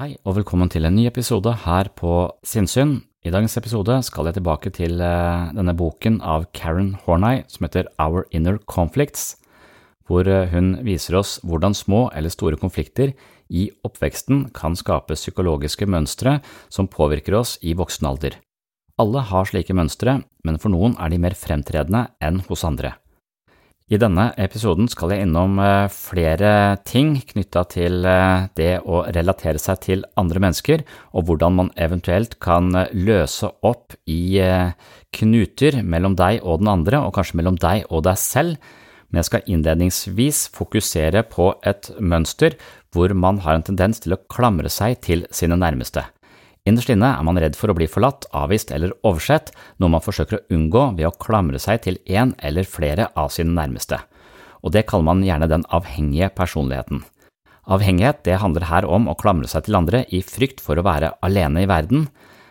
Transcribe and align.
Hei, 0.00 0.14
og 0.24 0.38
velkommen 0.38 0.70
til 0.72 0.86
en 0.88 0.94
ny 0.96 1.02
episode 1.10 1.52
her 1.66 1.90
på 1.92 2.10
Sinnsyn. 2.40 2.94
I 3.20 3.32
dagens 3.34 3.58
episode 3.60 3.98
skal 4.06 4.30
jeg 4.30 4.38
tilbake 4.38 4.70
til 4.72 4.94
eh, 5.04 5.50
denne 5.52 5.74
boken 5.76 6.14
av 6.24 6.46
Karen 6.56 6.94
Horney 7.02 7.42
som 7.52 7.66
heter 7.66 7.90
Our 8.00 8.24
Inner 8.32 8.56
Conflicts, 8.64 9.34
hvor 10.08 10.24
eh, 10.24 10.48
hun 10.54 10.78
viser 10.86 11.18
oss 11.20 11.34
hvordan 11.44 11.76
små 11.76 12.06
eller 12.16 12.32
store 12.32 12.56
konflikter 12.56 13.12
i 13.52 13.66
oppveksten 13.84 14.46
kan 14.56 14.72
skape 14.72 15.20
psykologiske 15.20 15.84
mønstre 15.84 16.38
som 16.72 16.88
påvirker 16.88 17.36
oss 17.36 17.58
i 17.60 17.76
voksen 17.76 18.08
alder. 18.08 18.40
Alle 18.96 19.28
har 19.28 19.52
slike 19.52 19.76
mønstre, 19.76 20.22
men 20.48 20.56
for 20.64 20.72
noen 20.72 20.96
er 20.96 21.12
de 21.12 21.20
mer 21.20 21.36
fremtredende 21.36 22.06
enn 22.24 22.40
hos 22.48 22.64
andre. 22.64 22.96
I 23.90 23.98
denne 23.98 24.28
episoden 24.38 24.86
skal 24.86 25.10
jeg 25.10 25.24
innom 25.26 25.56
eh, 25.58 25.88
flere 25.90 26.78
ting 26.86 27.16
knytta 27.26 27.64
til 27.72 28.04
eh, 28.06 28.44
det 28.54 28.76
å 28.86 29.00
relatere 29.08 29.58
seg 29.58 29.80
til 29.82 30.04
andre 30.20 30.42
mennesker, 30.44 30.84
og 31.10 31.26
hvordan 31.26 31.56
man 31.56 31.72
eventuelt 31.74 32.36
kan 32.38 32.70
eh, 32.78 32.92
løse 32.94 33.50
opp 33.66 33.96
i 34.06 34.38
knuter 35.18 35.80
mellom 35.82 36.14
deg 36.14 36.38
og 36.44 36.62
den 36.62 36.70
andre, 36.70 37.02
og 37.02 37.16
kanskje 37.18 37.40
mellom 37.42 37.58
deg 37.58 37.82
og 37.90 38.04
deg 38.06 38.22
selv. 38.22 38.70
Men 39.10 39.24
jeg 39.24 39.30
skal 39.32 39.50
innledningsvis 39.50 40.44
fokusere 40.54 41.24
på 41.26 41.50
et 41.66 41.90
mønster 41.98 42.54
hvor 42.94 43.10
man 43.10 43.42
har 43.42 43.58
en 43.58 43.66
tendens 43.72 43.98
til 44.06 44.14
å 44.14 44.22
klamre 44.30 44.70
seg 44.70 45.02
til 45.02 45.26
sine 45.34 45.58
nærmeste. 45.58 46.06
Innerst 46.68 46.90
inne 46.92 47.14
er 47.16 47.24
man 47.24 47.38
redd 47.40 47.56
for 47.56 47.72
å 47.72 47.76
bli 47.76 47.86
forlatt, 47.88 48.26
avvist 48.36 48.72
eller 48.74 48.92
oversett, 49.06 49.54
noe 49.80 49.94
man 49.94 50.04
forsøker 50.04 50.38
å 50.38 50.56
unngå 50.56 50.82
ved 50.98 51.08
å 51.08 51.14
klamre 51.16 51.60
seg 51.62 51.86
til 51.86 51.96
én 52.04 52.34
eller 52.38 52.68
flere 52.68 53.08
av 53.16 53.32
sine 53.32 53.54
nærmeste, 53.56 54.02
og 54.60 54.74
det 54.76 54.84
kaller 54.90 55.08
man 55.08 55.24
gjerne 55.24 55.48
den 55.48 55.64
avhengige 55.72 56.28
personligheten. 56.36 57.04
Avhengighet 57.70 58.24
det 58.26 58.40
handler 58.42 58.66
her 58.68 58.88
om 58.88 59.08
å 59.08 59.16
klamre 59.16 59.48
seg 59.48 59.66
til 59.66 59.78
andre 59.78 60.02
i 60.12 60.20
frykt 60.26 60.60
for 60.64 60.80
å 60.80 60.84
være 60.84 61.14
alene 61.24 61.64
i 61.64 61.70
verden. 61.70 62.08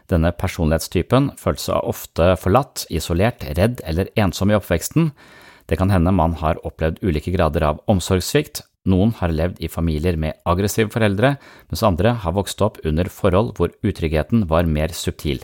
Denne 0.09 0.31
personlighetstypen 0.34 1.34
føler 1.38 1.62
seg 1.62 1.90
ofte 1.91 2.31
forlatt, 2.41 2.86
isolert, 2.90 3.44
redd 3.58 3.84
eller 3.86 4.09
ensom 4.18 4.50
i 4.50 4.58
oppveksten. 4.58 5.12
Det 5.70 5.78
kan 5.78 5.91
hende 5.94 6.14
man 6.16 6.38
har 6.40 6.62
opplevd 6.66 7.03
ulike 7.06 7.34
grader 7.36 7.68
av 7.68 7.84
omsorgssvikt, 7.91 8.64
noen 8.88 9.12
har 9.19 9.34
levd 9.34 9.59
i 9.63 9.69
familier 9.72 10.17
med 10.17 10.38
aggressive 10.47 10.91
foreldre, 10.94 11.35
mens 11.69 11.84
andre 11.84 12.16
har 12.23 12.35
vokst 12.35 12.62
opp 12.63 12.79
under 12.85 13.09
forhold 13.12 13.56
hvor 13.57 13.73
utryggheten 13.84 14.47
var 14.47 14.69
mer 14.69 14.94
subtil. 14.95 15.44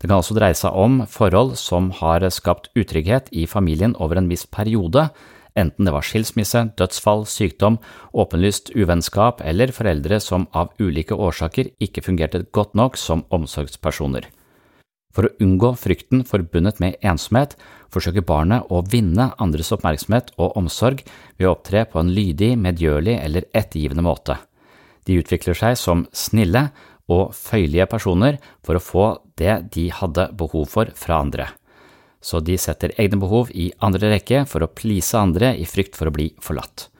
Det 0.00 0.08
kan 0.08 0.20
også 0.22 0.36
dreie 0.38 0.56
seg 0.56 0.72
om 0.72 1.02
forhold 1.10 1.58
som 1.60 1.90
har 1.98 2.24
skapt 2.32 2.70
utrygghet 2.78 3.28
i 3.36 3.44
familien 3.46 3.92
over 4.00 4.16
en 4.16 4.30
viss 4.30 4.46
periode, 4.48 5.10
enten 5.58 5.84
det 5.84 5.92
var 5.92 6.06
skilsmisse, 6.06 6.62
dødsfall, 6.78 7.26
sykdom, 7.28 7.76
åpenlyst 8.16 8.72
uvennskap 8.78 9.42
eller 9.44 9.74
foreldre 9.76 10.20
som 10.22 10.48
av 10.56 10.72
ulike 10.80 11.16
årsaker 11.16 11.74
ikke 11.82 12.06
fungerte 12.06 12.46
godt 12.54 12.78
nok 12.78 12.96
som 12.96 13.26
omsorgspersoner. 13.34 14.30
For 15.10 15.26
å 15.26 15.32
unngå 15.42 15.72
frykten 15.78 16.22
forbundet 16.26 16.78
med 16.82 16.98
ensomhet 17.02 17.56
forsøker 17.90 18.24
barnet 18.26 18.70
å 18.70 18.82
vinne 18.86 19.32
andres 19.42 19.72
oppmerksomhet 19.74 20.30
og 20.38 20.56
omsorg 20.60 21.02
ved 21.36 21.48
å 21.48 21.54
opptre 21.56 21.82
på 21.90 21.98
en 22.02 22.12
lydig, 22.14 22.52
medgjørlig 22.58 23.16
eller 23.18 23.48
ettergivende 23.50 24.06
måte. 24.06 24.38
De 25.06 25.18
utvikler 25.18 25.58
seg 25.58 25.78
som 25.80 26.06
snille 26.14 26.68
og 27.10 27.34
føyelige 27.34 27.88
personer 27.90 28.38
for 28.62 28.78
å 28.78 28.84
få 28.84 29.06
det 29.40 29.56
de 29.74 29.88
hadde 29.90 30.28
behov 30.38 30.68
for 30.70 30.92
fra 30.94 31.18
andre. 31.24 31.48
Så 32.22 32.42
de 32.44 32.58
setter 32.60 32.92
egne 33.00 33.18
behov 33.18 33.50
i 33.56 33.70
andre 33.82 34.12
rekke 34.12 34.44
for 34.46 34.62
å 34.62 34.70
please 34.70 35.16
andre 35.18 35.54
i 35.56 35.66
frykt 35.66 35.96
for 35.98 36.10
å 36.10 36.14
bli 36.14 36.28
forlatt. 36.44 36.90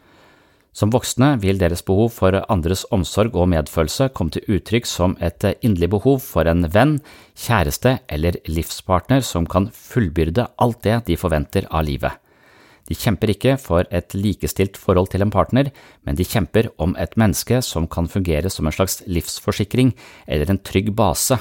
Som 0.72 0.92
voksne 0.94 1.32
vil 1.42 1.58
deres 1.58 1.82
behov 1.82 2.12
for 2.14 2.36
andres 2.52 2.84
omsorg 2.94 3.34
og 3.34 3.48
medfølelse 3.50 4.10
komme 4.14 4.30
til 4.34 4.46
uttrykk 4.56 4.86
som 4.86 5.16
et 5.18 5.42
inderlig 5.60 5.90
behov 5.96 6.20
for 6.22 6.46
en 6.46 6.68
venn, 6.70 7.00
kjæreste 7.34 7.98
eller 8.08 8.38
livspartner 8.46 9.24
som 9.26 9.48
kan 9.50 9.68
fullbyrde 9.74 10.46
alt 10.62 10.82
det 10.86 11.00
de 11.10 11.18
forventer 11.18 11.66
av 11.70 11.88
livet. 11.88 12.14
De 12.86 12.96
kjemper 12.98 13.30
ikke 13.34 13.54
for 13.60 13.86
et 13.94 14.14
likestilt 14.14 14.78
forhold 14.78 15.10
til 15.12 15.22
en 15.22 15.30
partner, 15.30 15.68
men 16.06 16.16
de 16.18 16.26
kjemper 16.26 16.70
om 16.78 16.96
et 16.98 17.12
menneske 17.18 17.60
som 17.62 17.86
kan 17.86 18.08
fungere 18.10 18.50
som 18.50 18.66
en 18.66 18.74
slags 18.74 18.98
livsforsikring 19.06 19.92
eller 20.26 20.50
en 20.50 20.58
trygg 20.58 20.90
base. 20.98 21.38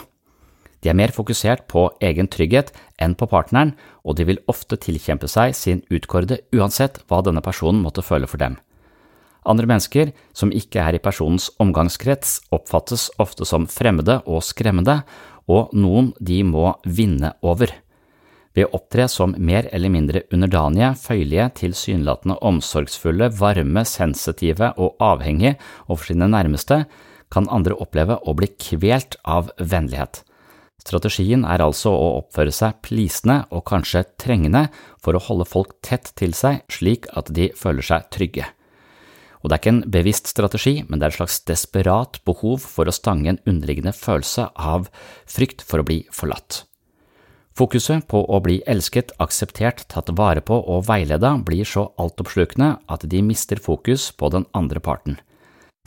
De 0.82 0.90
er 0.90 0.96
mer 0.96 1.12
fokusert 1.12 1.66
på 1.68 1.88
egen 2.06 2.30
trygghet 2.32 2.72
enn 3.02 3.16
på 3.18 3.28
partneren, 3.30 3.74
og 4.06 4.16
de 4.18 4.28
vil 4.30 4.42
ofte 4.52 4.78
tilkjempe 4.80 5.28
seg 5.28 5.58
sin 5.58 5.82
utkårede 5.90 6.40
uansett 6.56 7.02
hva 7.08 7.24
denne 7.26 7.44
personen 7.44 7.82
måtte 7.84 8.06
føle 8.06 8.30
for 8.30 8.42
dem. 8.42 8.60
Andre 9.50 9.66
mennesker 9.70 10.12
som 10.38 10.54
ikke 10.54 10.82
er 10.84 10.96
i 10.96 11.02
personens 11.02 11.50
omgangskrets, 11.62 12.38
oppfattes 12.54 13.10
ofte 13.22 13.48
som 13.50 13.66
fremmede 13.70 14.20
og 14.30 14.44
skremmende, 14.46 15.02
og 15.50 15.74
noen 15.74 16.12
de 16.22 16.44
må 16.46 16.76
vinne 16.86 17.34
over. 17.42 17.74
Ved 18.54 18.68
å 18.68 18.80
opptre 18.80 19.08
som 19.10 19.34
mer 19.38 19.70
eller 19.74 19.94
mindre 19.94 20.24
underdanige, 20.34 20.94
føyelige, 21.02 21.50
tilsynelatende 21.64 22.38
omsorgsfulle, 22.46 23.30
varme, 23.40 23.86
sensitive 23.86 24.74
og 24.78 24.98
avhengige 25.02 25.58
overfor 25.88 26.12
sine 26.12 26.30
nærmeste, 26.30 26.84
kan 27.30 27.50
andre 27.54 27.78
oppleve 27.78 28.18
å 28.26 28.34
bli 28.38 28.50
kvelt 28.58 29.18
av 29.26 29.52
vennlighet. 29.58 30.24
Strategien 30.80 31.44
er 31.46 31.62
altså 31.62 31.92
å 31.94 32.14
oppføre 32.22 32.54
seg 32.56 32.80
plisende 32.86 33.44
og 33.54 33.66
kanskje 33.70 34.06
trengende 34.22 34.68
for 35.04 35.18
å 35.18 35.24
holde 35.28 35.46
folk 35.50 35.76
tett 35.86 36.14
til 36.18 36.34
seg 36.38 36.64
slik 36.72 37.10
at 37.20 37.30
de 37.36 37.52
føler 37.58 37.86
seg 37.86 38.08
trygge. 38.14 38.48
Og 39.40 39.50
det 39.50 39.56
er 39.56 39.62
ikke 39.62 39.76
en 39.76 39.84
bevisst 39.92 40.28
strategi, 40.28 40.74
men 40.88 41.00
det 41.00 41.08
er 41.08 41.14
et 41.14 41.20
slags 41.22 41.40
desperat 41.48 42.20
behov 42.28 42.66
for 42.66 42.90
å 42.90 42.96
stange 42.96 43.32
en 43.32 43.44
underliggende 43.48 43.96
følelse 43.96 44.50
av 44.56 44.90
frykt 45.30 45.64
for 45.64 45.80
å 45.80 45.88
bli 45.88 46.02
forlatt. 46.12 46.66
Fokuset 47.60 48.06
på 48.08 48.22
å 48.24 48.38
bli 48.44 48.60
elsket, 48.72 49.12
akseptert, 49.20 49.84
tatt 49.92 50.12
vare 50.16 50.44
på 50.46 50.56
og 50.60 50.86
veileda 50.88 51.34
blir 51.44 51.68
så 51.68 51.90
altoppslukende 52.00 52.78
at 52.88 53.04
de 53.12 53.20
mister 53.26 53.60
fokus 53.60 54.12
på 54.16 54.30
den 54.32 54.46
andre 54.56 54.80
parten. 54.80 55.18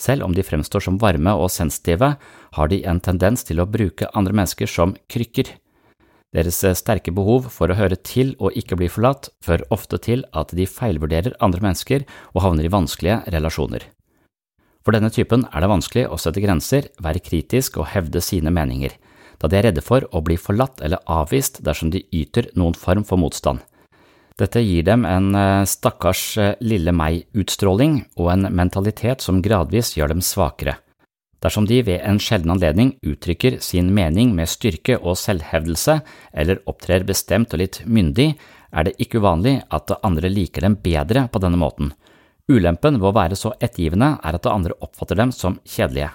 Selv 0.00 0.26
om 0.26 0.34
de 0.34 0.44
fremstår 0.44 0.84
som 0.84 0.98
varme 1.00 1.32
og 1.38 1.52
sensitive, 1.52 2.14
har 2.56 2.68
de 2.68 2.82
en 2.88 3.00
tendens 3.00 3.44
til 3.48 3.62
å 3.62 3.68
bruke 3.68 4.08
andre 4.12 4.34
mennesker 4.36 4.68
som 4.68 4.96
krykker. 5.12 5.52
Deres 6.32 6.62
sterke 6.78 7.12
behov 7.12 7.50
for 7.52 7.68
å 7.68 7.76
høre 7.76 7.98
til 8.00 8.32
og 8.40 8.56
ikke 8.56 8.78
bli 8.80 8.88
forlatt 8.88 9.28
fører 9.44 9.66
ofte 9.74 9.98
til 10.00 10.24
at 10.32 10.54
de 10.56 10.64
feilvurderer 10.64 11.36
andre 11.44 11.60
mennesker 11.60 12.06
og 12.32 12.44
havner 12.46 12.68
i 12.68 12.72
vanskelige 12.72 13.18
relasjoner. 13.34 13.84
For 14.82 14.96
denne 14.96 15.12
typen 15.14 15.44
er 15.52 15.62
det 15.62 15.70
vanskelig 15.70 16.06
å 16.08 16.18
sette 16.18 16.42
grenser, 16.42 16.88
være 16.98 17.22
kritisk 17.22 17.76
og 17.78 17.90
hevde 17.92 18.22
sine 18.24 18.50
meninger, 18.50 18.94
da 19.38 19.50
de 19.50 19.58
er 19.58 19.68
redde 19.68 19.84
for 19.84 20.06
å 20.10 20.22
bli 20.24 20.38
forlatt 20.40 20.80
eller 20.82 21.04
avvist 21.10 21.60
dersom 21.66 21.92
de 21.92 22.02
yter 22.16 22.48
noen 22.56 22.74
form 22.74 23.04
for 23.06 23.20
motstand. 23.20 23.60
Dette 24.40 24.62
gir 24.64 24.86
dem 24.88 25.04
en 25.04 25.36
stakkars 25.68 26.24
lille 26.64 26.94
meg-utstråling 26.96 28.00
og 28.16 28.32
en 28.32 28.48
mentalitet 28.56 29.20
som 29.20 29.42
gradvis 29.44 29.92
gjør 29.98 30.14
dem 30.14 30.24
svakere. 30.24 30.78
Dersom 31.42 31.66
de 31.66 31.80
ved 31.82 32.04
en 32.06 32.20
sjelden 32.22 32.54
anledning 32.54 32.92
uttrykker 33.02 33.58
sin 33.64 33.90
mening 33.94 34.30
med 34.36 34.50
styrke 34.50 34.98
og 35.00 35.18
selvhevdelse, 35.18 35.98
eller 36.32 36.62
opptrer 36.70 37.02
bestemt 37.08 37.54
og 37.54 37.64
litt 37.64 37.80
myndig, 37.84 38.32
er 38.72 38.86
det 38.86 38.94
ikke 39.02 39.18
uvanlig 39.20 39.58
at 39.74 39.90
andre 40.06 40.30
liker 40.30 40.64
dem 40.64 40.78
bedre 40.84 41.26
på 41.32 41.42
denne 41.42 41.58
måten. 41.58 41.90
Ulempen 42.50 42.98
ved 43.00 43.10
å 43.10 43.16
være 43.16 43.38
så 43.38 43.52
ettergivende 43.58 44.16
er 44.22 44.38
at 44.38 44.50
andre 44.50 44.76
oppfatter 44.82 45.18
dem 45.18 45.32
som 45.34 45.58
kjedelige. 45.66 46.12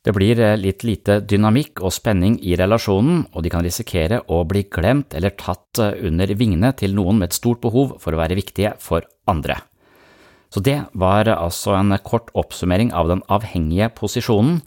Det 0.00 0.14
blir 0.16 0.38
litt 0.56 0.84
lite 0.86 1.18
dynamikk 1.28 1.82
og 1.84 1.92
spenning 1.92 2.38
i 2.40 2.54
relasjonen, 2.56 3.26
og 3.34 3.44
de 3.44 3.52
kan 3.52 3.66
risikere 3.66 4.22
å 4.32 4.44
bli 4.48 4.64
glemt 4.72 5.12
eller 5.18 5.34
tatt 5.36 5.82
under 5.82 6.32
vingene 6.38 6.72
til 6.72 6.96
noen 6.96 7.20
med 7.20 7.28
et 7.28 7.36
stort 7.36 7.60
behov 7.60 7.98
for 8.00 8.16
å 8.16 8.22
være 8.22 8.38
viktige 8.38 8.78
for 8.80 9.04
andre. 9.28 9.58
Så 10.50 10.62
det 10.66 10.78
var 10.98 11.30
altså 11.30 11.76
en 11.78 11.94
kort 12.02 12.30
oppsummering 12.34 12.90
av 12.92 13.10
den 13.10 13.22
avhengige 13.30 13.90
posisjonen. 13.94 14.60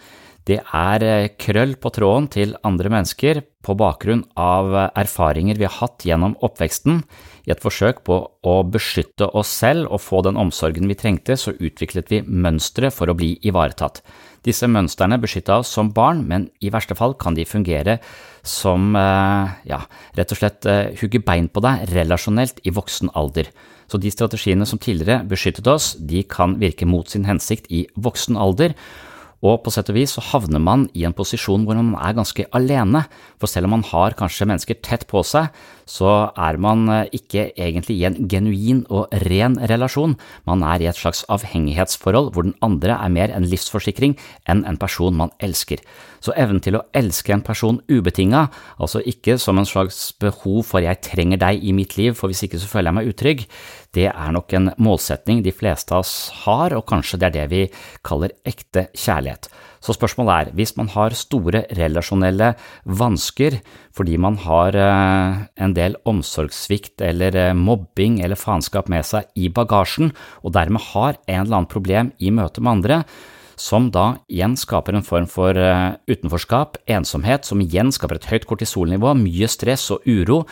Det 0.43 0.59
er 0.75 1.29
krøll 1.39 1.77
på 1.79 1.91
tråden 1.95 2.27
til 2.31 2.55
andre 2.67 2.89
mennesker 2.91 3.39
på 3.63 3.75
bakgrunn 3.79 4.25
av 4.35 4.73
erfaringer 4.91 5.55
vi 5.59 5.67
har 5.67 5.77
hatt 5.77 6.03
gjennom 6.03 6.35
oppveksten. 6.43 6.99
I 7.47 7.53
et 7.55 7.63
forsøk 7.63 8.01
på 8.07 8.17
å 8.27 8.55
beskytte 8.67 9.29
oss 9.31 9.51
selv 9.63 9.87
og 9.87 10.03
få 10.03 10.19
den 10.27 10.39
omsorgen 10.39 10.89
vi 10.91 10.99
trengte, 10.99 11.37
så 11.39 11.55
utviklet 11.55 12.11
vi 12.11 12.21
mønstre 12.27 12.91
for 12.91 13.11
å 13.11 13.15
bli 13.15 13.37
ivaretatt. 13.47 14.03
Disse 14.43 14.67
mønstrene 14.67 15.19
beskytta 15.23 15.61
oss 15.61 15.71
som 15.71 15.93
barn, 15.95 16.25
men 16.27 16.49
i 16.59 16.71
verste 16.73 16.97
fall 16.99 17.15
kan 17.19 17.37
de 17.37 17.45
fungere 17.47 17.99
som, 18.43 18.91
ja, 18.93 19.79
rett 20.17 20.33
og 20.35 20.39
slett 20.39 20.67
hugge 20.99 21.21
bein 21.23 21.47
på 21.47 21.63
deg 21.63 21.87
relasjonelt 21.93 22.59
i 22.67 22.73
voksen 22.75 23.13
alder. 23.15 23.47
Så 23.87 23.99
de 24.01 24.11
strategiene 24.11 24.67
som 24.67 24.81
tidligere 24.81 25.23
beskyttet 25.29 25.67
oss, 25.71 25.93
de 25.95 26.25
kan 26.27 26.57
virke 26.59 26.87
mot 26.89 27.07
sin 27.07 27.27
hensikt 27.27 27.71
i 27.71 27.85
voksen 27.95 28.39
alder, 28.39 28.75
og 29.43 29.57
på 29.65 29.73
sett 29.75 29.89
og 29.91 29.97
vis 29.97 30.13
så 30.15 30.23
havner 30.23 30.61
man 30.63 30.85
i 30.95 31.03
en 31.03 31.15
posisjon 31.15 31.65
hvor 31.67 31.75
man 31.75 31.97
er 31.99 32.15
ganske 32.15 32.45
alene, 32.55 33.03
for 33.39 33.51
selv 33.51 33.67
om 33.67 33.75
man 33.75 33.87
har 33.89 34.15
kanskje 34.15 34.47
mennesker 34.47 34.79
tett 34.79 35.03
på 35.09 35.19
seg, 35.27 35.49
så 35.89 36.31
er 36.37 36.57
man 36.61 36.87
ikke 37.13 37.49
egentlig 37.51 37.99
i 37.99 38.07
en 38.07 38.17
genuin 38.29 38.83
og 38.89 39.13
ren 39.27 39.57
relasjon, 39.71 40.15
man 40.47 40.63
er 40.67 40.83
i 40.83 40.89
et 40.91 40.99
slags 40.99 41.23
avhengighetsforhold 41.31 42.31
hvor 42.33 42.47
den 42.47 42.57
andre 42.65 42.97
er 42.97 43.13
mer 43.13 43.33
en 43.35 43.47
livsforsikring 43.49 44.17
enn 44.49 44.63
en 44.69 44.79
person 44.81 45.15
man 45.17 45.33
elsker. 45.43 45.83
Så 46.23 46.31
evnen 46.39 46.61
til 46.63 46.77
å 46.79 46.85
elske 46.95 47.33
en 47.35 47.43
person 47.43 47.81
ubetinga, 47.91 48.45
altså 48.79 49.01
ikke 49.03 49.35
som 49.41 49.59
en 49.59 49.67
slags 49.67 50.13
behov 50.21 50.61
for 50.69 50.83
jeg 50.83 51.01
trenger 51.03 51.41
deg 51.41 51.59
i 51.63 51.75
mitt 51.75 51.97
liv, 51.99 52.15
for 52.15 52.31
hvis 52.31 52.45
ikke 52.47 52.61
så 52.61 52.69
føler 52.71 52.91
jeg 52.91 52.99
meg 52.99 53.11
utrygg, 53.11 53.43
det 53.93 54.07
er 54.13 54.31
nok 54.33 54.55
en 54.55 54.71
målsetning 54.81 55.43
de 55.43 55.51
fleste 55.55 55.93
av 55.93 56.05
oss 56.05 56.31
har, 56.45 56.77
og 56.77 56.87
kanskje 56.89 57.19
det 57.19 57.29
er 57.29 57.37
det 57.41 57.47
vi 57.51 57.63
kaller 58.07 58.35
ekte 58.47 58.87
kjærlighet. 58.95 59.51
Så 59.83 59.91
spørsmålet 59.97 60.33
er, 60.33 60.51
hvis 60.55 60.77
man 60.79 60.87
har 60.93 61.15
store 61.17 61.65
relasjonelle 61.75 62.53
vansker 62.87 63.57
fordi 63.93 64.15
man 64.15 64.37
har 64.39 64.77
en 64.79 65.75
del 65.75 65.97
omsorgssvikt 66.07 67.03
eller 67.03 67.51
mobbing 67.57 68.21
eller 68.23 68.39
faenskap 68.39 68.87
med 68.91 69.03
seg 69.05 69.27
i 69.35 69.49
bagasjen, 69.51 70.13
og 70.39 70.55
dermed 70.55 70.87
har 70.93 71.19
en 71.27 71.41
eller 71.41 71.57
annen 71.57 71.71
problem 71.71 72.13
i 72.23 72.31
møte 72.31 72.63
med 72.63 72.77
andre, 72.77 73.01
som 73.59 73.91
da 73.93 74.15
igjen 74.31 74.55
skaper 74.57 74.95
en 74.97 75.05
form 75.05 75.27
for 75.29 75.57
utenforskap, 76.09 76.79
ensomhet, 76.89 77.45
som 77.45 77.61
igjen 77.61 77.91
skaper 77.93 78.17
et 78.21 78.29
høyt 78.31 78.47
kortisolnivå, 78.49 79.13
mye 79.19 79.51
stress 79.51 79.89
og 79.93 80.07
uro, 80.07 80.45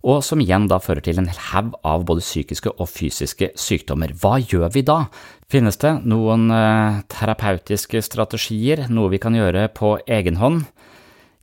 og 0.00 0.22
som 0.24 0.40
igjen 0.40 0.64
da 0.70 0.80
fører 0.80 1.04
til 1.04 1.20
en 1.20 1.28
haug 1.52 1.74
av 1.84 2.06
både 2.08 2.24
psykiske 2.24 2.72
og 2.72 2.88
fysiske 2.88 3.52
sykdommer. 3.60 4.16
Hva 4.16 4.38
gjør 4.40 4.72
vi 4.72 4.82
da? 4.88 5.04
Finnes 5.50 5.80
det 5.82 5.90
noen 6.06 6.44
terapeutiske 7.10 7.98
strategier, 8.06 8.84
noe 8.86 9.10
vi 9.10 9.18
kan 9.18 9.34
gjøre 9.34 9.66
på 9.74 9.96
egen 10.06 10.38
hånd? 10.38 10.62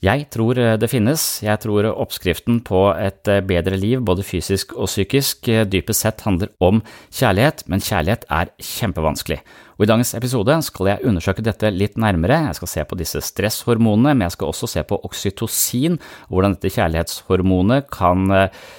Jeg 0.06 0.27
tror 0.30 0.59
det 0.77 0.88
finnes. 0.92 1.21
Jeg 1.42 1.57
tror 1.63 1.89
oppskriften 1.89 2.62
på 2.63 2.83
et 2.94 3.27
bedre 3.50 3.80
liv, 3.81 4.00
både 4.06 4.24
fysisk 4.24 4.75
og 4.77 4.88
psykisk, 4.88 5.50
dypest 5.67 6.05
sett 6.05 6.22
handler 6.24 6.53
om 6.63 6.84
kjærlighet, 7.10 7.65
men 7.65 7.82
kjærlighet 7.84 8.27
er 8.29 8.53
kjempevanskelig. 8.62 9.41
Og 9.77 9.84
I 9.86 9.89
dagens 9.89 10.13
episode 10.17 10.55
skal 10.65 10.91
jeg 10.91 11.03
undersøke 11.10 11.43
dette 11.46 11.74
litt 11.74 11.98
nærmere, 12.00 12.39
jeg 12.48 12.58
skal 12.62 12.72
se 12.72 12.86
på 12.88 12.98
disse 12.98 13.22
stresshormonene, 13.25 14.13
men 14.13 14.27
jeg 14.29 14.38
skal 14.38 14.53
også 14.53 14.70
se 14.72 14.86
på 14.88 15.01
oksytocin, 15.10 16.00
og 16.29 16.38
hvordan 16.38 16.55
dette 16.55 16.75
kjærlighetshormonet 16.77 17.89
kan 17.93 18.29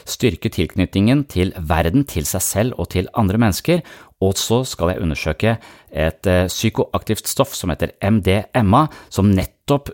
styrke 0.08 0.54
tilknytningen 0.54 1.26
til 1.30 1.52
verden, 1.58 2.06
til 2.06 2.30
seg 2.30 2.46
selv 2.46 2.78
og 2.78 2.94
til 2.94 3.10
andre 3.18 3.42
mennesker, 3.42 3.82
og 4.24 4.34
så 4.38 4.64
skal 4.66 4.92
jeg 4.92 5.02
undersøke 5.04 5.54
et 5.94 6.28
psykoaktivt 6.50 7.28
stoff 7.30 7.54
som 7.54 7.70
heter 7.70 7.94
MDMA, 8.02 8.86
som 9.14 9.30
nettopp 9.30 9.92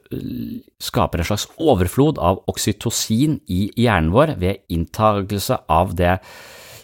skaper 0.81 1.21
en 1.21 1.29
slags 1.29 1.45
overflod 1.61 2.21
av 2.23 2.41
oksytocin 2.49 3.37
i 3.53 3.67
hjernen 3.77 4.15
vår 4.15 4.37
ved 4.41 4.65
inntagelse 4.73 5.59
av 5.69 5.93
det 5.99 6.15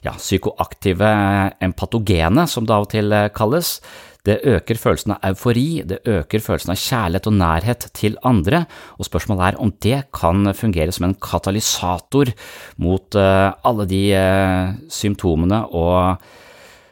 ja, 0.05 0.13
psykoaktive 0.17 1.09
empatogene, 1.65 2.45
som 2.49 2.69
det 2.69 2.77
av 2.77 2.87
og 2.87 2.93
til 2.93 3.17
kalles. 3.37 3.79
Det 4.29 4.37
øker 4.45 4.77
følelsen 4.77 5.15
av 5.15 5.31
eufori, 5.31 5.81
det 5.89 6.03
øker 6.05 6.45
følelsen 6.45 6.75
av 6.75 6.81
kjærlighet 6.83 7.29
og 7.31 7.37
nærhet 7.41 7.87
til 7.97 8.19
andre, 8.29 8.67
og 9.01 9.09
spørsmålet 9.09 9.47
er 9.47 9.59
om 9.65 9.73
det 9.81 10.03
kan 10.13 10.53
fungere 10.53 10.93
som 10.93 11.09
en 11.09 11.17
katalysator 11.17 12.35
mot 12.85 13.17
alle 13.17 13.89
de 13.89 14.05
symptomene 14.93 15.63
og 15.73 16.21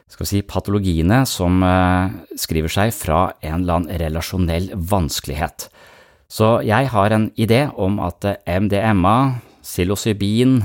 skal 0.09 0.25
vi 0.25 0.29
si, 0.31 0.41
patologiene 0.41 1.21
som 1.29 1.61
skriver 2.33 2.71
seg 2.73 2.93
fra 2.95 3.29
en 3.45 3.61
eller 3.61 3.77
annen 3.77 4.01
relasjonell 4.01 4.71
vanskelighet. 4.73 5.69
Så 6.29 6.59
jeg 6.65 6.89
har 6.93 7.13
en 7.13 7.29
idé 7.37 7.63
om 7.77 7.97
at 8.05 8.25
MDMA, 8.45 9.41
psilocybin, 9.65 10.59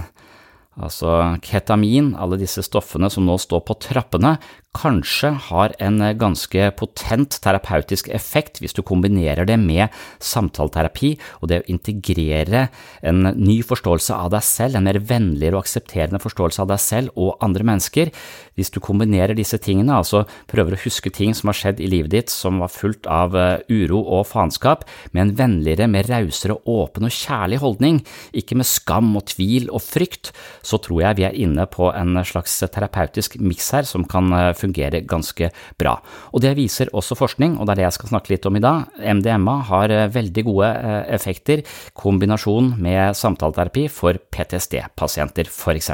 altså 0.81 1.39
ketamin, 1.45 2.13
alle 2.21 2.41
disse 2.41 2.65
stoffene 2.67 3.09
som 3.13 3.25
nå 3.29 3.37
står 3.41 3.63
på 3.69 3.77
trappene, 3.85 4.37
kanskje 4.75 5.31
har 5.49 5.75
en 5.83 6.03
ganske 6.19 6.67
potent 6.79 7.39
terapeutisk 7.45 8.11
effekt 8.15 8.61
hvis 8.61 8.75
du 8.77 8.83
kombinerer 8.87 9.47
det 9.49 9.57
med 9.61 9.93
samtaleterapi 10.23 11.15
og 11.41 11.51
det 11.51 11.61
å 11.63 11.69
integrere 11.71 12.67
en 13.07 13.23
ny 13.39 13.61
forståelse 13.67 14.17
av 14.17 14.33
deg 14.35 14.45
selv, 14.45 14.79
en 14.79 14.89
mer 14.89 14.99
vennligere 14.99 15.59
og 15.59 15.65
aksepterende 15.65 16.21
forståelse 16.23 16.65
av 16.65 16.73
deg 16.73 16.83
selv 16.83 17.15
og 17.21 17.39
andre 17.45 17.67
mennesker. 17.71 18.11
Hvis 18.59 18.73
du 18.75 18.81
kombinerer 18.83 19.37
disse 19.39 19.59
tingene, 19.63 19.97
altså 19.97 20.25
prøver 20.51 20.77
å 20.77 20.83
huske 20.85 21.13
ting 21.15 21.35
som 21.35 21.51
har 21.51 21.59
skjedd 21.59 21.83
i 21.83 21.91
livet 21.91 22.13
ditt 22.15 22.35
som 22.35 22.61
var 22.63 22.73
fullt 22.73 23.09
av 23.11 23.35
eh, 23.39 23.63
uro 23.71 24.03
og 24.03 24.27
faenskap, 24.31 24.85
med 25.13 25.25
en 25.25 25.35
vennligere, 25.39 25.89
mer 25.91 26.09
rausere, 26.11 26.59
åpen 26.71 27.07
og 27.07 27.15
kjærlig 27.15 27.61
holdning, 27.63 28.03
ikke 28.35 28.59
med 28.59 28.69
skam 28.69 29.15
og 29.19 29.27
tvil 29.33 29.71
og 29.71 29.83
frykt, 29.85 30.33
så 30.67 30.79
tror 30.83 31.03
jeg 31.05 31.21
vi 31.21 31.29
er 31.29 31.41
inne 31.47 31.67
på 31.71 31.91
en 31.95 32.19
slags 32.27 32.57
terapeutisk 32.65 33.39
miks 33.43 33.71
her 33.75 33.87
som 33.89 34.07
kan 34.09 34.31
fungere 34.31 34.64
fungerer 34.65 35.05
ganske 35.09 35.51
bra. 35.81 35.99
Og 36.33 36.43
Det 36.45 36.55
viser 36.59 36.93
også 36.93 37.17
forskning, 37.19 37.59
og 37.59 37.67
det 37.67 37.75
er 37.75 37.83
det 37.83 37.87
jeg 37.89 37.99
skal 37.99 38.13
snakke 38.15 38.35
litt 38.35 38.49
om 38.49 38.57
i 38.59 38.65
dag. 38.65 38.89
MDMA 39.01 39.57
har 39.71 39.93
eh, 39.93 40.09
veldig 40.13 40.45
gode 40.47 40.71
eh, 40.73 41.05
effekter, 41.15 41.65
kombinasjon 41.97 42.75
med 42.81 43.17
samtaleterapi 43.17 43.87
for 43.93 44.19
PTSD-pasienter 44.33 45.49
f.eks. 45.49 45.91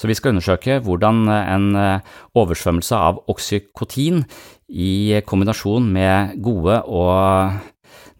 Så 0.00 0.08
vi 0.08 0.16
skal 0.16 0.32
undersøke 0.32 0.78
hvordan 0.84 1.26
en 1.28 1.68
eh, 1.76 2.14
oversvømmelse 2.40 2.96
av 2.96 3.20
oksykotin 3.30 4.24
i 4.70 5.20
kombinasjon 5.26 5.86
med 5.92 6.40
gode 6.42 6.80
og 6.86 7.60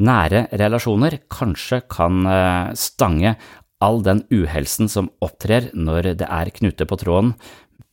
nære 0.00 0.46
relasjoner 0.56 1.18
kanskje 1.30 1.82
kan 1.92 2.24
stange 2.78 3.34
all 3.84 4.02
den 4.04 4.22
uhelsen 4.32 4.90
som 4.92 5.10
opptrer 5.24 5.70
når 5.76 6.14
det 6.20 6.28
er 6.28 6.52
knute 6.56 6.86
på 6.88 6.98
tråden 7.00 7.34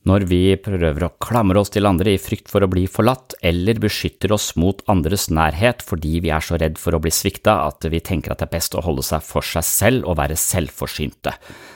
når 0.08 0.24
vi 0.30 0.42
prøver 0.62 1.04
å 1.04 1.12
klamre 1.20 1.60
oss 1.60 1.72
til 1.74 1.88
andre 1.88 2.14
i 2.14 2.20
frykt 2.20 2.48
for 2.48 2.64
å 2.64 2.70
bli 2.70 2.86
forlatt, 2.88 3.36
eller 3.44 3.80
beskytter 3.82 4.32
oss 4.32 4.54
mot 4.60 4.80
andres 4.88 5.28
nærhet 5.28 5.84
fordi 5.84 6.18
vi 6.24 6.32
er 6.32 6.44
så 6.44 6.58
redd 6.60 6.80
for 6.80 6.96
å 6.96 7.02
bli 7.02 7.12
svikta 7.12 7.58
at 7.66 7.84
vi 7.92 8.00
tenker 8.04 8.32
at 8.32 8.40
det 8.40 8.48
er 8.48 8.56
best 8.56 8.76
å 8.78 8.84
holde 8.84 9.04
seg 9.06 9.24
for 9.26 9.44
seg 9.44 9.66
selv 9.66 10.08
og 10.08 10.18
være 10.20 10.38
selvforsynte. 10.38 11.34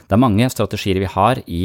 Det 0.08 0.16
er 0.16 0.20
mange 0.20 0.48
strategier 0.52 1.00
vi 1.00 1.08
har 1.08 1.40
i 1.46 1.64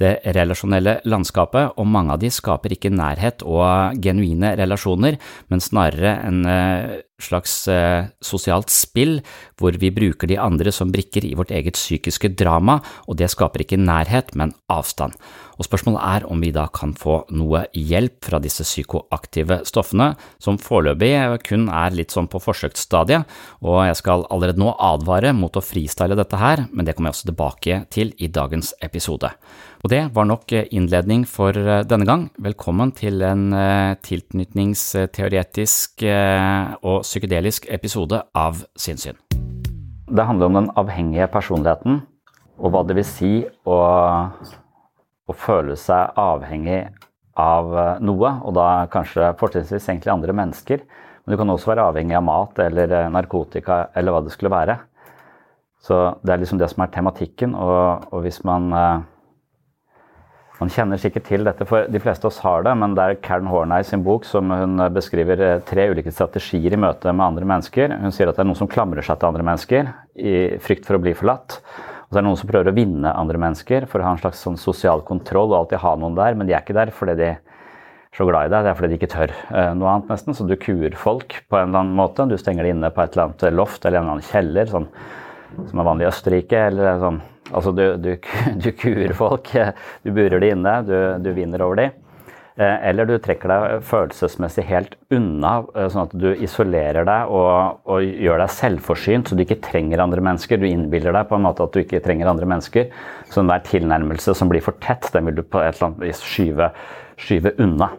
det 0.00 0.12
relasjonelle 0.36 0.98
landskapet, 1.08 1.76
og 1.78 1.88
mange 1.88 2.16
av 2.16 2.20
de 2.20 2.30
skaper 2.34 2.74
ikke 2.74 2.92
nærhet 2.92 3.44
og 3.46 3.96
genuine 4.02 4.52
relasjoner, 4.58 5.16
men 5.48 5.62
snarere 5.62 6.16
en 6.26 6.40
eh, 6.50 6.96
slags 7.22 7.54
eh, 7.72 8.08
sosialt 8.20 8.72
spill 8.74 9.20
hvor 9.56 9.78
vi 9.80 9.92
bruker 9.94 10.28
de 10.28 10.40
andre 10.42 10.74
som 10.74 10.92
brikker 10.92 11.24
i 11.24 11.34
vårt 11.38 11.54
eget 11.54 11.78
psykiske 11.78 12.34
drama, 12.36 12.80
og 13.08 13.20
det 13.20 13.30
skaper 13.32 13.64
ikke 13.64 13.80
nærhet, 13.80 14.34
men 14.36 14.52
avstand. 14.72 15.16
Og 15.56 15.64
Spørsmålet 15.64 16.02
er 16.04 16.24
om 16.28 16.42
vi 16.44 16.50
da 16.52 16.66
kan 16.72 16.92
få 16.96 17.22
noe 17.32 17.62
hjelp 17.72 18.26
fra 18.28 18.40
disse 18.42 18.64
psykoaktive 18.66 19.62
stoffene, 19.68 20.10
som 20.42 20.58
foreløpig 20.60 21.14
kun 21.46 21.70
er 21.72 21.96
litt 21.96 22.12
sånn 22.12 22.28
på 22.28 22.40
forsøksstadiet, 22.44 23.24
og 23.64 23.78
jeg 23.88 23.96
skal 24.02 24.26
allerede 24.32 24.60
nå 24.60 24.74
advare 24.76 25.32
mot 25.36 25.56
å 25.56 25.64
fristyle 25.64 26.18
dette 26.18 26.40
her, 26.40 26.66
men 26.72 26.84
det 26.84 26.96
kommer 26.96 27.10
jeg 27.10 27.16
også 27.16 27.30
tilbake 27.30 27.78
til 27.94 28.12
i 28.20 28.28
dagens 28.28 28.74
episode. 28.84 29.30
Og 29.84 29.92
det 29.92 30.02
var 30.16 30.28
nok 30.28 30.52
innledning 30.74 31.24
for 31.30 31.56
eh, 31.56 31.84
denne 31.86 32.08
gang. 32.08 32.26
Velkommen 32.42 32.90
til 32.96 33.22
en 33.22 33.52
eh, 33.54 33.94
tilknytningsteoretisk 34.02 36.02
eh, 36.02 36.74
og 36.82 37.04
psykedelisk 37.06 37.68
episode 37.70 38.20
av 38.34 38.64
Sinnssyn. 38.76 39.20
Det 40.06 40.26
handler 40.26 40.50
om 40.50 40.60
den 40.60 40.70
avhengige 40.78 41.28
personligheten, 41.30 42.02
og 42.58 42.72
hva 42.72 42.82
det 42.88 42.96
vil 42.98 43.06
si 43.06 43.32
å, 43.68 43.78
å 45.26 45.34
føle 45.34 45.76
seg 45.80 46.16
avhengig 46.20 46.84
av 47.36 47.72
noe, 48.00 48.30
og 48.46 48.54
da 48.56 48.86
kanskje 48.92 49.34
fortrinnsvis 49.40 49.88
egentlig 49.90 50.12
andre 50.14 50.36
mennesker. 50.36 50.84
Men 51.24 51.34
du 51.34 51.40
kan 51.40 51.50
også 51.52 51.72
være 51.72 51.88
avhengig 51.90 52.16
av 52.16 52.24
mat 52.24 52.60
eller 52.62 52.94
narkotika 53.12 53.88
eller 53.98 54.14
hva 54.14 54.22
det 54.24 54.32
skulle 54.32 54.54
være. 54.54 54.78
Så 55.82 55.98
det 56.22 56.32
er 56.32 56.40
liksom 56.40 56.62
det 56.62 56.70
som 56.72 56.82
er 56.86 56.94
tematikken, 56.94 57.52
og, 57.58 58.06
og 58.14 58.24
hvis 58.24 58.40
man 58.46 58.70
man 60.56 60.70
kjenner 60.72 61.00
sikkert 61.00 61.26
til 61.28 61.44
dette, 61.44 61.66
for 61.68 61.84
de 61.92 62.00
fleste 62.00 62.24
av 62.24 62.30
oss 62.30 62.40
har 62.40 62.64
det, 62.64 62.72
men 62.80 62.94
det 62.96 63.04
er 63.04 63.18
Karen 63.24 63.48
Horney 63.50 63.84
sin 63.84 64.04
bok 64.06 64.24
som 64.24 64.48
hun 64.54 64.80
beskriver 64.94 65.42
eh, 65.44 65.58
tre 65.68 65.88
ulike 65.92 66.12
strategier 66.14 66.72
i 66.72 66.80
møte 66.80 67.12
med 67.12 67.26
andre 67.26 67.48
mennesker. 67.48 67.92
Hun 68.00 68.14
sier 68.14 68.30
at 68.30 68.38
det 68.38 68.44
er 68.44 68.48
noen 68.48 68.58
som 68.62 68.70
klamrer 68.70 69.04
seg 69.04 69.20
til 69.20 69.28
andre 69.28 69.44
mennesker 69.44 69.90
i 70.16 70.36
frykt 70.64 70.88
for 70.88 70.96
å 70.96 71.02
bli 71.02 71.12
forlatt. 71.18 71.58
Og 72.06 72.14
så 72.14 72.18
er 72.18 72.22
det 72.22 72.28
noen 72.28 72.38
som 72.38 72.50
prøver 72.50 72.70
å 72.70 72.76
vinne 72.76 73.12
andre 73.18 73.40
mennesker 73.42 73.88
for 73.90 74.00
å 74.00 74.06
ha 74.06 74.14
en 74.14 74.22
slags 74.22 74.44
sånn 74.46 74.58
sosial 74.60 75.02
kontroll 75.06 75.50
og 75.50 75.58
alltid 75.64 75.82
ha 75.82 75.94
noen 75.98 76.16
der, 76.18 76.38
men 76.38 76.46
de 76.46 76.54
er 76.54 76.62
ikke 76.62 76.76
der 76.76 76.92
fordi 76.94 77.16
de 77.18 77.30
er 77.32 77.40
så 78.16 78.24
glad 78.24 78.48
i 78.48 78.52
deg, 78.52 78.64
det 78.64 78.70
er 78.70 78.78
fordi 78.78 78.88
de 78.92 78.96
ikke 78.96 79.12
tør 79.12 79.32
eh, 79.34 79.72
noe 79.76 79.92
annet, 79.92 80.08
nesten. 80.08 80.36
Så 80.36 80.46
du 80.48 80.54
kuer 80.56 80.94
folk 80.96 81.34
på 81.50 81.58
en 81.58 81.68
eller 81.68 81.82
annen 81.82 81.98
måte. 81.98 82.24
Du 82.30 82.36
stenger 82.40 82.64
det 82.64 82.72
inne 82.72 82.88
på 82.94 83.02
et 83.02 83.12
eller 83.12 83.26
annet 83.26 83.44
loft 83.52 83.84
eller 83.84 84.00
en 84.00 84.06
eller 84.06 84.16
annen 84.16 84.30
kjeller, 84.30 84.70
sånn 84.70 84.86
som 85.68 85.82
er 85.82 85.88
vanlig 85.90 86.06
i 86.06 86.10
Østerrike. 86.12 86.68
eller 86.70 87.02
sånn 87.02 87.24
Altså, 87.54 87.70
du, 87.70 87.84
du, 88.02 88.16
du 88.64 88.72
kuer 88.74 89.12
folk, 89.14 89.52
du 90.02 90.08
burer 90.10 90.40
de 90.42 90.48
inne, 90.50 90.72
du, 90.82 90.96
du 91.22 91.28
vinner 91.36 91.62
over 91.62 91.78
de. 91.78 91.84
Eh, 92.56 92.88
eller 92.88 93.04
du 93.04 93.18
trekker 93.20 93.50
deg 93.52 93.82
følelsesmessig 93.84 94.62
helt 94.70 94.94
unna, 95.12 95.58
eh, 95.74 95.90
sånn 95.92 96.06
at 96.06 96.14
du 96.16 96.30
isolerer 96.32 97.04
deg 97.04 97.28
og, 97.28 97.82
og, 97.84 98.00
gjør 98.00 98.40
deg 98.40 98.54
selvforsynt, 98.54 99.28
så 99.28 99.36
du 99.36 99.44
ikke 99.44 99.60
trenger 99.66 100.00
andre 100.00 100.24
mennesker. 100.24 100.62
Du 100.62 100.64
innbiller 100.64 101.12
deg 101.12 101.28
på 101.28 101.36
en 101.36 101.44
måte 101.44 101.66
at 101.66 101.76
du 101.76 101.82
ikke 101.82 102.00
trenger 102.04 102.32
andre 102.32 102.48
mennesker. 102.48 102.88
Så 103.28 103.42
enhver 103.42 103.60
tilnærmelse 103.66 104.32
som 104.38 104.48
blir 104.48 104.64
for 104.64 104.80
tett, 104.80 105.10
den 105.12 105.28
vil 105.28 105.36
du 105.36 105.44
på 105.44 105.60
et 105.60 105.76
eller 105.76 105.90
annet 105.90 106.08
vis 106.08 106.24
skyve, 106.24 106.72
skyve 107.20 107.52
unna. 107.60 107.92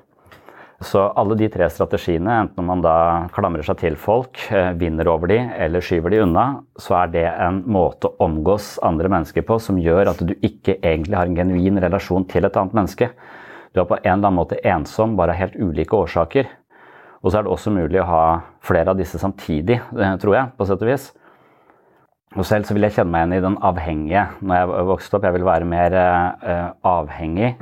Så 0.82 1.06
alle 1.18 1.38
de 1.38 1.48
tre 1.50 1.70
strategiene, 1.74 2.42
enten 2.44 2.66
man 2.66 2.82
da 2.86 2.98
klamrer 3.34 3.66
seg 3.66 3.80
til 3.82 3.96
folk, 3.98 4.42
eh, 4.54 4.74
vinner 4.78 5.10
over 5.10 5.30
de 5.30 5.38
eller 5.38 5.86
skyver 5.86 6.14
de 6.14 6.26
unna, 6.26 6.48
så 6.82 7.04
er 7.04 7.14
det 7.14 7.26
en 7.30 7.64
måte 7.66 8.10
å 8.10 8.26
omgås 8.26 8.80
andre 8.86 9.10
mennesker 9.10 9.46
på 9.46 9.62
som 9.62 9.78
gjør 9.82 10.16
at 10.16 10.22
du 10.22 10.34
ikke 10.42 10.78
egentlig 10.82 11.18
har 11.18 11.30
en 11.30 11.38
genuin 11.38 11.82
relasjon 11.82 12.26
til 12.30 12.46
et 12.46 12.58
annet 12.58 12.78
menneske. 12.78 13.14
Du 13.77 13.84
er 13.84 13.89
på 13.91 14.00
en 14.00 14.07
eller 14.10 14.31
annen 14.31 14.39
måte 14.39 14.57
ensom, 14.65 15.13
bare 15.19 15.36
av 15.36 15.38
helt 15.38 15.57
ulike 15.62 15.93
årsaker. 15.93 16.50
Og 17.22 17.29
så 17.29 17.38
er 17.38 17.46
det 17.46 17.53
også 17.53 17.74
mulig 17.75 18.01
å 18.01 18.10
ha 18.10 18.22
flere 18.65 18.89
av 18.89 18.98
disse 18.98 19.19
samtidig, 19.22 19.77
eh, 19.77 20.15
tror 20.17 20.34
jeg, 20.34 20.53
på 20.57 20.65
sett 20.65 20.81
og 20.81 20.89
vis. 20.89 21.12
Og 22.36 22.46
selv 22.46 22.65
så 22.65 22.74
vil 22.74 22.88
jeg 22.88 22.98
kjenne 22.98 23.13
meg 23.13 23.22
igjen 23.22 23.38
i 23.38 23.46
den 23.46 23.57
avhengige 23.65 24.24
når 24.41 24.57
jeg 24.57 24.88
vokste 24.89 25.17
opp. 25.17 25.27
Jeg 25.27 25.36
vil 25.38 25.46
være 25.48 25.67
mer 25.69 25.93
uh, 25.96 26.74
avhengig 26.86 27.53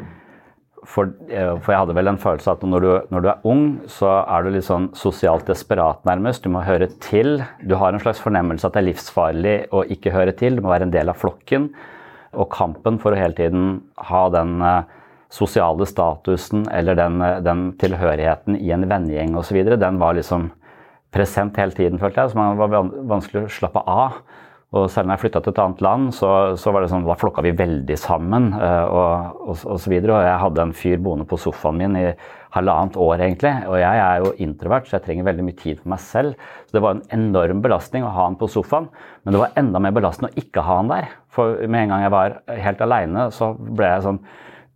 for, 0.86 1.12
eh, 1.29 1.51
for, 1.60 1.72
jeg 1.72 1.81
hadde 1.81 1.95
vel 1.98 2.10
en 2.10 2.19
følelse 2.22 2.50
av 2.50 2.57
at 2.57 2.65
når 2.69 2.84
du, 2.84 2.89
når 3.13 3.24
du, 3.24 3.29
er 3.29 3.45
ung, 3.51 3.63
så 3.91 4.10
er 4.24 4.43
du 4.43 4.51
litt 4.53 4.67
sånn 4.67 4.89
sosialt 4.98 5.48
desperat, 5.50 6.01
nærmest. 6.07 6.43
Du 6.43 6.51
må 6.53 6.63
høre 6.65 6.89
til. 7.03 7.39
Du 7.62 7.75
har 7.79 7.93
en 7.93 8.01
slags 8.01 8.22
fornemmelse 8.24 8.67
at 8.67 8.75
det 8.75 8.84
er 8.84 8.89
livsfarlig 8.89 9.55
å 9.75 9.86
ikke 9.95 10.13
høre 10.15 10.36
til. 10.38 10.57
Du 10.57 10.65
må 10.65 10.74
være 10.74 10.89
en 10.89 10.95
del 10.95 11.12
av 11.12 11.19
flokken. 11.22 11.69
Og 12.36 12.50
kampen 12.53 13.00
for 13.01 13.15
å 13.15 13.19
hele 13.19 13.38
tiden 13.38 13.79
ha 14.10 14.27
den 14.34 14.60
sosiale 15.34 15.88
statusen 15.89 16.67
eller 16.72 16.98
den, 17.00 17.20
uh, 17.22 17.41
den 17.46 17.67
tilhørigheten 17.82 18.60
i 18.60 18.72
en 18.75 18.88
vennegjeng 18.89 19.36
osv., 19.39 19.62
den 19.75 20.00
var 20.01 20.17
liksom 20.17 20.50
present 21.15 21.58
hele 21.62 21.75
tiden, 21.75 22.00
følte 22.01 22.22
jeg. 22.22 22.34
Så 22.34 22.39
man 22.39 22.60
var 22.60 22.74
vanskelig 23.08 23.46
å 23.46 23.53
slappe 23.62 23.84
av. 23.88 24.20
Og 24.75 24.89
selv 24.91 25.08
når 25.08 25.15
jeg 25.15 25.24
flytta 25.24 25.41
til 25.44 25.53
et 25.53 25.60
annet 25.63 25.82
land, 25.86 26.08
så, 26.17 26.29
så, 26.60 26.72
var 26.74 26.84
det 26.84 26.89
sånn, 26.91 27.05
da 27.08 27.15
flokka 27.15 27.44
vi 27.46 27.53
veldig 27.55 27.96
sammen. 28.00 28.50
Uh, 28.58 28.86
og, 28.86 29.38
og, 29.46 29.62
og, 29.62 29.77
så 29.79 29.91
videre. 29.94 30.17
og 30.17 30.25
jeg 30.27 30.41
hadde 30.41 30.65
en 30.65 30.74
fyr 30.75 31.03
boende 31.03 31.27
på 31.29 31.39
sofaen 31.39 31.79
min 31.79 31.96
i 32.00 32.08
halvannet 32.55 32.98
år, 33.00 33.24
egentlig. 33.24 33.53
Og 33.70 33.77
jeg 33.79 34.01
er 34.01 34.24
jo 34.24 34.34
introvert, 34.44 34.88
så 34.88 34.98
jeg 34.98 35.05
trenger 35.05 35.27
veldig 35.29 35.46
mye 35.48 35.60
tid 35.60 35.79
for 35.79 35.94
meg 35.94 36.01
selv. 36.03 36.50
Så 36.67 36.77
det 36.77 36.84
var 36.84 36.98
en 36.98 37.05
enorm 37.15 37.62
belastning 37.63 38.08
å 38.08 38.12
ha 38.15 38.27
han 38.27 38.39
på 38.39 38.50
sofaen. 38.51 38.89
Men 39.24 39.36
det 39.36 39.44
var 39.46 39.55
enda 39.62 39.84
mer 39.84 39.96
belastende 39.96 40.32
å 40.34 40.44
ikke 40.44 40.65
ha 40.65 40.79
han 40.82 40.91
der. 40.91 41.13
For 41.36 41.55
med 41.67 41.86
en 41.86 41.96
gang 41.96 42.03
jeg 42.05 42.15
var 42.15 42.38
helt 42.67 42.84
aleine, 42.84 43.29
så 43.36 43.53
ble 43.55 43.94
jeg 43.94 44.05
sånn 44.08 44.22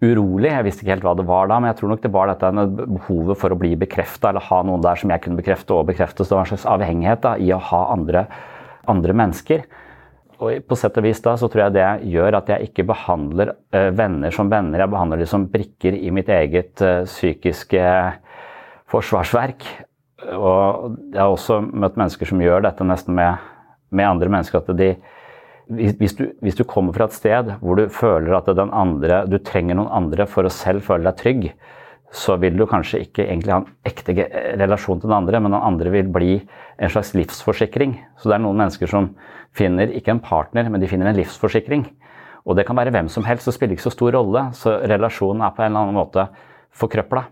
urolig. 0.04 0.52
Jeg 0.52 0.66
visste 0.68 0.86
ikke 0.86 0.94
helt 0.96 1.06
hva 1.08 1.16
det 1.20 1.28
var 1.28 1.50
da, 1.52 1.58
men 1.60 1.72
jeg 1.72 1.80
tror 1.82 1.92
nok 1.94 2.04
det 2.06 2.14
var 2.14 2.32
dette 2.32 2.52
behovet 2.80 3.40
for 3.40 3.52
å 3.52 3.60
bli 3.60 3.74
bekrefta, 3.80 4.32
eller 4.32 4.46
ha 4.48 4.62
noen 4.68 4.84
der 4.84 5.00
som 5.00 5.12
jeg 5.12 5.24
kunne 5.26 5.40
bekrefte 5.40 5.76
og 5.76 5.90
bekrefte. 5.90 6.24
Så 6.24 6.32
det 6.32 6.38
var 6.38 6.48
en 6.48 6.52
slags 6.54 6.70
avhengighet 6.72 7.24
da, 7.26 7.36
i 7.36 7.52
å 7.56 7.60
ha 7.72 7.82
andre, 7.96 8.26
andre 8.92 9.16
mennesker. 9.22 9.68
Og 10.40 10.64
på 10.64 10.78
sett 10.80 10.96
og 10.96 11.04
vis 11.04 11.20
da 11.20 11.34
så 11.36 11.50
tror 11.52 11.66
jeg 11.66 11.76
det 11.76 11.88
gjør 12.14 12.38
at 12.40 12.50
jeg 12.54 12.70
ikke 12.70 12.88
behandler 12.88 13.52
uh, 13.76 13.90
venner 13.92 14.32
som 14.32 14.48
venner. 14.52 14.86
Jeg 14.86 14.94
behandler 14.94 15.20
dem 15.20 15.32
som 15.34 15.50
brikker 15.52 15.98
i 16.00 16.14
mitt 16.16 16.32
eget 16.32 16.80
uh, 16.80 17.04
psykiske 17.04 17.84
forsvarsverk. 18.90 19.68
Og 20.32 20.96
jeg 21.12 21.20
har 21.20 21.34
også 21.34 21.60
møtt 21.68 22.00
mennesker 22.00 22.32
som 22.32 22.40
gjør 22.44 22.64
dette 22.64 22.88
nesten 22.88 23.20
med, 23.20 23.52
med 23.92 24.08
andre 24.08 24.32
mennesker. 24.32 24.64
at 24.64 24.80
de 24.80 24.94
hvis 25.70 26.16
du, 26.18 26.24
hvis 26.42 26.58
du, 26.58 26.64
kommer 26.66 26.96
fra 26.96 27.06
et 27.06 27.14
sted 27.14 27.52
hvor 27.62 27.78
du 27.78 27.92
føler 27.94 28.34
at 28.40 28.50
den 28.58 28.72
andre, 28.74 29.24
du 29.30 29.38
trenger 29.38 29.78
noen 29.78 29.92
andre 29.94 30.26
for 30.30 30.48
å 30.48 30.54
selv 30.54 30.82
føle 30.88 31.06
deg 31.06 31.20
trygg, 31.20 31.52
så 32.10 32.40
vil 32.42 32.58
du 32.58 32.66
kanskje 32.66 33.04
ikke 33.04 33.28
egentlig 33.28 33.54
ha 33.54 33.60
en 33.62 33.70
ekte 33.86 34.16
relasjon 34.58 34.98
til 34.98 35.12
den 35.12 35.18
andre, 35.20 35.40
men 35.40 35.54
den 35.54 35.62
andre 35.62 35.92
vil 35.94 36.10
bli 36.10 36.40
en 36.82 36.90
slags 36.90 37.14
livsforsikring. 37.14 38.00
Så 38.18 38.32
det 38.32 38.40
er 38.40 38.44
noen 38.48 38.58
mennesker 38.58 38.90
som 38.90 39.12
finner 39.54 39.94
ikke 39.94 40.16
en 40.16 40.24
partner, 40.24 40.72
men 40.74 40.82
de 40.82 40.90
finner 40.90 41.12
en 41.12 41.20
livsforsikring. 41.20 41.86
Og 42.50 42.58
det 42.58 42.66
kan 42.66 42.78
være 42.80 42.94
hvem 42.96 43.12
som 43.14 43.28
helst, 43.28 43.46
det 43.46 43.54
spiller 43.54 43.78
ikke 43.78 43.86
så 43.86 43.94
stor 43.94 44.16
rolle. 44.18 44.48
Så 44.58 44.74
relasjonen 44.90 45.46
er 45.46 45.54
på 45.54 45.62
en 45.62 45.70
eller 45.70 45.86
annen 45.86 46.00
måte 46.00 46.26
forkrøpla. 46.74 47.28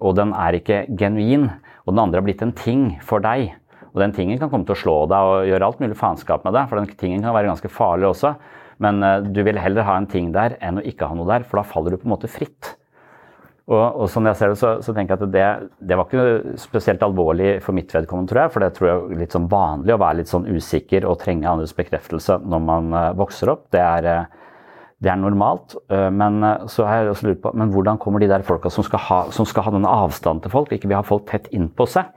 og 0.00 0.16
den 0.16 0.32
er 0.34 0.52
ikke 0.52 0.86
genuin, 0.98 1.48
og 1.86 1.94
den 1.94 1.98
andre 2.02 2.18
har 2.18 2.24
blitt 2.26 2.42
en 2.42 2.52
ting 2.52 2.98
for 3.00 3.22
deg. 3.22 3.54
Og 3.94 4.02
den 4.02 4.14
tingen 4.14 4.40
kan 4.42 4.50
komme 4.50 4.66
til 4.66 4.74
å 4.74 4.80
slå 4.80 4.96
deg 5.10 5.30
og 5.30 5.48
gjøre 5.48 5.66
alt 5.70 5.82
mulig 5.82 5.96
faenskap 5.98 6.46
med 6.46 6.56
deg, 6.56 6.66
for 6.70 6.80
den 6.80 6.90
tingen 6.98 7.22
kan 7.22 7.34
være 7.36 7.52
ganske 7.52 7.70
farlig 7.70 8.10
også. 8.10 8.34
Men 8.82 8.98
uh, 9.06 9.20
du 9.22 9.42
vil 9.46 9.60
heller 9.62 9.86
ha 9.86 9.98
en 10.00 10.08
ting 10.10 10.32
der 10.34 10.56
enn 10.64 10.80
å 10.80 10.86
ikke 10.86 11.06
ha 11.06 11.14
noe 11.14 11.30
der, 11.30 11.44
for 11.46 11.60
da 11.60 11.68
faller 11.68 11.94
du 11.94 12.00
på 12.00 12.08
en 12.08 12.14
måte 12.16 12.30
fritt. 12.30 12.74
Og, 13.70 13.80
og 13.80 14.08
sånn 14.12 14.26
jeg 14.28 14.36
ser 14.36 14.50
det, 14.52 14.58
så, 14.60 14.70
så 14.84 14.92
tenker 14.92 15.14
jeg 15.14 15.22
at 15.22 15.30
det, 15.32 15.44
det, 15.88 15.96
var 15.96 16.08
ikke 16.10 16.56
spesielt 16.60 17.04
alvorlig 17.06 17.54
for 17.64 17.76
mitt 17.76 17.94
vedkommende, 17.94 18.28
tror 18.32 18.42
jeg. 18.42 18.52
For 18.52 18.64
det 18.64 18.72
tror 18.76 18.88
jeg 18.90 18.96
er 18.98 19.22
litt 19.22 19.36
sånn 19.36 19.46
vanlig 19.52 19.94
å 19.94 20.00
være 20.02 20.18
litt 20.20 20.32
sånn 20.32 20.50
usikker 20.50 21.06
og 21.08 21.20
trenge 21.22 21.48
andres 21.48 21.72
bekreftelse 21.78 22.40
når 22.42 22.66
man 22.66 22.90
uh, 22.92 23.12
vokser 23.16 23.54
opp. 23.54 23.68
Det 23.72 23.80
er, 23.80 24.10
uh, 24.10 24.58
det 25.06 25.14
er 25.14 25.22
normalt. 25.22 25.78
Men 25.92 26.38
så 26.70 26.86
har 26.88 27.02
jeg 27.02 27.14
også 27.14 27.26
lurt 27.28 27.40
på 27.44 27.50
men 27.60 27.72
hvordan 27.74 27.98
kommer 28.00 28.22
de 28.22 28.28
der 28.30 28.44
folka 28.46 28.70
som 28.72 28.86
skal 28.86 29.02
ha, 29.04 29.18
som 29.36 29.44
skal 29.44 29.66
ha 29.66 29.72
den 29.74 29.84
avstanden 29.84 30.44
til 30.44 30.52
folk, 30.54 30.70
ikke 30.72 30.88
vil 30.88 30.96
ha 30.96 31.04
folk 31.04 31.26
tett 31.28 31.50
innpå 31.52 31.84
seg? 31.92 32.08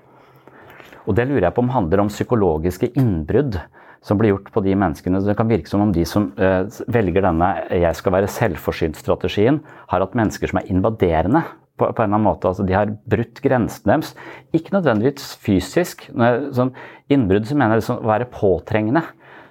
Og 1.08 1.16
det 1.16 1.28
lurer 1.30 1.48
jeg 1.48 1.56
på 1.56 1.64
om 1.64 1.74
handler 1.74 2.04
om 2.04 2.12
psykologiske 2.12 2.92
innbrudd 3.00 3.60
som 4.06 4.20
blir 4.20 4.34
gjort 4.34 4.52
på 4.54 4.64
de 4.66 4.76
menneskene. 4.78 5.22
Det 5.24 5.36
kan 5.40 5.50
virke 5.50 5.72
som 5.72 5.84
om 5.84 5.94
de 5.96 6.04
som 6.08 6.30
uh, 6.40 6.68
velger 6.92 7.26
denne 7.26 7.50
'jeg 7.72 7.96
skal 7.96 8.14
være 8.14 8.32
selvforsynt'-strategien, 8.32 9.62
har 9.88 10.04
hatt 10.04 10.16
mennesker 10.16 10.48
som 10.48 10.60
er 10.60 10.70
invaderende. 10.72 11.44
På, 11.78 11.92
på, 11.94 12.02
en 12.02 12.10
eller 12.10 12.18
annen 12.18 12.26
måte, 12.26 12.48
altså 12.50 12.66
De 12.66 12.74
har 12.74 12.90
brutt 12.90 13.42
grensene 13.42 13.94
deres. 13.94 14.16
Ikke 14.54 14.74
nødvendigvis 14.74 15.36
fysisk. 15.38 16.10
Sånn 16.52 16.74
innbrudd 17.10 17.46
så 17.46 17.56
mener 17.56 17.78
liksom 17.78 18.02
å 18.02 18.10
være 18.10 18.26
påtrengende. 18.34 19.04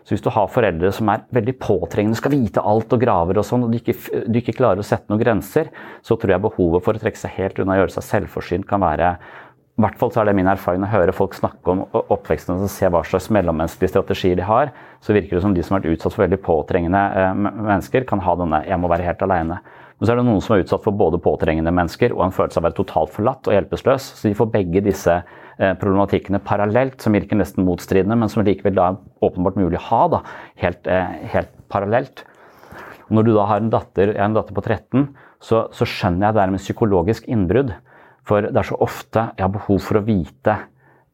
Så 0.06 0.14
hvis 0.14 0.22
du 0.22 0.30
har 0.30 0.46
foreldre 0.46 0.92
som 0.94 1.08
er 1.10 1.24
veldig 1.34 1.56
påtrengende, 1.58 2.18
skal 2.18 2.30
vite 2.30 2.62
alt 2.62 2.92
og 2.94 3.00
graver 3.02 3.38
og 3.38 3.46
sånn, 3.46 3.64
og 3.66 3.72
du 3.72 3.78
ikke, 3.78 3.94
du 4.30 4.38
ikke 4.38 4.54
klarer 4.54 4.78
å 4.78 4.86
sette 4.86 5.10
noen 5.10 5.22
grenser, 5.22 5.72
så 6.02 6.14
tror 6.14 6.36
jeg 6.36 6.44
behovet 6.44 6.84
for 6.86 6.94
å 6.94 7.02
trekke 7.02 7.18
seg 7.18 7.34
helt 7.34 7.58
unna 7.58 7.74
og 7.74 7.80
gjøre 7.82 7.94
seg 7.96 8.06
selvforsynt 8.06 8.68
kan 8.70 8.84
være 8.84 9.16
i 9.76 9.82
hvert 9.84 9.98
fall 10.00 10.08
så 10.08 10.22
er 10.22 10.30
det 10.30 10.38
min 10.38 10.48
erfaring 10.48 10.84
å 10.86 10.88
høre 10.88 11.12
folk 11.12 11.34
snakke 11.36 11.68
om 11.68 11.82
oppveksten 12.00 12.54
og 12.54 12.70
se 12.72 12.88
hva 12.88 13.02
slags 13.04 13.26
mellommenneskelige 13.36 13.92
strategier 13.92 14.38
de 14.38 14.46
har. 14.48 14.70
Så 15.04 15.12
virker 15.12 15.36
det 15.36 15.42
som 15.44 15.52
de 15.52 15.64
som 15.64 15.76
har 15.76 15.82
vært 15.82 15.98
utsatt 15.98 16.14
for 16.14 16.24
veldig 16.24 16.38
påtrengende 16.46 17.02
eh, 17.12 17.34
mennesker, 17.36 18.06
kan 18.08 18.22
ha 18.24 18.36
denne 18.40 18.62
'jeg 18.64 18.80
må 18.80 18.88
være 18.88 19.04
helt 19.04 19.24
aleine'. 19.26 19.58
Men 19.98 20.06
så 20.06 20.12
er 20.12 20.16
det 20.16 20.24
noen 20.24 20.40
som 20.40 20.56
er 20.56 20.62
utsatt 20.64 20.84
for 20.84 20.96
både 20.96 21.20
påtrengende 21.20 21.72
mennesker 21.72 22.12
og 22.12 22.24
en 22.24 22.32
følelse 22.32 22.56
av 22.56 22.64
å 22.64 22.66
være 22.68 22.78
totalt 22.78 23.12
forlatt 23.12 23.48
og 23.48 23.52
hjelpeløs. 23.52 24.06
Så 24.16 24.28
de 24.28 24.34
får 24.36 24.50
begge 24.52 24.80
disse 24.80 25.12
eh, 25.12 25.74
problematikkene 25.76 26.40
parallelt, 26.40 27.00
som 27.00 27.12
virker 27.12 27.36
nesten 27.36 27.64
motstridende, 27.64 28.16
men 28.16 28.32
som 28.32 28.44
likevel 28.44 28.76
da 28.76 28.88
er 28.88 29.28
åpenbart 29.28 29.56
mulig 29.60 29.76
å 29.76 29.88
ha 29.90 30.02
da, 30.08 30.22
helt, 30.56 30.86
eh, 30.86 31.20
helt 31.36 31.52
parallelt. 31.68 32.24
Når 33.12 33.28
du 33.28 33.34
da 33.34 33.44
har 33.44 33.60
en 33.60 33.70
datter, 33.70 34.16
en 34.16 34.32
datter 34.32 34.56
på 34.56 34.64
13, 34.64 35.08
så, 35.36 35.66
så 35.68 35.84
skjønner 35.84 36.30
jeg 36.30 36.34
det 36.34 36.42
er 36.42 36.56
med 36.56 36.64
psykologisk 36.64 37.28
innbrudd. 37.28 37.76
For 38.26 38.48
det 38.48 38.58
er 38.58 38.68
så 38.68 38.78
ofte 38.82 39.28
jeg 39.36 39.44
har 39.44 39.54
behov 39.54 39.82
for 39.84 40.00
å 40.00 40.06
vite 40.06 40.56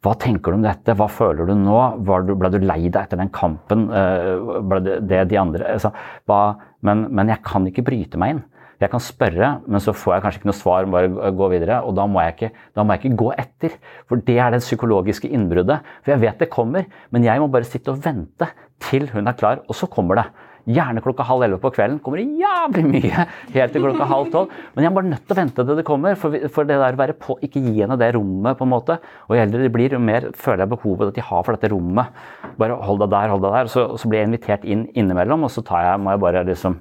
hva 0.03 0.17
tenker 0.19 0.51
du 0.51 0.59
om 0.59 0.65
dette, 0.65 0.97
hva 0.99 1.07
føler 1.11 1.47
du 1.47 1.55
nå, 1.55 1.77
ble 2.03 2.51
du 2.51 2.59
lei 2.65 2.89
deg 2.89 3.05
etter 3.05 3.21
den 3.21 3.31
kampen, 3.35 3.85
eh, 3.95 4.33
ble 4.67 4.81
det, 4.83 4.97
det 5.07 5.21
de 5.31 5.39
andre 5.39 5.77
altså, 5.77 5.93
hva, 6.27 6.41
men, 6.83 7.05
men, 7.15 7.31
jeg 7.31 7.45
kan 7.47 7.69
ikke 7.71 7.85
bryte 7.87 8.19
meg 8.19 8.35
inn. 8.35 8.43
Jeg 8.83 8.91
kan 8.91 9.03
spørre, 9.05 9.51
men 9.71 9.79
så 9.79 9.95
får 9.95 10.17
jeg 10.17 10.23
kanskje 10.25 10.41
ikke 10.41 10.49
noe 10.49 10.59
svar, 10.59 10.89
bare 10.91 11.31
gå 11.39 11.49
videre. 11.53 11.77
Og 11.87 11.95
da 11.95 12.09
må, 12.11 12.19
ikke, 12.27 12.49
da 12.75 12.83
må 12.83 12.97
jeg 12.97 13.05
ikke 13.05 13.21
gå 13.21 13.29
etter. 13.39 13.77
For 14.11 14.25
det 14.27 14.35
er 14.43 14.51
det 14.51 14.59
psykologiske 14.65 15.31
innbruddet. 15.31 15.87
For 16.03 16.17
jeg 16.17 16.23
vet 16.25 16.43
det 16.43 16.49
kommer, 16.51 16.89
men 17.15 17.29
jeg 17.29 17.39
må 17.39 17.47
bare 17.53 17.69
sitte 17.69 17.95
og 17.95 18.03
vente 18.03 18.49
til 18.83 19.07
hun 19.13 19.31
er 19.31 19.39
klar, 19.39 19.63
og 19.69 19.79
så 19.79 19.87
kommer 19.87 20.19
det. 20.19 20.27
Gjerne 20.71 21.03
klokka 21.03 21.25
halv 21.27 21.43
elleve 21.47 21.63
på 21.63 21.73
kvelden. 21.75 21.99
Kommer 22.05 22.21
det 22.21 22.39
jævlig 22.39 22.85
mye 22.87 23.27
helt 23.55 23.75
til 23.75 23.83
klokka 23.83 24.07
halv 24.11 24.31
tolv. 24.35 24.57
Men 24.75 24.85
jeg 24.85 24.91
er 24.91 24.97
bare 24.99 25.11
nødt 25.11 25.25
til 25.27 25.35
å 25.35 25.39
vente 25.41 25.67
til 25.67 25.79
det 25.81 25.87
kommer. 25.89 26.19
For, 26.19 26.37
for 26.55 26.69
det 26.69 26.79
der 26.79 26.99
å 26.99 27.01
være 27.01 27.17
på, 27.19 27.39
ikke 27.43 27.63
gi 27.65 27.75
henne 27.81 27.99
det 27.99 28.13
rommet, 28.17 28.59
på 28.59 28.69
en 28.69 28.73
måte. 28.73 28.99
Og 29.27 29.37
jo 29.37 29.43
eldre 29.43 29.63
de 29.65 29.73
blir, 29.75 29.97
jo 29.97 30.03
mer 30.03 30.29
føler 30.39 30.65
jeg 30.65 30.75
behovet 30.75 31.11
at 31.11 31.19
de 31.19 31.27
har 31.29 31.47
for 31.47 31.59
dette 31.59 31.73
rommet. 31.73 32.23
Bare 32.61 32.79
hold 32.87 33.03
deg 33.03 33.15
der, 33.15 33.33
hold 33.35 33.43
deg 33.47 33.57
der. 33.59 33.73
Så, 33.73 33.89
så 33.99 34.11
blir 34.11 34.23
jeg 34.23 34.31
invitert 34.31 34.69
inn 34.69 34.87
innimellom, 34.95 35.49
og 35.49 35.55
så 35.55 35.65
tar 35.67 35.89
jeg, 35.89 36.03
må 36.03 36.15
jeg 36.15 36.23
bare 36.23 36.45
liksom 36.47 36.79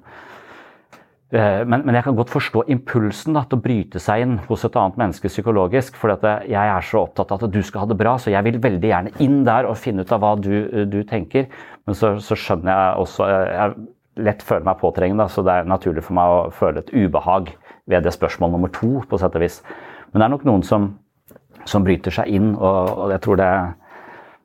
men, 1.31 1.85
men, 1.85 1.95
jeg 1.95 2.03
kan 2.03 2.15
godt 2.17 2.31
forstå 2.33 2.65
impulsen 2.73 3.37
da, 3.37 3.45
til 3.47 3.55
å 3.55 3.63
bryte 3.63 4.01
seg 4.03 4.25
inn 4.25 4.33
hos 4.49 4.65
et 4.67 4.75
annet 4.75 4.97
menneske 4.99 5.29
psykologisk. 5.31 5.95
For 5.99 6.11
jeg 6.11 6.51
er 6.59 6.83
så 6.83 7.05
opptatt 7.05 7.31
av 7.31 7.45
at 7.45 7.53
du 7.53 7.61
skal 7.63 7.85
ha 7.85 7.91
det 7.91 7.97
bra, 8.01 8.17
så 8.19 8.33
jeg 8.33 8.43
vil 8.49 8.59
veldig 8.63 8.89
gjerne 8.91 9.13
inn 9.23 9.41
der 9.47 9.69
og 9.69 9.79
finne 9.79 10.03
ut 10.03 10.11
av 10.11 10.19
hva 10.23 10.33
du, 10.35 10.51
du 10.91 10.99
tenker. 11.07 11.47
Men 11.87 11.95
så, 11.95 12.17
så, 12.19 12.35
skjønner 12.35 12.71
jeg 12.73 13.03
også 13.05 13.29
Jeg 13.31 13.75
lett 14.27 14.43
føler 14.43 14.67
meg 14.67 14.81
påtrengende, 14.81 15.29
så 15.31 15.43
det 15.47 15.53
er 15.55 15.71
naturlig 15.71 16.03
for 16.03 16.17
meg 16.19 16.33
å 16.33 16.41
føle 16.55 16.83
et 16.83 16.91
ubehag 16.91 17.53
ved 17.89 18.03
det 18.03 18.11
spørsmål 18.11 18.51
nummer 18.51 18.71
to, 18.75 18.99
på 19.07 19.19
sett 19.21 19.37
og 19.39 19.45
vis. 19.45 19.61
Men 20.11 20.19
det 20.19 20.25
er 20.27 20.33
nok 20.33 20.43
noen 20.49 20.65
som, 20.67 20.89
som 21.63 21.87
bryter 21.87 22.11
seg 22.11 22.27
inn, 22.27 22.51
og, 22.57 22.91
og 23.05 23.15
jeg 23.15 23.23
tror 23.23 23.39
det 23.39 23.53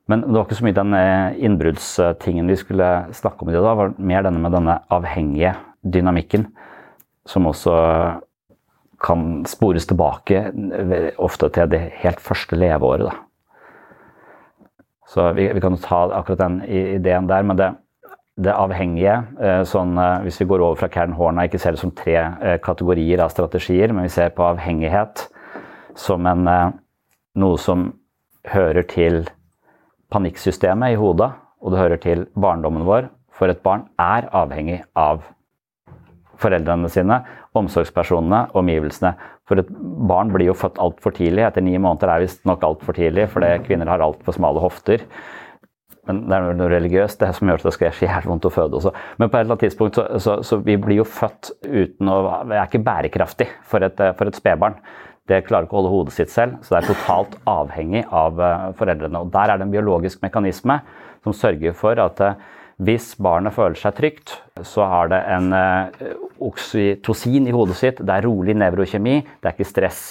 men 0.06 0.20
det 0.22 0.37
var 0.37 0.44
ikke 0.46 0.58
så 0.61 0.64
mye 0.68 0.74
den 0.76 0.92
eh, 0.94 1.38
innbruddstingen 1.48 2.46
vi 2.46 2.56
skulle 2.61 2.90
snakke 3.11 3.42
om 3.42 3.48
i 3.50 3.56
det. 3.56 3.62
da, 3.64 3.72
var 3.74 3.96
mer 3.98 4.22
denne 4.22 4.38
med 4.38 4.54
denne 4.54 4.76
avhengige 4.94 5.56
dynamikken 5.82 6.46
som 7.26 7.46
også 7.50 7.76
kan 9.02 9.44
spores 9.48 9.86
tilbake 9.86 10.46
ofte 11.22 11.50
til 11.52 11.70
det 11.72 11.82
helt 12.00 12.20
første 12.22 12.56
leveåret. 12.56 13.10
Da. 13.10 13.26
Så 15.06 15.32
vi, 15.36 15.48
vi 15.52 15.62
kan 15.62 15.76
ta 15.78 16.06
akkurat 16.16 16.40
den 16.42 16.62
ideen 16.66 17.28
der. 17.28 17.44
Men 17.46 17.58
det, 17.58 17.68
det 18.42 18.54
avhengige, 18.56 19.20
eh, 19.40 19.62
sånn, 19.68 19.94
eh, 20.00 20.24
hvis 20.26 20.40
vi 20.42 20.48
går 20.50 20.64
over 20.64 20.80
fra 20.80 20.90
Karen 20.92 21.14
Horna, 21.16 21.46
ikke 21.46 21.60
ser 21.62 21.76
det 21.76 21.82
som 21.82 21.94
tre 21.94 22.16
eh, 22.16 22.58
kategorier 22.62 23.22
av 23.22 23.32
strategier, 23.34 23.94
men 23.94 24.08
vi 24.08 24.14
ser 24.16 24.34
på 24.34 24.44
avhengighet 24.48 25.28
som 25.96 26.26
en, 26.28 26.50
noe 27.36 27.60
som 27.60 27.88
hører 28.52 28.84
til 28.90 29.22
panikksystemet 30.12 30.94
i 30.94 30.98
hodet, 31.00 31.30
og 31.62 31.72
det 31.72 31.80
hører 31.80 32.02
til 32.02 32.26
barndommen 32.36 32.84
vår. 32.86 33.08
For 33.36 33.52
et 33.52 33.62
barn 33.64 33.86
er 34.00 34.28
avhengig 34.36 34.82
av 34.96 35.24
foreldrene 36.42 36.90
sine, 36.92 37.20
omsorgspersonene, 37.57 38.46
omgivelsene. 38.59 39.14
For 39.46 39.62
et 39.62 39.70
barn 40.11 40.33
blir 40.35 40.51
jo 40.51 40.59
født 40.59 40.81
altfor 40.83 41.14
tidlig. 41.16 41.46
Etter 41.46 41.64
ni 41.64 41.77
måneder 41.79 42.12
er 42.12 42.27
visstnok 42.27 42.64
altfor 42.66 42.99
tidlig, 42.99 43.29
fordi 43.33 43.53
kvinner 43.66 43.90
har 43.92 44.05
altfor 44.05 44.37
smale 44.37 44.62
hofter. 44.62 45.07
Men 46.07 46.22
det 46.31 46.37
er 46.37 46.55
noe 46.55 46.70
religiøst 46.70 47.22
det 47.22 47.33
som 47.35 47.51
gjør 47.51 47.62
at 47.62 47.66
det 47.66 47.75
skal 47.75 47.88
gjøre 47.88 48.20
så 48.22 48.31
vondt 48.31 48.46
å 48.46 48.53
føde 48.55 48.79
også. 48.79 48.92
Men 49.18 49.31
på 49.31 49.38
et 49.38 49.42
eller 49.42 49.57
annet 49.57 49.64
tidspunkt 49.66 49.99
så, 49.99 50.05
så, 50.22 50.37
så 50.46 50.61
vi 50.62 50.77
blir 50.79 51.01
jo 51.01 51.07
født 51.09 51.51
uten 51.66 52.11
å 52.12 52.18
Vi 52.46 52.55
er 52.55 52.68
ikke 52.68 52.85
bærekraftig 52.87 53.49
for 53.66 53.87
et, 53.87 54.03
for 54.18 54.31
et 54.31 54.38
spedbarn. 54.38 54.79
Det 55.27 55.42
klarer 55.49 55.66
ikke 55.66 55.75
å 55.75 55.81
holde 55.81 55.90
hodet 55.90 56.14
sitt 56.14 56.31
selv, 56.31 56.61
så 56.62 56.77
det 56.77 56.79
er 56.85 56.92
totalt 56.92 57.33
avhengig 57.51 58.05
av 58.14 58.38
eh, 58.38 58.68
foreldrene. 58.79 59.25
Og 59.25 59.33
Der 59.35 59.51
er 59.51 59.59
det 59.59 59.66
en 59.66 59.72
biologisk 59.72 60.22
mekanisme 60.22 60.79
som 61.27 61.35
sørger 61.35 61.75
for 61.75 61.99
at 61.99 62.22
eh, 62.22 62.37
hvis 62.76 63.14
barnet 63.22 63.54
føler 63.56 63.78
seg 63.80 63.94
trygt, 63.96 64.34
så 64.60 64.84
har 64.84 65.08
det 65.08 65.22
en 65.32 65.52
uh, 65.56 66.10
oksytocin 66.44 67.48
i 67.48 67.54
hodet 67.56 67.76
sitt. 67.78 68.02
Det 68.04 68.12
er 68.12 68.26
rolig 68.28 68.56
nevrokjemi, 68.58 69.22
det 69.24 69.48
er 69.48 69.56
ikke 69.56 69.68
stress. 69.68 70.02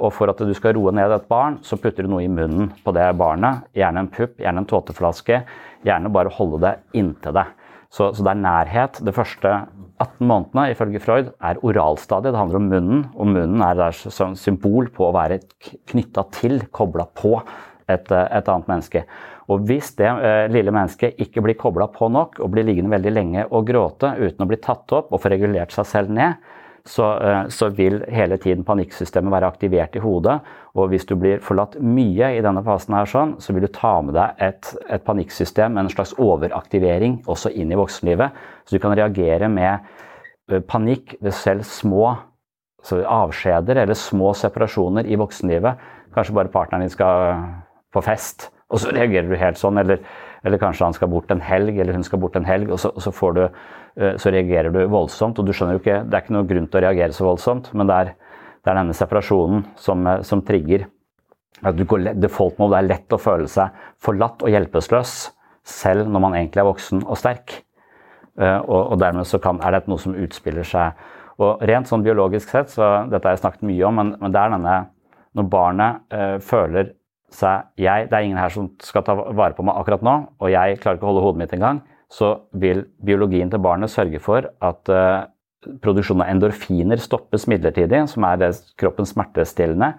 Og 0.00 0.10
for 0.16 0.32
at 0.32 0.40
du 0.42 0.50
skal 0.56 0.74
roe 0.74 0.92
ned 0.96 1.12
et 1.14 1.28
barn, 1.30 1.60
så 1.62 1.78
putter 1.78 2.06
du 2.06 2.10
noe 2.10 2.24
i 2.24 2.30
munnen 2.30 2.72
på 2.82 2.94
det 2.96 3.06
barnet. 3.20 3.66
Gjerne 3.76 4.04
en 4.04 4.10
pupp, 4.10 4.38
gjerne 4.42 4.64
en 4.64 4.68
tåteflaske. 4.70 5.42
Gjerne 5.86 6.12
bare 6.12 6.32
holde 6.34 6.62
det 6.64 6.74
inntil 6.98 7.36
deg. 7.36 7.54
Så, 7.90 8.12
så, 8.14 8.22
det 8.22 8.32
er 8.32 8.42
nærhet. 8.42 9.00
Det 9.06 9.14
første 9.14 9.54
18 10.00 10.26
månedene 10.26 10.68
ifølge 10.72 11.02
Freud 11.02 11.32
er 11.36 11.62
oralstadiet. 11.66 12.32
Det 12.32 12.40
handler 12.40 12.60
om 12.60 12.68
munnen, 12.70 13.02
og 13.14 13.32
munnen 13.34 13.64
er 13.66 13.94
som 13.98 14.36
symbol 14.38 14.90
på 14.94 15.08
å 15.08 15.14
være 15.14 15.42
knytta 15.90 16.26
til, 16.34 16.62
kobla 16.74 17.06
på 17.18 17.36
et, 17.90 18.10
et 18.10 18.50
annet 18.50 18.70
menneske. 18.70 19.04
Og 19.50 19.66
hvis 19.66 19.92
det 19.98 20.06
eh, 20.06 20.46
lille 20.52 20.72
mennesket 20.74 21.18
ikke 21.22 21.42
blir 21.42 21.58
kobla 21.58 21.88
på 21.90 22.08
nok 22.12 22.38
og 22.38 22.52
blir 22.54 22.66
liggende 22.66 22.92
veldig 22.92 23.12
lenge 23.12 23.46
og 23.50 23.66
gråte 23.66 24.14
uten 24.20 24.44
å 24.44 24.48
bli 24.50 24.60
tatt 24.62 24.92
opp 24.94 25.10
og 25.10 25.22
få 25.22 25.32
regulert 25.32 25.74
seg 25.74 25.88
selv 25.90 26.12
ned, 26.14 26.38
så, 26.86 27.06
eh, 27.18 27.48
så, 27.52 27.68
vil 27.74 28.00
hele 28.08 28.38
tiden 28.40 28.64
panikksystemet 28.64 29.32
være 29.34 29.48
aktivert 29.50 29.96
i 29.96 30.02
hodet. 30.04 30.38
Og 30.78 30.92
hvis 30.92 31.06
du 31.08 31.16
blir 31.18 31.42
forlatt 31.44 31.76
mye 31.82 32.30
i 32.36 32.44
denne 32.44 32.62
fasen, 32.64 32.96
her 32.96 33.10
sånn, 33.10 33.34
så 33.42 33.54
vil 33.54 33.66
du 33.66 33.72
ta 33.74 33.96
med 34.04 34.16
deg 34.16 34.44
et, 34.46 34.70
et 34.88 35.04
panikksystem 35.04 35.76
en 35.76 35.90
slags 35.92 36.14
overaktivering 36.18 37.20
også 37.30 37.52
inn 37.52 37.72
i 37.72 37.78
voksenlivet. 37.78 38.38
Så 38.64 38.76
du 38.76 38.82
kan 38.82 38.96
reagere 38.96 39.50
med 39.50 39.90
eh, 40.50 40.62
panikk 40.62 41.16
ved 41.20 41.36
selv 41.36 41.66
små 41.68 42.14
avskjeder 42.80 43.82
eller 43.82 43.98
små 43.98 44.30
separasjoner 44.32 45.04
i 45.04 45.18
voksenlivet. 45.20 45.82
Kanskje 46.14 46.36
bare 46.38 46.52
partneren 46.54 46.86
din 46.86 46.94
skal 46.94 47.34
på 47.92 48.00
fest 48.06 48.48
og 48.70 48.78
så 48.78 48.92
reagerer 48.94 49.26
du 49.30 49.36
helt 49.38 49.58
sånn, 49.58 49.80
eller, 49.82 49.98
eller, 50.46 50.60
kanskje 50.62 50.86
han 50.86 50.96
skal 50.96 51.10
bort 51.10 51.30
en 51.34 51.42
helg, 51.42 51.78
eller 51.78 51.96
hun 51.96 52.06
skal 52.06 52.20
bort 52.22 52.38
en 52.38 52.46
helg, 52.46 52.70
og 52.70 52.78
så, 52.78 52.92
og 52.94 53.02
så, 53.02 53.30
du, 53.34 53.42
eh, 53.98 54.14
så, 54.14 54.30
reagerer 54.30 54.70
du 54.74 54.84
voldsomt. 54.92 55.38
Og 55.38 55.46
du 55.46 55.52
skjønner 55.52 55.76
jo 55.76 55.82
ikke 55.82 56.02
Det 56.06 56.16
er 56.16 56.24
ikke 56.24 56.36
noen 56.36 56.50
grunn 56.52 56.68
til 56.70 56.80
å 56.80 56.84
reagere 56.86 57.16
så 57.16 57.26
voldsomt, 57.26 57.72
men 57.74 57.90
det 57.90 57.96
er, 57.96 58.12
det 58.62 58.72
er 58.72 58.78
denne 58.78 58.96
separasjonen 58.96 59.66
som, 59.80 60.06
eh, 60.06 60.22
som 60.26 60.44
trigger 60.46 60.86
at 61.66 61.76
du 61.76 61.84
går, 61.84 62.14
Default 62.16 62.60
mode 62.60 62.78
er 62.78 62.86
lett 62.86 63.12
å 63.12 63.20
føle 63.20 63.48
seg 63.50 63.74
forlatt 64.00 64.44
og 64.46 64.52
hjelpeløs, 64.52 65.16
selv 65.66 66.08
når 66.08 66.22
man 66.24 66.36
egentlig 66.38 66.62
er 66.62 66.70
voksen 66.70 67.02
og 67.04 67.18
sterk. 67.20 67.58
Eh, 68.38 68.60
og, 68.60 68.94
og 68.94 69.00
dermed 69.02 69.28
så 69.28 69.42
kan, 69.42 69.60
er 69.60 69.76
dette 69.76 69.90
noe 69.90 70.00
som 70.00 70.14
utspiller 70.14 70.64
seg. 70.64 71.02
Og 71.40 71.60
Rent 71.66 71.88
sånn 71.88 72.04
biologisk 72.06 72.52
sett, 72.52 72.70
så 72.70 73.08
dette 73.10 73.26
har 73.26 73.36
jeg 73.36 73.42
snakket 73.42 73.66
mye 73.66 73.84
om, 73.88 73.98
men, 73.98 74.14
men 74.20 74.32
det 74.32 74.40
er 74.40 74.54
denne 74.54 74.78
når 75.36 75.46
barnet 75.50 76.14
eh, 76.14 76.38
føler 76.42 76.94
seg 77.34 77.68
jeg, 77.80 78.08
Det 78.10 78.16
er 78.16 78.26
ingen 78.26 78.40
her 78.40 78.52
som 78.52 78.70
skal 78.82 79.04
ta 79.06 79.14
vare 79.14 79.54
på 79.56 79.64
meg 79.66 79.78
akkurat 79.78 80.04
nå, 80.06 80.16
og 80.40 80.52
jeg 80.52 80.78
klarer 80.82 80.98
ikke 80.98 81.08
å 81.08 81.12
holde 81.12 81.24
hodet 81.26 81.42
mitt 81.42 81.54
engang, 81.56 81.82
så 82.10 82.32
vil 82.58 82.84
biologien 83.06 83.50
til 83.50 83.62
barnet 83.62 83.92
sørge 83.92 84.18
for 84.22 84.48
at 84.66 84.90
uh, 84.90 85.28
produksjonen 85.84 86.24
av 86.24 86.32
endorfiner 86.32 87.00
stoppes 87.02 87.46
midlertidig, 87.50 88.02
som 88.10 88.26
er 88.26 88.40
det 88.40 88.50
kroppens 88.80 89.14
smertestillende. 89.14 89.92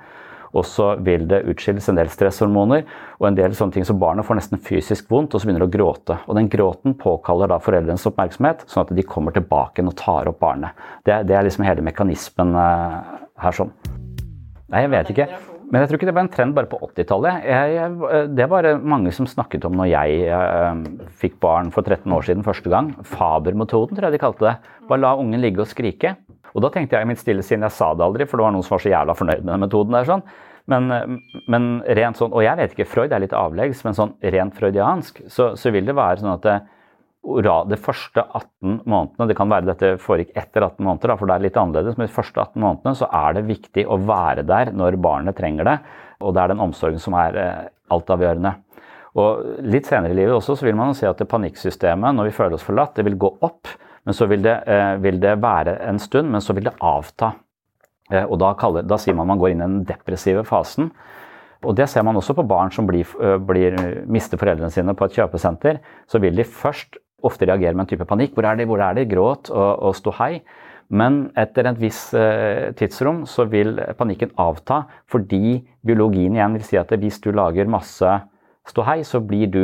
Og 0.52 0.66
så 0.68 0.90
vil 1.00 1.24
det 1.32 1.46
utskilles 1.48 1.86
en 1.88 1.96
del 1.96 2.10
stresshormoner 2.12 2.82
og 3.22 3.28
en 3.30 3.38
del 3.38 3.54
sånne 3.56 3.78
ting 3.78 3.86
så 3.88 3.96
barnet 3.96 4.28
får 4.28 4.36
nesten 4.42 4.60
fysisk 4.60 5.08
vondt 5.14 5.32
og 5.32 5.40
så 5.40 5.48
begynner 5.48 5.64
å 5.64 5.72
gråte. 5.72 6.18
Og 6.28 6.36
den 6.36 6.50
gråten 6.52 6.98
påkaller 7.00 7.54
da 7.54 7.62
foreldrenes 7.64 8.04
oppmerksomhet, 8.10 8.66
sånn 8.68 8.84
at 8.84 8.92
de 8.98 9.08
kommer 9.08 9.32
tilbake 9.38 9.86
og 9.86 9.96
tar 10.02 10.28
opp 10.28 10.42
barnet. 10.44 10.76
Det, 11.08 11.22
det 11.30 11.40
er 11.40 11.48
liksom 11.48 11.64
hele 11.70 11.88
mekanismen 11.88 12.52
uh, 12.58 13.00
her 13.46 13.62
sånn. 13.62 13.72
Nei, 14.72 14.84
jeg 14.84 14.94
vet 14.98 15.16
ikke. 15.16 15.32
Men 15.72 15.80
jeg 15.80 15.88
tror 15.90 16.00
ikke 16.00 16.08
det 16.10 16.16
var 16.18 16.26
en 16.26 16.32
trend 16.34 16.56
bare 16.56 16.68
på 16.68 16.80
80-tallet. 16.84 17.46
Det 18.36 18.48
var 18.52 18.68
mange 18.84 19.14
som 19.16 19.28
snakket 19.30 19.64
om 19.70 19.78
når 19.80 19.88
jeg 19.94 20.26
eh, 20.28 20.82
fikk 21.22 21.38
barn 21.44 21.72
for 21.72 21.88
13 21.88 22.12
år 22.12 22.28
siden 22.28 22.44
første 22.44 22.72
gang. 22.74 22.92
Faber-metoden, 23.08 23.96
tror 23.96 24.10
jeg 24.10 24.18
de 24.18 24.22
kalte 24.22 24.50
det. 24.50 24.56
Bare 24.90 25.04
la 25.06 25.14
ungen 25.20 25.40
ligge 25.40 25.64
og 25.64 25.72
skrike. 25.72 26.18
Og 26.52 26.66
da 26.66 26.74
tenkte 26.74 27.00
jeg 27.00 27.08
i 27.08 27.12
mitt 27.14 27.22
stille 27.22 27.46
sinn, 27.48 27.64
jeg 27.64 27.72
sa 27.72 27.94
det 27.96 28.04
aldri, 28.04 28.28
for 28.28 28.40
det 28.40 28.50
var 28.50 28.56
noen 28.58 28.68
som 28.68 28.76
var 28.76 28.84
så 28.84 28.92
jævla 28.92 29.16
fornøyd 29.16 29.46
med 29.46 29.54
den 29.54 29.64
metoden 29.64 29.96
der. 29.96 30.10
sånn. 30.10 30.26
Men, 30.70 31.22
men, 31.50 31.70
rent 31.98 32.20
sånn, 32.20 32.36
og 32.36 32.44
jeg 32.46 32.60
vet 32.60 32.76
ikke, 32.76 32.90
Freud 32.92 33.16
er 33.16 33.24
litt 33.24 33.34
avleggs, 33.36 33.82
men 33.88 33.96
sånn 33.98 34.14
rent 34.36 34.60
freudiansk 34.60 35.24
så, 35.32 35.54
så 35.58 35.72
vil 35.74 35.88
det 35.88 35.96
være 35.98 36.22
sånn 36.22 36.36
at 36.36 36.46
det, 36.46 36.58
de 37.22 37.78
første 37.78 38.24
18 38.24 38.82
månedene 38.90 39.28
Det 39.30 39.36
kan 39.38 39.50
være 39.50 39.68
dette 39.68 39.98
foregikk 40.02 40.32
etter 40.36 40.64
18 40.66 40.86
måneder, 40.86 41.18
for 41.18 41.30
det 41.30 41.36
er 41.36 41.44
litt 41.46 41.58
annerledes. 41.58 41.98
Men 41.98 42.08
de 42.08 42.14
første 42.14 42.42
18 42.42 42.62
månedene 42.62 42.96
så 42.98 43.10
er 43.14 43.34
det 43.38 43.46
viktig 43.46 43.86
å 43.86 44.00
være 44.02 44.44
der 44.44 44.72
når 44.74 44.98
barnet 44.98 45.38
trenger 45.38 45.70
det. 45.70 45.78
Og 46.22 46.34
det 46.34 46.42
er 46.42 46.54
den 46.54 46.64
omsorgen 46.64 47.00
som 47.02 47.14
er 47.14 47.38
eh, 47.38 47.70
altavgjørende. 47.94 48.56
Og 49.22 49.62
litt 49.68 49.86
senere 49.86 50.16
i 50.16 50.18
livet 50.18 50.34
også 50.34 50.56
så 50.58 50.66
vil 50.66 50.78
man 50.80 50.96
se 50.98 51.06
at 51.10 51.20
det 51.20 51.30
panikksystemet, 51.30 52.16
når 52.16 52.30
vi 52.30 52.36
føler 52.36 52.58
oss 52.58 52.66
forlatt, 52.66 52.96
det 52.98 53.06
vil 53.06 53.20
gå 53.22 53.32
opp. 53.46 53.70
Men 54.08 54.18
så 54.18 54.26
vil 54.26 54.42
det, 54.42 54.58
eh, 54.66 54.96
vil 55.04 55.22
det 55.22 55.38
være 55.44 55.78
en 55.86 56.02
stund, 56.02 56.32
men 56.32 56.42
så 56.42 56.56
vil 56.58 56.72
det 56.72 56.78
avta. 56.82 57.36
Eh, 58.10 58.26
og 58.26 58.40
da, 58.42 58.56
kaller, 58.58 58.88
da 58.88 58.98
sier 58.98 59.14
man 59.14 59.30
man 59.30 59.42
går 59.42 59.54
inn 59.54 59.62
i 59.62 59.68
den 59.68 59.84
depressive 59.86 60.42
fasen. 60.48 60.90
Og 61.62 61.76
Det 61.78 61.86
ser 61.86 62.02
man 62.02 62.18
også 62.18 62.34
på 62.34 62.48
barn 62.50 62.72
som 62.74 62.88
blir, 62.90 63.06
blir, 63.46 63.76
mister 64.10 64.40
foreldrene 64.42 64.72
sine 64.74 64.96
på 64.98 65.06
et 65.06 65.14
kjøpesenter. 65.20 65.78
Så 66.10 66.18
vil 66.18 66.34
de 66.34 66.42
først 66.42 66.98
ofte 67.28 67.48
reagerer 67.50 67.78
med 67.78 67.86
en 67.86 67.92
type 67.94 68.08
panikk. 68.10 68.36
Hvor 68.36 68.48
er 68.50 68.60
de, 68.60 68.68
hvor 68.70 68.84
er 68.84 68.98
de? 68.98 69.08
Gråt 69.10 69.52
og, 69.54 69.72
og 69.90 69.96
ståhei. 69.98 70.42
Men 70.92 71.30
etter 71.40 71.70
et 71.70 71.80
visst 71.80 72.16
eh, 72.20 72.72
tidsrom 72.76 73.24
så 73.30 73.46
vil 73.52 73.78
panikken 74.00 74.34
avta, 74.42 74.84
fordi 75.08 75.62
biologien 75.88 76.36
igjen 76.36 76.58
vil 76.58 76.68
si 76.68 76.80
at 76.80 76.92
hvis 76.92 77.22
du 77.24 77.32
lager 77.32 77.72
masse 77.72 78.18
ståhei, 78.68 79.00
så 79.08 79.22
blir 79.24 79.48
du 79.52 79.64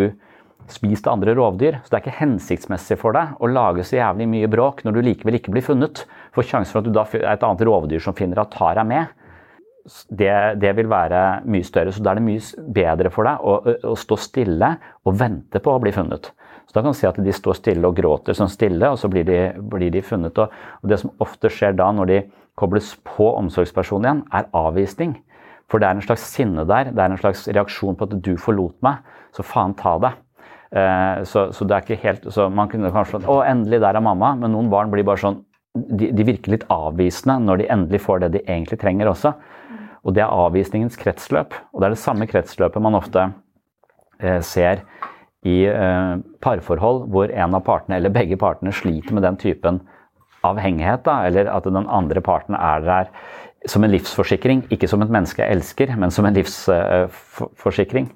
spist 0.72 1.08
av 1.08 1.18
andre 1.18 1.36
rovdyr. 1.36 1.82
Så 1.84 1.92
det 1.92 2.00
er 2.00 2.06
ikke 2.06 2.22
hensiktsmessig 2.22 2.98
for 3.02 3.16
deg 3.16 3.36
å 3.44 3.52
lage 3.52 3.86
så 3.88 4.00
jævlig 4.00 4.28
mye 4.32 4.50
bråk 4.52 4.84
når 4.86 4.96
du 4.96 5.04
likevel 5.10 5.40
ikke 5.40 5.54
blir 5.56 5.66
funnet. 5.66 6.06
For 6.36 6.48
sjansen 6.48 6.74
for 6.74 6.84
at 6.84 6.88
du 6.88 6.96
da 6.96 7.06
er 7.20 7.30
et 7.36 7.46
annet 7.48 7.68
rovdyr 7.68 8.04
som 8.04 8.16
finner 8.18 8.44
at 8.44 8.54
tar 8.56 8.80
deg 8.80 8.88
med, 8.90 9.14
det, 10.10 10.60
det, 10.60 10.74
vil 10.76 10.90
være 10.92 11.22
mye 11.48 11.66
større. 11.66 11.94
Så 11.96 12.04
da 12.04 12.12
er 12.12 12.20
det 12.20 12.28
mye 12.28 12.68
bedre 12.76 13.12
for 13.14 13.28
deg 13.28 13.44
å, 13.44 13.76
å, 13.94 13.96
stå 14.00 14.20
stille 14.20 14.74
og 15.08 15.20
vente 15.20 15.62
på 15.64 15.76
å 15.76 15.82
bli 15.84 15.94
funnet. 15.96 16.32
Så 16.68 16.76
da 16.76 16.84
kan 16.84 16.92
du 16.92 17.00
si 17.00 17.08
at 17.08 17.20
de 17.24 17.34
står 17.34 17.62
stille 17.62 17.88
og 17.88 17.96
gråter 17.96 18.36
sånn 18.36 18.52
stille, 18.52 18.90
og 18.92 19.00
så 19.00 19.08
blir 19.12 19.24
de, 19.28 19.40
blir 19.72 19.92
de 19.94 20.04
funnet. 20.04 20.36
Og, 20.36 20.52
det 20.92 21.00
som 21.00 21.14
ofte 21.24 21.52
skjer 21.54 21.78
da 21.80 21.88
når 21.96 22.12
de 22.12 22.20
kobles 22.60 22.92
på 23.08 23.30
omsorgspersonen 23.40 24.08
igjen, 24.08 24.24
er 24.36 24.50
avvisning. 24.58 25.16
For 25.72 25.80
det 25.80 25.88
er 25.88 25.98
en 25.98 26.04
slags 26.04 26.28
sinne 26.28 26.66
der. 26.68 26.92
Det 26.92 27.04
er 27.04 27.14
en 27.14 27.22
slags 27.22 27.46
reaksjon 27.48 27.96
på 27.96 28.08
at 28.08 28.16
du 28.24 28.34
forlot 28.42 28.76
meg, 28.84 29.00
så 29.36 29.46
faen 29.48 29.76
ta 29.80 29.96
deg. 30.04 30.20
Eh, 30.76 31.24
så, 31.28 31.48
så, 31.56 31.64
det 31.64 31.76
er 31.76 31.86
ikke 31.86 32.02
helt 32.02 32.26
så 32.36 32.50
Man 32.52 32.68
kunne 32.68 32.90
kanskje 32.92 33.22
Å, 33.24 33.38
endelig, 33.48 33.80
der 33.80 33.96
er 33.96 34.04
mamma. 34.04 34.34
Men 34.40 34.52
noen 34.56 34.72
barn 34.72 34.92
blir 34.92 35.08
bare 35.08 35.22
sånn 35.24 35.42
de, 35.78 36.10
de, 36.12 36.26
virker 36.28 36.56
litt 36.56 36.66
avvisende 36.74 37.38
når 37.46 37.62
de 37.62 37.70
endelig 37.72 38.02
får 38.04 38.24
det 38.24 38.34
de 38.36 38.44
egentlig 38.44 38.80
trenger 38.82 39.12
også. 39.12 39.36
Og 40.08 40.16
det 40.16 40.24
er 40.26 40.34
avvisningens 40.34 41.00
kretsløp. 41.00 41.56
Og 41.72 41.80
det 41.80 41.88
er 41.88 41.96
det 41.96 42.04
samme 42.04 42.28
kretsløpet 42.28 42.84
man 42.84 42.98
ofte 42.98 43.30
eh, 44.20 44.42
ser 44.44 44.84
i 45.48 45.58
eh, 45.72 46.14
parforhold 46.44 47.06
hvor 47.14 47.32
en 47.32 47.58
av 47.58 47.64
partene 47.68 48.00
eller 48.00 48.14
begge 48.14 48.38
partene 48.40 48.74
sliter 48.76 49.16
med 49.16 49.26
den 49.26 49.40
typen 49.42 49.82
avhengighet, 50.48 51.04
da, 51.08 51.22
eller 51.28 51.50
at 51.52 51.66
den 51.68 51.88
andre 51.88 52.22
parten 52.24 52.56
er 52.56 52.84
der 52.86 53.12
som 53.68 53.84
en 53.84 53.92
livsforsikring. 53.92 54.66
Ikke 54.74 54.90
som 54.90 55.04
et 55.04 55.12
menneske 55.12 55.44
jeg 55.44 55.58
elsker, 55.58 55.94
men 56.00 56.14
som 56.14 56.28
en 56.28 56.36
livsforsikring. 56.38 58.10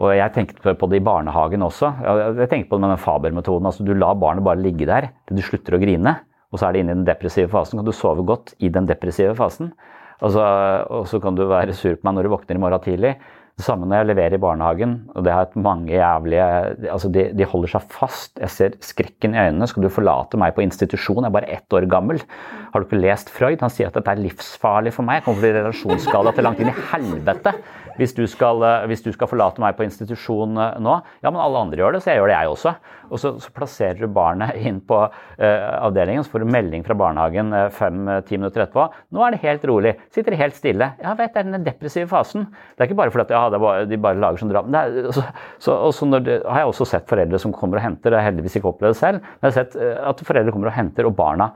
Og 0.00 0.14
jeg 0.16 0.32
tenkte 0.32 0.74
på 0.80 0.88
det 0.88 1.00
i 1.00 1.04
barnehagen 1.04 1.64
også. 1.64 1.90
Jeg 2.00 2.48
tenkte 2.48 2.70
på 2.70 2.78
det 2.78 2.84
med 2.86 2.94
den 2.94 3.02
Faber-metoden. 3.02 3.66
altså 3.68 3.84
Du 3.84 3.92
lar 3.92 4.16
barnet 4.16 4.44
bare 4.44 4.60
ligge 4.60 4.88
der 4.88 5.10
til 5.28 5.36
du 5.36 5.44
slutter 5.44 5.76
å 5.76 5.80
grine. 5.82 6.14
Og 6.50 6.58
så 6.58 6.66
er 6.66 6.72
det 6.72 6.82
inne 6.82 6.94
i 6.94 6.98
den 6.98 7.08
depressive 7.08 7.50
fasen. 7.52 7.78
Kan 7.78 7.86
du 7.86 7.92
sove 7.94 8.24
godt 8.26 8.54
i 8.58 8.70
den 8.72 8.88
depressive 8.88 9.34
fasen? 9.38 9.74
Altså, 10.20 10.40
og 10.88 11.06
så 11.08 11.20
kan 11.20 11.36
du 11.36 11.46
være 11.48 11.76
sur 11.76 11.94
på 11.96 12.04
meg 12.04 12.16
når 12.16 12.26
du 12.26 12.32
våkner 12.32 12.58
i 12.58 12.62
morgen 12.62 12.82
tidlig. 12.84 13.12
Det 13.60 13.66
samme 13.66 13.84
når 13.84 14.00
jeg 14.00 14.08
leverer 14.08 14.34
i 14.38 14.40
barnehagen. 14.40 14.92
og 15.12 15.24
det 15.24 15.32
har 15.36 15.50
mange 15.60 15.92
jævlige, 15.92 16.44
altså 16.88 17.10
de, 17.12 17.26
de, 17.36 17.44
holder 17.44 17.68
seg 17.74 17.90
fast. 17.92 18.38
Jeg 18.40 18.50
ser 18.54 18.76
skrekken 18.80 19.34
i 19.36 19.42
øynene. 19.42 19.68
Skal 19.68 19.84
du 19.84 19.92
forlate 19.92 20.40
meg 20.40 20.54
på 20.56 20.64
institusjon? 20.64 21.26
Jeg 21.26 21.28
er 21.28 21.34
bare 21.34 21.50
ett 21.58 21.76
år 21.76 21.84
gammel. 21.92 22.22
Har 22.70 22.82
du 22.82 22.86
ikke 22.86 23.02
lest 23.02 23.30
Freud? 23.34 23.60
Han 23.64 23.72
sier 23.72 23.90
at 23.90 23.98
dette 23.98 24.14
er 24.14 24.22
livsfarlig 24.22 24.94
for 24.94 25.06
meg. 25.06 25.20
Jeg 25.20 25.26
kommer 25.28 25.46
til 25.46 25.56
relasjonsskada 25.58 26.34
til 26.36 26.46
langt 26.46 26.62
inn 26.62 26.72
i 26.72 26.80
helvete 26.92 27.54
hvis 28.00 28.14
du, 28.16 28.22
skal, 28.30 28.62
eh, 28.64 28.86
hvis 28.88 29.02
du, 29.04 29.10
skal, 29.14 29.28
forlate 29.30 29.60
meg 29.62 29.76
på 29.76 29.84
institusjon 29.84 30.56
eh, 30.56 30.78
nå. 30.82 30.96
Ja, 31.24 31.32
men 31.32 31.40
alle 31.42 31.64
andre 31.66 31.80
gjør 31.80 31.96
det, 31.96 32.02
så 32.04 32.12
jeg 32.12 32.20
gjør 32.20 32.30
det, 32.30 32.36
jeg 32.38 32.52
også. 32.54 32.74
Og 33.10 33.20
så, 33.20 33.32
så 33.42 33.52
plasserer 33.54 34.00
du 34.00 34.06
barnet 34.14 34.56
inn 34.60 34.76
på 34.86 34.96
uh, 35.02 35.70
avdelingen, 35.82 36.22
så 36.22 36.30
får 36.30 36.44
du 36.44 36.52
melding 36.54 36.84
fra 36.86 36.94
barnehagen 36.94 37.50
fem-ti 37.74 38.38
minutter 38.38 38.62
etterpå. 38.62 38.84
Nå 39.10 39.24
er 39.26 39.34
det 39.34 39.40
helt 39.42 39.64
rolig. 39.66 39.96
Sitter 40.14 40.36
helt 40.38 40.54
stille. 40.54 40.92
Ja, 41.02 41.16
vet 41.18 41.34
det 41.34 41.42
er 41.42 41.48
den 41.48 41.66
depressive 41.66 42.06
fasen. 42.12 42.46
Det 42.76 42.84
er 42.84 42.90
ikke 42.90 43.00
bare 43.00 43.14
fordi 43.14 43.34
at, 43.34 43.34
ja, 43.34 43.62
bare, 43.64 43.88
de 43.90 43.98
bare 43.98 44.20
lager 44.22 44.44
sånn 44.44 44.52
drap. 44.54 44.70
Så, 45.16 45.24
så, 45.58 45.74
så 45.96 46.10
det, 46.20 46.38
har 46.46 46.62
jeg 46.62 46.70
også 46.70 46.86
sett 46.92 47.10
foreldre 47.10 47.42
som 47.42 47.56
kommer 47.56 47.80
og 47.80 47.84
henter, 47.88 48.12
det 48.12 48.20
har 48.20 48.28
jeg 48.28 48.36
heldigvis 48.36 48.60
ikke 48.60 48.70
opplevd 48.70 49.00
selv, 49.00 49.26
men 49.26 49.50
jeg 49.50 49.50
har 49.50 49.58
sett 49.58 50.06
at 50.12 50.24
foreldre 50.30 50.54
kommer 50.54 50.70
og 50.70 50.78
henter, 50.78 51.10
og 51.10 51.18
barna 51.18 51.50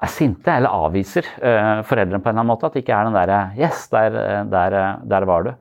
er 0.00 0.12
sinte 0.12 0.52
eller 0.52 0.72
avviser 0.86 1.26
uh, 1.42 1.80
foreldrene 1.84 2.22
på 2.22 2.30
en 2.30 2.34
eller 2.34 2.44
annen 2.44 2.52
måte. 2.52 2.68
At 2.68 2.76
det 2.76 2.84
ikke 2.84 2.96
er 2.96 3.08
den 3.08 3.18
derre 3.18 3.40
Yes, 3.58 3.88
der, 3.92 4.16
der, 4.48 4.78
der 5.04 5.28
var 5.28 5.44
du. 5.44 5.52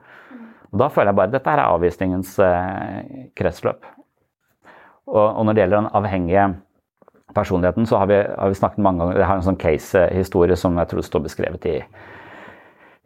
Og 0.70 0.80
Da 0.80 0.88
føler 0.94 1.10
jeg 1.10 1.18
bare 1.18 1.30
at 1.32 1.34
dette 1.34 1.54
er 1.54 1.66
avvisningens 1.66 2.36
eh, 2.46 3.30
kretsløp. 3.38 3.86
Og, 5.10 5.24
og, 5.24 5.46
når 5.46 5.56
det 5.56 5.64
gjelder 5.64 5.80
den 5.80 5.94
avhengige 5.98 6.44
personligheten, 7.36 7.86
så 7.90 7.98
har 7.98 8.10
vi, 8.10 8.20
har 8.22 8.50
vi 8.50 8.58
snakket 8.58 8.84
mange 8.86 9.02
ganger 9.02 9.18
Jeg 9.18 9.30
har 9.30 9.40
en 9.40 9.48
sånn 9.48 9.62
case-historie 9.62 10.58
som 10.58 10.78
jeg 10.78 10.92
tror 10.92 11.06
står 11.06 11.26
beskrevet 11.26 11.66
i, 11.70 11.80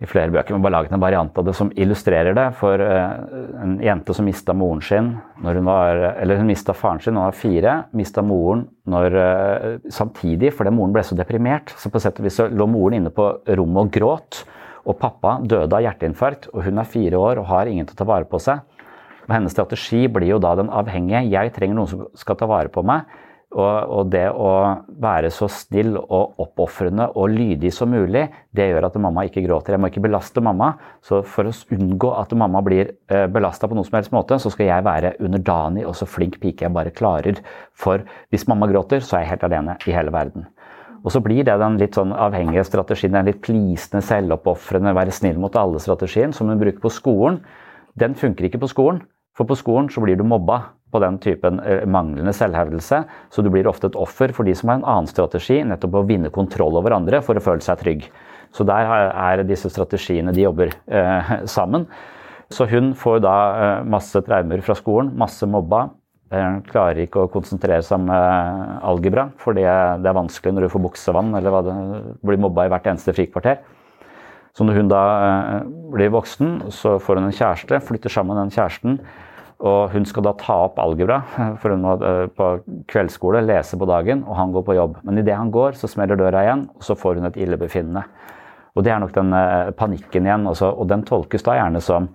i 0.04 0.10
flere 0.10 0.34
bøker. 0.34 0.56
Men 0.56 0.64
bare 0.66 0.76
laget 0.76 0.96
en 0.96 1.04
variant 1.04 1.38
av 1.40 1.46
det 1.48 1.56
som 1.58 1.72
illustrerer 1.80 2.36
det. 2.38 2.48
For 2.60 2.82
uh, 2.82 3.62
en 3.64 3.78
jente 3.84 4.16
som 4.16 4.28
mista 4.28 4.56
moren 4.58 4.84
sin 4.84 5.14
når 5.44 5.60
hun 5.60 5.68
var 5.68 6.02
Eller 6.22 6.40
hun 6.40 6.50
mista 6.52 6.76
faren 6.76 7.02
sin 7.04 7.16
da 7.16 7.24
hun 7.24 7.32
var 7.32 7.40
fire. 7.40 7.78
Mista 7.96 8.24
moren 8.26 8.66
når, 8.90 9.16
uh, 9.16 9.70
samtidig 9.94 10.54
fordi 10.58 10.76
moren 10.76 10.96
ble 10.96 11.06
så 11.08 11.18
deprimert. 11.18 11.74
Så 11.80 11.92
på 11.94 12.02
sett 12.04 12.20
og 12.20 12.28
vis 12.28 12.42
lå 12.52 12.68
moren 12.70 13.00
inne 13.00 13.14
på 13.14 13.30
rommet 13.48 13.88
og 13.88 13.96
gråt. 13.96 14.44
Og 14.84 15.00
pappa 15.00 15.38
døde 15.40 15.72
av 15.72 15.80
hjerteinfarkt, 15.86 16.50
og 16.52 16.66
hun 16.66 16.82
er 16.82 16.88
fire 16.92 17.16
år 17.16 17.40
og 17.40 17.48
har 17.48 17.70
ingen 17.72 17.86
til 17.88 17.96
å 17.96 18.02
ta 18.02 18.08
vare 18.10 18.28
på 18.28 18.36
seg. 18.44 18.60
Og 19.24 19.32
hennes 19.32 19.54
strategi 19.56 20.02
blir 20.12 20.34
jo 20.34 20.40
da 20.44 20.58
den 20.60 20.68
avhengige. 20.68 21.22
Jeg 21.32 21.54
trenger 21.56 21.78
noen 21.78 21.88
som 21.88 22.02
skal 22.20 22.36
ta 22.40 22.50
vare 22.52 22.72
på 22.72 22.84
meg. 22.84 23.08
Og, 23.54 24.08
det 24.10 24.26
å 24.34 24.50
være 24.98 25.30
så 25.34 25.46
snill 25.52 25.94
og 26.02 26.40
oppofrende 26.42 27.06
og 27.20 27.30
lydig 27.36 27.70
som 27.76 27.92
mulig, 27.94 28.24
det 28.50 28.66
gjør 28.72 28.88
at 28.88 28.98
mamma 29.02 29.28
ikke 29.28 29.44
gråter. 29.46 29.76
Jeg 29.76 29.84
må 29.84 29.92
ikke 29.92 30.02
belaste 30.08 30.42
mamma. 30.42 30.72
Så 31.06 31.22
for 31.22 31.50
å 31.50 31.54
unngå 31.76 32.10
at 32.18 32.34
mamma 32.40 32.64
blir 32.66 32.96
eh, 33.14 33.28
belasta 33.30 33.70
på 33.70 33.78
noen 33.78 33.86
som 33.86 34.00
helst 34.00 34.16
måte, 34.16 34.40
så 34.42 34.50
skal 34.54 34.72
jeg 34.72 34.88
være 34.88 35.14
underdanig 35.22 35.86
og 35.86 35.94
så 36.00 36.10
flink 36.10 36.40
pike 36.42 36.66
jeg 36.66 36.74
bare 36.74 36.96
klarer. 36.98 37.44
For 37.78 38.02
hvis 38.34 38.48
mamma 38.50 38.72
gråter, 38.72 39.06
så 39.06 39.20
er 39.20 39.28
jeg 39.28 39.36
helt 39.36 39.48
alene 39.52 39.78
i 39.86 39.94
hele 39.94 40.14
verden. 40.16 40.50
Og 41.04 41.12
så 41.14 41.20
blir 41.22 41.44
det 41.46 41.60
den 41.60 41.78
litt 41.78 41.98
sånn 42.00 42.14
avhengige 42.16 42.64
strategien, 42.66 43.14
den 43.14 43.28
litt 43.28 43.42
plisende, 43.44 44.02
selvoppofrende, 44.08 44.96
være 44.96 45.14
snill 45.14 45.38
mot 45.42 45.56
alle-strategien 45.60 46.34
som 46.34 46.50
hun 46.50 46.62
bruker 46.62 46.82
på 46.82 46.94
skolen. 46.96 47.42
Den 48.00 48.16
funker 48.18 48.48
ikke 48.48 48.64
på 48.64 48.72
skolen, 48.72 49.04
for 49.38 49.46
på 49.50 49.58
skolen 49.60 49.92
så 49.92 50.02
blir 50.02 50.18
du 50.18 50.24
mobba 50.26 50.62
på 50.94 51.02
den 51.04 51.18
typen 51.22 51.60
eh, 51.66 51.84
manglende 51.90 52.34
selvhevdelse. 52.36 53.02
Så 53.34 53.44
du 53.44 53.50
blir 53.54 53.68
ofte 53.70 53.90
et 53.90 53.98
offer 54.00 54.34
for 54.36 54.48
de 54.48 54.54
som 54.58 54.72
har 54.72 54.80
en 54.80 54.88
annen 54.96 55.10
strategi, 55.10 55.60
nettopp 55.66 56.00
å 56.00 56.06
vinne 56.10 56.32
kontroll 56.34 56.78
over 56.80 56.96
andre 56.96 57.24
for 57.26 57.40
å 57.40 57.44
føle 57.44 57.66
seg 57.66 57.82
trygg. 57.82 58.08
Så 58.54 58.66
der 58.70 58.86
er 59.10 59.42
disse 59.50 59.72
strategiene 59.74 60.34
de 60.36 60.46
jobber 60.46 60.72
eh, 60.72 61.36
sammen. 61.58 61.88
Så 62.54 62.68
hun 62.70 62.94
får 62.98 63.22
da 63.26 63.36
eh, 63.52 63.76
masse 63.90 64.22
traumer 64.26 64.62
fra 64.66 64.78
skolen, 64.78 65.14
masse 65.18 65.50
mobba, 65.50 65.90
Hun 66.34 66.64
klarer 66.66 67.04
ikke 67.04 67.28
å 67.28 67.30
konsentrere 67.30 67.84
seg 67.86 68.00
om 68.00 68.08
eh, 68.10 68.78
algebra, 68.90 69.28
for 69.38 69.54
det 69.54 69.68
er 69.70 70.16
vanskelig 70.18 70.56
når 70.56 70.66
du 70.66 70.72
får 70.74 70.82
buksevann 70.88 71.30
eller 71.38 71.54
hva 71.54 71.60
det, 71.68 71.76
blir 72.26 72.42
mobba 72.42 72.66
i 72.66 72.72
hvert 72.74 72.88
eneste 72.90 73.14
frikvarter. 73.14 73.60
Så 74.54 74.66
når 74.66 74.80
hun 74.80 74.90
da 74.90 75.04
eh, 75.28 75.68
blir 75.94 76.14
voksen, 76.14 76.72
så 76.74 76.98
får 77.02 77.20
hun 77.20 77.30
en 77.30 77.38
kjæreste, 77.38 77.80
flytter 77.86 78.14
sammen 78.14 78.36
med 78.36 78.44
den 78.44 78.54
kjæresten. 78.54 79.00
Og 79.64 79.94
hun 79.94 80.04
skal 80.08 80.26
da 80.26 80.34
ta 80.40 80.58
opp 80.66 80.80
algebra, 80.84 81.22
for 81.62 81.74
hun 81.74 81.86
må 81.86 81.96
eh, 82.04 82.26
på 82.36 82.50
kveldsskole 82.92 83.44
lese 83.48 83.80
på 83.80 83.88
dagen, 83.90 84.26
og 84.28 84.38
han 84.40 84.56
går 84.56 84.66
på 84.68 84.78
jobb. 84.80 85.00
Men 85.08 85.22
idet 85.22 85.38
han 85.40 85.54
går, 85.54 85.78
så 85.80 85.90
smeller 85.92 86.20
døra 86.20 86.44
igjen, 86.44 86.68
og 86.76 86.84
så 86.84 86.98
får 87.00 87.20
hun 87.20 87.30
et 87.32 87.40
illebefinnende. 87.40 88.04
Og 88.74 88.84
det 88.84 88.92
er 88.92 89.00
nok 89.04 89.14
den 89.16 89.32
eh, 89.38 89.72
panikken 89.80 90.28
igjen, 90.28 90.50
også, 90.52 90.74
og 90.76 90.92
den 90.92 91.08
tolkes 91.08 91.46
da 91.48 91.58
gjerne 91.62 91.84
som 91.84 92.12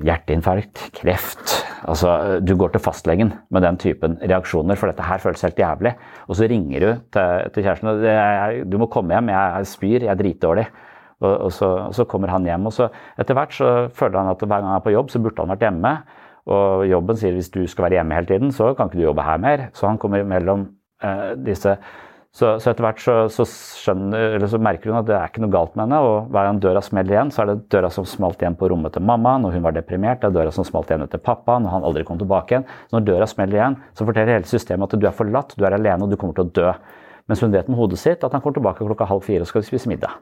hjerteinfarkt, 0.00 0.86
kreft. 0.96 1.58
Altså, 1.84 2.40
du 2.40 2.54
går 2.56 2.72
til 2.72 2.80
fastlegen 2.80 3.34
med 3.52 3.64
den 3.66 3.76
typen 3.80 4.14
reaksjoner, 4.22 4.78
for 4.80 4.88
dette 4.88 5.04
her 5.04 5.20
føles 5.20 5.44
helt 5.44 5.60
jævlig. 5.60 5.92
Og 6.28 6.38
så 6.38 6.48
ringer 6.48 6.80
du 6.80 6.90
til, 7.12 7.50
til 7.52 7.66
kjæresten 7.66 7.90
og 7.90 8.70
du 8.72 8.78
må 8.80 8.88
komme 8.92 9.12
hjem, 9.12 9.28
jeg 9.34 9.68
spyr, 9.68 10.06
jeg 10.06 10.12
er 10.14 10.20
dritdårlig. 10.22 10.66
Og, 11.20 11.32
og, 11.46 11.52
så, 11.52 11.70
så, 11.92 12.06
kommer 12.08 12.32
han 12.32 12.46
hjem. 12.48 12.66
og 12.70 12.72
så 12.72 12.88
Etter 13.20 13.36
hvert 13.36 13.54
så 13.54 13.70
føler 13.92 14.22
han 14.22 14.32
at 14.32 14.40
hver 14.40 14.58
gang 14.58 14.70
han 14.72 14.80
er 14.80 14.84
på 14.84 14.94
jobb, 14.94 15.10
så 15.12 15.20
burde 15.22 15.44
han 15.44 15.52
vært 15.52 15.66
hjemme. 15.68 15.94
Og 16.50 16.86
jobben 16.88 17.18
sier 17.20 17.34
hvis 17.36 17.52
du 17.52 17.60
skal 17.68 17.86
være 17.86 18.00
hjemme 18.00 18.16
hele 18.16 18.30
tiden, 18.30 18.54
så 18.56 18.72
kan 18.74 18.88
ikke 18.88 19.02
du 19.02 19.08
jobbe 19.08 19.26
her 19.26 19.42
mer. 19.42 19.66
Så 19.76 19.88
han 19.90 20.00
kommer 20.00 20.24
mellom 20.26 20.70
eh, 21.04 21.34
disse 21.36 21.76
så, 22.30 22.52
så, 22.62 22.70
etter 22.70 22.84
hvert 22.84 23.00
så, 23.02 23.14
så, 23.34 23.42
skjønner, 23.82 24.36
så, 24.46 24.58
merker 24.62 24.92
hun 24.92 25.00
at 25.00 25.06
det 25.08 25.16
er 25.16 25.32
ikke 25.32 25.42
noe 25.42 25.50
galt 25.50 25.74
med 25.74 25.88
henne. 25.88 25.98
Og 26.06 26.28
hver 26.30 26.46
gang 26.46 26.60
døra 26.62 26.82
smeller 26.84 27.16
igjen, 27.16 27.32
så 27.34 27.42
er 27.42 27.50
det 27.50 27.56
døra 27.74 27.90
som 27.90 28.06
smalt 28.06 28.42
igjen 28.42 28.56
på 28.58 28.68
rommet 28.70 28.94
til 28.94 29.04
mamma 29.06 29.34
når 29.42 29.56
hun 29.56 29.66
var 29.66 29.74
deprimert. 29.74 30.22
Det 30.22 30.30
er 30.30 30.36
døra 30.38 30.54
som 30.54 30.66
smalt 30.66 30.92
igjen 30.92 31.08
til 31.10 31.22
pappa 31.26 31.58
når 31.58 31.74
han 31.74 31.86
aldri 31.90 32.06
kom 32.06 32.20
tilbake 32.20 32.54
igjen. 32.54 32.68
Når 32.94 33.06
døra 33.08 33.28
smeller 33.30 33.58
igjen, 33.58 33.78
så 33.98 34.06
forteller 34.06 34.38
hele 34.38 34.50
systemet 34.50 34.94
at 34.94 35.02
du 35.02 35.08
er 35.10 35.16
forlatt, 35.16 35.56
du 35.58 35.66
er 35.66 35.74
alene 35.74 36.06
og 36.06 36.14
du 36.14 36.18
kommer 36.20 36.38
til 36.38 36.46
å 36.46 36.54
dø. 36.60 36.74
Mens 37.30 37.42
hun 37.42 37.54
vet 37.54 37.70
med 37.70 37.78
hodet 37.78 37.98
sitt 37.98 38.22
at 38.22 38.30
han 38.30 38.44
kommer 38.44 38.60
tilbake 38.60 38.86
klokka 38.86 39.10
halv 39.10 39.26
fire 39.26 39.42
og 39.42 39.50
skal 39.50 39.66
spise 39.66 39.90
middag. 39.90 40.14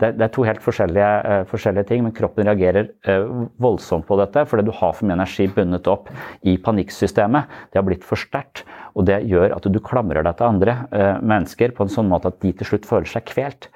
Det, 0.00 0.14
det 0.16 0.26
er 0.26 0.32
to 0.34 0.44
helt 0.46 0.62
forskjellige, 0.64 1.10
uh, 1.26 1.44
forskjellige, 1.50 1.88
ting, 1.90 2.04
men 2.06 2.14
kroppen 2.16 2.48
reagerer 2.48 2.90
uh, 3.08 3.46
voldsomt 3.60 4.06
på 4.08 4.18
dette 4.20 4.46
fordi 4.48 4.66
du 4.66 4.72
har 4.74 4.96
for 4.96 5.08
mye 5.08 5.18
energi 5.18 5.48
bundet 5.52 5.90
opp 5.90 6.10
i 6.40 6.56
panikksystemet. 6.60 7.52
Det 7.70 7.80
har 7.80 7.86
blitt 7.86 8.06
for 8.06 8.20
sterkt, 8.20 8.64
og 8.96 9.06
det 9.10 9.22
gjør 9.28 9.56
at 9.56 9.68
du 9.68 9.80
klamrer 9.84 10.24
deg 10.26 10.38
til 10.38 10.48
andre 10.48 10.76
uh, 10.90 11.16
mennesker 11.20 11.76
på 11.76 11.86
en 11.86 11.92
sånn 11.92 12.10
måte 12.10 12.32
at 12.32 12.40
de 12.42 12.54
til 12.56 12.72
slutt 12.72 12.88
føler 12.88 13.10
seg 13.10 13.28
kvelt. 13.28 13.70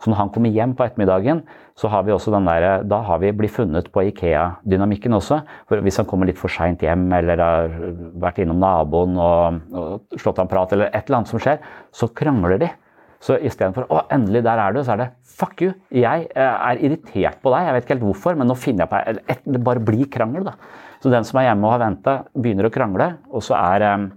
Så 0.00 0.08
når 0.08 0.16
han 0.16 0.30
kommer 0.32 0.52
hjem 0.52 0.72
på 0.76 0.84
ettermiddagen, 0.86 1.42
så 1.76 1.88
har 1.92 2.04
vi 2.06 2.12
også 2.12 2.32
den 2.32 2.48
der, 2.48 2.82
da 2.88 3.02
har 3.04 3.20
vi 3.20 3.32
blitt 3.36 3.52
funnet 3.52 3.90
på 3.92 4.04
Ikea-dynamikken 4.08 5.16
også. 5.16 5.42
For 5.68 5.84
hvis 5.84 6.00
han 6.00 6.08
kommer 6.08 6.28
litt 6.28 6.40
for 6.40 6.52
seint 6.52 6.80
hjem 6.84 7.06
eller 7.16 7.40
har 7.40 7.74
vært 8.20 8.40
innom 8.40 8.60
naboen 8.60 9.18
og, 9.20 9.60
og 9.76 10.20
slått 10.20 10.40
av 10.40 10.46
en 10.46 10.52
prat, 10.52 10.72
eller 10.76 10.88
et 10.88 11.04
eller 11.04 11.20
annet 11.20 11.32
som 11.32 11.42
skjer, 11.42 11.60
så 11.92 12.08
krangler 12.16 12.60
de. 12.64 12.70
Så 13.20 13.36
istedenfor 13.36 13.84
'Å, 13.84 14.06
endelig, 14.14 14.42
der 14.46 14.58
er 14.58 14.72
du', 14.72 14.82
så 14.84 14.92
er 14.94 14.96
det 14.96 15.10
'fuck 15.24 15.60
you'. 15.60 15.74
Jeg 15.92 16.28
er 16.34 16.76
irritert 16.80 17.42
på 17.42 17.52
deg. 17.52 17.66
Jeg 17.66 17.74
vet 17.74 17.84
ikke 17.84 17.94
helt 17.94 18.08
hvorfor, 18.08 18.36
men 18.36 18.48
nå 18.48 18.56
finner 18.56 18.86
jeg 18.86 18.90
på 18.90 19.20
et, 19.28 19.40
Det 19.44 19.64
bare 19.64 19.84
blir 19.84 20.06
krangel, 20.08 20.44
da. 20.44 20.52
Så 21.00 21.10
den 21.10 21.24
som 21.24 21.38
er 21.38 21.50
hjemme 21.50 21.64
og 21.64 21.72
har 21.72 21.90
venta, 21.90 22.24
begynner 22.34 22.64
å 22.64 22.72
krangle, 22.72 23.18
og 23.30 23.42
så 23.42 23.54
er, 23.56 24.10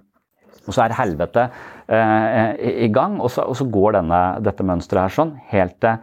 og 0.68 0.74
så 0.74 0.86
er 0.86 0.96
helvete 0.96 1.50
eh, 1.90 2.86
i 2.86 2.88
gang. 2.88 3.20
Og 3.20 3.30
så, 3.30 3.44
og 3.44 3.56
så 3.56 3.70
går 3.70 3.94
denne, 3.94 4.42
dette 4.42 4.64
mønsteret 4.64 5.04
her 5.04 5.10
sånn 5.10 5.40
helt 5.52 5.80
til 5.80 5.98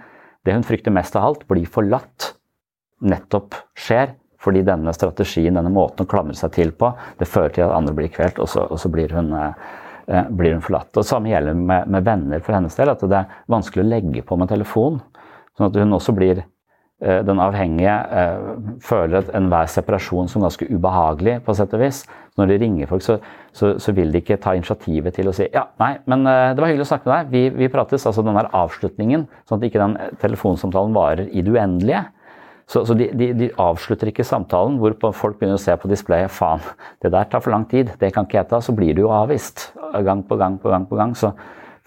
det 0.44 0.54
hun 0.54 0.62
frykter 0.62 0.90
mest 0.90 1.16
av 1.16 1.24
alt, 1.24 1.48
blir 1.48 1.66
forlatt, 1.66 2.34
nettopp 3.00 3.54
skjer. 3.76 4.16
Fordi 4.40 4.62
denne 4.64 4.92
strategien, 4.92 5.54
denne 5.54 5.68
måten 5.68 6.04
å 6.04 6.08
klamre 6.08 6.34
seg 6.34 6.52
til 6.52 6.72
på, 6.72 6.94
det 7.18 7.28
fører 7.28 7.52
til 7.52 7.64
at 7.64 7.76
andre 7.76 7.92
blir 7.94 8.08
kvelt, 8.08 8.38
og 8.40 8.48
så, 8.48 8.64
og 8.64 8.78
så 8.80 8.88
blir 8.88 9.12
hun 9.12 9.32
eh, 9.36 9.52
Eh, 9.52 9.89
blir 10.30 10.56
hun 10.56 10.64
forlatt. 10.64 10.90
Og 10.98 11.06
Samme 11.06 11.30
gjelder 11.30 11.56
med, 11.56 11.90
med, 11.90 12.06
venner 12.06 12.40
for 12.44 12.56
hennes 12.56 12.76
del. 12.76 12.92
At 12.92 13.02
det 13.04 13.18
er 13.18 13.36
vanskelig 13.50 13.84
å 13.84 13.90
legge 13.90 14.24
på 14.26 14.38
med 14.40 14.50
telefon. 14.50 14.98
Sånn 15.56 15.68
at 15.68 15.78
hun 15.78 15.96
også 15.96 16.14
blir 16.16 16.42
eh, 16.42 17.20
den 17.26 17.42
avhengige 17.42 17.94
eh, 18.22 18.48
føler 18.84 19.30
enhver 19.36 19.70
separasjon 19.70 20.30
som 20.32 20.46
ganske 20.46 20.68
ubehagelig, 20.70 21.38
på 21.46 21.54
sett 21.58 21.76
og 21.78 21.84
vis. 21.84 22.02
Når 22.38 22.52
de 22.52 22.60
ringer 22.62 22.90
folk, 22.90 23.04
så, 23.04 23.18
så, 23.52 23.74
så, 23.82 23.94
vil 23.94 24.12
de 24.14 24.22
ikke 24.22 24.38
ta 24.40 24.54
initiativet 24.56 25.14
til 25.14 25.28
å 25.28 25.34
si 25.36 25.48
ja, 25.52 25.66
nei, 25.82 25.96
men 26.08 26.22
det 26.24 26.62
var 26.62 26.70
hyggelig 26.70 26.86
å 26.86 26.90
snakke 26.92 27.10
med 27.10 27.16
deg, 27.16 27.32
vi, 27.34 27.64
vi 27.64 27.72
prates. 27.72 28.06
Altså 28.08 28.24
den 28.24 28.38
der 28.38 28.48
avslutningen, 28.56 29.26
sånn 29.46 29.60
at 29.60 29.66
ikke 29.68 29.82
den 29.82 29.98
telefonsamtalen 30.22 30.96
varer 30.96 31.28
i 31.28 31.44
det 31.44 31.52
uendelige. 31.54 32.06
Så, 32.70 32.84
så 32.86 32.94
de, 32.94 33.08
de, 33.18 33.32
de, 33.34 33.48
avslutter 33.58 34.12
ikke 34.12 34.22
samtalen 34.26 34.76
hvorpå 34.78 35.10
folk 35.16 35.40
begynner 35.40 35.58
å 35.58 35.62
se 35.62 35.74
på 35.74 35.88
displayet 35.90 36.30
faen, 36.30 36.62
det 37.02 37.10
der 37.10 37.26
tar 37.26 37.42
for 37.42 37.50
lang 37.50 37.64
tid, 37.70 37.90
det 37.98 38.12
kan 38.14 38.28
ikke 38.28 38.38
jeg 38.38 38.50
ta. 38.52 38.60
Så 38.62 38.74
blir 38.76 38.94
du 38.94 39.02
jo 39.02 39.10
avvist 39.14 39.72
gang 40.06 40.22
på 40.26 40.38
gang 40.38 40.58
på 40.62 40.70
gang. 40.70 40.86
på 40.86 40.98
gang. 41.00 41.16
Så 41.18 41.32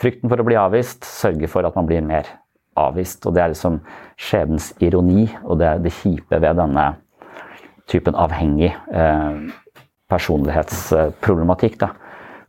frykten 0.02 0.28
for 0.28 0.44
å 0.44 0.48
bli 0.48 0.60
avvist 0.60 1.08
sørger 1.08 1.52
for 1.52 1.64
at 1.64 1.78
man 1.80 1.88
blir 1.88 2.04
mer 2.04 2.28
avvist. 2.76 3.24
Og 3.24 3.36
det 3.36 3.46
er 3.46 3.54
liksom 3.54 3.80
skjebnens 4.20 4.74
ironi, 4.84 5.30
og 5.48 5.62
det 5.62 5.70
er 5.70 5.84
det 5.86 5.96
kjipe 6.02 6.42
ved 6.44 6.60
denne 6.60 6.88
typen 7.88 8.20
avhengig 8.20 8.74
eh, 8.74 9.40
personlighetsproblematikk. 10.12 11.80
Da. 11.80 11.94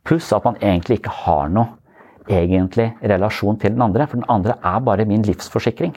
Pluss 0.03 0.33
at 0.35 0.43
man 0.43 0.59
egentlig 0.59 0.99
ikke 0.99 1.15
har 1.23 1.47
noe 1.55 1.71
egentlig 2.27 2.91
relasjon 2.99 3.61
til 3.61 3.75
den 3.77 3.85
andre, 3.85 4.09
for 4.09 4.19
den 4.19 4.27
andre 4.33 4.57
er 4.59 4.83
bare 4.83 5.07
min 5.07 5.23
livsforsikring. 5.23 5.95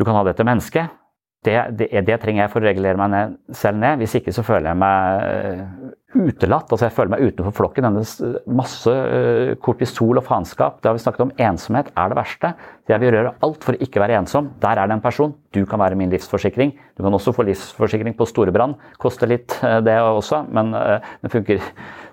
Du 0.00 0.06
kan 0.08 0.16
ha 0.16 0.24
det 0.24 0.38
til 0.38 0.48
mennesket. 0.48 0.96
Det, 1.44 1.54
det, 1.72 1.86
det, 2.04 2.16
trenger 2.20 2.42
jeg 2.42 2.52
for 2.52 2.60
å 2.60 2.68
regulere 2.68 3.00
meg 3.00 3.10
ned, 3.12 3.36
selv 3.56 3.80
ned. 3.80 4.00
Hvis 4.00 4.14
ikke 4.18 4.32
så 4.32 4.42
føler 4.44 4.70
jeg 4.70 4.78
meg 4.80 5.22
uh, 5.24 6.24
utelatt. 6.28 6.68
altså 6.68 6.86
Jeg 6.86 6.94
føler 6.96 7.12
meg 7.14 7.30
utenfor 7.30 7.54
flokken. 7.56 7.86
Denne 7.86 8.54
masse 8.60 8.92
uh, 8.92 9.52
kortisol 9.64 10.20
og 10.20 10.26
faenskap. 10.26 10.80
Det 10.80 10.90
har 10.90 10.96
vi 10.96 11.04
snakket 11.04 11.24
om. 11.26 11.32
Ensomhet 11.48 11.92
er 11.92 12.12
det 12.12 12.18
verste. 12.18 12.52
Jeg 12.88 13.00
vil 13.00 13.16
gjøre 13.16 13.32
alt 13.44 13.68
for 13.68 13.76
å 13.76 13.88
ikke 13.88 14.02
være 14.04 14.18
ensom. 14.20 14.50
Der 14.64 14.80
er 14.80 14.88
det 14.88 14.98
en 14.98 15.04
person. 15.04 15.32
Du 15.56 15.62
kan 15.68 15.80
være 15.80 16.00
min 16.00 16.12
livsforsikring. 16.12 16.74
Du 16.96 17.04
kan 17.04 17.16
også 17.20 17.36
få 17.36 17.48
livsforsikring 17.48 18.16
på 18.16 18.28
Storebrand. 18.28 18.76
Koster 19.00 19.28
litt 19.32 19.56
uh, 19.64 19.80
det 19.84 19.96
også, 20.00 20.46
men 20.48 20.76
det 20.76 21.32
funker. 21.32 21.64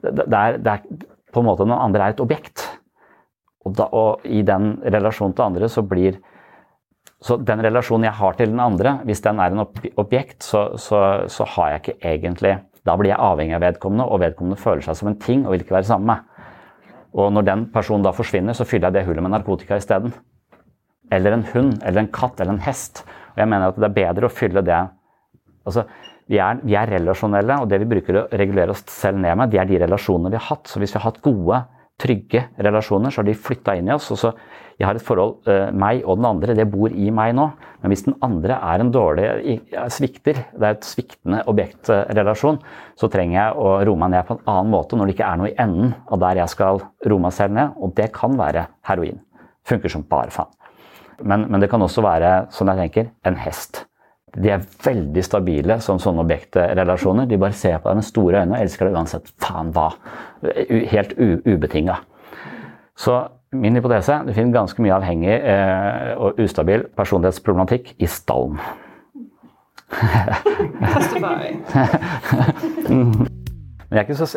Det, 0.04 0.28
er, 0.28 0.60
det, 0.60 0.78
er, 0.78 1.12
på 1.32 1.44
en 1.44 1.52
måte 1.52 1.68
noen 1.68 1.88
andre 1.90 2.08
er 2.08 2.16
et 2.16 2.24
objekt. 2.24 2.64
Og, 3.68 3.76
da, 3.76 3.92
og 3.92 4.24
i 4.24 4.40
den 4.48 4.78
relasjonen 4.88 5.36
til 5.36 5.50
andre 5.50 5.72
så 5.72 5.84
blir 5.84 6.20
så 7.24 7.38
den 7.42 7.62
relasjonen 7.66 8.06
jeg 8.06 8.18
har 8.20 8.36
til 8.38 8.52
den 8.52 8.62
andre, 8.62 9.00
hvis 9.10 9.24
den 9.26 9.40
er 9.42 9.54
en 9.54 9.64
objekt, 9.98 10.44
så, 10.46 10.68
så, 10.78 11.00
så, 11.34 11.48
har 11.56 11.72
jeg 11.72 11.82
ikke 11.82 11.96
egentlig 12.12 12.58
Da 12.86 12.94
blir 12.96 13.10
jeg 13.10 13.20
avhengig 13.20 13.56
av 13.58 13.64
vedkommende, 13.66 14.06
og 14.06 14.22
vedkommende 14.22 14.60
føler 14.62 14.86
seg 14.86 14.96
som 15.00 15.10
en 15.10 15.18
ting 15.20 15.42
og 15.46 15.56
vil 15.56 15.66
ikke 15.66 15.76
være 15.76 15.90
sammen 15.90 16.08
med. 16.08 16.44
Og 17.18 17.34
når 17.34 17.48
den 17.48 17.66
personen 17.74 18.06
da 18.06 18.14
forsvinner, 18.16 18.56
så 18.56 18.68
fyller 18.68 18.88
jeg 18.88 18.96
det 18.96 19.08
hullet 19.10 19.26
med 19.26 19.34
narkotika 19.34 19.76
isteden. 19.76 20.14
Eller 21.12 21.36
en 21.36 21.44
hund, 21.52 21.74
eller 21.82 22.06
en 22.06 22.12
katt, 22.14 22.40
eller 22.40 22.56
en 22.56 22.64
hest. 22.64 23.02
Og 23.34 23.42
jeg 23.42 23.52
mener 23.52 23.74
at 23.74 23.82
det 23.82 23.90
er 23.90 23.98
bedre 23.98 24.30
å 24.30 24.34
fylle 24.34 24.64
det 24.64 24.86
Altså, 25.68 25.84
vi 26.32 26.38
er, 26.40 26.62
vi 26.64 26.78
er 26.80 26.88
relasjonelle, 26.88 27.58
og 27.60 27.68
det 27.68 27.82
vi 27.82 27.90
bruker 27.92 28.22
å 28.22 28.28
regulere 28.40 28.72
oss 28.72 28.86
selv 28.88 29.20
ned 29.20 29.36
med, 29.36 29.52
det 29.52 29.60
er 29.60 29.68
de 29.68 29.82
relasjonene 29.82 30.32
vi 30.32 30.40
har 30.40 30.46
hatt. 30.46 30.70
Så 30.72 30.80
hvis 30.80 30.94
vi 30.94 31.02
har 31.02 31.10
hatt 31.10 31.20
gode, 31.26 31.58
trygge 31.98 32.44
relasjoner, 32.62 33.12
så 33.12 33.22
har 33.22 33.28
de 33.28 33.38
flytta 33.38 33.76
inn 33.78 33.90
i 33.90 33.96
oss. 33.96 34.12
og 34.14 34.20
så 34.22 34.34
jeg 34.78 34.86
har 34.86 34.98
et 35.00 35.02
forhold, 35.02 35.40
uh, 35.50 35.72
meg 35.74 36.04
og 36.06 36.20
den 36.20 36.28
andre, 36.30 36.54
det 36.54 36.68
bor 36.70 36.94
i 36.94 37.10
meg 37.10 37.34
nå. 37.34 37.48
Men 37.82 37.94
hvis 37.94 38.06
den 38.06 38.14
andre 38.22 38.60
er 38.62 38.84
en 38.84 38.92
dårlig 38.94 39.56
svikter, 39.94 40.44
det 40.54 40.68
er 40.68 40.76
et 40.76 40.86
sviktende 40.86 41.42
objektrelasjon, 41.50 42.60
så 42.98 43.10
trenger 43.10 43.40
jeg 43.40 43.58
å 43.58 43.72
roe 43.90 44.02
meg 44.04 44.14
ned 44.14 44.28
på 44.28 44.38
en 44.38 44.46
annen 44.54 44.72
måte 44.74 44.98
når 44.98 45.10
det 45.10 45.18
ikke 45.18 45.32
er 45.32 45.42
noe 45.42 45.50
i 45.50 45.58
enden 45.66 45.96
av 46.06 46.22
der 46.22 46.44
jeg 46.44 46.54
skal 46.54 46.84
roe 47.10 47.26
meg 47.26 47.34
selv 47.34 47.58
ned. 47.58 47.74
Og 47.82 47.98
det 47.98 48.12
kan 48.14 48.38
være 48.38 48.68
heroin. 48.86 49.18
Funker 49.68 49.92
som 49.92 50.06
bare 50.06 50.34
faen. 50.34 50.54
Men, 51.26 51.48
men 51.50 51.64
det 51.64 51.72
kan 51.72 51.82
også 51.82 52.04
være, 52.06 52.34
som 52.54 52.70
jeg 52.70 52.78
tenker, 52.84 53.10
en 53.26 53.40
hest. 53.42 53.88
De 54.36 54.52
er 54.52 54.66
veldig 54.84 55.24
stabile 55.24 55.80
som 55.82 56.02
sånne 56.02 56.26
objektrelasjoner. 56.26 57.30
De 57.30 57.40
bare 57.40 57.56
ser 57.56 57.80
på 57.80 57.90
deg 57.90 58.02
med 58.02 58.08
store 58.08 58.44
øyne 58.44 58.58
og 58.58 58.60
elsker 58.60 58.90
deg 58.90 59.00
uansett 59.00 59.32
faen 59.42 59.72
hva. 59.76 59.88
Helt 60.92 61.16
ubetinga. 61.18 62.02
Så 62.98 63.22
Min 63.52 63.76
hypotese 63.76 64.18
du 64.28 64.34
finner 64.36 64.52
ganske 64.52 64.82
mye 64.84 64.92
avhengig 64.98 65.32
eh, 65.32 66.10
og 66.20 66.40
ustabil 66.44 66.84
personlighetsproblematikk 67.00 67.94
i 68.04 68.08
stallen. 68.12 68.60
Men 73.90 74.16
så, 74.20 74.28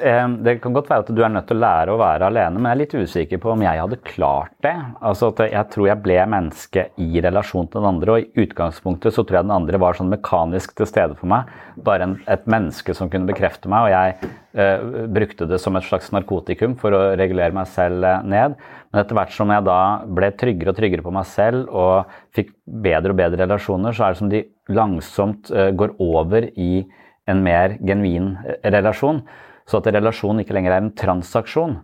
det 0.46 0.60
kan 0.62 0.74
godt 0.76 0.90
være 0.90 1.02
at 1.02 1.08
du 1.10 1.20
er 1.26 1.30
nødt 1.34 1.48
til 1.50 1.58
å 1.58 1.62
lære 1.64 1.94
å 1.94 1.98
være 1.98 2.28
alene, 2.30 2.60
men 2.60 2.68
jeg 2.68 2.76
er 2.76 2.80
litt 2.84 2.92
usikker 3.02 3.40
på 3.42 3.50
om 3.50 3.64
jeg 3.64 3.80
hadde 3.82 3.98
klart 4.06 4.52
det. 4.62 4.74
Altså 5.02 5.32
at 5.32 5.42
Jeg 5.50 5.66
tror 5.72 5.88
jeg 5.88 6.02
ble 6.04 6.18
menneske 6.30 6.84
i 7.02 7.22
relasjon 7.24 7.66
til 7.66 7.80
den 7.80 7.88
andre, 7.90 8.14
og 8.14 8.20
i 8.22 8.44
utgangspunktet 8.44 9.16
så 9.16 9.24
tror 9.24 9.40
jeg 9.40 9.48
den 9.48 9.56
andre 9.56 9.80
var 9.82 9.98
sånn 9.98 10.12
mekanisk 10.12 10.76
til 10.78 10.86
stede 10.86 11.18
for 11.18 11.32
meg. 11.32 11.50
Bare 11.82 12.06
en, 12.06 12.14
et 12.30 12.46
menneske 12.46 12.94
som 12.94 13.10
kunne 13.10 13.26
bekrefte 13.26 13.72
meg, 13.72 13.88
og 13.88 13.94
jeg 13.96 14.30
eh, 14.54 14.86
brukte 15.18 15.50
det 15.50 15.58
som 15.64 15.74
et 15.74 15.88
slags 15.88 16.12
narkotikum 16.14 16.78
for 16.78 16.94
å 16.94 17.02
regulere 17.18 17.56
meg 17.56 17.66
selv 17.74 18.06
eh, 18.06 18.22
ned. 18.22 18.54
Men 18.90 19.02
etter 19.02 19.18
hvert 19.18 19.34
som 19.34 19.50
jeg 19.50 19.66
da 19.66 19.80
ble 20.06 20.30
tryggere 20.38 20.70
og 20.70 20.78
tryggere 20.78 21.06
på 21.06 21.16
meg 21.18 21.26
selv 21.26 21.74
og 21.74 22.14
fikk 22.38 22.54
bedre 22.86 23.16
og 23.16 23.18
bedre 23.18 23.42
relasjoner, 23.48 23.98
så 23.98 24.06
er 24.06 24.14
det 24.14 24.22
som 24.22 24.30
de 24.30 24.46
langsomt 24.70 25.50
eh, 25.50 25.74
går 25.74 25.98
over 25.98 26.52
i 26.54 26.84
en 27.30 27.44
mer 27.44 27.76
genuin 27.86 28.34
eh, 28.44 28.66
relasjon. 28.72 29.22
Så 29.68 29.78
at 29.78 29.88
relasjon 29.94 30.42
ikke 30.42 30.56
lenger 30.56 30.74
er 30.74 30.82
en 30.82 30.92
transaksjon. 30.98 31.78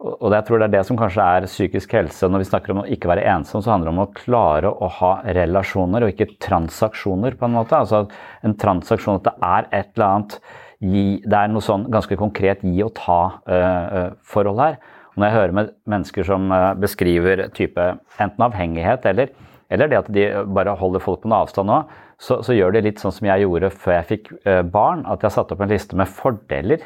og 0.00 0.32
jeg 0.32 0.44
tror 0.46 0.58
det 0.58 0.66
er 0.70 0.72
det 0.78 0.86
som 0.88 0.96
kanskje 0.96 1.24
er 1.24 1.46
psykisk 1.48 1.92
helse. 1.92 2.28
Når 2.28 2.40
vi 2.40 2.48
snakker 2.48 2.72
om 2.72 2.80
å 2.80 2.86
ikke 2.88 3.10
være 3.10 3.26
ensom, 3.34 3.60
så 3.60 3.74
handler 3.74 3.90
det 3.90 3.92
om 3.92 4.04
å 4.06 4.12
klare 4.16 4.70
å 4.72 4.88
ha 5.00 5.10
relasjoner 5.36 6.06
og 6.06 6.14
ikke 6.14 6.38
transaksjoner, 6.40 7.36
på 7.36 7.44
en 7.44 7.58
måte. 7.58 7.76
Altså 7.76 8.06
en 8.46 8.56
transaksjon 8.56 9.20
at 9.20 9.28
det 9.28 9.34
er 9.44 9.68
et 9.82 9.92
eller 9.92 10.06
annet 10.06 10.38
gi, 10.80 11.20
Det 11.20 11.36
er 11.36 11.52
noe 11.52 11.60
sånn 11.60 11.84
ganske 11.92 12.16
konkret 12.16 12.64
gi 12.64 12.80
og 12.80 12.94
ta-forhold 12.96 14.56
uh, 14.56 14.64
her. 14.64 14.80
Og 15.12 15.20
når 15.20 15.26
jeg 15.26 15.36
hører 15.36 15.56
med 15.58 15.72
mennesker 15.84 16.24
som 16.24 16.52
beskriver 16.80 17.48
type 17.52 17.86
enten 18.16 18.46
avhengighet 18.46 19.04
eller, 19.10 19.34
eller, 19.68 19.90
det 19.90 19.98
at 19.98 20.08
de 20.14 20.24
bare 20.48 20.78
holder 20.80 21.02
folk 21.04 21.20
på 21.20 21.28
en 21.28 21.36
avstand 21.42 21.68
nå, 21.68 21.82
så, 22.20 22.40
så, 22.44 22.52
gjør 22.52 22.74
de 22.76 22.84
litt 22.84 23.00
sånn 23.00 23.14
som 23.16 23.28
jeg 23.30 23.46
gjorde 23.46 23.70
før 23.72 23.94
jeg 23.96 24.08
fikk 24.10 24.30
uh, 24.44 24.60
barn. 24.66 25.06
At 25.08 25.24
jeg 25.24 25.32
satte 25.32 25.56
opp 25.56 25.64
en 25.64 25.72
liste 25.72 25.96
med 25.96 26.10
fordeler 26.12 26.84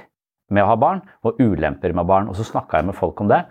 med 0.54 0.62
å 0.62 0.68
ha 0.70 0.76
barn, 0.78 1.00
og 1.24 1.40
ulemper 1.42 1.94
med 1.96 2.06
barn. 2.06 2.28
Og 2.30 2.38
så 2.38 2.46
snakka 2.46 2.78
jeg 2.78 2.90
med 2.90 2.98
folk 2.98 3.22
om 3.24 3.30
det, 3.32 3.42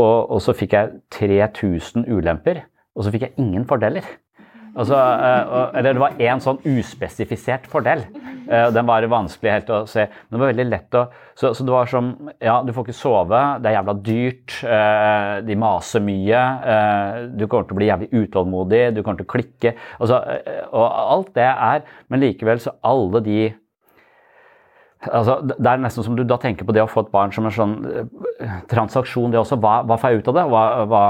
og, 0.00 0.30
og 0.34 0.40
så 0.42 0.54
fikk 0.56 0.74
jeg 0.74 0.94
3000 1.14 2.08
ulemper, 2.10 2.64
og 2.96 3.06
så 3.06 3.12
fikk 3.14 3.28
jeg 3.28 3.36
ingen 3.38 3.66
fordeler. 3.68 4.06
Altså, 4.74 4.96
uh, 4.98 5.70
eller 5.78 5.94
det 5.94 6.02
var 6.02 6.16
én 6.18 6.40
sånn 6.42 6.58
uspesifisert 6.66 7.68
fordel. 7.70 8.02
Uh, 8.48 8.72
den 8.74 8.86
var 8.88 9.06
vanskelig 9.10 9.52
helt 9.52 9.70
å 9.70 9.80
se. 9.90 10.08
Men 10.08 10.34
det 10.34 10.42
var 10.42 10.50
veldig 10.50 10.66
lett 10.66 10.98
å 10.98 11.04
Så, 11.34 11.52
så 11.54 11.64
det 11.66 11.74
var 11.74 11.90
som 11.90 12.12
Ja, 12.42 12.60
du 12.62 12.72
får 12.74 12.88
ikke 12.88 12.98
sove, 12.98 13.40
det 13.62 13.70
er 13.70 13.76
jævla 13.78 13.94
dyrt, 14.06 14.56
uh, 14.66 15.40
de 15.46 15.56
maser 15.58 16.02
mye, 16.04 16.42
du 17.34 17.46
kommer 17.46 17.66
til 17.68 17.74
å 17.74 17.80
bli 17.80 17.88
jævlig 17.90 18.08
utålmodig, 18.12 18.84
du 18.94 19.02
kommer 19.02 19.18
til 19.18 19.26
å 19.26 19.32
klikke 19.34 19.74
altså, 19.98 20.20
Og 20.72 20.86
alt 20.86 21.34
det 21.34 21.50
er 21.50 21.84
Men 22.10 22.22
likevel 22.22 22.62
så 22.62 22.74
alle 22.82 23.22
de 23.24 23.38
Altså, 25.04 25.36
det 25.44 25.68
er 25.68 25.82
nesten 25.82 26.06
som 26.06 26.14
du 26.16 26.22
da 26.24 26.38
tenker 26.40 26.64
på 26.64 26.72
det 26.72 26.80
å 26.80 26.88
få 26.88 27.02
et 27.04 27.10
barn 27.12 27.32
som 27.34 27.44
en 27.44 27.52
sånn 27.52 27.74
transaksjon. 28.70 29.34
det 29.34 29.36
også. 29.36 29.58
Hva, 29.60 29.82
hva, 29.84 29.98
får 30.00 30.14
jeg 30.14 30.22
ut 30.22 30.30
av 30.32 30.38
det? 30.38 30.44
Hva, 30.48 30.62
hva, 30.88 31.02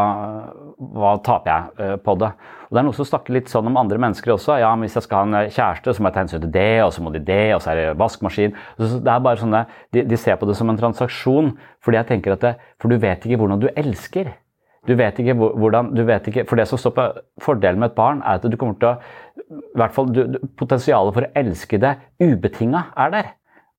hva 0.98 1.12
taper 1.22 1.52
jeg 1.52 2.00
på 2.02 2.16
det? 2.18 2.32
Og 2.68 2.76
Det 2.76 2.80
er 2.80 2.86
noe 2.86 2.96
som 2.96 3.08
snakker 3.08 3.36
litt 3.36 3.50
sånn 3.52 3.68
om 3.68 3.76
andre 3.80 3.98
mennesker 4.00 4.34
også. 4.34 4.58
ja, 4.60 4.70
men 4.74 4.88
Hvis 4.88 4.96
jeg 4.98 5.06
skal 5.06 5.18
ha 5.18 5.24
en 5.24 5.50
kjæreste, 5.50 5.94
så 5.94 6.02
må 6.02 6.08
jeg 6.08 6.14
ta 6.14 6.22
hensyn 6.24 6.40
til 6.40 6.54
det, 6.54 6.82
og 6.84 6.92
så 6.92 7.02
må 7.02 7.12
de 7.12 7.20
det, 7.20 7.54
og 7.54 7.60
så 7.62 7.72
er 7.72 7.76
det 7.80 7.98
vaskemaskin. 7.98 8.54
det 8.78 9.12
er 9.12 9.20
bare 9.20 9.40
sånne, 9.40 9.66
de, 9.92 10.02
de, 10.02 10.16
ser 10.16 10.36
på 10.36 10.46
det 10.46 10.56
som 10.56 10.70
en 10.70 10.78
transaksjon, 10.78 11.52
fordi 11.84 12.00
jeg 12.00 12.06
tenker 12.06 12.32
at 12.32 12.40
det, 12.40 12.54
for 12.80 12.88
du 12.88 12.96
vet 12.98 13.24
ikke 13.24 13.38
hvordan 13.38 13.60
du 13.60 13.68
elsker. 13.76 14.32
Du 14.84 14.94
vet 14.94 15.16
ikke 15.18 15.34
hvordan, 15.34 15.94
du 15.96 16.02
vet 16.04 16.26
ikke, 16.28 16.44
For 16.44 16.60
det 16.60 16.66
som 16.68 16.78
står 16.78 16.92
på 16.92 17.06
fordelen 17.40 17.80
med 17.80 17.92
et 17.92 17.96
barn, 17.96 18.20
er 18.20 18.36
at 18.36 18.44
du 18.44 18.56
kommer 18.60 18.76
til 18.76 18.92
å 18.92 18.96
i 19.50 19.78
hvert 19.80 19.94
fall, 19.94 20.10
du, 20.12 20.38
Potensialet 20.60 21.14
for 21.16 21.26
å 21.26 21.32
elske 21.36 21.80
det 21.80 21.96
ubetinga 22.20 22.90
er 22.96 23.14
der. 23.14 23.32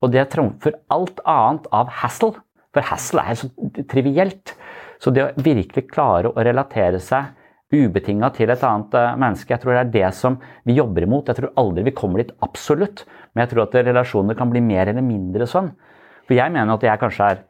Og 0.04 0.12
det 0.14 0.28
trumfer 0.34 0.76
alt 0.94 1.22
annet 1.26 1.70
av 1.74 1.90
hassle. 2.02 2.34
For 2.76 2.86
hassle 2.86 3.24
er 3.24 3.38
så 3.40 3.50
trivielt. 3.90 4.56
Så 5.00 5.14
det 5.14 5.24
å 5.24 5.32
virkelig 5.38 5.88
klare 5.92 6.32
å 6.32 6.46
relatere 6.46 7.00
seg 7.04 7.34
ubetinga 7.76 8.30
til 8.36 8.52
et 8.52 8.64
annet 8.66 8.96
eh, 8.98 9.18
menneske, 9.22 9.52
jeg 9.54 9.62
tror 9.64 9.76
det 9.76 9.82
er 9.84 9.92
det 9.94 10.12
som 10.18 10.38
vi 10.68 10.78
jobber 10.78 11.06
imot. 11.06 11.30
Jeg 11.30 11.40
tror 11.40 11.54
aldri 11.62 11.86
vi 11.88 11.96
kommer 11.98 12.22
dit 12.22 12.34
absolutt, 12.46 13.04
men 13.34 13.46
jeg 13.46 13.54
tror 13.54 13.66
at 13.66 13.78
relasjoner 13.88 14.38
kan 14.40 14.52
bli 14.54 14.64
mer 14.64 14.92
eller 14.92 15.06
mindre 15.06 15.48
sånn. 15.50 15.74
For 16.26 16.38
jeg 16.38 16.54
mener 16.54 16.76
at 16.76 16.86
jeg 16.86 17.02
kanskje 17.02 17.30
er 17.34 17.44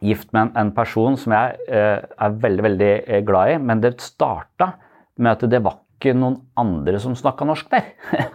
gift 0.00 0.30
med 0.32 0.56
en, 0.56 0.72
person 0.76 1.18
som 1.20 1.34
jeg 1.36 1.58
eh, 1.68 1.98
er 2.00 2.38
veldig, 2.44 2.64
veldig 2.68 2.92
eh, 3.00 3.24
glad 3.26 3.54
i, 3.54 3.58
men 3.60 3.82
det 3.82 3.98
starta 4.02 4.72
med 5.20 5.34
at 5.34 5.50
det 5.52 5.60
var 5.64 5.82
ikke 5.98 6.16
noen 6.16 6.38
andre 6.58 7.00
som 7.02 7.16
snakka 7.16 7.46
norsk 7.48 7.68
der. 7.72 7.92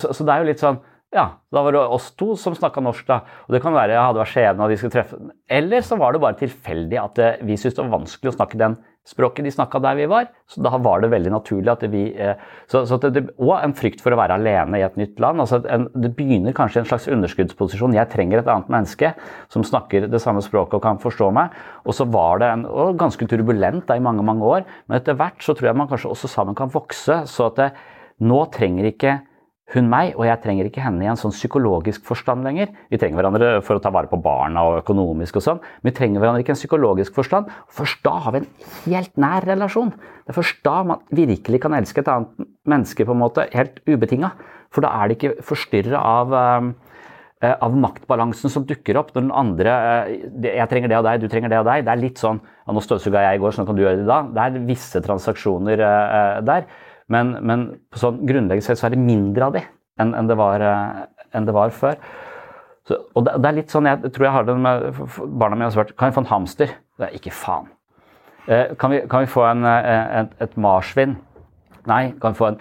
så, 0.00 0.14
det 0.22 0.30
er 0.30 0.44
jo 0.44 0.52
litt 0.52 0.62
sånn 0.62 0.78
ja, 1.08 1.24
da 1.48 1.62
var 1.64 1.72
det 1.72 1.80
oss 1.80 2.10
to 2.20 2.34
som 2.36 2.52
snakka 2.52 2.82
norsk, 2.84 3.06
da. 3.08 3.22
Og 3.48 3.54
det 3.56 3.62
kan 3.64 3.72
være 3.72 3.94
jeg 3.94 4.04
hadde 4.04 4.20
vært 4.20 4.32
skjebne 4.34 4.64
og 4.66 4.68
de 4.68 4.76
skulle 4.76 4.92
treffe 4.92 5.16
Eller 5.48 5.86
så 5.86 5.96
var 5.96 6.12
det 6.12 6.20
bare 6.20 6.36
tilfeldig 6.36 6.98
at 7.00 7.20
vi 7.48 7.56
syntes 7.56 7.78
det 7.78 7.86
var 7.86 7.94
vanskelig 7.94 8.28
å 8.28 8.36
snakke 8.36 8.60
den 8.60 8.76
språket 9.08 9.46
de 9.46 9.52
snakka 9.54 9.80
der 9.82 9.96
vi 9.98 10.06
var. 10.10 10.28
Så 10.48 10.62
da 10.64 10.72
var 10.82 11.00
det 11.00 11.10
veldig 11.12 11.32
naturlig 11.32 11.72
at 11.72 11.84
vi 11.92 12.02
eh, 12.12 12.40
så, 12.70 12.84
så 12.88 12.98
det, 13.00 13.24
Og 13.36 13.54
en 13.56 13.74
frykt 13.76 14.02
for 14.04 14.14
å 14.14 14.18
være 14.20 14.36
alene 14.36 14.80
i 14.80 14.84
et 14.86 14.98
nytt 15.00 15.20
land. 15.22 15.40
altså 15.40 15.62
en, 15.64 15.88
Det 15.94 16.12
begynner 16.16 16.56
kanskje 16.56 16.82
en 16.82 16.90
slags 16.90 17.08
underskuddsposisjon. 17.12 17.96
Jeg 17.96 18.12
trenger 18.12 18.42
et 18.42 18.50
annet 18.52 18.70
menneske 18.72 19.14
som 19.52 19.64
snakker 19.64 20.08
det 20.12 20.22
samme 20.24 20.44
språket 20.44 20.78
og 20.78 20.84
kan 20.84 21.00
forstå 21.02 21.30
meg. 21.34 21.56
Og 21.88 21.96
så 21.96 22.08
var 22.08 22.42
det 22.42 22.52
en, 22.52 22.66
og 22.68 22.98
ganske 23.00 23.30
turbulent 23.30 23.86
da, 23.88 23.96
i 23.96 24.04
mange 24.04 24.24
mange 24.26 24.44
år, 24.44 24.66
men 24.86 24.98
etter 24.98 25.16
hvert 25.18 25.40
så 25.44 25.54
tror 25.56 25.70
jeg 25.70 25.78
man 25.78 25.88
kanskje 25.90 26.12
også 26.12 26.30
sammen 26.30 26.56
kan 26.58 26.72
vokse. 26.72 27.22
så 27.26 27.48
at 27.48 27.58
det, 27.58 27.72
nå 28.18 28.44
trenger 28.54 28.90
ikke 28.90 29.18
hun 29.74 29.88
meg, 29.90 30.14
og 30.16 30.24
jeg 30.24 30.40
trenger 30.40 30.68
ikke 30.68 30.80
henne 30.80 31.04
i 31.04 31.08
en 31.10 31.18
sånn 31.20 31.34
psykologisk 31.34 32.06
forstand 32.08 32.46
lenger. 32.46 32.70
Vi 32.88 33.00
trenger 33.00 33.20
hverandre 33.20 33.50
for 33.64 33.76
å 33.76 33.82
ta 33.84 33.92
vare 33.92 34.08
på 34.08 34.20
barna 34.24 34.62
og 34.64 34.78
økonomisk 34.80 35.36
og 35.40 35.44
sånn, 35.44 35.60
men 35.82 35.90
vi 35.90 35.96
trenger 35.98 36.22
hverandre 36.22 36.44
ikke 36.44 36.54
i 36.54 36.56
en 36.56 36.60
psykologisk 36.62 37.18
forstand. 37.18 37.50
Først 37.76 38.00
da 38.06 38.14
har 38.24 38.34
vi 38.34 38.40
en 38.40 38.48
helt 38.86 39.20
nær 39.20 39.44
relasjon. 39.48 39.92
Det 40.24 40.32
er 40.32 40.38
først 40.40 40.64
da 40.64 40.78
man 40.88 41.04
virkelig 41.12 41.60
kan 41.66 41.76
elske 41.76 42.00
et 42.00 42.08
annet 42.12 42.48
menneske 42.68 43.04
på 43.04 43.16
en 43.16 43.22
måte, 43.26 43.48
helt 43.52 43.82
ubetinga. 43.84 44.32
For 44.72 44.84
da 44.84 44.94
er 44.96 45.08
det 45.08 45.18
ikke 45.18 45.44
forstyrra 45.44 46.00
av, 46.00 46.32
uh, 46.32 47.52
av 47.52 47.78
maktbalansen 47.84 48.52
som 48.52 48.64
dukker 48.68 48.96
opp 49.00 49.12
når 49.12 49.26
den 49.26 49.36
andre 49.36 49.78
uh, 50.08 50.16
'Jeg 50.48 50.68
trenger 50.72 50.88
det 50.88 50.96
av 50.96 51.08
deg, 51.10 51.20
du 51.20 51.28
trenger 51.28 51.52
det 51.52 51.60
av 51.60 51.68
deg.' 51.68 51.84
Det 51.84 51.92
er 51.92 52.04
litt 52.08 52.20
sånn 52.20 52.40
ja, 52.40 52.72
'Nå 52.72 52.80
støvsuga 52.80 53.28
jeg 53.28 53.36
i 53.36 53.44
går, 53.44 53.52
sånn 53.52 53.68
kan 53.68 53.76
du 53.76 53.84
gjøre 53.84 54.00
det 54.00 54.08
i 54.08 54.12
dag. 54.16 54.32
Det 54.32 54.44
er 54.44 54.68
visse 54.72 55.04
transaksjoner 55.04 55.84
der. 56.40 56.68
Men, 57.12 57.36
men 57.40 57.66
sånn 57.96 58.20
grunnleggende 58.28 58.66
sett 58.66 58.80
så 58.80 58.88
er 58.88 58.96
det 58.96 59.02
mindre 59.02 59.48
av 59.48 59.54
de 59.56 59.62
enn, 59.98 60.14
enn, 60.14 60.28
det, 60.30 60.36
var, 60.38 60.62
eh, 60.64 61.04
enn 61.36 61.48
det, 61.48 61.54
var, 61.56 61.72
før. 61.74 61.96
Så, 62.88 62.98
og 63.16 63.26
det, 63.26 63.36
det, 63.42 63.50
er 63.50 63.58
litt 63.58 63.72
sånn, 63.74 63.88
Jeg 63.88 64.12
tror 64.14 64.28
jeg 64.28 64.34
har 64.36 64.48
det 64.48 64.56
med 64.56 65.00
barna 65.40 65.56
mine 65.58 65.68
har 65.68 65.74
svart 65.74 65.90
Kan 65.98 66.08
vi 66.08 66.16
få 66.16 66.22
en 66.24 66.30
hamster? 66.30 66.74
Det 66.98 67.08
er 67.08 67.16
ikke 67.18 67.34
faen. 67.36 67.70
Eh, 68.48 68.74
kan, 68.80 68.94
vi, 68.94 69.02
kan, 69.10 69.24
vi, 69.24 69.30
få 69.32 69.44
en, 69.48 69.64
eh, 69.68 70.04
et, 70.22 70.36
et 70.46 70.60
marsvin? 70.60 71.16
Nei. 71.88 72.02
Kan 72.20 72.36
vi 72.36 72.42
få 72.42 72.52
en 72.52 72.60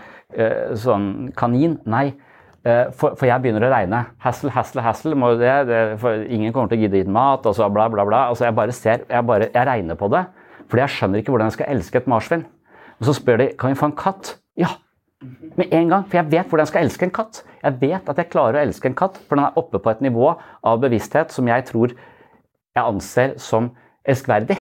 sånn 0.79 1.05
kanin? 1.35 1.77
Nei. 1.87 2.09
For, 2.67 3.13
for, 3.15 3.23
jeg 3.29 3.39
begynner 3.39 3.63
å 3.63 3.69
regne. 3.71 4.01
Hassle, 4.19 4.51
hassle, 4.51 4.83
hassle. 4.83 5.15
Det, 5.39 5.53
det, 5.69 5.79
ingen 6.35 6.51
kommer 6.51 6.67
til 6.71 6.81
å 6.81 6.83
gidde 6.83 6.99
gi 6.99 7.07
mat. 7.15 7.47
og 7.47 7.55
så 7.55 7.69
bla, 7.71 7.85
bla, 7.91 8.03
bla. 8.07 8.25
Altså, 8.33 8.43
jeg 8.47 8.55
bare 8.57 8.75
ser, 8.75 9.05
jeg, 9.07 9.23
bare, 9.27 9.47
jeg 9.53 9.67
regner 9.69 9.99
på 9.99 10.09
det. 10.11 10.25
Fordi 10.67 10.83
jeg 10.83 10.95
skjønner 10.97 11.23
ikke 11.23 11.31
hvordan 11.31 11.47
jeg 11.47 11.55
skal 11.55 11.71
elske 11.75 12.01
et 12.01 12.09
marsvin. 12.11 12.43
Og 12.99 13.09
så 13.09 13.13
spør 13.13 13.41
de 13.41 13.47
kan 13.59 13.73
vi 13.73 13.79
få 13.79 13.91
en 13.91 13.97
katt. 13.97 14.35
Ja, 14.57 14.75
med 15.57 15.73
en 15.73 15.89
gang. 15.89 16.05
For 16.07 16.17
jeg 16.17 16.31
vet 16.31 16.47
hvordan 16.47 16.65
jeg 16.65 16.73
skal 16.73 16.85
elske 16.85 17.05
en 17.05 17.15
katt. 17.15 17.41
Jeg 17.63 17.81
vet 17.81 18.09
at 18.09 18.21
jeg 18.21 18.29
klarer 18.33 18.59
å 18.59 18.67
elske 18.67 18.89
en 18.89 18.97
katt, 18.97 19.17
for 19.27 19.37
den 19.39 19.47
er 19.47 19.57
oppe 19.57 19.81
på 19.81 19.93
et 19.93 20.05
nivå 20.05 20.35
av 20.63 20.79
bevissthet 20.83 21.33
som 21.33 21.49
jeg 21.49 21.65
tror 21.71 21.97
jeg 22.77 22.85
anser 22.85 23.37
som 23.41 23.71
elskverdig. 24.05 24.57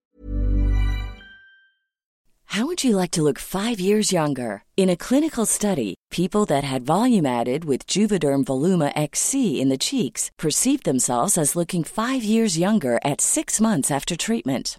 How 2.57 2.65
would 2.65 2.85
you 2.85 2.97
like 2.97 3.11
to 3.11 3.23
look 3.23 3.39
five 3.39 3.79
years 3.79 4.13
younger? 4.13 4.63
In 4.79 4.89
a 4.89 4.97
clinical 4.97 5.45
study, 5.45 5.95
people 6.11 6.47
that 6.47 6.65
had 6.65 6.87
volume 6.87 7.25
Juvederm 7.25 8.45
Voluma 8.45 8.93
XC 8.97 9.61
in 9.61 9.69
the 9.69 9.77
cheeks 9.77 10.31
perceived 10.39 10.85
themselves 10.85 11.37
as 11.37 11.55
looking 11.55 11.85
five 11.85 12.25
years 12.25 12.57
younger 12.59 12.99
at 13.05 13.21
six 13.21 13.61
months 13.61 13.91
after 13.91 14.17
treatment. 14.17 14.79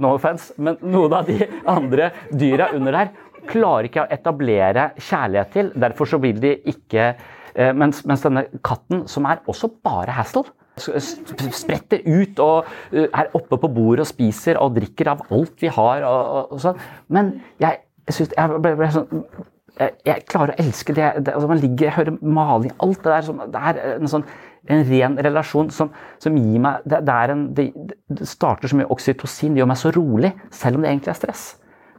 No 0.00 0.14
offense, 0.16 0.54
men 0.56 0.78
noen 0.80 1.12
av 1.12 1.28
de 1.28 1.44
andre 1.68 2.08
dyra 2.30 2.70
under 2.72 2.96
der 2.96 3.12
klarer 3.50 3.88
ikke 3.88 4.06
å 4.06 4.10
etablere 4.14 4.88
kjærlighet 4.96 5.52
til. 5.52 5.70
Derfor 5.84 6.08
så 6.08 6.20
vil 6.22 6.38
de 6.40 6.54
ikke 6.72 7.10
eh, 7.12 7.72
mens, 7.76 8.00
mens 8.08 8.24
denne 8.24 8.46
katten, 8.64 9.04
som 9.10 9.28
er 9.28 9.42
også 9.50 9.72
bare 9.84 10.14
Hassel, 10.16 10.48
Spretter 11.52 12.00
ut 12.06 12.38
og 12.40 12.68
eh, 12.96 13.04
er 13.04 13.28
oppe 13.36 13.58
på 13.60 13.68
bordet 13.68 14.06
og 14.06 14.08
spiser 14.08 14.56
og 14.56 14.78
drikker 14.78 15.10
av 15.12 15.26
alt 15.28 15.60
vi 15.60 15.68
har. 15.68 16.06
og, 16.08 16.22
og, 16.22 16.54
og 16.56 16.62
sånn. 16.62 16.78
Men 17.12 17.34
jeg, 17.60 17.82
synes, 18.08 18.32
jeg 18.38 18.62
ble, 18.64 18.72
ble 18.78 18.88
sånn 18.94 19.10
jeg, 19.76 20.22
klarer 20.28 20.54
å 20.54 20.62
elske 20.64 20.94
det. 20.96 21.10
det 21.26 21.34
altså 21.34 21.50
man 21.50 21.60
ligger, 21.60 21.90
jeg 21.90 21.96
hører 21.98 22.16
maling, 22.24 22.72
alt 22.84 23.04
det 23.04 23.12
der. 23.12 23.26
Som, 23.28 23.44
det 23.52 23.62
er 23.68 23.82
en 23.98 24.10
sånn 24.10 24.26
en 24.70 24.84
ren 24.86 25.16
relasjon 25.26 25.70
som, 25.74 25.90
som 26.22 26.36
gir 26.38 26.60
meg 26.62 26.84
det, 26.86 27.00
det, 27.06 27.16
en, 27.34 27.46
det, 27.56 27.70
det, 28.06 28.28
starter 28.28 28.70
så 28.70 28.78
mye 28.78 28.90
oksytocin, 28.94 29.54
det 29.54 29.62
gjør 29.62 29.72
meg 29.72 29.80
så 29.80 29.90
rolig, 29.94 30.30
selv 30.54 30.78
om 30.78 30.84
det 30.84 30.92
egentlig 30.92 31.14
er 31.14 31.18
stress. 31.18 31.44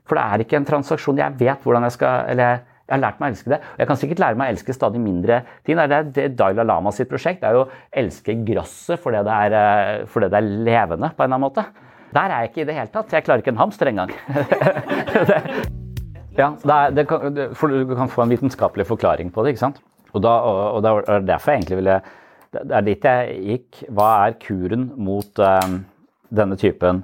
For 0.08 0.20
det 0.20 0.24
er 0.24 0.44
ikke 0.44 0.60
en 0.60 0.68
transaksjon. 0.68 1.20
Jeg 1.20 1.36
vet 1.40 1.64
hvordan 1.64 1.86
jeg 1.88 1.96
skal 1.96 2.30
eller 2.34 2.54
jeg, 2.54 2.62
har 2.92 3.00
lært 3.00 3.22
meg 3.22 3.30
å 3.30 3.34
elske 3.34 3.52
det. 3.54 3.60
Og 3.64 3.80
jeg 3.80 3.90
kan 3.90 4.00
sikkert 4.00 4.22
lære 4.22 4.40
meg 4.40 4.50
å 4.50 4.54
elske 4.54 4.76
stadig 4.76 5.02
mindre 5.02 5.36
ting. 5.64 5.80
Det 5.80 6.00
er 6.00 6.10
det 6.16 6.26
Daila 6.40 6.66
Lama 6.68 6.92
sitt 6.96 7.12
prosjekt. 7.12 7.40
Det 7.42 7.48
er 7.48 7.56
jo 7.56 7.64
å 7.64 7.72
elske 8.04 8.36
grøsset 8.44 9.02
fordi 9.02 9.20
det, 9.24 9.38
er, 9.48 9.56
eh, 9.60 10.04
fordi 10.12 10.28
det 10.32 10.40
er 10.40 10.52
levende, 10.68 11.08
på 11.16 11.24
en 11.24 11.30
eller 11.30 11.40
annen 11.40 11.48
måte. 11.48 11.64
Der 12.14 12.30
er 12.30 12.44
jeg 12.44 12.52
ikke 12.52 12.62
i 12.62 12.68
det 12.68 12.78
hele 12.78 12.94
tatt. 12.94 13.16
Jeg 13.16 13.26
klarer 13.26 13.42
ikke 13.42 13.54
en 13.56 13.64
hamster 13.64 13.90
engang. 13.90 14.12
ja, 16.42 16.50
det 16.60 16.76
er, 16.76 16.94
det 17.00 17.08
kan, 17.10 17.40
for 17.58 17.72
du 17.72 17.96
kan 17.96 18.12
få 18.12 18.26
en 18.26 18.34
vitenskapelig 18.36 18.86
forklaring 18.92 19.32
på 19.34 19.46
det, 19.46 19.56
ikke 19.56 19.64
sant. 19.64 19.80
Og, 20.12 20.20
da, 20.22 20.34
og, 20.44 20.60
og 20.76 20.80
det 20.86 20.92
er 20.92 21.32
derfor 21.32 21.54
jeg 21.54 21.64
egentlig 21.64 21.80
ville 21.80 21.98
Det 22.54 22.78
er 22.78 22.86
dit 22.86 23.10
jeg 23.10 23.36
gikk. 23.50 23.84
Hva 23.90 24.10
er 24.28 24.38
kuren 24.42 24.92
mot 25.02 25.42
um, 25.42 25.80
denne 26.34 26.58
typen 26.60 27.04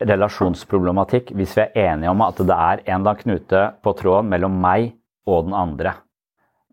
relasjonsproblematikk 0.00 1.34
hvis 1.36 1.56
vi 1.58 1.64
er 1.66 1.90
enige 1.92 2.12
om 2.12 2.22
at 2.24 2.38
det 2.40 2.56
er 2.56 2.82
en 2.86 3.00
eller 3.02 3.12
annen 3.12 3.20
knute 3.20 3.64
på 3.84 3.92
tråden 3.98 4.30
mellom 4.32 4.56
meg 4.62 4.94
og 5.28 5.46
den 5.48 5.56
andre. 5.56 5.94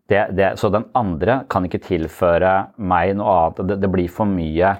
Det, 0.08 0.22
det, 0.32 0.54
så 0.56 0.70
den 0.72 0.86
andre 0.96 1.42
kan 1.52 1.66
ikke 1.68 1.82
tilføre 1.84 2.52
meg 2.80 3.12
noe 3.18 3.34
annet. 3.34 3.60
Det, 3.68 3.76
det 3.82 3.90
blir 3.92 4.08
for 4.08 4.30
mye 4.30 4.70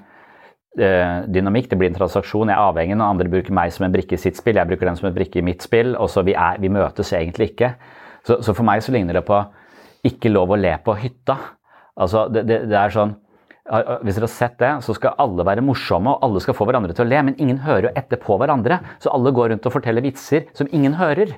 eh, 0.81 1.19
dynamikk, 1.29 1.69
det 1.69 1.79
blir 1.81 1.93
en 1.93 1.99
transaksjon. 1.99 2.49
Jeg 2.49 2.57
er 2.57 2.71
avhengig 2.71 2.97
når 2.97 3.13
andre 3.13 3.33
bruker 3.35 3.57
meg 3.59 3.75
som 3.77 3.85
en 3.85 3.93
brikke 3.93 4.17
i 4.17 4.23
sitt 4.23 4.41
spill, 4.41 4.57
jeg 4.57 4.71
bruker 4.71 4.89
dem 4.89 4.97
som 4.97 5.11
en 5.11 5.17
brikke 5.19 5.43
i 5.43 5.45
mitt 5.45 5.65
spill. 5.67 5.93
og 6.01 6.09
så 6.09 6.25
vi, 6.25 6.33
er, 6.33 6.57
vi 6.63 6.73
møtes 6.73 7.13
egentlig 7.13 7.53
ikke. 7.53 7.75
Så, 8.25 8.41
så, 8.41 8.55
for 8.55 8.65
meg 8.67 8.81
så 8.85 8.97
ligner 8.97 9.21
det 9.21 9.27
på 9.29 9.43
ikke 10.09 10.33
lov 10.33 10.57
å 10.57 10.61
le 10.61 10.73
på 10.81 10.97
hytta. 10.97 11.37
Altså, 11.99 12.25
det, 12.33 12.47
det 12.49 12.79
er 12.79 12.95
sånn 12.95 13.13
hvis 13.69 14.17
dere 14.17 14.27
har 14.27 14.33
sett 14.33 14.57
det, 14.61 14.73
så 14.85 14.95
skal 14.97 15.19
alle 15.21 15.45
være 15.47 15.65
morsomme, 15.65 16.15
og 16.15 16.25
alle 16.25 16.41
skal 16.45 16.57
få 16.57 16.67
hverandre 16.69 16.97
til 16.97 17.05
å 17.05 17.09
le, 17.11 17.21
men 17.29 17.37
ingen 17.43 17.61
hører 17.67 17.91
jo 17.91 17.95
etter 18.01 18.21
på 18.23 18.39
hverandre. 18.41 18.81
Så 19.03 19.13
alle 19.13 19.33
går 19.37 19.53
rundt 19.53 19.69
og 19.69 19.75
forteller 19.75 20.05
vitser 20.05 20.49
som 20.57 20.71
ingen 20.73 20.97
hører. 20.99 21.37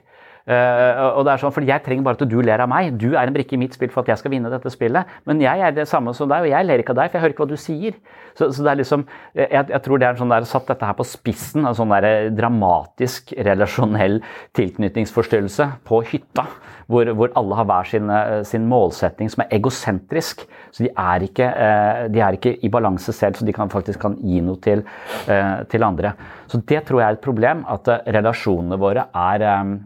Uh, 0.49 1.19
og 1.19 1.25
det 1.27 1.35
er 1.35 1.43
sånn, 1.43 1.53
for 1.55 1.67
Jeg 1.67 1.85
trenger 1.85 2.07
bare 2.07 2.19
at 2.19 2.31
du 2.31 2.39
ler 2.43 2.63
av 2.65 2.71
meg. 2.71 2.95
Du 2.99 3.13
er 3.13 3.27
en 3.27 3.35
brikke 3.35 3.57
i 3.57 3.61
mitt 3.61 3.77
spill 3.77 3.93
for 3.93 4.03
at 4.03 4.15
jeg 4.15 4.23
skal 4.23 4.35
vinne 4.35 4.53
dette 4.53 4.73
spillet. 4.73 5.19
Men 5.29 5.43
jeg 5.43 5.67
er 5.67 5.77
det 5.77 5.89
samme 5.91 6.15
som 6.17 6.31
deg, 6.31 6.47
og 6.47 6.53
jeg 6.53 6.67
ler 6.67 6.83
ikke 6.83 6.95
av 6.97 7.03
deg, 7.03 7.11
for 7.11 7.19
jeg 7.19 7.25
hører 7.27 7.37
ikke 7.37 7.47
hva 7.47 7.53
du 7.53 7.61
sier. 7.61 8.01
Så, 8.39 8.51
så 8.55 8.65
det 8.65 8.73
er 8.73 8.81
liksom, 8.81 9.05
jeg, 9.37 9.51
jeg, 9.53 9.83
tror 9.85 10.01
det 10.01 10.09
er 10.09 10.19
sånn 10.21 10.33
der, 10.33 10.49
satt 10.49 10.71
dette 10.71 10.87
her 10.87 10.97
på 10.99 11.07
spissen, 11.09 11.67
en 11.67 11.77
sånn 11.77 11.93
der 11.93 12.31
dramatisk 12.35 13.35
relasjonell 13.37 14.21
tilknytningsforstyrrelse 14.57 15.69
på 15.89 16.03
hytta. 16.13 16.47
Hvor, 16.91 17.07
hvor 17.15 17.31
alle 17.39 17.55
har 17.55 17.67
hver 17.71 17.87
sin, 17.87 18.09
eh, 18.11 18.41
sin, 18.49 18.65
målsetting 18.67 19.29
som 19.31 19.45
er 19.45 19.53
egosentrisk. 19.61 20.43
Så 20.75 20.83
de 20.83 20.91
er, 20.91 21.23
ikke, 21.23 21.47
uh, 21.47 22.09
de 22.11 22.23
er 22.23 22.35
ikke 22.35 22.57
i 22.67 22.71
balanse 22.71 23.15
selv, 23.15 23.39
så 23.39 23.47
de 23.47 23.55
kan 23.55 23.71
faktisk 23.71 24.01
kan 24.03 24.17
gi 24.19 24.41
noe 24.43 24.59
til, 24.63 24.83
uh, 25.31 25.63
til 25.71 25.87
andre. 25.87 26.13
Så 26.51 26.59
det 26.67 26.83
tror 26.89 27.03
jeg 27.03 27.07
er 27.07 27.19
et 27.19 27.23
problem, 27.23 27.63
at 27.71 27.91
relasjonene 28.11 28.79
våre 28.79 29.07
er 29.15 29.47
um, 29.63 29.77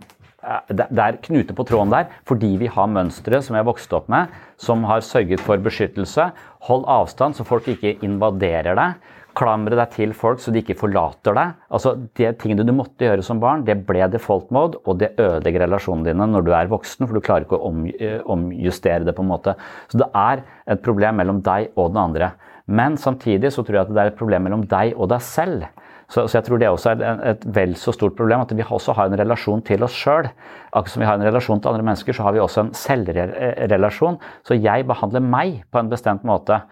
det 0.69 1.03
er 1.07 1.21
knute 1.25 1.57
på 1.57 1.67
tråden 1.69 1.93
der 1.95 2.13
fordi 2.29 2.55
vi 2.61 2.71
har 2.71 2.91
mønstre 2.91 3.41
som 3.43 3.57
vi 3.57 3.63
har 3.63 3.69
vokst 3.69 3.93
opp 3.97 4.11
med, 4.13 4.33
som 4.61 4.85
har 4.89 5.05
sørget 5.05 5.43
for 5.45 5.61
beskyttelse. 5.63 6.31
Hold 6.69 6.87
avstand 6.91 7.37
så 7.37 7.47
folk 7.47 7.69
ikke 7.71 7.97
invaderer 8.05 8.77
deg. 8.79 9.13
Klamre 9.35 9.75
deg 9.75 9.91
til 9.91 10.13
folk 10.15 10.39
så 10.39 10.53
de 10.55 10.61
ikke 10.63 10.77
forlater 10.79 11.35
deg. 11.35 11.57
Altså, 11.75 11.97
De 12.15 12.31
tingene 12.39 12.67
du 12.67 12.71
måtte 12.77 13.03
gjøre 13.03 13.25
som 13.27 13.41
barn, 13.43 13.65
det 13.67 13.81
ble 13.89 14.07
default 14.13 14.53
mode, 14.55 14.79
og 14.87 15.01
det 15.01 15.17
ødelegger 15.19 15.67
relasjonene 15.67 16.13
dine 16.13 16.29
når 16.31 16.47
du 16.47 16.53
er 16.55 16.71
voksen, 16.71 17.07
for 17.07 17.19
du 17.19 17.25
klarer 17.25 17.49
ikke 17.49 17.59
å 17.59 17.73
eh, 17.99 18.21
omjustere 18.31 19.03
det. 19.03 19.17
på 19.17 19.25
en 19.25 19.33
måte. 19.33 19.57
Så 19.91 19.99
det 19.99 20.11
er 20.15 20.45
et 20.71 20.83
problem 20.85 21.19
mellom 21.19 21.43
deg 21.43 21.73
og 21.75 21.91
den 21.91 22.03
andre. 22.05 22.35
Men 22.67 22.97
samtidig 22.97 23.51
så 23.53 23.65
tror 23.65 23.81
jeg 23.81 23.89
at 23.89 23.95
det 23.95 24.03
er 24.05 24.13
et 24.13 24.21
problem 24.21 24.47
mellom 24.47 24.63
deg 24.71 24.95
og 24.95 25.11
deg 25.11 25.25
selv. 25.27 25.67
Så, 26.15 26.29
så, 26.29 26.39
jeg 26.39 26.47
tror 26.47 26.61
det 26.63 26.71
også 26.71 26.93
er 26.93 27.03
et, 27.03 27.23
et 27.33 27.45
vel 27.57 27.75
så 27.79 27.95
stort 27.95 28.15
problem 28.15 28.45
at 28.45 28.55
vi 28.55 28.63
også 28.63 28.95
har 28.95 29.11
en 29.11 29.19
relasjon 29.19 29.65
til 29.67 29.83
oss 29.83 29.97
sjøl. 29.99 30.29
Akkurat 30.71 30.93
som 30.93 31.03
vi 31.03 31.09
har 31.11 31.19
en 31.19 31.27
relasjon 31.27 31.63
til 31.63 31.73
andre 31.73 31.87
mennesker, 31.91 32.15
så 32.15 32.29
har 32.29 32.37
vi 32.37 32.43
også 32.43 32.63
en 32.63 32.75
selvrelasjon. 32.79 34.21
Så 34.47 34.59
jeg 34.61 34.87
behandler 34.87 35.25
meg 35.25 35.65
på 35.75 35.83
en 35.83 35.91
bestemt 35.91 36.27
måte. 36.29 36.63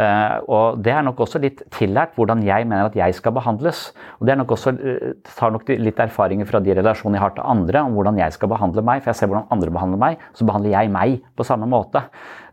Uh, 0.00 0.36
og 0.48 0.78
det 0.80 0.92
er 0.94 1.02
nok 1.04 1.18
også 1.20 1.40
litt 1.42 1.58
tillært 1.74 2.14
hvordan 2.16 2.40
jeg 2.46 2.64
mener 2.68 2.88
at 2.88 2.94
jeg 2.96 3.16
skal 3.18 3.34
behandles. 3.36 3.88
Og 4.20 4.24
det 4.24 4.32
er 4.32 4.38
nok 4.40 4.54
også, 4.54 4.72
uh, 4.78 5.08
tar 5.26 5.52
nok 5.52 5.68
litt 5.68 5.98
erfaringer 6.00 6.48
fra 6.48 6.60
de 6.62 6.76
relasjonene 6.78 7.18
jeg 7.18 7.24
har 7.24 7.34
til 7.36 7.48
andre, 7.52 7.82
om 7.84 7.96
hvordan 7.98 8.20
jeg 8.22 8.36
skal 8.36 8.52
behandle 8.52 8.84
meg. 8.86 9.02
For 9.02 9.12
jeg 9.12 9.20
ser 9.20 9.32
hvordan 9.32 9.50
andre 9.52 9.74
behandler 9.74 10.00
meg, 10.00 10.22
så 10.36 10.46
behandler 10.48 10.76
jeg 10.76 10.92
meg 10.94 11.18
på 11.36 11.48
samme 11.48 11.68
måte. 11.68 12.04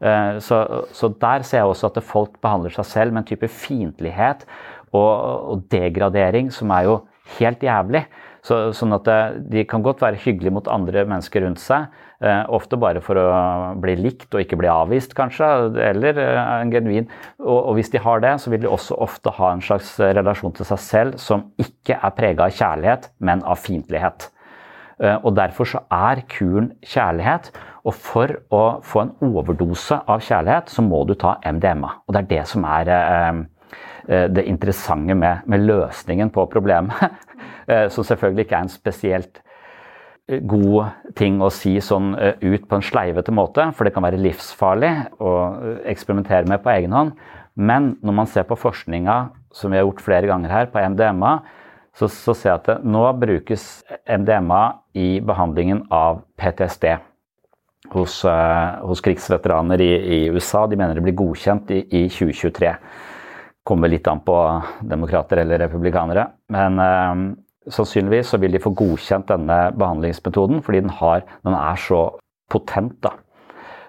Uh, 0.01 0.41
så, 0.43 0.63
så, 0.95 1.11
der 1.21 1.45
ser 1.47 1.61
jeg 1.61 1.75
også 1.75 1.91
at 1.91 2.01
folk 2.03 2.35
behandler 2.43 2.73
seg 2.73 2.89
selv 2.89 3.15
med 3.15 3.23
en 3.23 3.29
type 3.31 3.51
fiendtlighet 3.53 4.43
og, 4.95 5.11
og 5.51 5.67
degradering, 5.71 6.51
som 6.53 6.71
er 6.75 6.87
jo 6.87 6.97
helt 7.37 7.63
jævlig. 7.63 8.05
Så, 8.47 8.57
sånn 8.75 8.95
at 8.95 9.07
det, 9.07 9.21
De 9.51 9.63
kan 9.67 9.83
godt 9.83 10.03
være 10.03 10.19
hyggelige 10.21 10.53
mot 10.55 10.67
andre 10.71 11.03
mennesker 11.09 11.43
rundt 11.43 11.59
seg, 11.59 11.89
eh, 12.23 12.45
ofte 12.53 12.79
bare 12.79 13.01
for 13.03 13.19
å 13.19 13.25
bli 13.81 13.97
likt 13.99 14.31
og 14.31 14.43
ikke 14.43 14.59
bli 14.61 14.69
avvist, 14.71 15.15
kanskje, 15.17 15.49
eller 15.89 16.21
eh, 16.23 16.39
en 16.61 16.71
genuin 16.71 17.09
og, 17.41 17.57
og, 17.57 17.73
hvis 17.75 17.91
de 17.91 18.01
har 18.03 18.23
det, 18.23 18.37
så 18.39 18.53
vil 18.53 18.63
de 18.63 18.71
også 18.71 18.99
ofte 19.03 19.33
ha 19.35 19.51
en 19.51 19.63
slags 19.65 19.97
relasjon 19.99 20.55
til 20.55 20.69
seg 20.69 20.83
selv 20.85 21.19
som 21.21 21.49
ikke 21.59 21.99
er 21.99 22.15
prega 22.15 22.47
av 22.47 22.55
kjærlighet, 22.55 23.11
men 23.19 23.43
av 23.43 23.59
fiendtlighet. 23.65 24.29
Eh, 25.03 25.17
og 25.17 25.35
Derfor 25.35 25.73
så 25.73 25.83
er 25.91 26.23
kuren 26.31 26.71
kjærlighet. 26.85 27.51
Og 27.87 27.95
for 27.95 28.31
å 28.51 28.63
få 28.83 29.05
en 29.05 29.13
overdose 29.23 29.99
av 30.07 30.23
kjærlighet, 30.23 30.71
så 30.71 30.83
må 30.83 31.03
du 31.07 31.13
ta 31.19 31.37
MDMA. 31.43 32.01
Og 32.07 32.15
det 32.15 32.23
er 32.23 32.31
det 32.33 32.47
som 32.49 32.65
er 32.67 32.91
eh, 32.91 33.37
Eh, 33.37 33.56
det 34.07 34.45
interessante 34.47 35.15
med, 35.19 35.43
med 35.51 35.65
løsningen 35.67 36.31
på 36.33 36.47
problemet. 36.51 36.95
Eh, 37.67 37.89
som 37.91 38.05
selvfølgelig 38.07 38.45
ikke 38.45 38.55
er 38.55 38.63
en 38.63 38.71
spesielt 38.71 39.39
eh, 40.31 40.39
god 40.47 41.11
ting 41.19 41.41
å 41.43 41.49
si 41.51 41.73
sånn 41.83 42.13
ut 42.15 42.63
på 42.63 42.77
en 42.77 42.85
sleivete 42.85 43.33
måte, 43.35 43.65
for 43.75 43.83
det 43.83 43.91
kan 43.91 44.05
være 44.05 44.21
livsfarlig 44.23 44.91
å 45.19 45.33
eksperimentere 45.91 46.47
med 46.47 46.63
på 46.63 46.71
egen 46.71 46.95
hånd. 46.95 47.11
Men 47.59 47.89
når 47.99 48.15
man 48.21 48.29
ser 48.31 48.47
på 48.47 48.55
forskninga 48.55 49.17
som 49.51 49.73
vi 49.73 49.81
har 49.81 49.83
gjort 49.83 50.05
flere 50.05 50.29
ganger 50.31 50.53
her, 50.53 50.69
på 50.71 50.79
MDMA, 50.93 51.33
så, 51.97 52.07
så 52.07 52.31
ser 52.37 52.53
jeg 52.53 52.61
at 52.61 52.69
det, 52.69 52.77
nå 52.87 53.03
brukes 53.19 53.67
MDMA 54.07 54.63
i 54.95 55.09
behandlingen 55.27 55.83
av 55.91 56.21
PTSD. 56.39 56.93
Hos, 57.91 58.21
hos 58.23 59.03
krigsveteraner 59.03 59.83
i, 59.83 59.91
i, 59.91 60.17
USA. 60.31 60.65
De 60.67 60.79
mener 60.79 60.95
det 60.95 61.03
blir 61.05 61.19
godkjent 61.19 61.69
i, 61.71 61.83
i 61.91 62.01
2023 62.11 62.71
kommer 63.67 63.91
litt 63.91 64.07
an 64.07 64.23
på 64.23 64.37
demokrater 64.87 65.43
eller 65.43 65.59
republikanere. 65.65 66.27
Men 66.53 66.79
eh, 66.79 67.23
sannsynligvis 67.73 68.31
så 68.31 68.39
vil 68.41 68.55
de 68.55 68.63
få 68.63 68.71
godkjent 68.77 69.27
denne 69.31 69.59
behandlingsmetoden 69.77 70.63
fordi 70.65 70.85
den, 70.85 70.93
har, 71.01 71.25
den 71.43 71.57
er 71.57 71.81
så 71.83 72.01
potent. 72.51 72.99
Da. 73.03 73.17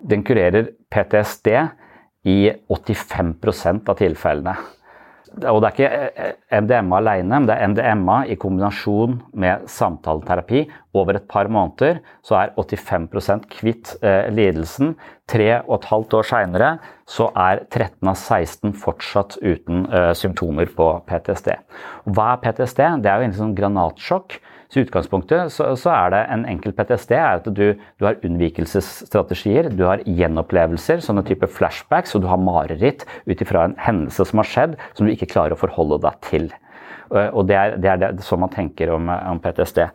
Den 0.02 0.24
kurerer 0.26 0.72
PTSD 0.90 1.52
i 2.28 2.40
85% 2.68 3.88
av 3.90 3.98
tilfellene. 4.00 4.56
Og 5.48 5.60
det 5.62 5.68
er 5.68 5.74
ikke 5.74 6.62
MDMA 6.64 6.98
alene, 6.98 7.38
men 7.40 7.46
det 7.48 7.54
er 7.56 7.70
MDMA 7.70 8.18
i 8.32 8.36
kombinasjon 8.40 9.18
med 9.38 9.66
samtaleterapi. 9.70 10.64
Over 10.98 11.18
et 11.18 11.28
par 11.30 11.50
måneder 11.52 12.00
så 12.26 12.38
er 12.40 12.54
85 12.56 13.46
kvitt 13.52 13.94
eh, 14.02 14.28
lidelsen. 14.34 14.94
Tre 15.28 15.48
og 15.60 15.78
et 15.78 15.88
halvt 15.90 16.16
år 16.18 16.28
seinere 16.30 16.70
så 17.08 17.28
er 17.36 17.62
13 17.68 18.08
av 18.08 18.16
16 18.16 18.74
fortsatt 18.80 19.38
uten 19.42 19.86
eh, 19.92 20.12
symptomer 20.18 20.70
på 20.74 20.90
PTSD. 21.08 21.52
Hva 22.08 22.32
er 22.34 22.42
PTSD? 22.44 22.82
Det 23.04 23.10
er 23.10 23.18
jo 23.18 23.28
egentlig 23.28 23.42
sånn 23.44 23.58
granatsjokk. 23.58 24.40
Så 24.68 24.80
I 24.80 24.84
utgangspunktet 24.84 25.52
så, 25.52 25.70
så, 25.80 25.92
er 25.94 26.12
det 26.12 26.20
en 26.28 26.44
enkel 26.50 26.74
PTSD 26.76 27.14
er 27.16 27.38
at 27.38 27.46
du, 27.48 27.72
du, 27.72 28.04
har 28.04 28.18
unnvikelsesstrategier, 28.24 29.70
du 29.72 29.86
har 29.88 30.02
gjenopplevelser, 30.04 31.00
sånne 31.04 31.24
type 31.28 31.48
flashbacks, 31.48 32.12
og 32.14 32.24
du 32.24 32.28
har 32.28 32.40
mareritt 32.42 33.06
ut 33.24 33.44
ifra 33.44 33.64
en 33.64 33.76
hendelse 33.80 34.28
som 34.28 34.42
har 34.42 34.50
skjedd, 34.50 34.76
som 34.92 35.08
du 35.08 35.14
ikke 35.14 35.30
klarer 35.32 35.56
å 35.56 35.60
forholde 35.60 36.02
deg 36.04 36.20
til. 36.28 36.50
Og 37.08 37.46
Det 37.48 37.56
er, 37.56 37.78
det 37.80 37.88
er 37.88 38.00
det, 38.02 38.10
sånn 38.20 38.42
man 38.44 38.52
tenker 38.52 38.92
om, 38.92 39.08
om 39.08 39.40
PTSD. 39.40 39.86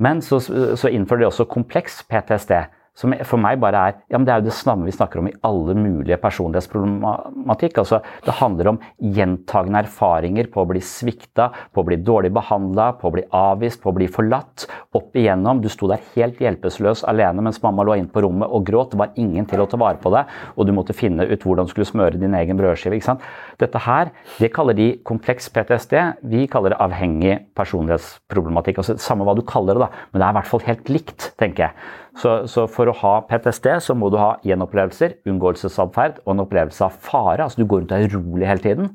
Men 0.00 0.22
så, 0.24 0.40
så 0.40 0.88
innfører 0.88 1.26
de 1.26 1.28
også 1.28 1.44
kompleks 1.52 2.00
PTSD 2.08 2.54
som 2.98 3.14
for 3.24 3.40
meg 3.40 3.60
bare 3.60 3.82
er 3.88 3.94
ja, 4.12 4.18
men 4.18 4.26
Det 4.26 4.32
er 4.34 4.40
jo 4.42 4.48
det 4.50 4.56
samme 4.56 4.84
vi 4.84 4.92
snakker 4.92 5.22
om 5.22 5.28
i 5.30 5.34
alle 5.48 5.74
mulige 5.78 6.18
personlighetsproblematikk. 6.20 7.78
altså 7.78 8.02
Det 8.24 8.34
handler 8.36 8.68
om 8.68 8.80
gjentagende 9.00 9.80
erfaringer 9.86 10.50
på 10.52 10.60
å 10.60 10.68
bli 10.68 10.82
svikta, 10.84 11.50
på 11.72 11.80
å 11.80 11.86
bli 11.88 11.96
dårlig 11.96 12.32
behandla, 12.36 12.92
på 13.00 13.08
å 13.08 13.14
bli 13.16 13.24
avvist, 13.32 13.80
på 13.82 13.90
å 13.90 13.96
bli 13.96 14.08
forlatt. 14.12 14.66
Opp 14.92 15.16
igjennom. 15.16 15.62
Du 15.62 15.70
sto 15.72 15.88
der 15.88 16.04
helt 16.14 16.40
hjelpeløs 16.40 17.04
alene 17.08 17.42
mens 17.42 17.62
mamma 17.62 17.84
lå 17.86 17.96
inne 17.96 18.12
på 18.12 18.22
rommet 18.26 18.52
og 18.52 18.66
gråt. 18.68 18.92
Det 18.92 19.00
var 19.00 19.16
ingen 19.16 19.48
til 19.48 19.64
å 19.64 19.68
ta 19.70 19.80
vare 19.80 20.00
på 20.02 20.12
deg, 20.12 20.28
og 20.56 20.68
du 20.68 20.74
måtte 20.76 20.96
finne 20.96 21.24
ut 21.24 21.42
hvordan 21.42 21.66
du 21.66 21.72
skulle 21.72 21.88
smøre 21.88 22.20
din 22.20 22.36
egen 22.36 22.60
brødskive. 22.60 23.00
ikke 23.00 23.08
sant? 23.08 23.24
Dette 23.58 23.80
her 23.86 24.12
det 24.38 24.52
kaller 24.52 24.76
de 24.76 24.90
kompleks 25.08 25.48
PTSD. 25.48 25.96
Vi 26.28 26.46
kaller 26.46 26.74
det 26.74 26.82
avhengig 26.82 27.38
personlighetsproblematikk. 27.56 28.78
altså 28.78 28.98
Samme 29.00 29.24
hva 29.24 29.36
du 29.36 29.42
kaller 29.48 29.78
det, 29.78 29.88
da, 29.88 30.06
men 30.12 30.20
det 30.20 30.28
er 30.28 30.32
i 30.32 30.40
hvert 30.40 30.52
fall 30.52 30.66
helt 30.68 30.92
likt, 30.92 31.32
tenker 31.40 31.68
jeg. 31.70 32.01
Så, 32.18 32.42
så, 32.50 32.66
for 32.68 32.90
å 32.90 32.96
ha 33.00 33.12
PTSD 33.24 33.70
så 33.80 33.94
må 33.96 34.10
du 34.12 34.18
ha 34.20 34.34
gjenopplevelser, 34.44 35.16
unngåelsesatferd 35.28 36.20
og 36.26 36.34
en 36.34 36.44
opplevelse 36.44 36.84
av 36.84 36.98
fare. 37.00 37.46
Altså 37.46 37.62
du 37.62 37.68
går 37.68 37.82
rundt 37.82 37.94
og 37.94 38.04
er 38.04 38.12
urolig 38.12 38.48
hele 38.50 38.64
tiden. 38.64 38.90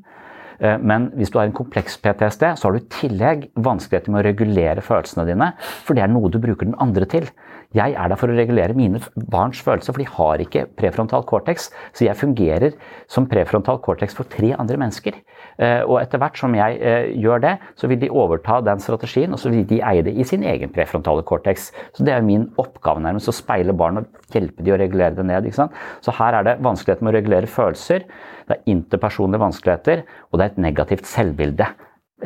Eh, 0.59 0.78
men 0.78 1.09
hvis 1.18 1.34
du 1.34 1.39
har 1.39 1.49
en 1.49 1.55
kompleks 1.57 1.97
PTSD, 2.01 2.45
så 2.57 2.68
har 2.68 2.76
du 2.76 2.82
i 2.82 2.91
tillegg 2.93 3.47
vanskeligheter 3.57 4.13
med 4.13 4.22
å 4.22 4.28
regulere 4.28 4.86
følelsene 4.86 5.26
dine, 5.30 5.51
for 5.86 5.97
det 5.97 6.05
er 6.05 6.13
noe 6.13 6.32
du 6.34 6.39
bruker 6.43 6.70
den 6.70 6.78
andre 6.84 7.09
til. 7.09 7.30
Jeg 7.76 7.97
er 7.99 8.07
der 8.07 8.20
for 8.20 8.32
å 8.32 8.36
regulere 8.38 8.76
mine 8.78 9.01
barns 9.32 9.59
følelser, 9.63 9.91
for 9.91 9.99
de 9.99 10.07
har 10.07 10.43
ikke 10.43 10.65
prefrontal 10.80 11.26
cortex. 11.28 11.68
Så 11.91 12.05
jeg 12.05 12.15
fungerer 12.15 12.78
som 13.11 13.28
prefrontal 13.28 13.82
cortex 13.84 14.15
for 14.15 14.30
tre 14.32 14.53
andre 14.55 14.80
mennesker. 14.80 15.18
Eh, 15.59 15.82
og 15.84 15.99
etter 15.99 16.22
hvert 16.22 16.39
som 16.39 16.55
jeg 16.55 16.78
eh, 16.80 17.09
gjør 17.20 17.43
det, 17.43 17.53
så 17.76 17.89
vil 17.91 17.99
de 17.99 18.11
overta 18.13 18.61
den 18.63 18.80
strategien, 18.84 19.34
og 19.36 19.41
så 19.41 19.51
vil 19.51 19.65
de 19.68 19.82
eie 19.84 20.05
det 20.05 20.13
i 20.15 20.26
sin 20.28 20.45
egen 20.47 20.72
prefrontale 20.74 21.26
cortex. 21.28 21.72
Så 21.97 22.05
det 22.07 22.15
er 22.15 22.24
min 22.26 22.47
oppgave 22.61 23.03
nærmest, 23.03 23.32
å 23.32 23.36
speile 23.36 23.76
barn 23.78 23.99
og 24.03 24.32
hjelpe 24.34 24.63
de 24.63 24.74
å 24.74 24.80
regulere 24.80 25.18
det 25.18 25.28
ned. 25.28 25.49
Så 25.57 26.15
her 26.20 26.39
er 26.39 26.47
det 26.47 26.57
vanskeligheter 26.63 27.03
med 27.03 27.13
å 27.13 27.18
regulere 27.18 27.51
følelser, 27.51 28.07
det 28.47 28.55
er 28.55 28.72
interpersonlige 28.72 29.43
vanskeligheter, 29.43 30.05
og 30.32 30.39
det 30.39 30.45
er 30.45 30.53
et 30.53 30.63
negativt 30.63 31.09
selvbilde. 31.09 31.68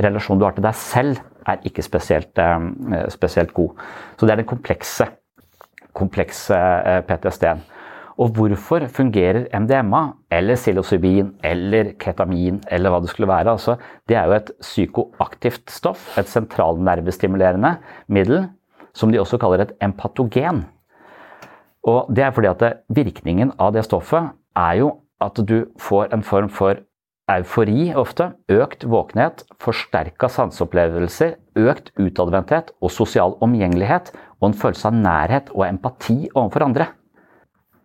Relasjonen 0.02 0.40
du 0.40 0.46
har 0.46 0.54
til 0.56 0.66
deg 0.68 0.78
selv, 0.78 1.24
er 1.50 1.66
ikke 1.66 1.82
spesielt, 1.82 2.38
eh, 2.38 3.08
spesielt 3.10 3.54
god. 3.58 3.74
Så 4.18 4.28
det 4.28 4.36
er 4.36 4.44
den 4.44 4.52
komplekse, 4.52 5.08
komplekse 5.98 6.58
PTSD-en. 7.08 7.62
Og 8.22 8.36
hvorfor 8.36 8.84
fungerer 8.92 9.48
MDMA 9.56 10.02
eller 10.36 10.60
psilocybin 10.60 11.32
eller 11.48 11.94
ketamin 12.02 12.60
eller 12.70 12.94
hva 12.94 13.00
det 13.02 13.10
skulle 13.10 13.30
være? 13.32 13.56
Altså, 13.56 13.78
det 14.10 14.18
er 14.20 14.28
jo 14.28 14.36
et 14.36 14.52
psykoaktivt 14.62 15.72
stoff, 15.72 16.04
et 16.20 16.30
sentralnervestimulerende 16.30 17.78
middel, 18.12 18.46
som 18.94 19.10
de 19.10 19.20
også 19.22 19.40
kaller 19.42 19.64
et 19.64 19.74
empatogen. 19.82 20.66
Og 21.88 22.12
det 22.14 22.28
er 22.28 22.36
fordi 22.36 22.52
at 22.52 22.84
virkningen 22.94 23.56
av 23.58 23.74
det 23.74 23.88
stoffet 23.88 24.36
er 24.60 24.82
jo 24.84 24.92
at 25.24 25.40
du 25.48 25.64
får 25.82 26.12
en 26.14 26.24
form 26.26 26.50
for 26.50 26.84
eufori 27.32 27.94
ofte, 27.96 28.34
økt 28.52 28.84
våkenhet, 28.90 29.46
forsterka 29.62 30.28
sanseopplevelser, 30.30 31.38
økt 31.58 31.94
utadvendthet 31.98 32.74
og 32.82 32.92
sosial 32.92 33.38
omgjengelighet, 33.42 34.12
og 34.42 34.50
en 34.50 34.58
følelse 34.58 34.90
av 34.90 34.98
nærhet 34.98 35.54
og 35.54 35.68
empati 35.68 36.18
overfor 36.34 36.66
andre. 36.66 36.88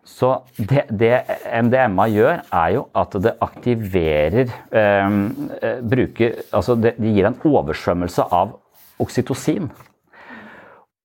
Så 0.06 0.28
det, 0.54 0.84
det, 0.94 1.16
MDMA 1.50 2.06
gjør, 2.14 2.44
er 2.54 2.68
jo 2.76 2.84
at 2.94 3.16
det 3.24 3.32
aktiverer 3.42 4.52
ehm, 4.70 5.24
eh, 5.58 5.80
bruker, 5.82 6.38
altså 6.54 6.76
det, 6.78 6.94
det, 7.00 7.10
gir 7.16 7.26
en 7.26 7.38
oversvømmelse 7.50 8.28
av 8.30 8.54
oksytocin. 9.02 9.66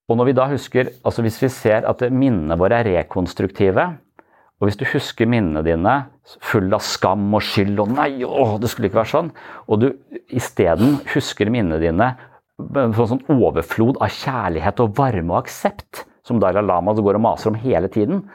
Og 0.06 0.20
når 0.20 0.30
vi 0.30 0.38
da 0.38 0.46
husker, 0.52 0.94
altså 1.08 1.24
Hvis 1.26 1.42
vi 1.42 1.50
ser 1.50 1.88
at 1.90 2.02
minnene 2.12 2.58
våre 2.60 2.82
er 2.82 2.92
rekonstruktive, 3.00 3.90
og 4.62 4.70
hvis 4.70 4.78
du 4.78 4.86
husker 4.92 5.26
minnene 5.26 5.64
dine 5.66 5.96
full 6.46 6.70
av 6.70 6.84
skam 6.86 7.24
og 7.34 7.42
skyld 7.42 7.80
og 7.82 7.96
'nei, 7.96 8.22
å, 8.22 8.60
det 8.62 8.70
skulle 8.70 8.92
ikke 8.92 9.02
være 9.02 9.14
sånn', 9.16 9.32
og 9.66 9.82
du 9.82 9.88
isteden 10.30 11.00
husker 11.16 11.50
minnene 11.50 11.82
dine 11.82 12.12
en 12.60 12.96
sånn 12.96 13.26
overflod 13.32 14.00
av 14.04 14.14
kjærlighet 14.16 14.82
og 14.84 14.96
varme 14.98 15.34
og 15.34 15.44
aksept, 15.44 16.06
som 16.26 16.40
Dalai 16.40 16.64
Lama 16.64 16.94
går 16.94 17.18
og 17.18 17.26
maser 17.26 17.52
om 17.52 17.60
hele 17.60 17.90
tiden, 17.92 18.26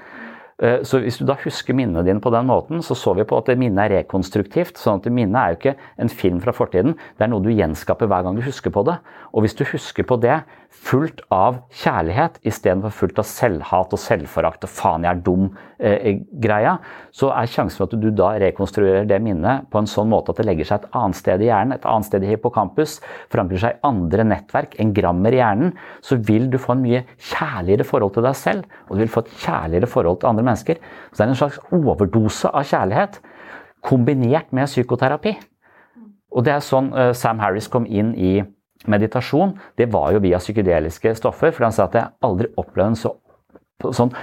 Eh, 0.57 0.81
så 0.89 1.03
hvis 1.05 1.19
du 1.21 1.27
da 1.29 1.35
husker 1.43 1.77
minnene 1.77 2.01
dine 2.07 2.23
på 2.25 2.31
den 2.33 2.47
måten, 2.49 2.81
så 2.81 2.97
så 2.97 3.13
vi 3.17 3.27
på 3.29 3.37
at 3.37 3.51
minnet 3.61 3.83
er 3.85 3.99
rekonstruktivt. 3.99 4.79
sånn 4.81 5.03
at 5.03 5.13
minnet 5.13 5.37
er 5.37 5.53
jo 5.53 5.59
ikke 5.59 5.77
en 5.99 6.09
film 6.09 6.41
fra 6.41 6.53
fortiden, 6.53 6.97
det 7.19 7.25
er 7.25 7.29
noe 7.29 7.45
du 7.45 7.51
gjenskaper 7.53 8.09
hver 8.09 8.25
gang 8.25 8.37
du 8.37 8.43
husker 8.43 8.73
på 8.73 8.85
det. 8.89 8.97
Og 9.35 9.45
hvis 9.45 9.55
du 9.55 9.65
husker 9.65 10.03
på 10.03 10.17
det 10.17 10.43
fullt 10.87 11.23
av 11.33 11.59
kjærlighet 11.75 12.37
istedenfor 12.47 12.93
fullt 12.95 13.21
av 13.23 13.27
selvhat 13.29 13.95
og 13.95 14.01
selvforakt 14.01 14.67
og 14.67 14.71
'faen, 14.71 15.05
jeg 15.05 15.17
er 15.17 15.23
dum'-greia, 15.27 16.73
eh, 16.75 16.85
så 17.13 17.31
er 17.33 17.51
sjansen 17.51 17.77
for 17.77 17.87
at 17.87 18.01
du 18.01 18.11
da 18.11 18.29
rekonstruerer 18.39 19.07
det 19.09 19.21
minnet 19.23 19.71
på 19.71 19.79
en 19.79 19.87
sånn 19.91 20.09
måte 20.09 20.31
at 20.31 20.37
det 20.37 20.47
legger 20.47 20.65
seg 20.65 20.85
et 20.85 20.91
annet 20.93 21.17
sted 21.17 21.41
i 21.41 21.49
hjernen, 21.51 21.73
et 21.73 21.87
annet 21.87 22.07
sted 22.07 22.23
i 22.23 22.31
hippocampus, 22.31 23.01
forankrer 23.33 23.59
seg 23.59 23.75
i 23.75 23.81
andre 23.83 24.25
nettverk, 24.25 24.79
en 24.79 24.93
grammer 24.93 25.33
i 25.33 25.41
hjernen, 25.41 25.73
så 26.01 26.17
vil 26.17 26.51
du 26.51 26.59
få 26.59 26.73
en 26.77 26.83
mye 26.83 27.05
kjærligere 27.19 27.85
forhold 27.85 28.15
til 28.15 28.23
deg 28.23 28.37
selv, 28.37 28.65
og 28.89 28.97
du 28.97 29.03
vil 29.03 29.15
få 29.15 29.25
et 29.25 29.35
kjærligere 29.47 29.87
forhold 29.87 30.21
til 30.21 30.29
andre 30.29 30.45
mennesker. 30.45 30.77
Så 31.13 31.17
det 31.17 31.27
er 31.27 31.35
en 31.35 31.43
slags 31.43 31.61
overdose 31.73 32.49
av 32.53 32.65
kjærlighet 32.65 33.21
kombinert 33.83 34.53
med 34.53 34.67
psykoterapi. 34.67 35.37
Og 36.37 36.45
det 36.45 36.53
er 36.53 36.65
sånn 36.65 36.93
uh, 36.93 37.13
Sam 37.17 37.41
Harris 37.41 37.69
kom 37.69 37.87
inn 37.87 38.13
i 38.15 38.43
meditasjon. 38.93 39.57
Det 39.79 39.89
var 39.93 40.13
jo 40.15 40.25
via 40.25 40.41
psykedeliske 40.43 41.15
stoffer. 41.19 41.55
For 41.55 41.69
han 41.69 41.75
sa 41.77 41.87
at 41.89 41.97
jeg 41.99 42.13
aldri 42.27 42.51
opplevde 42.57 42.93
en 42.95 43.01
så, 43.01 43.15
sånn 43.87 44.15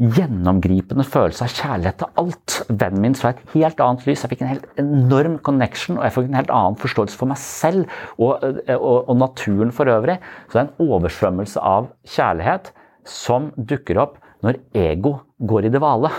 gjennomgripende 0.00 1.04
følelse 1.04 1.44
av 1.44 1.52
kjærlighet 1.52 1.98
til 2.00 2.20
alt. 2.22 2.56
Vennen 2.70 3.04
min 3.04 3.16
så 3.16 3.30
et 3.30 3.42
helt 3.52 3.82
annet 3.84 4.06
lys. 4.08 4.24
Jeg 4.24 4.32
fikk 4.32 4.44
en 4.46 4.52
helt 4.54 4.80
enorm 4.80 5.36
connection, 5.44 5.98
og 5.98 6.06
jeg 6.06 6.14
fikk 6.16 6.30
en 6.30 6.38
helt 6.40 6.54
annen 6.56 6.78
forståelse 6.80 7.20
for 7.20 7.30
meg 7.30 7.40
selv 7.42 7.84
og, 8.16 8.40
og, 8.78 8.96
og 9.10 9.14
naturen 9.20 9.74
for 9.76 9.92
øvrig. 9.92 10.16
Så 10.48 10.56
det 10.56 10.62
er 10.62 10.68
en 10.68 10.90
oversvømmelse 10.96 11.64
av 11.72 11.90
kjærlighet 12.16 12.72
som 13.08 13.50
dukker 13.56 14.00
opp 14.00 14.18
når 14.44 14.62
ego 14.76 15.18
går 15.50 15.68
i 15.68 15.74
det 15.74 15.82
vale. 15.82 16.12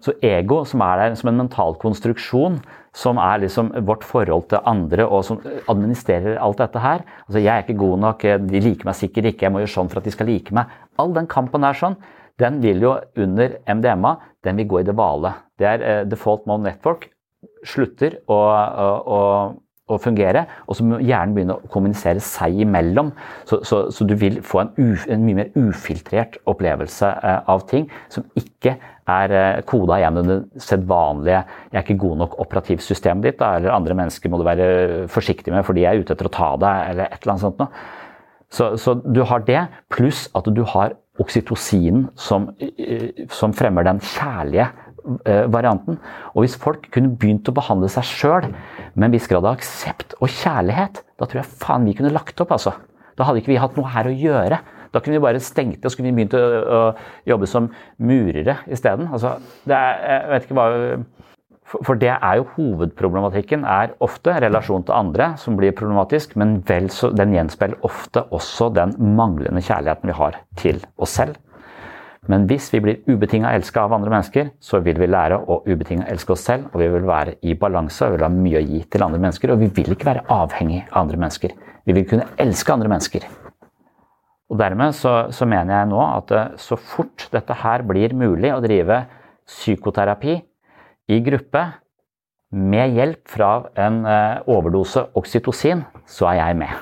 Så 0.00 0.14
ego, 0.24 0.62
som 0.64 0.80
er 0.84 0.96
der 0.96 1.16
som 1.18 1.28
en 1.28 1.42
mental 1.42 1.74
konstruksjon, 1.80 2.60
som 2.96 3.18
er 3.22 3.42
liksom 3.42 3.70
vårt 3.86 4.04
forhold 4.06 4.48
til 4.50 4.64
andre, 4.66 5.04
og 5.06 5.24
som 5.26 5.40
administrerer 5.68 6.40
alt 6.40 6.58
dette 6.58 6.80
her 6.80 7.04
altså 7.26 7.38
'Jeg 7.38 7.52
er 7.52 7.62
ikke 7.62 7.78
god 7.78 7.98
nok, 7.98 8.22
de 8.22 8.60
liker 8.60 8.84
meg 8.84 8.94
sikkert 8.94 9.24
ikke, 9.24 9.46
jeg 9.46 9.52
må 9.52 9.60
gjøre 9.60 9.76
sånn 9.76 9.90
for 9.90 9.98
at 9.98 10.04
de 10.04 10.10
skal 10.10 10.26
like 10.26 10.54
meg'. 10.54 10.66
All 10.98 11.12
den 11.12 11.26
kampen 11.26 11.64
er 11.64 11.74
sånn, 11.74 11.96
den 12.38 12.60
vil 12.62 12.80
jo 12.80 12.96
under 13.16 13.56
MDMA 13.68 14.16
den 14.44 14.56
vil 14.56 14.68
gå 14.68 14.80
i 14.80 14.86
det 14.88 14.96
vale. 14.96 15.34
Det 15.58 15.66
er 15.66 15.80
uh, 15.84 16.08
default 16.08 16.46
mode 16.46 16.64
network 16.64 17.10
slutter 17.64 18.16
å, 18.28 18.36
å, 18.36 18.88
å 19.04 19.20
å 19.90 19.98
fungere, 20.02 20.44
og 20.66 20.78
så 20.78 20.86
må 20.86 21.00
hjernen 21.02 21.34
begynne 21.36 21.56
å 21.58 21.70
kommunisere 21.72 22.22
seg 22.24 22.62
imellom. 22.64 23.12
Så, 23.48 23.60
så, 23.66 23.82
så 23.94 24.06
du 24.08 24.14
vil 24.18 24.40
få 24.46 24.64
en, 24.64 24.72
uf, 24.78 25.06
en, 25.10 25.24
mye 25.26 25.42
mer 25.42 25.52
ufiltrert 25.58 26.40
opplevelse 26.50 27.10
eh, 27.10 27.38
av 27.50 27.66
ting 27.70 27.88
som 28.12 28.26
ikke 28.38 28.76
er 29.10 29.36
eh, 29.36 29.62
koda 29.68 30.00
gjennom 30.00 30.28
det 30.28 30.40
sedvanlige 30.62 31.40
'jeg 31.40 31.78
er 31.78 31.86
ikke 31.86 32.02
god 32.04 32.16
nok 32.24 32.38
operativsystemet 32.40 33.24
ditt', 33.24 33.42
eller 33.42 33.72
'andre 33.72 33.94
mennesker 33.94 34.30
må 34.30 34.38
du 34.38 34.44
være 34.44 35.08
forsiktig 35.08 35.52
med, 35.52 35.64
for 35.64 35.72
de 35.74 35.84
er 35.84 35.98
ute 35.98 36.12
etter 36.12 36.26
å 36.26 36.36
ta 36.38 36.56
deg', 36.56 36.90
eller 36.90 37.04
et 37.04 37.22
eller 37.22 37.32
annet 37.32 37.46
sånt 37.46 37.58
noe. 37.58 37.68
Så, 38.50 38.76
så, 38.76 38.94
du 38.94 39.22
har 39.22 39.44
det, 39.46 39.68
pluss 39.90 40.28
at 40.34 40.44
du 40.50 40.64
har 40.66 40.96
oksytocinen 41.20 42.08
som, 42.16 42.50
eh, 42.58 43.26
som 43.30 43.52
fremmer 43.52 43.86
den 43.86 44.00
kjærlige 44.00 44.70
varianten. 45.52 45.98
Og 46.34 46.44
hvis 46.44 46.58
folk 46.60 46.88
kunne 46.94 47.14
begynt 47.20 47.48
å 47.50 47.56
behandle 47.56 47.90
seg 47.92 48.06
sjøl 48.08 48.50
med 48.94 49.08
en 49.08 49.14
viss 49.14 49.28
grad 49.30 49.46
av 49.46 49.58
aksept 49.58 50.16
og 50.20 50.32
kjærlighet, 50.32 51.02
da 51.20 51.28
tror 51.28 51.42
jeg 51.42 51.58
faen 51.62 51.88
vi 51.88 51.96
kunne 51.98 52.12
lagt 52.14 52.40
opp, 52.42 52.54
altså. 52.56 52.74
Da 53.18 53.26
hadde 53.28 53.42
ikke 53.42 53.52
vi 53.52 53.60
hatt 53.60 53.76
noe 53.76 53.90
her 53.92 54.08
å 54.08 54.14
gjøre. 54.16 54.60
Da 54.90 55.00
kunne 55.02 55.18
vi 55.18 55.22
bare 55.22 55.42
stengt 55.42 55.80
det 55.80 55.86
og 55.86 55.92
så 55.92 56.00
kunne 56.00 56.10
vi 56.10 56.22
begynt 56.22 56.36
å, 56.38 56.40
å 56.40 56.80
jobbe 57.28 57.48
som 57.50 57.68
murere 58.02 58.58
isteden. 58.72 59.10
Altså, 59.12 59.36
det 59.68 59.76
er, 59.76 60.00
jeg 60.06 60.30
vet 60.32 60.46
ikke 60.48 60.58
hva 60.58 60.68
For 61.70 62.00
det 62.00 62.14
er 62.16 62.40
jo 62.40 62.48
hovedproblematikken 62.56 63.62
er 63.68 63.92
ofte 64.02 64.34
relasjon 64.42 64.82
til 64.88 64.96
andre 64.96 65.28
som 65.38 65.58
blir 65.60 65.76
problematisk, 65.78 66.34
men 66.40 66.58
vel 66.66 66.88
så, 66.90 67.12
den 67.14 67.36
gjenspeiler 67.36 67.78
ofte 67.86 68.24
også 68.34 68.72
den 68.74 68.96
manglende 68.98 69.62
kjærligheten 69.62 70.10
vi 70.10 70.18
har 70.18 70.40
til 70.58 70.82
oss 70.98 71.14
selv. 71.20 71.38
Men 72.30 72.44
hvis 72.46 72.68
vi 72.70 72.80
blir 72.84 73.00
ubetinga 73.10 73.50
elska 73.56 73.82
av 73.88 73.94
andre 73.96 74.12
mennesker, 74.12 74.52
så 74.62 74.78
vil 74.84 75.00
vi 75.00 75.08
lære 75.10 75.40
å 75.40 75.60
ubetinga 75.66 76.06
elske 76.12 76.34
oss 76.36 76.44
selv, 76.46 76.68
og 76.70 76.82
vi 76.82 76.88
vil 76.92 77.08
være 77.08 77.34
i 77.42 77.56
balanse 77.58 78.06
og 78.06 78.14
vil 78.14 78.26
ha 78.26 78.30
mye 78.30 78.60
å 78.60 78.66
gi 78.66 78.82
til 78.86 79.04
andre 79.06 79.18
mennesker. 79.24 79.52
Og 79.54 79.62
vi 79.64 79.70
vil 79.80 79.96
ikke 79.96 80.10
være 80.12 80.26
avhengig 80.30 80.84
av 80.84 81.00
andre 81.02 81.18
mennesker. 81.24 81.56
Vi 81.88 81.96
vil 81.96 82.06
kunne 82.10 82.28
elske 82.38 82.74
andre 82.74 82.92
mennesker. 82.92 83.26
Og 84.50 84.58
Dermed 84.58 84.94
så, 84.98 85.14
så 85.34 85.46
mener 85.46 85.76
jeg 85.76 85.90
nå 85.92 86.00
at 86.04 86.32
eh, 86.34 86.54
så 86.58 86.78
fort 86.78 87.28
dette 87.34 87.54
her 87.62 87.84
blir 87.86 88.14
mulig 88.18 88.50
å 88.54 88.62
drive 88.62 89.04
psykoterapi 89.50 90.40
i 91.10 91.20
gruppe 91.26 91.64
med 92.50 92.96
hjelp 92.98 93.30
fra 93.30 93.50
en 93.78 94.02
eh, 94.10 94.42
overdose 94.50 95.06
oksytocin, 95.18 95.84
så 96.06 96.32
er 96.32 96.40
jeg 96.42 96.58
med. 96.64 96.72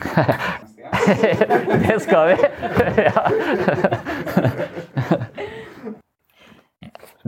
det 1.84 2.00
skal 2.04 2.32
vi! 2.32 2.36
ja. 3.08 3.24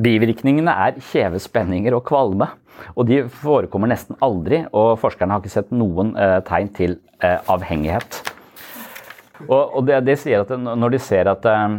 Bivirkningene 0.00 0.72
er 0.86 1.00
kjeve 1.10 1.40
spenninger 1.42 1.94
og 1.96 2.04
kvalme. 2.08 2.48
Og 2.96 3.06
de 3.08 3.22
forekommer 3.42 3.90
nesten 3.92 4.16
aldri, 4.24 4.62
og 4.72 4.96
forskerne 5.02 5.34
har 5.34 5.42
ikke 5.42 5.52
sett 5.52 5.74
noen 5.74 6.14
eh, 6.16 6.38
tegn 6.48 6.70
til 6.76 6.96
eh, 7.20 7.38
avhengighet. 7.52 8.22
Og, 9.48 9.82
det, 9.88 10.04
det, 10.06 10.16
sier 10.22 10.44
at 10.44 10.52
Når 10.54 10.94
de 10.94 11.00
ser 11.02 11.28
at, 11.30 11.46
eh, 11.50 11.78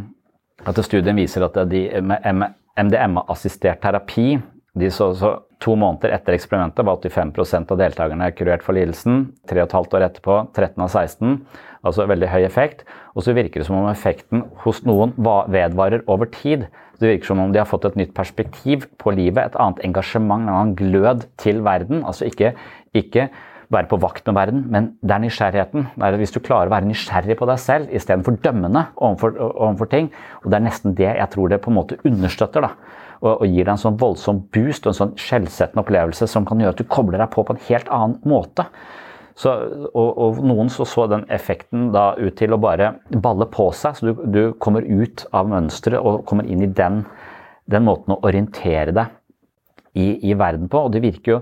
at 0.67 0.81
studien 0.85 1.17
viser 1.17 1.45
at 1.47 1.57
de 1.69 1.85
med 2.03 2.59
MDMA-assistert 2.77 3.81
terapi 3.81 4.35
de 4.73 4.89
så, 4.89 5.11
så, 5.13 5.35
To 5.63 5.77
måneder 5.79 6.11
etter 6.11 6.35
eksperimentet 6.35 6.83
var 6.83 6.97
85% 6.99 7.69
av 7.71 7.77
deltakerne 7.79 8.25
kurert 8.35 8.65
for 8.65 8.75
lidelsen. 8.75 9.29
Tre 9.47 9.61
og 9.61 9.69
et 9.69 9.75
halvt 9.77 9.93
år 9.95 10.05
etterpå 10.09 10.33
13 10.49 10.81
av 10.83 10.89
16. 10.89 11.37
Altså 11.87 12.07
veldig 12.09 12.27
høy 12.33 12.41
effekt. 12.43 12.83
Og 13.15 13.23
så 13.23 13.35
virker 13.37 13.61
det 13.61 13.67
som 13.69 13.77
om 13.79 13.87
effekten 13.87 14.43
hos 14.65 14.81
noen 14.83 15.13
vedvarer 15.15 16.03
over 16.11 16.27
tid. 16.33 16.65
Det 17.03 17.09
virker 17.09 17.33
som 17.33 17.41
om 17.43 17.51
de 17.51 17.59
har 17.59 17.67
fått 17.67 17.89
et 17.89 17.97
nytt 17.99 18.13
perspektiv 18.15 18.85
på 19.01 19.11
livet, 19.11 19.43
et 19.43 19.57
annet 19.59 19.81
engasjement, 19.83 20.45
en 20.45 20.53
annen 20.53 20.77
glød 20.79 21.27
til 21.41 21.59
verden. 21.65 22.05
Altså 22.07 22.29
ikke, 22.29 22.53
ikke 22.95 23.27
være 23.73 23.89
på 23.91 23.99
vakt 23.99 24.27
med 24.29 24.37
verden, 24.37 24.65
men 24.71 24.89
det 25.03 25.11
er 25.11 25.23
nysgjerrigheten. 25.25 25.87
Det 25.97 26.07
er 26.07 26.19
hvis 26.21 26.31
du 26.31 26.39
klarer 26.39 26.71
å 26.71 26.75
være 26.77 26.87
nysgjerrig 26.87 27.35
på 27.39 27.47
deg 27.49 27.59
selv 27.59 27.91
istedenfor 27.91 28.37
dømmende 28.45 28.85
overfor, 28.95 29.35
overfor, 29.51 29.91
ting. 29.91 30.11
Og 30.43 30.51
det 30.53 30.59
er 30.59 30.67
nesten 30.69 30.95
det 30.95 31.09
jeg 31.09 31.31
tror 31.35 31.51
det 31.51 31.59
på 31.63 31.73
en 31.73 31.81
måte 31.81 31.99
understøtter. 32.07 32.69
da 32.69 33.01
og, 33.23 33.39
og 33.39 33.45
gir 33.47 33.63
deg 33.63 33.73
en 33.73 33.81
sånn 33.85 33.99
voldsom 33.99 34.43
boost 34.53 34.85
og 34.85 34.93
en 34.93 34.99
sånn 34.99 35.15
skjellsettende 35.19 35.83
opplevelse 35.83 36.27
som 36.29 36.47
kan 36.47 36.59
gjøre 36.59 36.75
at 36.75 36.83
du 36.83 36.91
kobler 36.91 37.21
deg 37.23 37.31
på 37.33 37.45
på 37.47 37.55
en 37.55 37.65
helt 37.69 37.91
annen 37.93 38.19
måte. 38.27 38.67
Så, 39.39 39.51
og, 39.89 40.09
og, 40.21 40.39
noen 40.45 40.69
så, 40.69 40.85
så 40.85 41.07
den 41.09 41.25
effekten 41.33 41.87
da 41.93 42.11
ut 42.19 42.35
til 42.37 42.53
å 42.53 42.61
bare 42.61 42.91
balle 43.09 43.47
på 43.49 43.71
seg, 43.73 43.97
så 43.97 44.11
du, 44.11 44.23
du 44.29 44.41
kommer 44.61 44.85
ut 44.85 45.25
av 45.33 45.49
mønsteret 45.49 46.01
og 46.01 46.21
kommer 46.29 46.45
inn 46.45 46.61
i 46.61 46.69
den, 46.69 47.01
den 47.65 47.87
måten 47.87 48.13
å 48.13 48.19
orientere 48.27 48.93
deg 48.93 49.15
i, 49.97 50.07
i, 50.29 50.35
verden 50.37 50.69
på. 50.69 50.85
Og 50.85 50.93
det 50.93 51.01
virker 51.05 51.37
jo 51.37 51.41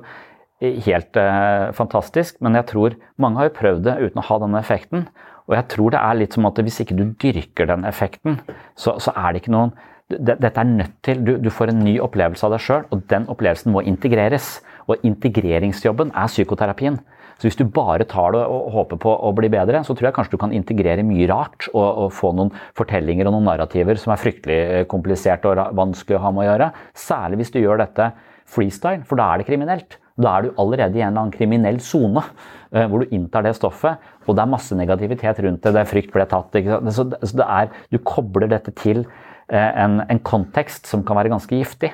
helt 0.61 1.19
eh, 1.19 1.67
fantastisk, 1.75 2.39
men 2.39 2.55
jeg 2.59 2.69
tror 2.71 2.95
mange 3.19 3.41
har 3.41 3.49
jo 3.49 3.57
prøvd 3.59 3.85
det 3.89 3.99
uten 4.05 4.23
å 4.23 4.27
ha 4.29 4.41
denne 4.45 4.63
effekten. 4.63 5.07
Og 5.49 5.57
jeg 5.57 5.67
tror 5.73 5.91
det 5.91 6.01
er 6.01 6.19
litt 6.19 6.37
som 6.37 6.47
at 6.47 6.59
hvis 6.63 6.83
ikke 6.83 6.95
du 6.95 7.05
dyrker 7.19 7.67
den 7.73 7.87
effekten, 7.89 8.39
så, 8.79 8.95
så 9.03 9.11
er 9.17 9.33
det 9.33 9.43
ikke 9.43 9.57
noen 9.57 9.75
dette 10.11 10.59
er 10.59 10.67
nødt 10.67 10.97
til, 11.05 11.21
du, 11.23 11.37
du 11.39 11.47
får 11.53 11.71
en 11.71 11.83
ny 11.85 11.93
opplevelse 12.03 12.43
av 12.43 12.51
deg 12.51 12.63
sjøl, 12.65 12.81
og 12.91 13.03
den 13.07 13.29
opplevelsen 13.31 13.71
må 13.71 13.83
integreres. 13.87 14.57
Og 14.89 14.99
integreringsjobben 15.07 16.11
er 16.17 16.27
psykoterapien. 16.27 16.97
Så 17.41 17.49
hvis 17.49 17.57
du 17.57 17.63
bare 17.65 18.05
tar 18.05 18.35
det 18.35 18.43
og 18.45 18.67
håper 18.75 18.99
på 19.01 19.13
å 19.25 19.31
bli 19.33 19.49
bedre, 19.49 19.81
så 19.81 19.95
tror 19.97 20.11
jeg 20.11 20.15
kanskje 20.17 20.35
du 20.35 20.41
kan 20.43 20.53
integrere 20.53 21.05
mye 21.07 21.25
rart 21.31 21.65
og, 21.73 21.87
og 22.05 22.11
få 22.13 22.29
noen 22.37 22.53
fortellinger 22.77 23.25
og 23.25 23.33
noen 23.33 23.49
narrativer 23.49 23.97
som 23.97 24.13
er 24.13 24.21
fryktelig 24.21 24.59
kompliserte 24.91 25.49
og 25.49 25.73
vanskelig 25.79 26.19
å 26.19 26.21
ha 26.27 26.33
med 26.35 26.45
å 26.45 26.47
gjøre. 26.51 26.69
Særlig 27.07 27.41
hvis 27.41 27.55
du 27.55 27.59
gjør 27.63 27.81
dette 27.81 28.11
freestyle, 28.51 29.01
for 29.09 29.17
da 29.17 29.31
er 29.31 29.41
det 29.41 29.49
kriminelt. 29.49 29.97
Da 30.21 30.35
er 30.37 30.45
du 30.45 30.61
allerede 30.61 30.99
i 30.99 31.01
en 31.01 31.09
eller 31.09 31.23
annen 31.23 31.33
kriminell 31.33 31.81
sone 31.81 32.21
eh, 32.21 32.85
hvor 32.85 33.01
du 33.01 33.15
inntar 33.15 33.47
det 33.47 33.55
stoffet, 33.57 33.97
og 34.27 34.37
det 34.37 34.45
er 34.45 34.53
masse 34.53 34.77
negativitet 34.77 35.41
rundt 35.41 35.65
det. 35.65 35.73
det 35.73 35.81
er 35.81 35.89
frykt 35.89 36.13
ble 36.13 36.27
tatt. 36.29 36.55
Så, 36.93 37.07
det 37.09 37.47
er, 37.47 37.71
du 37.89 37.97
kobler 38.05 38.51
dette 38.51 38.75
til 38.77 39.07
Eh, 39.51 39.83
en, 39.83 39.99
en 40.07 40.21
kontekst 40.23 40.87
som 40.87 41.03
kan 41.03 41.17
være 41.19 41.33
ganske 41.33 41.57
giftig. 41.59 41.91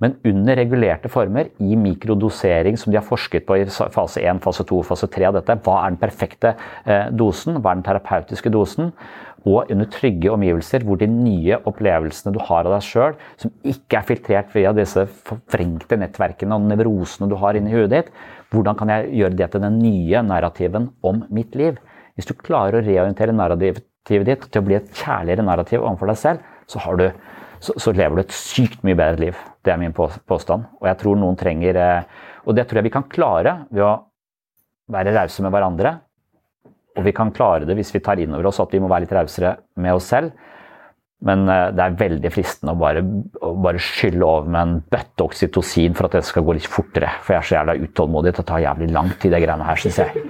Men 0.00 0.16
under 0.28 0.56
regulerte 0.56 1.10
former, 1.12 1.50
i 1.60 1.76
mikrodosering 1.78 2.78
som 2.80 2.92
de 2.92 2.98
har 3.00 3.06
forsket 3.06 3.46
på 3.48 3.58
i 3.60 3.66
fase 3.68 4.22
1, 4.22 4.40
fase 4.44 4.64
2, 4.68 4.80
fase 4.88 5.08
3 5.12 5.28
av 5.28 5.36
dette, 5.40 5.58
hva 5.66 5.82
er 5.82 5.92
den 5.92 6.00
perfekte 6.00 6.54
eh, 6.86 7.10
dosen, 7.10 7.60
hva 7.60 7.72
er 7.72 7.80
den 7.80 7.86
terapeutiske 7.90 8.52
dosen? 8.54 8.92
Og 9.42 9.72
under 9.74 9.88
trygge 9.90 10.30
omgivelser 10.30 10.84
hvor 10.86 11.00
de 11.00 11.08
nye 11.10 11.58
opplevelsene 11.66 12.32
du 12.34 12.38
har 12.46 12.66
av 12.68 12.76
deg 12.76 12.86
sjøl, 12.86 13.16
som 13.40 13.50
ikke 13.66 13.98
er 13.98 14.06
filtrert 14.06 14.52
via 14.54 14.74
disse 14.76 15.02
forvrengte 15.26 15.98
nettverkene 15.98 16.56
og 16.56 16.68
nevrosene 16.70 17.30
du 17.30 17.34
har 17.42 17.58
inni 17.58 17.74
huet 17.74 17.90
ditt, 17.90 18.12
hvordan 18.52 18.78
kan 18.78 18.92
jeg 18.92 19.10
gjøre 19.18 19.38
det 19.40 19.50
til 19.52 19.64
den 19.64 19.80
nye 19.82 20.22
narrativen 20.26 20.92
om 21.02 21.24
mitt 21.34 21.56
liv? 21.58 21.80
Hvis 22.14 22.28
du 22.28 22.36
klarer 22.36 22.78
å 22.78 22.84
reorientere 22.84 23.34
narrativet 23.34 23.82
ditt 24.28 24.48
til 24.50 24.60
å 24.60 24.66
bli 24.66 24.76
et 24.76 24.90
kjærligere 24.98 25.46
narrativ 25.46 25.80
overfor 25.80 26.12
deg 26.12 26.20
selv, 26.20 26.48
så, 26.70 26.80
har 26.84 26.98
du, 27.00 27.06
så, 27.62 27.74
så, 27.78 27.92
lever 27.94 28.18
du 28.18 28.22
et 28.24 28.34
sykt 28.34 28.82
mye 28.86 28.98
bedre 28.98 29.28
liv. 29.28 29.42
Det 29.62 29.72
er 29.72 29.80
min 29.80 29.94
påstand. 29.94 30.66
Og 30.80 30.88
jeg 30.90 30.98
tror 31.02 31.18
noen 31.18 31.38
trenger 31.38 31.78
eh, 31.78 32.22
Og 32.46 32.56
det 32.58 32.66
tror 32.66 32.80
jeg 32.80 32.88
vi 32.88 32.96
kan 32.96 33.06
klare 33.10 33.62
ved 33.70 33.84
å 33.86 33.92
være 34.92 35.14
rause 35.14 35.44
med 35.44 35.54
hverandre. 35.54 35.92
Og 36.98 37.06
vi 37.06 37.14
kan 37.16 37.30
klare 37.32 37.68
det 37.68 37.76
hvis 37.78 37.92
vi 37.94 38.02
tar 38.04 38.20
inn 38.20 38.34
over 38.34 38.50
oss 38.50 38.60
at 38.60 38.74
vi 38.74 38.80
må 38.82 38.90
være 38.90 39.06
litt 39.06 39.14
rausere 39.14 39.54
med 39.80 39.94
oss 39.94 40.10
selv. 40.12 40.34
Men 41.22 41.46
eh, 41.46 41.68
det 41.76 41.84
er 41.84 42.00
veldig 42.00 42.32
fristende 42.34 42.74
å 42.74 42.80
bare, 42.82 43.04
å 43.46 43.52
bare 43.62 43.82
skylle 43.82 44.26
over 44.26 44.50
med 44.50 44.62
en 44.62 44.80
bøtte 44.90 45.28
oksytocin 45.28 45.94
for 45.94 46.08
at 46.08 46.18
det 46.18 46.26
skal 46.26 46.46
gå 46.48 46.58
litt 46.58 46.66
fortere. 46.70 47.14
For 47.22 47.36
jeg 47.36 47.44
er 47.44 47.48
så 47.48 47.58
jævla 47.60 47.78
utålmodig. 47.86 48.34
Det 48.34 48.46
tar 48.48 48.64
jævlig 48.66 48.90
lang 48.90 49.14
tid, 49.14 49.36
det 49.36 49.44
greiene 49.44 49.70
her, 49.70 49.84
syns 49.86 50.02
jeg. 50.02 50.26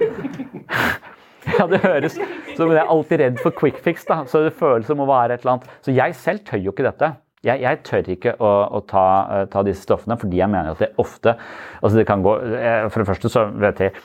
Ja, 1.43 1.65
det 1.67 1.81
høres 1.83 2.13
som 2.55 2.71
Jeg 2.71 2.79
er 2.79 2.91
alltid 2.91 3.19
redd 3.19 3.39
for 3.43 3.51
quick 3.55 3.81
fix, 3.83 4.05
da. 4.07 4.21
så 4.29 4.45
det 4.45 4.53
føles 4.55 4.87
som 4.87 5.01
å 5.03 5.07
være 5.09 5.35
et 5.35 5.43
eller 5.43 5.57
annet. 5.57 5.71
Så 5.83 5.95
jeg 5.95 6.15
selv 6.15 6.43
tør 6.47 6.61
jo 6.63 6.71
ikke 6.71 6.85
dette. 6.87 7.09
Jeg, 7.43 7.59
jeg 7.59 7.79
tør 7.83 8.09
ikke 8.13 8.35
å, 8.39 8.49
å 8.77 8.79
ta, 8.87 9.05
uh, 9.27 9.45
ta, 9.51 9.63
disse 9.67 9.83
stoffene 9.83 10.15
fordi 10.19 10.39
jeg 10.39 10.51
mener 10.51 10.71
at 10.71 10.83
det 10.83 10.93
ofte 11.01 11.35
altså 11.81 11.97
det 11.99 12.05
kan 12.07 12.23
gå, 12.23 12.37
eh, 12.55 12.85
For 12.87 13.03
det 13.03 13.09
første 13.09 13.31
så 13.31 13.49
vet 13.51 13.81
jeg 13.83 13.95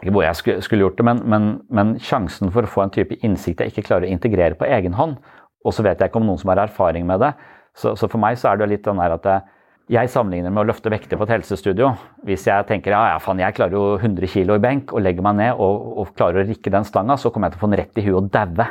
ikke 0.00 0.12
hvor 0.12 0.24
jeg 0.24 0.36
skulle, 0.36 0.64
skulle 0.64 0.84
gjort 0.84 0.98
det, 1.00 1.06
men, 1.08 1.22
men, 1.28 1.46
men, 1.72 1.94
sjansen 2.00 2.52
for 2.52 2.64
å 2.64 2.72
få 2.72 2.84
en 2.84 2.92
type 2.92 3.16
innsikt 3.24 3.60
jeg 3.60 3.72
ikke 3.72 3.86
klarer 3.88 4.08
å 4.08 4.12
integrere 4.12 4.56
på 4.56 4.68
egen 4.68 4.94
hånd, 4.96 5.18
og 5.60 5.74
så 5.76 5.84
vet 5.84 6.00
jeg 6.00 6.08
ikke 6.08 6.20
om 6.22 6.28
noen 6.28 6.40
som 6.40 6.52
har 6.52 6.62
erfaring 6.62 7.04
med 7.08 7.20
det, 7.20 7.34
så, 7.76 7.92
så 7.96 8.08
for 8.08 8.20
meg 8.22 8.38
så 8.40 8.48
er 8.48 8.60
det 8.60 8.70
litt 8.70 8.86
den 8.86 9.00
der 9.00 9.16
at 9.18 9.28
jeg, 9.28 9.42
jeg 9.90 10.12
sammenligner 10.12 10.54
med 10.54 10.62
å 10.62 10.68
løfte 10.70 10.92
vekter 10.92 11.20
på 11.20 11.26
et 11.26 11.34
helsestudio. 11.34 11.90
Hvis 12.24 12.46
jeg 12.48 12.66
tenker 12.68 12.94
ja, 12.94 13.00
ja, 13.12 13.18
faen, 13.20 13.42
jeg 13.42 13.56
klarer 13.56 13.76
jo 13.76 13.84
100 13.98 14.30
kg 14.30 14.54
i 14.54 14.62
benk 14.62 14.94
og 14.94 15.02
legger 15.02 15.26
meg 15.26 15.36
ned 15.40 15.60
og, 15.60 15.88
og 16.00 16.12
klarer 16.16 16.44
å 16.44 16.46
rikke 16.48 16.72
den 16.72 16.86
stanga, 16.88 17.16
så 17.18 17.32
kommer 17.34 17.50
jeg 17.50 17.56
til 17.56 17.60
å 17.60 17.64
få 17.64 17.70
den 17.72 17.80
rett 17.82 18.00
i 18.00 18.04
huet 18.06 18.20
og 18.20 18.30
daue. 18.32 18.68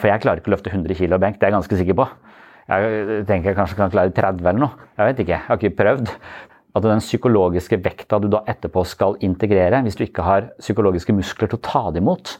For 0.00 0.10
jeg 0.10 0.24
klarer 0.24 0.42
ikke 0.42 0.50
å 0.50 0.56
løfte 0.56 0.72
100 0.74 0.98
kg 0.98 1.06
i 1.14 1.22
benk, 1.22 1.38
det 1.38 1.46
er 1.46 1.52
jeg 1.52 1.58
ganske 1.60 1.80
sikker 1.80 1.98
på. 2.02 2.08
Jeg 2.68 3.24
tenker 3.28 3.50
jeg 3.50 3.58
kanskje 3.58 3.78
kan 3.78 3.92
klare 3.92 4.12
30 4.14 4.46
eller 4.46 4.62
noe. 4.62 4.88
Jeg 4.98 5.08
vet 5.08 5.22
ikke, 5.24 5.34
jeg 5.34 5.46
har 5.46 5.58
ikke 5.58 5.78
prøvd. 5.80 6.12
At 6.70 6.84
den 6.86 7.02
psykologiske 7.02 7.80
vekta 7.82 8.20
du 8.22 8.28
da 8.30 8.44
etterpå 8.46 8.84
skal 8.86 9.16
integrere, 9.26 9.80
hvis 9.82 9.98
du 9.98 10.04
ikke 10.04 10.22
har 10.22 10.52
psykologiske 10.60 11.14
muskler 11.16 11.50
til 11.50 11.58
å 11.58 11.64
ta 11.66 11.82
det 11.90 11.98
imot, 12.02 12.36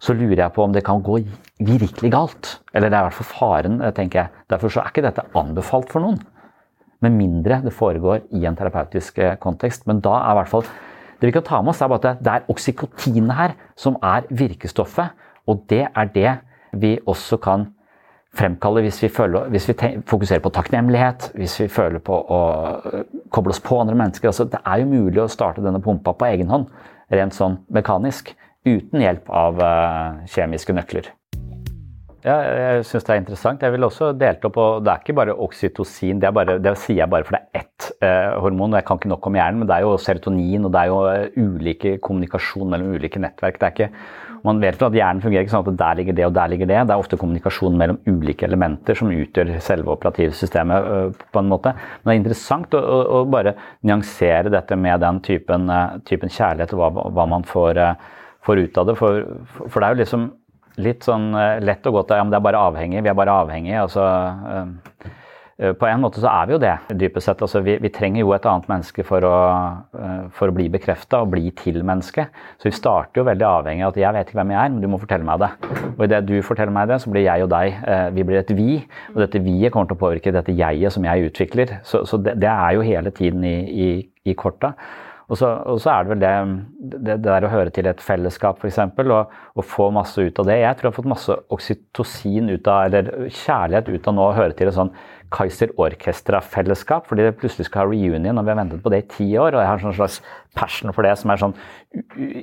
så 0.00 0.16
lurer 0.16 0.42
jeg 0.44 0.54
på 0.56 0.64
om 0.64 0.72
det 0.72 0.84
kan 0.84 1.02
gå 1.04 1.18
virkelig 1.60 2.10
galt. 2.12 2.54
Eller 2.72 2.88
det 2.88 2.96
er 2.96 3.04
i 3.04 3.08
hvert 3.10 3.18
fall 3.18 3.30
faren, 3.32 3.78
tenker 3.96 4.22
jeg. 4.22 4.44
Derfor 4.52 4.72
så 4.72 4.82
er 4.82 4.92
ikke 4.92 5.04
dette 5.04 5.26
anbefalt 5.36 5.92
for 5.92 6.04
noen. 6.04 6.18
Med 7.04 7.12
mindre 7.12 7.60
det 7.64 7.74
foregår 7.76 8.24
i 8.36 8.46
en 8.48 8.56
terapeutisk 8.56 9.18
eh, 9.20 9.36
kontekst. 9.40 9.84
Men 9.88 10.00
da 10.04 10.14
er 10.22 10.32
i 10.32 10.38
hvert 10.40 10.52
fall 10.52 10.64
det 11.20 11.28
vi 11.28 11.32
kan 11.32 11.44
ta 11.44 11.60
med 11.64 11.72
oss, 11.72 11.80
er 11.80 11.92
bare 11.92 12.12
at 12.12 12.24
det 12.24 12.32
er 12.32 12.48
oksykotinet 12.52 13.36
her 13.36 13.56
som 13.76 13.96
er 14.04 14.28
virkestoffet. 14.32 15.12
Og 15.48 15.64
det 15.70 15.84
er 15.88 16.12
det 16.12 16.32
vi 16.76 16.96
også 17.08 17.38
kan 17.40 17.70
fremkalle 18.36 18.84
hvis 18.84 19.00
vi, 19.04 19.10
føler, 19.12 19.50
hvis 19.52 19.68
vi 19.70 19.76
fokuserer 20.08 20.42
på 20.44 20.52
takknemlighet, 20.54 21.30
hvis 21.38 21.58
vi 21.62 21.68
føler 21.72 22.02
på 22.04 22.16
å 22.16 22.40
eh, 22.92 23.04
koble 23.34 23.54
oss 23.54 23.62
på 23.64 23.80
andre 23.80 23.96
mennesker. 23.98 24.30
Altså, 24.30 24.48
det 24.52 24.62
er 24.62 24.82
jo 24.82 24.90
mulig 24.90 25.22
å 25.22 25.30
starte 25.32 25.64
denne 25.64 25.82
pumpa 25.84 26.14
på 26.16 26.28
egen 26.30 26.52
hånd, 26.52 26.68
rent 27.12 27.36
sånn 27.36 27.60
mekanisk, 27.72 28.34
uten 28.66 28.98
hjelp 28.98 29.28
av 29.30 29.60
uh, 29.62 30.24
kjemiske 30.26 30.74
nøkler. 30.74 31.12
Ja, 32.26 32.40
jeg 32.42 32.86
syns 32.88 33.04
det 33.06 33.12
er 33.14 33.20
interessant. 33.20 33.62
Jeg 33.62 33.70
vil 33.76 33.86
også 33.86 34.08
delt 34.18 34.42
opp, 34.48 34.56
og 34.58 34.80
Det 34.82 34.90
er 34.90 35.02
ikke 35.04 35.14
bare 35.14 35.36
oksytocin, 35.44 36.18
det, 36.18 36.32
det 36.64 36.72
sier 36.82 37.04
jeg 37.04 37.12
bare 37.12 37.28
for 37.28 37.36
det 37.36 37.44
er 37.44 37.62
ett 37.62 37.90
uh, 38.02 38.40
hormon. 38.42 38.74
og 38.74 38.80
Jeg 38.80 38.88
kan 38.88 38.98
ikke 38.98 39.12
nok 39.12 39.28
om 39.30 39.38
hjernen, 39.38 39.62
men 39.62 39.70
det 39.70 39.76
er 39.76 39.86
jo 39.86 39.94
serotonin 40.02 40.66
og 40.66 40.74
det 40.74 40.82
er 40.82 40.90
jo 40.90 41.44
ulike 41.46 41.94
kommunikasjon 42.02 42.72
mellom 42.72 42.96
ulike 42.98 43.22
nettverk. 43.22 43.60
det 43.60 43.68
er 43.68 43.76
ikke 43.76 43.92
man 44.46 44.60
vet 44.62 44.82
at 44.82 44.94
hjernen 44.94 45.22
fungerer 45.24 45.44
ikke 45.44 45.52
sånn 45.52 45.66
at 45.72 45.78
der 45.80 45.98
ligger 45.98 46.16
det 46.16 46.26
og 46.28 46.34
der 46.36 46.50
ligger 46.52 46.68
det. 46.70 46.78
Det 46.86 46.94
er 46.94 47.02
ofte 47.02 47.18
kommunikasjon 47.20 47.76
mellom 47.80 47.98
ulike 48.06 48.46
elementer 48.46 48.98
som 48.98 49.10
utgjør 49.12 49.56
selve 49.64 49.92
operativsystemet. 49.96 50.90
Øh, 50.96 51.26
på 51.32 51.42
en 51.42 51.50
måte. 51.50 51.74
Men 52.02 52.10
det 52.10 52.14
er 52.14 52.22
interessant 52.22 52.76
å, 52.78 52.82
å, 53.18 53.24
bare 53.30 53.56
nyansere 53.86 54.52
dette 54.52 54.78
med 54.78 55.02
den 55.02 55.20
typen, 55.26 55.68
øh, 55.72 55.98
typen 56.08 56.32
kjærlighet 56.32 56.74
og 56.76 56.82
hva, 56.82 57.06
hva 57.18 57.28
man 57.30 57.46
får, 57.46 57.82
øh, 57.82 58.08
får, 58.46 58.64
ut 58.64 58.80
av 58.82 58.90
det. 58.90 58.96
For, 59.00 59.22
for, 59.66 59.78
det 59.80 59.86
er 59.86 59.96
jo 59.96 60.02
liksom 60.04 60.26
litt 60.86 61.06
sånn 61.08 61.30
lett 61.64 61.86
og 61.88 62.00
godt 62.00 62.12
ja, 62.12 62.24
men 62.24 62.34
det 62.34 62.36
er 62.36 62.44
bare 62.44 62.66
avhengig, 62.68 63.00
vi 63.00 63.08
er 63.08 63.16
bare 63.16 63.38
avhengige. 63.44 63.86
altså 63.86 64.02
på 65.56 65.86
en 65.88 66.02
måte 66.02 66.20
så 66.20 66.28
er 66.28 66.48
vi 66.48 66.52
jo 66.52 66.58
det, 66.60 66.74
dypest 67.00 67.30
sett. 67.30 67.42
Altså, 67.44 67.62
vi, 67.64 67.78
vi, 67.80 67.88
trenger 67.92 68.20
jo 68.20 68.34
et 68.36 68.44
annet 68.48 68.66
menneske 68.68 69.04
for 69.08 69.24
å, 69.24 69.36
eh, 69.96 70.26
for 70.36 70.52
å 70.52 70.56
bli 70.56 70.66
bekrefta 70.72 71.22
og 71.24 71.30
bli 71.32 71.48
til 71.56 71.78
menneske. 71.80 72.26
Så 72.60 72.68
vi 72.68 72.74
starter 72.76 73.22
jo 73.22 73.24
veldig 73.30 73.46
avhengig 73.48 73.86
av 73.86 73.94
at 73.94 74.00
jeg 74.02 74.16
vet 74.18 74.28
ikke 74.28 74.40
hvem 74.42 74.52
jeg 74.52 74.60
er, 74.60 74.74
men 74.74 74.84
du 74.84 74.90
må 74.92 75.00
fortelle 75.00 75.24
meg 75.24 75.40
det. 75.40 75.50
Og 75.94 76.04
idet 76.04 76.20
du 76.28 76.34
forteller 76.44 76.76
meg 76.76 76.90
det, 76.92 77.00
så 77.00 77.12
blir 77.14 77.24
jeg 77.24 77.46
og 77.46 77.50
deg 77.54 77.80
eh, 77.88 78.04
vi 78.18 78.26
blir 78.28 78.42
et 78.42 78.52
vi. 78.58 78.76
Og 79.14 79.22
dette 79.24 79.42
vi-et 79.46 79.72
kommer 79.72 79.88
til 79.88 79.96
å 79.96 80.02
påvirke 80.04 80.34
dette 80.36 80.58
jeget 80.60 80.92
som 80.92 81.08
jeg 81.08 81.30
utvikler. 81.30 81.78
Så, 81.88 82.04
så 82.04 82.20
det, 82.20 82.36
det, 82.44 82.52
er 82.52 82.76
jo 82.76 82.84
hele 82.84 83.14
tiden 83.16 83.48
i, 83.48 83.56
i, 83.64 83.90
i 84.28 84.36
korta. 84.36 84.74
Og 85.26 85.38
så, 85.40 85.48
og 85.66 85.80
så, 85.82 85.90
er 85.90 86.04
det 86.04 86.12
vel 86.12 86.22
det, 86.22 86.32
det, 86.92 87.00
det, 87.08 87.16
der 87.24 87.46
å 87.46 87.50
høre 87.50 87.72
til 87.74 87.88
et 87.90 88.02
fellesskap, 88.02 88.62
f.eks., 88.62 88.78
og, 89.02 89.32
og 89.58 89.66
få 89.66 89.88
masse 89.94 90.22
ut 90.22 90.38
av 90.42 90.46
det. 90.46 90.60
Jeg 90.60 90.78
tror 90.78 90.88
jeg 90.88 90.92
har 90.92 90.98
fått 91.00 91.12
masse 91.16 91.36
oksytocin 91.56 92.52
ut 92.52 92.70
av, 92.70 92.86
eller 92.86 93.30
kjærlighet 93.42 93.90
ut 93.90 94.10
av 94.10 94.16
nå 94.16 94.26
å 94.28 94.36
høre 94.36 94.56
til 94.58 94.70
et 94.70 94.76
sånn 94.78 94.94
Kaiser 95.34 95.72
Orkestra-fellesskap, 95.82 97.08
fordi 97.08 97.24
det 97.26 97.34
plutselig 97.40 97.66
skal 97.66 97.82
ha 97.82 97.90
reunion, 97.90 98.38
og 98.38 98.46
vi 98.46 98.52
har 98.52 98.60
ventet 98.60 98.82
på 98.84 98.92
det 98.94 99.00
i 99.02 99.08
ti 99.16 99.26
år. 99.34 99.56
Og 99.56 99.64
jeg 99.64 99.70
har 99.72 99.82
sånn 99.82 99.96
slags 99.96 100.20
passion 100.54 100.94
for 100.94 101.06
det 101.06 101.16
som 101.18 101.32
er 101.32 101.42
sånn 101.42 101.56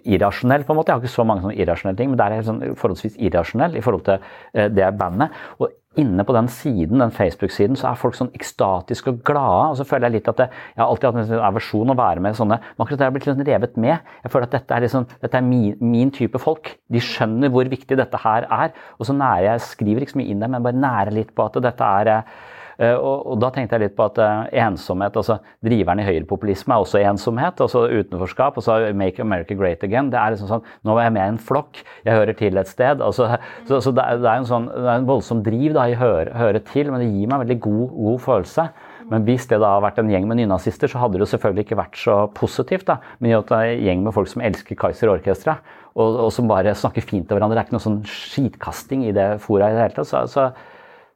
irrasjonell, 0.04 0.66
på 0.68 0.76
en 0.76 0.82
måte. 0.82 0.92
Jeg 0.92 1.00
har 1.00 1.06
ikke 1.06 1.16
så 1.16 1.28
mange 1.28 1.46
sånne 1.46 1.56
irrasjonelle 1.64 2.02
ting, 2.02 2.12
men 2.12 2.20
det 2.20 2.28
er 2.28 2.50
sånn 2.50 2.62
forholdsvis 2.76 3.16
irrasjonell 3.24 3.80
i 3.80 3.86
forhold 3.86 4.04
til 4.10 4.20
eh, 4.20 4.68
det 4.74 4.92
bandet. 5.00 5.40
Og 5.64 5.72
inne 6.00 6.26
på 6.26 6.36
den 6.36 6.48
siden, 6.52 7.02
den 7.02 7.14
Facebook-siden, 7.14 7.78
så 7.80 7.90
er 7.90 8.00
folk 8.00 8.18
sånn 8.18 8.32
ekstatiske 8.38 9.12
og 9.12 9.20
glade. 9.28 9.74
Og 9.74 9.78
så 9.80 9.88
føler 9.88 10.10
jeg 10.10 10.18
litt 10.18 10.32
at 10.32 10.42
det, 10.42 10.48
jeg 10.74 10.82
har 10.82 10.90
alltid 10.90 11.10
hatt 11.10 11.34
en 11.36 11.46
aversjon 11.50 11.94
å 11.94 11.98
være 11.98 12.24
med 12.24 12.38
sånne 12.38 12.60
Men 12.64 12.86
akkurat 12.86 13.02
det 13.02 13.08
har 13.08 13.14
blitt 13.16 13.28
litt 13.30 13.46
revet 13.48 13.78
med. 13.78 14.16
Jeg 14.24 14.34
føler 14.34 14.50
at 14.50 14.58
dette 14.58 14.78
er, 14.78 14.86
liksom, 14.88 15.08
dette 15.22 15.40
er 15.40 15.46
min, 15.46 15.78
min, 15.82 16.14
type 16.14 16.42
folk. 16.42 16.74
De 16.94 17.02
skjønner 17.04 17.54
hvor 17.54 17.70
viktig 17.70 17.98
dette 18.00 18.24
her 18.26 18.48
er. 18.50 18.74
Og 19.00 19.10
så 19.10 19.18
nærer 19.18 19.52
jeg 19.52 19.68
skriver 19.68 20.06
ikke 20.06 20.16
så 20.16 20.22
mye 20.24 20.34
inn 20.34 20.44
der, 20.44 20.52
men 20.52 20.66
bare 20.66 20.84
nærer 20.84 21.16
litt 21.16 21.34
på 21.36 21.48
at 21.48 21.62
dette 21.64 21.94
er 22.02 22.14
Eh, 22.14 22.34
og, 22.80 23.28
og, 23.28 23.36
da 23.42 23.50
tenkte 23.54 23.78
jeg 23.78 23.86
litt 23.86 23.96
på 23.98 24.08
at 24.08 24.20
uh, 24.22 24.46
ensomhet, 24.66 25.18
altså 25.20 25.40
Driveren 25.64 26.02
i 26.02 26.08
høyrepopulisme 26.08 26.76
er 26.76 26.86
også 26.86 27.02
ensomhet. 27.04 27.62
altså 27.62 27.86
Utenforskap. 27.90 28.58
og 28.58 28.66
så 28.66 28.80
Make 28.98 29.22
America 29.22 29.58
Great 29.58 29.84
Again. 29.84 30.10
det 30.14 30.20
er 30.20 30.34
liksom 30.34 30.50
sånn, 30.50 30.66
Nå 30.84 30.98
er 30.98 31.08
jeg 31.08 31.16
med 31.18 31.24
i 31.26 31.34
en 31.36 31.42
flokk, 31.52 31.84
jeg 32.06 32.18
hører 32.18 32.38
til 32.40 32.58
et 32.58 32.72
sted. 32.72 33.02
altså 33.02 33.38
Så, 33.68 33.82
så 33.82 33.92
det, 33.92 34.04
er, 34.04 34.26
en 34.38 34.50
sånn, 34.50 34.70
det 34.72 34.88
er 34.88 34.98
en 35.02 35.10
voldsom 35.10 35.44
driv 35.46 35.78
da, 35.78 35.88
i 35.90 36.00
høre, 36.00 36.34
høre 36.38 36.64
til, 36.72 36.92
men 36.92 37.04
det 37.04 37.12
gir 37.12 37.30
meg 37.30 37.38
en 37.38 37.46
veldig 37.46 37.62
god, 37.64 37.86
god 37.94 38.20
følelse. 38.28 38.68
Men 39.12 39.26
hvis 39.28 39.48
det 39.50 39.60
da 39.62 39.74
har 39.76 39.84
vært 39.84 40.00
en 40.02 40.12
gjeng 40.12 40.28
med 40.30 40.40
nynazister, 40.40 40.90
så 40.90 41.02
hadde 41.02 41.18
det 41.18 41.26
jo 41.26 41.32
selvfølgelig 41.34 41.66
ikke 41.68 41.80
vært 41.80 41.98
så 42.00 42.18
positivt. 42.36 42.88
da, 42.88 43.00
Men 43.20 43.38
at 43.38 43.50
det 43.50 43.58
er 43.58 43.72
en 43.72 43.88
gjeng 43.88 44.04
med 44.06 44.16
folk 44.16 44.30
som 44.32 44.44
elsker 44.46 44.80
Kaiser 44.80 45.12
Orkestra, 45.12 45.58
og, 45.94 46.20
og, 46.26 46.30
som 46.34 46.48
bare 46.50 46.74
snakker 46.76 47.06
fint 47.06 47.28
til 47.28 47.38
hverandre. 47.38 47.58
Det 47.58 47.64
er 47.64 47.68
ikke 47.68 47.78
noe 47.78 47.88
sånn 47.88 48.00
skitkasting 48.10 49.06
i 49.10 49.16
det 49.16 49.28
fora 49.44 49.70
i 49.70 49.76
det 49.76 49.84
hele 49.86 49.98
tatt. 49.98 50.10
Så, 50.10 50.24
så, 50.32 50.48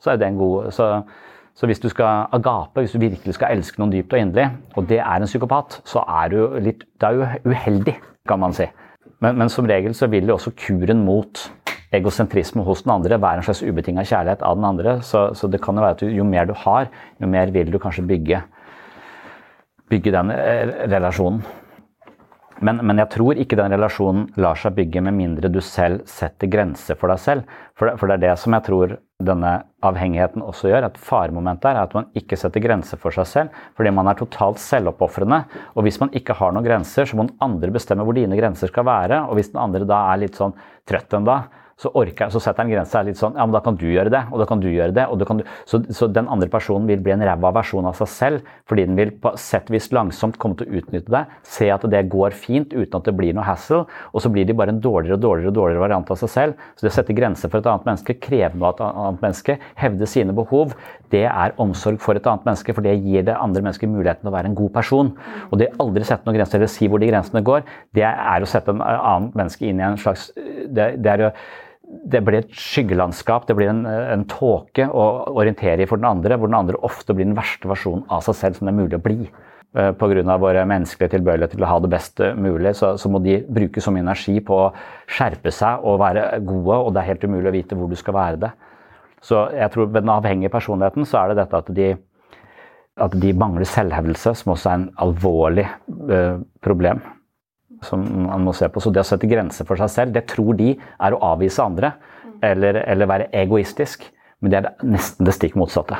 så 0.03 0.13
er 0.13 0.19
det 0.21 0.29
en 0.29 0.41
god 0.41 0.69
så, 0.75 0.91
så 1.57 1.65
hvis 1.65 1.81
du 1.81 1.87
skal 1.89 2.27
agape, 2.37 2.83
hvis 2.83 2.93
du 2.93 3.01
virkelig 3.01 3.33
skal 3.33 3.55
elske 3.55 3.81
noen 3.81 3.93
dypt 3.95 4.13
og 4.13 4.21
inderlig, 4.21 4.49
og 4.77 4.89
det 4.89 4.99
er 5.01 5.23
en 5.23 5.29
psykopat, 5.29 5.79
så 5.89 6.03
er 6.05 6.33
du 6.33 6.59
litt 6.61 6.85
det 7.01 7.07
er 7.07 7.17
jo 7.17 7.53
uheldig, 7.53 7.95
kan 8.29 8.41
man 8.43 8.53
si. 8.53 8.67
Men, 9.23 9.39
men, 9.39 9.49
som 9.49 9.65
regel 9.65 9.95
så 9.97 10.09
vil 10.11 10.29
jo 10.29 10.35
også 10.37 10.53
kuren 10.59 11.01
mot 11.05 11.47
egosentrisme 11.97 12.61
hos 12.67 12.83
den 12.85 12.93
andre 12.93 13.17
være 13.21 13.41
en 13.41 13.47
slags 13.47 13.63
ubetinga 13.65 14.03
kjærlighet 14.05 14.43
av 14.45 14.57
den 14.59 14.67
andre. 14.69 14.97
Så, 15.01 15.31
så, 15.33 15.49
det 15.49 15.61
kan 15.63 15.77
jo 15.77 15.85
være 15.85 15.97
at 15.97 16.03
jo 16.19 16.27
mer 16.27 16.45
du 16.45 16.53
har, 16.65 16.91
jo 17.17 17.29
mer 17.31 17.53
vil 17.55 17.71
du 17.73 17.79
kanskje 17.81 18.05
bygge, 18.05 18.43
bygge 19.89 20.13
den 20.13 20.33
eh, 20.35 20.75
relasjonen. 20.91 21.41
Men, 22.59 22.79
men, 22.81 22.97
jeg 22.97 23.11
tror 23.13 23.37
ikke 23.37 23.57
den 23.59 23.73
relasjonen 23.75 24.27
lar 24.41 24.57
seg 24.57 24.73
bygge 24.77 25.03
med 25.05 25.13
mindre 25.17 25.51
du 25.53 25.59
selv 25.61 26.07
setter 26.09 26.49
grenser 26.49 26.97
for 26.97 27.13
deg 27.13 27.21
selv. 27.21 27.59
For 27.77 27.89
det, 27.89 27.99
for 28.01 28.09
det 28.09 28.17
er 28.17 28.23
det 28.23 28.37
som 28.41 28.55
jeg 28.55 28.65
tror 28.65 28.95
denne 29.27 29.51
avhengigheten 29.85 30.45
også 30.45 30.71
gjør. 30.71 30.87
Et 30.87 30.99
faremoment 31.01 31.61
der 31.61 31.77
er 31.77 31.85
at 31.85 31.93
man 31.97 32.09
ikke 32.17 32.37
setter 32.39 32.63
grenser 32.63 33.01
for 33.01 33.13
seg 33.13 33.29
selv, 33.29 33.61
fordi 33.77 33.93
man 33.93 34.09
er 34.09 34.17
totalt 34.17 34.61
selvoppofrende. 34.61 35.43
Og 35.75 35.85
hvis 35.85 36.01
man 36.01 36.13
ikke 36.17 36.37
har 36.37 36.53
noen 36.53 36.65
grenser, 36.65 37.05
så 37.05 37.17
må 37.17 37.27
den 37.27 37.37
andre 37.45 37.73
bestemme 37.73 38.05
hvor 38.07 38.17
dine 38.17 38.39
grenser 38.39 38.73
skal 38.73 38.87
være. 38.89 39.23
Og 39.29 39.37
hvis 39.37 39.53
den 39.53 39.61
andre 39.61 39.85
da 39.89 40.03
er 40.11 40.23
litt 40.25 40.37
sånn 40.37 40.57
trøtt 40.89 41.17
en 41.17 41.29
dag, 41.29 41.53
så, 41.77 41.91
orker, 41.93 42.31
så 42.33 42.39
setter 42.41 42.63
han 42.63 42.71
grensa 42.71 43.03
litt 43.05 43.19
sånn 43.19 43.35
Ja, 43.37 43.45
men 43.45 43.53
da 43.53 43.61
kan 43.61 43.75
du 43.77 43.85
gjøre 43.85 44.09
det, 44.09 44.23
og 44.33 44.41
da 44.41 44.47
kan 44.49 44.61
du 44.61 44.65
gjøre 44.69 44.95
det. 44.97 45.05
og 45.05 45.19
du, 45.21 45.43
så, 45.69 45.79
så, 45.93 46.07
den 46.09 46.29
andre 46.33 46.49
personen 46.49 46.87
vil 46.89 47.03
bli 47.05 47.13
en 47.13 47.21
ræva 47.21 47.51
versjon 47.53 47.85
av 47.85 47.93
seg 47.99 48.09
selv, 48.09 48.47
fordi 48.69 48.87
den 48.87 48.97
vil 48.97 49.11
på 49.21 49.35
sett 49.37 49.69
vis 49.73 49.91
langsomt 49.93 50.39
komme 50.41 50.57
til 50.57 50.65
å 50.65 50.79
utnytte 50.81 51.13
det, 51.13 51.23
se 51.45 51.69
at 51.73 51.85
det 51.91 52.01
går 52.09 52.33
fint 52.33 52.73
uten 52.73 52.97
at 52.97 53.05
det 53.05 53.13
blir 53.17 53.37
noe 53.37 53.45
hassle, 53.45 53.83
og 53.85 54.23
så 54.23 54.31
blir 54.33 54.47
de 54.49 54.55
bare 54.57 54.73
en 54.73 54.81
dårligere 54.81 55.19
og 55.19 55.25
dårligere, 55.27 55.53
dårligere 55.53 55.83
variant 55.85 56.09
av 56.13 56.21
seg 56.23 56.33
selv. 56.33 56.65
Så 56.73 56.87
det 56.87 56.93
å 56.93 56.97
sette 56.97 57.17
grenser 57.17 57.53
for 57.53 57.61
et 57.61 57.69
annet 57.69 57.85
menneske, 57.91 58.17
kreve 58.25 58.57
noe 58.57 58.71
av 58.71 58.79
et 58.79 58.83
annet 58.87 59.27
menneske, 59.27 59.57
hevde 59.77 60.09
sine 60.09 60.35
behov, 60.37 60.73
det 61.13 61.27
er 61.29 61.55
omsorg 61.61 62.01
for 62.03 62.17
et 62.17 62.25
annet 62.27 62.49
menneske, 62.49 62.73
for 62.73 62.85
det 62.85 62.97
gir 63.05 63.29
det 63.29 63.37
andre 63.37 63.63
mennesket 63.63 63.93
muligheten 63.93 64.25
til 64.25 64.31
å 64.33 64.35
være 64.35 64.49
en 64.49 64.57
god 64.57 64.73
person. 64.75 65.13
Og 65.51 65.61
det 65.61 65.69
å 65.75 65.85
aldri 65.85 66.09
sette 66.09 66.25
noen 66.25 66.39
grenser, 66.39 66.57
eller 66.57 66.73
si 66.73 66.89
hvor 66.89 67.03
de 67.03 67.11
grensene 67.13 67.45
går, 67.45 67.63
det 67.95 68.07
er 68.09 68.41
å 68.43 68.49
sette 68.49 68.73
en 68.73 68.81
annen 68.81 69.31
menneske 69.37 69.69
inn 69.69 69.79
i 69.79 69.87
en 69.87 70.01
slags 70.01 70.31
det, 70.35 70.97
det 71.03 71.13
er 71.13 71.27
jo 71.27 71.31
det 71.87 72.21
blir 72.25 72.41
et 72.41 72.55
skyggelandskap, 72.55 73.45
det 73.47 73.55
blir 73.55 73.71
en, 73.71 73.85
en 73.87 74.25
tåke 74.27 74.87
å 74.87 75.03
orientere 75.39 75.83
i 75.83 75.89
for 75.89 75.99
den 75.99 76.09
andre, 76.09 76.37
hvor 76.39 76.51
den 76.51 76.59
andre 76.59 76.79
ofte 76.83 77.15
blir 77.15 77.27
den 77.27 77.37
verste 77.37 77.69
versjonen 77.69 78.03
av 78.11 78.25
seg 78.25 78.35
selv 78.35 78.57
som 78.57 78.67
det 78.67 78.73
er 78.73 78.79
mulig 78.81 78.99
å 78.99 79.03
bli. 79.03 79.17
Eh, 79.77 79.91
Pga. 79.99 80.37
våre 80.39 80.65
menneskelige 80.67 81.15
tilbøyeligheter 81.15 81.59
til 81.59 81.67
å 81.67 81.71
ha 81.71 81.79
det 81.83 81.91
best 81.91 82.23
mulig, 82.35 82.75
så, 82.75 82.95
så, 82.99 83.11
må 83.11 83.21
de 83.23 83.39
bruke 83.43 83.83
så 83.83 83.93
mye 83.95 84.03
energi 84.03 84.39
på 84.43 84.59
å 84.67 84.71
skjerpe 85.07 85.51
seg 85.53 85.83
og 85.87 86.01
være 86.03 86.27
gode, 86.47 86.75
og 86.75 86.93
det 86.93 87.03
er 87.03 87.11
helt 87.13 87.27
umulig 87.27 87.51
å 87.51 87.57
vite 87.57 87.79
hvor 87.79 87.91
du 87.91 87.99
skal 87.99 88.17
være 88.19 88.43
det. 88.47 88.53
Så 89.23 89.47
jeg 89.55 89.71
tror 89.73 89.87
ved 89.87 90.03
den 90.03 90.13
avhengige 90.13 90.53
personligheten 90.53 91.07
så 91.07 91.23
er 91.23 91.31
det 91.31 91.41
dette 91.41 91.63
at 91.63 91.71
de, 91.75 91.91
at 92.99 93.15
de 93.15 93.35
mangler 93.35 93.67
selvhevdelse, 93.67 94.35
som 94.41 94.53
også 94.53 94.71
er 94.71 94.81
en 94.81 94.89
alvorlig 95.03 95.65
uh, 96.11 96.43
problem 96.63 97.01
som 97.85 98.03
man 98.27 98.45
må 98.45 98.53
se 98.57 98.69
på. 98.71 98.81
Så 98.81 98.91
det 98.93 99.03
å 99.03 99.07
sette 99.07 99.29
grenser 99.29 99.67
for 99.67 99.79
seg 99.79 99.91
selv, 99.93 100.15
det 100.15 100.27
tror 100.31 100.57
de 100.59 100.73
er 100.75 101.15
å 101.15 101.21
avvise 101.33 101.63
andre. 101.63 101.93
Eller, 102.45 102.83
eller 102.85 103.09
være 103.09 103.29
egoistisk. 103.35 104.05
Men 104.41 104.53
det 104.53 104.59
er 104.59 104.85
nesten 104.85 105.25
det 105.25 105.33
stikk 105.33 105.57
motsatte. 105.57 105.97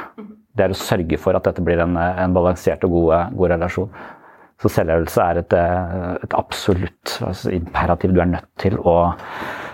Det 0.58 0.66
er 0.66 0.74
å 0.74 0.78
sørge 0.78 1.18
for 1.22 1.38
at 1.38 1.46
dette 1.48 1.64
blir 1.66 1.82
en, 1.82 1.98
en 1.98 2.36
balansert 2.36 2.86
og 2.86 2.94
god, 2.94 3.34
god 3.38 3.54
relasjon. 3.56 3.90
Så 4.62 4.72
selvhevelse 4.74 5.22
er 5.22 5.42
et, 5.44 5.54
et 6.26 6.38
absolutt 6.38 7.18
altså 7.26 7.52
imperativ 7.54 8.14
du 8.16 8.22
er 8.24 8.32
nødt 8.32 8.48
til 8.62 8.78
å 8.82 8.96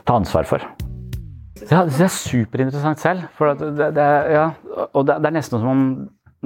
ta 0.04 0.18
ansvar 0.20 0.48
for. 0.48 0.66
Ja, 1.70 1.86
det 1.88 2.02
er 2.04 2.12
superinteressant 2.12 3.00
selv. 3.00 3.30
Det, 3.40 3.94
det, 3.96 4.08
ja, 4.34 4.50
og 4.92 5.06
det, 5.08 5.22
det 5.24 5.30
er 5.30 5.38
nesten 5.38 5.62
som 5.62 5.72
om 5.72 5.86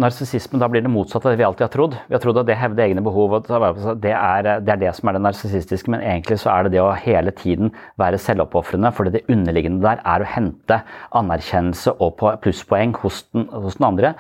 narsissisme, 0.02 0.60
da 0.62 0.70
blir 0.72 0.84
det 0.86 0.92
motsatt 0.92 1.26
av 1.26 1.34
det 1.34 1.40
vi 1.42 1.46
alltid 1.48 1.66
har 1.66 1.72
trodd. 1.74 1.96
Vi 2.08 2.16
har 2.16 2.22
trodd 2.24 2.40
at 2.42 2.50
det 2.50 2.58
hevder 2.60 2.86
egne 2.86 3.04
behov, 3.06 3.38
det 3.44 4.14
er, 4.14 4.50
det 4.64 4.74
er 4.74 4.82
det 4.82 4.94
som 4.98 5.10
er 5.10 5.18
det 5.18 5.24
narsissistiske. 5.26 5.92
Men 5.94 6.04
egentlig 6.06 6.40
så 6.42 6.52
er 6.54 6.68
det 6.68 6.76
det 6.76 6.84
å 6.84 6.92
hele 7.02 7.34
tiden 7.36 7.74
være 8.02 8.22
selvoppofrende, 8.22 8.94
fordi 8.96 9.16
det 9.18 9.26
underliggende 9.34 9.86
der 9.86 10.04
er 10.06 10.24
å 10.24 10.30
hente 10.30 10.82
anerkjennelse 11.18 11.98
og 12.04 12.22
plusspoeng 12.44 12.96
hos 13.04 13.24
den, 13.34 13.50
hos 13.54 13.80
den 13.80 13.90
andre. 13.90 14.14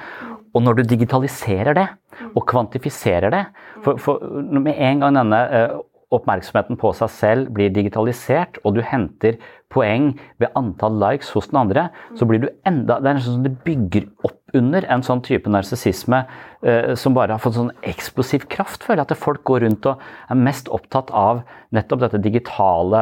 Og 0.57 0.63
når 0.65 0.79
du 0.79 0.87
digitaliserer 0.95 1.77
det, 1.77 1.87
og 2.33 2.47
kvantifiserer 2.49 3.29
det 3.29 3.43
for, 3.85 3.99
for 4.01 4.23
Med 4.49 4.73
en 4.73 5.03
gang 5.03 5.19
denne 5.19 5.41
uh, 5.53 5.75
oppmerksomheten 6.15 6.79
på 6.79 6.93
seg 6.95 7.11
selv 7.11 7.51
blir 7.53 7.73
digitalisert, 7.75 8.57
og 8.63 8.77
du 8.77 8.81
henter 8.85 9.37
poeng 9.73 10.13
ved 10.39 10.53
antall 10.57 10.95
likes 11.01 11.29
hos 11.35 11.49
den 11.51 11.59
andre, 11.59 11.87
så 12.15 12.27
blir 12.27 12.41
du 12.43 12.47
enda 12.67 12.99
Det 13.01 13.09
er 13.09 13.17
nesten 13.17 13.37
som 13.37 13.45
det 13.45 13.57
bygger 13.65 14.07
opp 14.27 14.37
under 14.55 14.85
en 14.87 15.03
sånn 15.03 15.21
type 15.25 15.51
narsissisme 15.51 16.21
eh, 16.63 16.93
som 16.95 17.15
bare 17.17 17.35
har 17.35 17.43
fått 17.43 17.57
sånn 17.57 17.73
eksplosiv 17.87 18.47
kraft. 18.51 18.85
Føler 18.87 19.03
jeg 19.03 19.11
at 19.11 19.23
folk 19.23 19.43
går 19.47 19.65
rundt 19.65 19.89
og 19.91 20.05
er 20.31 20.39
mest 20.39 20.71
opptatt 20.71 21.11
av 21.11 21.43
nettopp 21.75 22.05
dette 22.05 22.23
digitale 22.23 23.01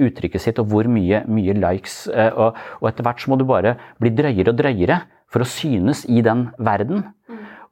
uttrykket 0.00 0.46
sitt 0.46 0.62
og 0.62 0.72
hvor 0.72 0.88
mye, 0.88 1.22
mye 1.28 1.56
likes. 1.58 2.06
eh, 2.08 2.32
og, 2.32 2.56
og, 2.80 2.88
etter 2.88 3.04
hvert 3.04 3.20
så 3.20 3.32
må 3.32 3.40
du 3.40 3.44
bare 3.48 3.76
bli 4.00 4.14
drøyere 4.16 4.54
og 4.54 4.58
drøyere 4.62 5.02
for 5.28 5.44
å 5.44 5.48
synes 5.48 6.06
i 6.08 6.24
den 6.24 6.48
verden. 6.56 7.04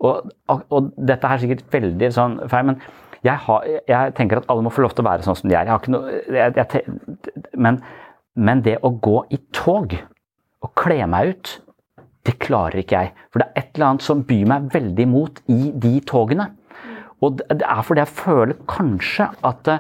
Og, 0.05 0.29
og, 0.53 0.65
og 0.69 0.93
dette 1.09 1.25
er 1.25 1.41
sikkert 1.41 1.65
veldig 1.73 2.13
sånn 2.13 2.41
feil, 2.53 2.69
men 2.69 2.81
jeg, 3.25 3.37
har, 3.47 3.65
jeg, 3.89 4.15
tenker 4.17 4.43
at 4.43 4.51
alle 4.53 4.65
må 4.67 4.73
få 4.73 4.85
lov 4.85 4.95
til 4.95 5.05
å 5.05 5.09
være 5.09 5.25
sånn 5.27 5.39
som 5.39 5.49
de 5.51 5.57
er. 5.57 5.65
Jeg 5.67 5.73
har 5.73 5.81
ikke 5.81 5.95
Noe, 5.95 6.19
jeg, 6.37 6.53
jeg, 6.61 7.55
men, 7.57 7.81
men, 8.37 8.63
det 8.65 8.79
å 8.85 8.93
gå 9.03 9.23
i 9.33 9.41
tog, 9.57 9.97
og 10.65 10.73
kle 10.79 11.01
meg 11.11 11.33
ut, 11.33 11.53
det 12.27 12.37
klarer 12.43 12.83
ikke 12.83 13.03
jeg. 13.03 13.13
For 13.31 13.43
det 13.43 13.49
er 13.49 13.61
et 13.61 13.77
eller 13.77 13.89
annet 13.91 14.07
som 14.07 14.25
byr 14.27 14.49
meg 14.51 14.71
veldig 14.73 15.05
imot 15.07 15.43
i 15.53 15.71
de 15.73 15.93
togene. 16.09 16.49
Og 17.25 17.39
det 17.41 17.65
er 17.65 17.85
fordi 17.87 18.03
jeg 18.03 18.13
føler 18.19 18.59
kanskje 18.69 19.29
at 19.47 19.63
det, 19.69 19.77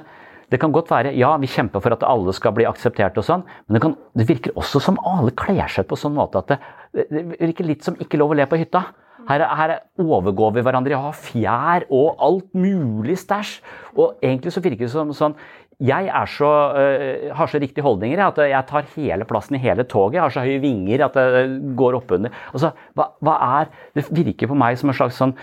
det 0.52 0.60
kan 0.62 0.72
godt 0.72 0.92
være 0.92 1.12
ja, 1.18 1.32
vi 1.42 1.50
kjemper 1.50 1.82
for 1.84 1.96
at 1.96 2.06
alle 2.06 2.32
skal 2.36 2.54
bli 2.56 2.68
akseptert, 2.68 3.18
og 3.18 3.26
sånn, 3.26 3.42
men 3.66 3.76
det, 3.76 3.82
kan, 3.82 3.96
det 4.16 4.28
virker 4.28 4.56
også 4.56 4.80
som 4.82 5.00
alle 5.04 5.34
kler 5.36 5.66
seg 5.72 5.88
på 5.90 5.98
sånn 6.00 6.14
måte 6.16 6.40
at 6.40 6.54
det, 6.54 7.08
det 7.10 7.24
virker 7.34 7.68
litt 7.68 7.84
som 7.84 7.98
ikke 8.00 8.20
lov 8.20 8.32
å 8.32 8.38
le 8.38 8.46
på 8.48 8.60
hytta. 8.62 8.86
Her, 9.26 9.44
her, 9.58 9.76
overgår 9.98 10.54
vi 10.54 10.64
hverandre. 10.66 10.94
Jeg 10.94 11.02
har 11.02 11.20
fjær 11.20 11.86
og 11.90 12.16
alt 12.22 12.50
mulig 12.54 13.18
stæsj. 13.18 13.60
Og 13.96 14.18
egentlig 14.22 14.54
så 14.54 14.62
virker 14.64 14.86
det 14.86 14.92
som 14.92 15.14
sånn 15.16 15.38
jeg 15.76 16.08
så, 16.32 16.50
uh, 16.72 17.34
har 17.36 17.50
så 17.52 17.58
riktige 17.60 17.84
holdninger 17.84 18.22
at 18.24 18.38
jeg 18.48 18.64
tar 18.68 18.86
hele 18.94 19.26
plassen 19.28 19.58
i 19.58 19.60
hele 19.60 19.84
toget. 19.84 20.16
Jeg 20.16 20.22
har 20.24 20.32
så 20.32 20.44
høye 20.46 20.62
vinger 20.62 21.04
at 21.04 21.18
det 21.18 21.44
går 21.76 21.98
oppunder. 21.98 22.32
Altså, 22.54 22.72
hva, 22.96 23.10
hva 23.20 23.36
er 23.60 23.70
Det 23.94 24.06
virker 24.08 24.48
på 24.48 24.56
meg 24.56 24.78
som 24.80 24.88
en 24.88 24.96
slags 24.96 25.20
sånn 25.20 25.36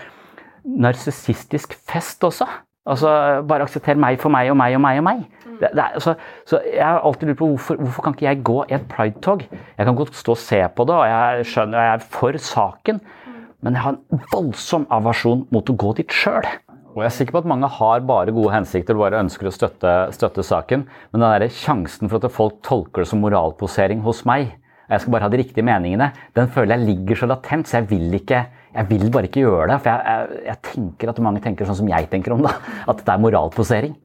narsissistisk 0.64 1.76
fest 1.86 2.24
også. 2.24 2.48
Altså, 2.84 3.08
Bare 3.48 3.64
aksepter 3.64 3.96
meg 3.96 4.18
for 4.20 4.32
meg 4.32 4.50
og 4.52 4.58
meg 4.60 4.76
og 4.76 4.82
meg 4.84 5.00
og 5.00 5.06
meg. 5.06 5.24
Det, 5.60 5.70
det 5.70 5.80
er, 5.80 5.94
altså, 5.96 6.16
så 6.48 6.60
Jeg 6.66 6.84
har 6.84 7.00
alltid 7.00 7.30
lurt 7.30 7.38
på 7.38 7.48
hvorfor, 7.52 7.78
hvorfor 7.80 8.02
kan 8.02 8.16
ikke 8.16 8.26
jeg 8.26 8.44
gå 8.44 8.58
i 8.64 8.74
et 8.74 8.88
pridetog? 8.90 9.44
Jeg 9.78 9.86
kan 9.86 9.96
godt 9.96 10.16
stå 10.18 10.34
og 10.34 10.42
se 10.42 10.60
på 10.76 10.86
det, 10.88 10.96
og 10.98 11.06
jeg 11.08 11.46
skjønner 11.52 11.86
jeg 11.86 11.94
er 11.94 12.08
for 12.16 12.38
saken, 12.50 13.00
men 13.64 13.76
jeg 13.78 13.84
har 13.86 13.96
en 13.96 14.24
voldsom 14.32 14.84
avasjon 14.92 15.46
mot 15.54 15.70
å 15.70 15.76
gå 15.80 15.92
dit 15.98 16.12
sjøl. 16.12 16.44
Og 16.94 17.00
jeg 17.02 17.08
er 17.08 17.14
sikker 17.16 17.34
på 17.34 17.40
at 17.42 17.48
mange 17.50 17.68
har 17.78 18.04
bare 18.06 18.34
gode 18.34 18.52
hensikter 18.54 18.94
og 18.94 19.06
bare 19.06 19.22
ønsker 19.24 19.48
å 19.48 19.54
støtte, 19.54 19.94
støtte 20.14 20.44
saken, 20.46 20.84
men 21.10 21.24
den 21.24 21.32
der 21.32 21.50
sjansen 21.50 22.10
for 22.12 22.20
at 22.20 22.34
folk 22.34 22.60
tolker 22.66 23.02
det 23.02 23.10
som 23.10 23.24
moralposering 23.24 24.04
hos 24.04 24.22
meg, 24.28 24.52
og 24.84 24.92
jeg 24.92 25.02
skal 25.02 25.14
bare 25.16 25.26
ha 25.26 25.32
de 25.32 25.40
riktige 25.40 25.64
meningene, 25.66 26.10
den 26.36 26.50
føler 26.52 26.76
jeg 26.76 26.90
ligger 26.90 27.18
så 27.18 27.30
latent, 27.30 27.66
så 27.66 27.80
jeg 27.80 27.88
vil, 27.90 28.06
ikke, 28.20 28.44
jeg 28.76 28.90
vil 28.92 29.08
bare 29.10 29.30
ikke 29.30 29.42
gjøre 29.42 29.70
det. 29.72 29.80
For 29.80 29.90
jeg, 29.90 30.04
jeg, 30.12 30.44
jeg, 30.50 30.60
tenker 30.68 31.10
at 31.10 31.20
mange 31.24 31.42
tenker 31.42 31.70
sånn 31.70 31.80
som 31.80 31.88
jeg 31.88 32.10
tenker 32.12 32.36
om 32.36 32.44
det, 32.44 32.52
at 32.92 33.00
det 33.00 33.14
er 33.14 33.24
moralposering. 33.24 33.96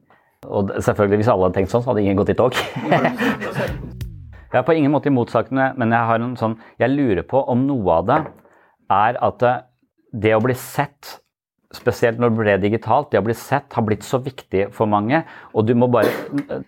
Og 0.48 0.72
selvfølgelig, 0.80 1.20
hvis 1.20 1.28
alle 1.30 1.46
hadde 1.46 1.60
tenkt 1.60 1.74
sånn, 1.74 1.84
så 1.84 1.92
hadde 1.92 2.06
ingen 2.06 2.18
gått 2.18 2.32
i 2.32 2.38
tog. 2.38 2.56
jeg 4.50 4.56
er 4.56 4.64
på 4.66 4.74
ingen 4.80 4.96
måte 4.96 5.12
imot 5.12 5.30
sakene, 5.30 5.74
men 5.76 5.92
jeg, 5.92 6.10
har 6.10 6.24
en 6.24 6.38
sånn, 6.40 6.56
jeg 6.80 6.96
lurer 6.96 7.28
på 7.28 7.44
om 7.52 7.68
noe 7.68 8.00
av 8.00 8.08
det 8.08 8.22
er 8.90 9.18
at 9.22 9.44
det 10.10 10.32
å 10.34 10.42
bli 10.42 10.56
sett 10.58 11.20
spesielt 11.74 12.18
når 12.18 12.32
det 12.32 12.38
ble 12.40 12.54
digitalt, 12.64 13.12
det 13.12 13.20
å 13.20 13.24
bli 13.24 13.34
sett 13.38 13.76
har 13.76 13.84
blitt 13.86 14.02
så 14.02 14.18
viktig 14.22 14.66
for 14.74 14.90
mange. 14.90 15.22
Og 15.54 15.70
må 15.78 15.86
bare, 15.92 16.10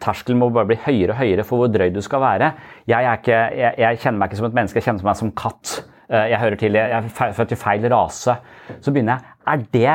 terskelen 0.02 0.38
må 0.38 0.50
bare 0.54 0.70
bli 0.70 0.78
høyere 0.84 1.16
og 1.16 1.18
høyere 1.18 1.46
for 1.46 1.62
hvor 1.62 1.72
drøy 1.74 1.90
du 1.94 1.98
skal 2.04 2.22
være. 2.22 2.52
Jeg, 2.86 3.08
ikke, 3.18 3.40
jeg, 3.58 3.74
jeg, 3.82 4.00
kjenner 4.04 4.22
meg 4.22 4.30
ikke 4.30 4.40
som 4.40 4.48
et 4.50 4.60
menneske, 4.60 4.78
jeg 4.78 4.86
kjenner 4.86 5.08
meg 5.10 5.18
som 5.18 5.34
katt. 5.42 5.74
Eh, 6.06 6.28
jeg 6.30 6.42
hører 6.44 6.60
til, 6.60 6.78
jeg 6.78 6.94
er 7.00 7.34
født 7.40 7.56
i 7.56 7.58
feil 7.58 7.90
rase. 7.90 8.38
Så 8.78 8.94
begynner 8.94 9.18
jeg 9.18 9.28
Er 9.42 9.66
det 9.74 9.94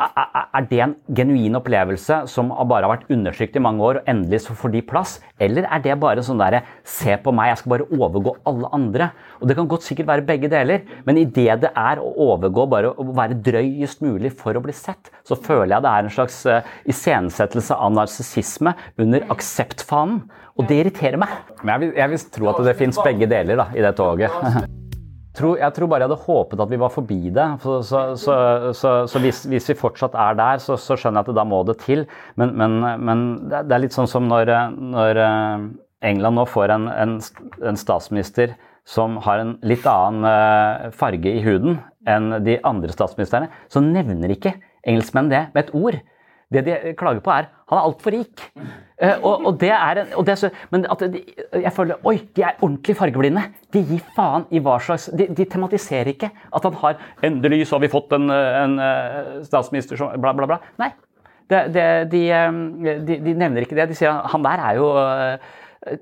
er 0.00 0.66
det 0.70 0.80
en 0.84 0.94
genuin 1.16 1.58
opplevelse 1.58 2.22
som 2.30 2.50
bare 2.50 2.86
har 2.86 2.92
vært 2.94 3.10
undersøkt 3.12 3.58
i 3.58 3.62
mange 3.62 3.84
år, 3.84 4.00
og 4.00 4.10
endelig 4.10 4.42
så 4.46 4.56
får 4.56 4.72
de 4.74 4.82
plass? 4.86 5.18
Eller 5.40 5.68
er 5.68 5.82
det 5.84 5.98
bare 6.00 6.24
sånn 6.24 6.40
derre 6.40 6.62
Se 6.86 7.16
på 7.20 7.32
meg, 7.34 7.50
jeg 7.50 7.60
skal 7.60 7.74
bare 7.74 7.88
overgå 7.96 8.34
alle 8.48 8.70
andre? 8.76 9.10
Og 9.40 9.48
Det 9.48 9.56
kan 9.58 9.68
godt 9.70 9.86
sikkert 9.86 10.10
være 10.10 10.26
begge 10.26 10.50
deler, 10.52 10.84
men 11.06 11.20
idet 11.20 11.60
det 11.64 11.72
er 11.76 12.00
å 12.00 12.10
overgå, 12.30 12.66
bare 12.70 12.92
å 12.92 13.06
være 13.16 13.38
drøyest 13.44 14.04
mulig 14.04 14.32
for 14.36 14.56
å 14.56 14.64
bli 14.64 14.74
sett, 14.76 15.12
så 15.26 15.38
føler 15.38 15.76
jeg 15.76 15.86
det 15.86 15.94
er 15.94 16.06
en 16.06 16.14
slags 16.16 16.42
uh, 16.48 16.60
iscenesettelse 16.88 17.76
av 17.76 17.94
narsissisme 17.96 18.74
under 19.00 19.26
akseptfanen. 19.32 20.22
Og 20.58 20.68
det 20.68 20.82
irriterer 20.82 21.20
meg. 21.20 21.32
Men 21.62 21.74
jeg 21.74 21.84
vil, 21.84 21.96
jeg 22.02 22.12
vil 22.12 22.28
tro 22.36 22.52
at 22.52 22.62
det 22.66 22.76
fins 22.80 23.00
begge 23.00 23.30
deler 23.30 23.64
da, 23.64 23.70
i 23.76 23.84
det 23.84 23.96
toget. 23.96 24.34
jeg 25.38 25.74
tror 25.76 25.86
bare 25.86 26.02
jeg 26.02 26.10
hadde 26.10 26.24
håpet 26.24 26.62
at 26.64 26.70
vi 26.70 26.78
var 26.80 26.90
forbi 26.90 27.30
det. 27.30 27.46
Så, 27.62 27.76
så, 27.86 28.00
så, 28.74 28.94
så 29.06 29.22
hvis, 29.22 29.44
hvis, 29.46 29.68
vi 29.70 29.78
fortsatt 29.78 30.16
er 30.18 30.34
der, 30.38 30.58
så, 30.58 30.76
skjønner 30.76 31.20
jeg 31.20 31.28
at 31.28 31.30
det 31.30 31.36
da 31.38 31.44
må 31.46 31.62
det 31.68 31.78
til. 31.84 32.06
Men, 32.40 32.56
men, 32.58 32.80
men 32.98 33.22
det 33.46 33.62
er 33.70 33.84
litt 33.84 33.94
sånn 33.94 34.10
som 34.10 34.26
når, 34.30 34.50
når 34.74 35.22
eh, 35.22 35.68
England 36.10 36.40
nå 36.40 36.46
får 36.50 36.74
en, 36.74 36.88
en, 36.90 37.14
en, 37.62 37.78
statsminister 37.78 38.56
som 38.88 39.20
har 39.22 39.42
en 39.42 39.54
litt 39.62 39.86
annen 39.86 40.26
eh, 40.26 40.90
farge 40.96 41.30
i 41.30 41.44
huden 41.44 41.78
enn 42.08 42.40
de 42.42 42.56
andre 42.66 42.90
statsministrene, 42.94 43.50
så 43.70 43.82
nevner 43.84 44.32
ikke 44.34 44.56
engelskmenn 44.88 45.30
det 45.30 45.46
med 45.54 45.66
et 45.66 45.74
ord. 45.76 46.00
Det 46.50 46.64
de 46.66 46.94
klager 46.98 47.22
på, 47.22 47.30
er 47.30 47.50
han 47.70 47.78
er 47.78 47.84
altfor 47.86 48.16
rik. 48.16 48.48
Uh, 49.00 49.16
og, 49.24 49.46
og, 49.46 49.54
det 49.60 49.70
er, 49.72 50.02
og 50.14 50.26
det 50.28 50.34
er 50.34 50.40
så, 50.42 50.50
men 50.70 50.84
at 50.92 51.04
de, 51.12 51.22
jeg 51.56 51.72
føler 51.72 52.02
Oi, 52.04 52.18
de 52.36 52.44
er 52.44 52.58
ordentlig 52.60 52.96
fargeblinde. 52.98 53.46
De 53.72 53.84
gir 53.88 54.02
faen 54.16 54.44
i 54.52 54.60
hva 54.60 54.76
slags 54.82 55.08
De, 55.16 55.28
de 55.36 55.46
tematiserer 55.48 56.12
ikke 56.12 56.28
at 56.28 56.66
han 56.66 56.76
har 56.82 56.98
Endelig 57.24 57.62
så 57.68 57.78
har 57.78 57.86
vi 57.86 57.92
fått 57.92 58.12
en, 58.16 58.28
en, 58.30 58.76
en 58.80 59.46
statsminister 59.46 59.96
som 59.96 60.12
bla, 60.20 60.34
bla, 60.36 60.50
bla. 60.50 60.60
Nei. 60.82 60.92
Det, 61.50 61.64
det, 61.74 61.86
de, 62.12 62.20
de, 63.08 63.16
de, 63.24 63.32
nevner 63.34 63.64
ikke 63.64 63.78
det. 63.78 63.88
De 63.90 63.96
sier 63.98 64.20
han 64.32 64.44
der 64.44 64.62
er 64.68 64.76
jo 64.78 64.92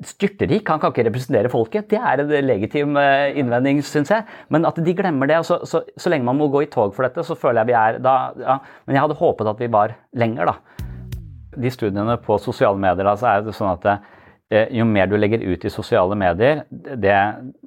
styrterik, 0.03 0.67
han 0.67 0.81
kan 0.83 0.91
ikke 0.91 1.07
representere 1.07 1.51
folket. 1.53 1.87
Det 1.91 2.01
er 2.03 2.23
en 2.25 2.33
legitim 2.47 2.97
eh, 2.99 3.39
innvending, 3.39 3.83
syns 3.87 4.11
jeg. 4.11 4.27
Men 4.51 4.67
at 4.67 4.79
de 4.83 4.95
glemmer 4.97 5.31
det. 5.31 5.39
Så, 5.47 5.61
så, 5.71 5.85
så, 5.95 6.11
lenge 6.11 6.27
man 6.27 6.39
må 6.39 6.51
gå 6.51 6.65
i 6.65 6.71
tog 6.73 6.95
for 6.97 7.07
dette, 7.07 7.23
så 7.27 7.39
føler 7.39 7.63
jeg 7.63 7.71
vi 7.71 7.79
er 7.79 8.03
da 8.03 8.17
ja. 8.39 8.59
Men 8.87 8.99
jeg 8.99 9.07
hadde 9.07 9.21
håpet 9.21 9.53
at 9.53 9.63
vi 9.63 9.71
var 9.73 9.95
lenger, 10.19 10.51
da. 10.51 10.78
De 11.59 11.71
studiene 11.75 12.15
på 12.23 12.39
sosiale 12.39 12.79
medier, 12.79 13.05
så 13.05 13.15
altså, 13.17 13.33
er 13.33 13.47
det 13.49 13.57
sånn 13.59 13.75
at 13.75 13.89
Eh, 13.89 14.18
jo 14.49 14.85
mer 14.89 15.09
du 15.11 15.17
legger 15.19 15.43
ut 15.45 15.65
i 15.69 15.71
sosiale 15.73 16.17
medier, 16.17 16.63
det, 16.73 17.17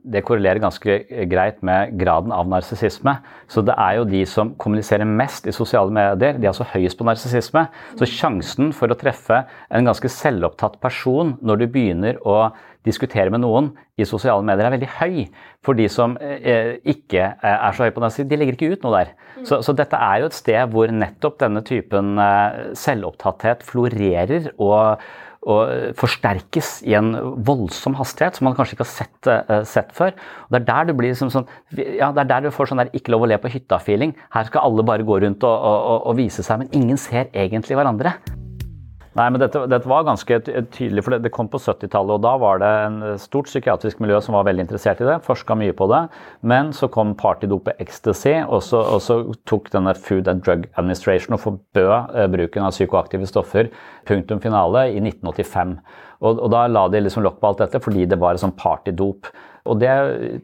det, 0.02 0.24
korrelerer 0.26 0.62
ganske 0.64 0.96
greit 1.30 1.60
med 1.66 1.94
graden 2.00 2.34
av 2.34 2.50
narsissisme. 2.50 3.14
Så 3.46 3.62
det 3.66 3.76
er 3.78 4.00
jo 4.00 4.08
de 4.10 4.24
som 4.26 4.56
kommuniserer 4.58 5.06
mest 5.06 5.46
i 5.46 5.54
sosiale 5.54 5.94
medier, 5.94 6.40
de 6.40 6.48
er 6.48 6.54
altså 6.54 6.66
høyest 6.74 6.98
på 6.98 7.06
narsissisme. 7.06 7.68
Så 8.00 8.10
sjansen 8.10 8.74
for 8.74 8.90
å 8.90 8.98
treffe 8.98 9.44
en 9.70 9.88
ganske 9.92 10.10
selvopptatt 10.10 10.82
person 10.82 11.36
når 11.46 11.62
du 11.62 11.68
begynner 11.70 12.22
å 12.26 12.50
diskutere 12.82 13.30
med 13.30 13.44
noen 13.44 13.70
i 14.02 14.08
sosiale 14.10 14.42
medier, 14.42 14.66
er 14.66 14.74
veldig 14.74 14.94
høy. 14.98 15.18
For 15.62 15.78
de 15.78 15.86
som 15.92 16.18
eh, 16.18 16.80
ikke 16.82 17.36
er 17.38 17.76
så 17.78 17.86
høye 17.86 17.94
på 17.94 18.02
narsissisme, 18.02 18.32
de 18.32 18.42
legger 18.42 18.58
ikke 18.58 18.74
ut 18.74 18.88
noe 18.88 19.04
der. 19.04 19.18
Så, 19.46 19.62
så, 19.62 19.74
dette 19.78 19.98
er 20.02 20.24
jo 20.24 20.32
et 20.32 20.38
sted 20.38 20.74
hvor 20.74 20.90
nettopp 20.94 21.38
denne 21.44 21.62
typen 21.66 22.16
eh, 22.22 22.72
selvopptatthet 22.78 23.62
florerer. 23.70 24.56
og 24.58 25.30
og 25.42 25.96
forsterkes 25.98 26.74
i 26.86 26.94
en 26.98 27.16
voldsom 27.48 27.96
hastighet 27.98 28.38
som 28.38 28.46
man 28.46 28.58
kanskje 28.58 28.78
ikke 28.78 28.86
har 28.86 28.92
sett, 28.92 29.30
uh, 29.30 29.64
sett 29.66 29.89
før. 29.98 30.14
Og 30.46 30.54
det 30.54 30.62
er 30.62 30.68
der 30.68 30.89
du 30.89 30.94
blir 30.98 31.14
liksom 31.14 31.32
sånn, 31.34 31.50
ja, 31.74 32.12
det 32.14 32.26
er 32.26 32.30
der 32.36 32.46
du 32.46 32.54
får 32.54 32.70
sånn 32.70 32.84
der 32.84 32.94
ikke 32.98 33.16
lov 33.16 33.26
å 33.26 33.32
le 33.32 33.39
på 33.42 33.50
hytta-feeling. 33.54 34.14
Her 34.36 34.52
skal 34.52 34.70
alle 34.70 34.86
bare 34.86 35.08
gå 35.08 35.18
rundt 35.26 35.48
og, 35.48 35.66
og, 35.72 36.06
og 36.12 36.20
vise 36.22 36.46
seg, 36.46 36.62
men 36.62 36.72
ingen 36.78 37.02
ser 37.02 37.34
egentlig 37.34 37.80
hverandre. 37.80 38.20
Nei, 39.12 39.26
men 39.28 39.41
dette, 39.41 39.59
dette, 39.68 39.89
var 39.91 40.05
ganske 40.07 40.38
tydelig, 40.72 41.01
for 41.03 41.20
det, 41.20 41.32
kom 41.36 41.49
på 41.51 41.59
70-tallet. 41.59 42.14
Og 42.16 42.22
da 42.24 42.32
var 42.39 42.62
det 42.62 42.70
en 42.86 42.99
stort 43.20 43.49
psykiatrisk 43.49 43.99
miljø 43.99 44.22
som 44.24 44.38
var 44.38 44.45
veldig 44.47 44.64
interessert 44.64 45.01
i 45.03 45.07
det. 45.09 45.18
Forska 45.26 45.57
mye 45.59 45.76
på 45.76 45.89
det. 45.91 46.05
Men 46.47 46.72
så 46.76 46.88
kom 46.91 47.12
partydopet 47.20 47.82
ecstasy, 47.84 48.38
og 48.45 48.64
så, 48.64 48.80
og 48.80 49.03
så, 49.03 49.20
tok 49.49 49.68
denne 49.74 49.91
Food 49.99 50.32
and 50.32 50.45
Drug 50.45 50.64
Administration 50.80 51.36
og 51.36 51.43
forbød 51.43 51.91
eh, 51.91 52.30
bruken 52.32 52.64
av 52.64 52.72
psykoaktive 52.72 53.28
stoffer. 53.28 53.68
Punktum 54.07 54.39
finale 54.43 54.88
i 54.93 55.03
1985. 55.03 55.76
Og, 56.22 56.38
og 56.38 56.47
da 56.53 56.64
la 56.72 56.88
de 56.93 57.03
liksom 57.03 57.26
lokk 57.26 57.41
på 57.41 57.51
alt 57.51 57.66
dette 57.66 57.84
fordi 57.84 58.07
det 58.07 58.20
var 58.22 58.38
et 58.38 58.45
sånn 58.45 58.55
partydop. 58.55 59.28
Og 59.70 59.78
det 59.82 59.91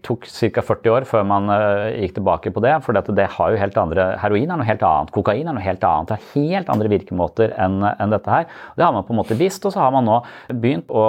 tok 0.05 0.27
ca. 0.29 0.61
40 0.61 0.93
år 0.93 1.07
før 1.09 1.25
man 1.27 1.49
uh, 1.49 1.87
gikk 1.95 2.17
tilbake 2.17 2.51
på 2.53 2.63
det. 2.63 2.75
For 2.85 2.93
det 2.93 3.29
har 3.33 3.53
jo 3.53 3.61
helt 3.61 3.79
andre 3.81 4.07
Heroin 4.21 4.51
er 4.51 4.59
noe 4.59 4.67
helt 4.67 4.85
annet. 4.85 5.13
Kokain 5.15 5.47
er 5.47 5.57
noe 5.57 5.65
helt 5.65 5.83
annet. 5.87 6.11
Det 6.11 6.17
har 6.17 6.27
helt 6.35 6.71
andre 6.73 6.91
virkemåter 6.91 7.55
enn 7.57 7.79
en 7.87 8.13
dette 8.13 8.31
her. 8.31 8.47
Det 8.77 8.85
har 8.85 8.93
man 8.95 9.05
på 9.07 9.15
en 9.15 9.21
måte 9.21 9.37
visst, 9.39 9.65
og 9.65 9.73
så 9.73 9.83
har 9.85 9.93
man 9.95 10.07
nå 10.07 10.19
begynt 10.53 10.91
å 10.93 11.05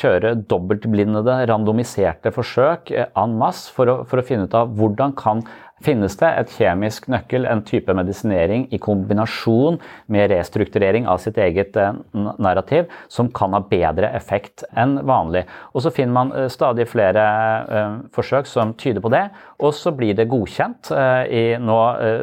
kjøre 0.00 0.34
dobbeltblindede, 0.50 1.40
randomiserte 1.50 2.32
forsøk 2.34 2.92
eh, 2.94 3.10
en 3.18 3.36
masse 3.40 3.70
for 3.74 3.90
å, 3.90 3.98
for 4.08 4.20
å 4.20 4.26
finne 4.26 4.48
ut 4.48 4.56
av 4.56 4.72
hvordan 4.78 5.14
kan 5.18 5.44
finnes 5.84 6.16
det 6.20 6.28
et 6.28 6.52
kjemisk 6.58 7.08
nøkkel, 7.10 7.46
en 7.48 7.62
type 7.66 7.94
medisinering 7.96 8.66
i 8.72 8.80
kombinasjon 8.82 9.78
med 10.12 10.30
restrukturering 10.32 11.08
av 11.10 11.20
sitt 11.22 11.38
eget 11.40 11.76
eh, 11.80 11.96
narrativ, 12.40 12.90
som 13.08 13.30
kan 13.34 13.56
ha 13.56 13.62
bedre 13.70 14.12
effekt 14.16 14.64
enn 14.78 14.98
vanlig. 15.08 15.46
Og 15.74 15.84
Så 15.84 15.92
finner 15.94 16.16
man 16.16 16.34
eh, 16.36 16.48
stadig 16.52 16.88
flere 16.90 17.24
uh, 17.70 17.96
forsøk 18.14 18.48
som 18.48 18.74
tyder 18.78 19.02
på 19.02 19.10
det, 19.12 19.22
og 19.60 19.72
så 19.76 19.92
blir 19.94 20.16
det 20.16 20.28
godkjent 20.30 20.90
nå 20.90 21.78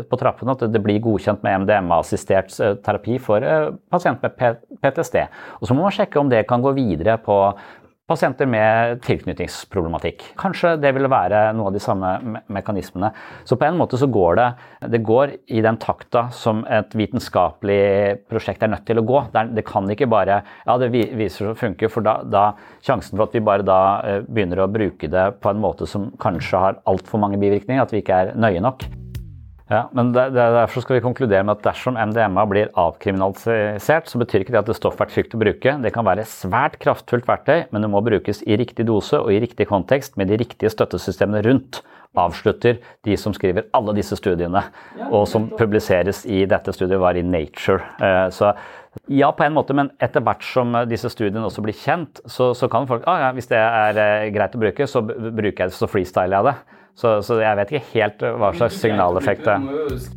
på 0.10 0.20
trappene 0.20 0.54
at 0.56 0.64
det 0.72 0.82
blir 0.84 1.00
godkjent 1.04 1.44
med 1.46 1.64
MDMA-assistert 1.64 2.54
terapi 2.84 3.18
for 3.22 3.44
pasienter 3.92 4.32
med 4.34 4.62
PTSD. 4.82 5.20
Og 5.62 5.68
Så 5.70 5.78
må 5.78 5.86
man 5.86 5.96
sjekke 5.96 6.20
om 6.20 6.32
det 6.32 6.46
kan 6.50 6.64
gå 6.64 6.74
videre 6.78 7.18
på 7.22 7.38
pasienter 8.08 8.48
med 8.48 9.02
tilknytningsproblematikk. 9.04 10.24
Kanskje 10.40 10.76
det 10.80 10.94
vil 10.96 11.10
være 11.12 11.50
noe 11.58 11.70
av 11.70 11.76
de 11.76 11.82
samme 11.84 12.12
me 12.24 12.42
mekanismene. 12.58 13.10
Så 13.44 13.58
på 13.60 13.68
en 13.68 13.78
måte 13.80 14.00
så 14.00 14.08
går 14.08 14.38
det 14.40 14.48
det 14.94 15.02
går 15.06 15.34
i 15.52 15.64
den 15.64 15.80
takta 15.82 16.28
som 16.32 16.64
et 16.72 16.96
vitenskapelig 16.96 17.82
prosjekt 18.32 18.64
er 18.64 18.72
nødt 18.72 18.86
til 18.88 19.02
å 19.02 19.06
gå. 19.08 19.24
Det, 19.34 19.66
kan 19.68 19.90
ikke 19.92 20.08
bare 20.10 20.42
Ja, 20.66 20.78
det 20.80 20.92
viser 20.94 21.48
seg 21.48 21.52
å 21.52 21.58
funke, 21.60 21.90
for 21.92 22.06
da, 22.06 22.20
da 22.24 22.46
sjansen 22.86 23.18
for 23.18 23.28
at 23.28 23.36
vi 23.36 23.44
bare 23.44 23.66
da 23.68 23.82
eh, 24.04 24.22
begynner 24.24 24.64
å 24.64 24.72
bruke 24.72 25.12
det 25.12 25.28
på 25.42 25.52
en 25.52 25.62
måte 25.62 25.90
som 25.90 26.10
kanskje 26.22 26.64
har 26.64 26.80
altfor 26.88 27.22
mange 27.24 27.42
bivirkninger, 27.42 27.84
at 27.84 27.94
vi 27.94 28.04
ikke 28.04 28.24
er 28.24 28.34
nøye 28.40 28.64
nok. 28.64 28.88
Ja, 29.68 29.90
men 29.92 30.14
Derfor 30.16 30.80
skal 30.84 30.96
vi 30.96 31.04
konkludere 31.04 31.44
med 31.44 31.58
at 31.58 31.66
dersom 31.66 31.98
MDMA 32.00 32.46
blir 32.48 32.70
avkriminalisert, 32.80 34.08
så 34.08 34.22
betyr 34.22 34.46
ikke 34.46 34.56
det 34.56 34.62
at 34.62 34.70
det 34.70 34.78
stoffet 34.78 35.04
er 35.04 35.12
trygt 35.12 35.36
å 35.36 35.42
bruke. 35.42 35.74
Det 35.84 35.92
kan 35.96 36.08
være 36.08 36.24
svært 36.30 36.78
kraftfullt 36.84 37.28
verktøy, 37.28 37.66
men 37.74 37.84
det 37.84 37.90
må 37.92 38.00
brukes 38.06 38.40
i 38.48 38.56
riktig 38.60 38.88
dose 38.88 39.20
og 39.20 39.34
i 39.36 39.42
riktig 39.44 39.68
kontekst 39.68 40.16
med 40.20 40.32
de 40.32 40.40
riktige 40.40 40.72
støttesystemene 40.72 41.44
rundt. 41.48 41.82
Avslutter 42.18 42.80
de 43.06 43.18
som 43.20 43.36
skriver 43.36 43.68
alle 43.78 43.94
disse 43.94 44.16
studiene, 44.18 44.64
og 45.12 45.28
som 45.30 45.52
publiseres 45.60 46.24
i 46.26 46.46
dette 46.50 46.74
studiet, 46.74 46.98
var 47.04 47.20
i 47.20 47.26
Nature. 47.26 47.84
Eh, 48.02 48.24
så 48.34 48.56
ja, 49.12 49.30
på 49.36 49.46
en 49.46 49.54
måte, 49.54 49.76
men 49.78 49.92
etter 50.02 50.24
hvert 50.26 50.48
som 50.48 50.74
disse 50.90 51.12
studiene 51.14 51.46
også 51.46 51.62
blir 51.66 51.76
kjent, 51.78 52.24
så, 52.26 52.54
så 52.58 52.72
kan 52.72 52.88
folk 52.90 53.06
ah, 53.06 53.28
ja, 53.28 53.30
Hvis 53.36 53.52
det 53.52 53.60
er 53.60 54.00
eh, 54.02 54.32
greit 54.34 54.56
å 54.56 54.64
bruke, 54.64 54.88
så 54.90 55.04
bruker 55.04 55.68
jeg 55.68 55.76
det, 55.76 55.78
så 55.78 55.92
freestyler 55.92 56.40
jeg 56.40 56.50
det. 56.50 56.56
Så, 56.98 57.20
så, 57.22 57.38
jeg 57.44 57.58
vet 57.60 57.72
ikke 57.76 57.92
helt 57.94 58.24
hva 58.42 58.50
slags 58.58 58.80
signaleffekt 58.82 59.46
det 59.46 59.54
er. 59.54 60.08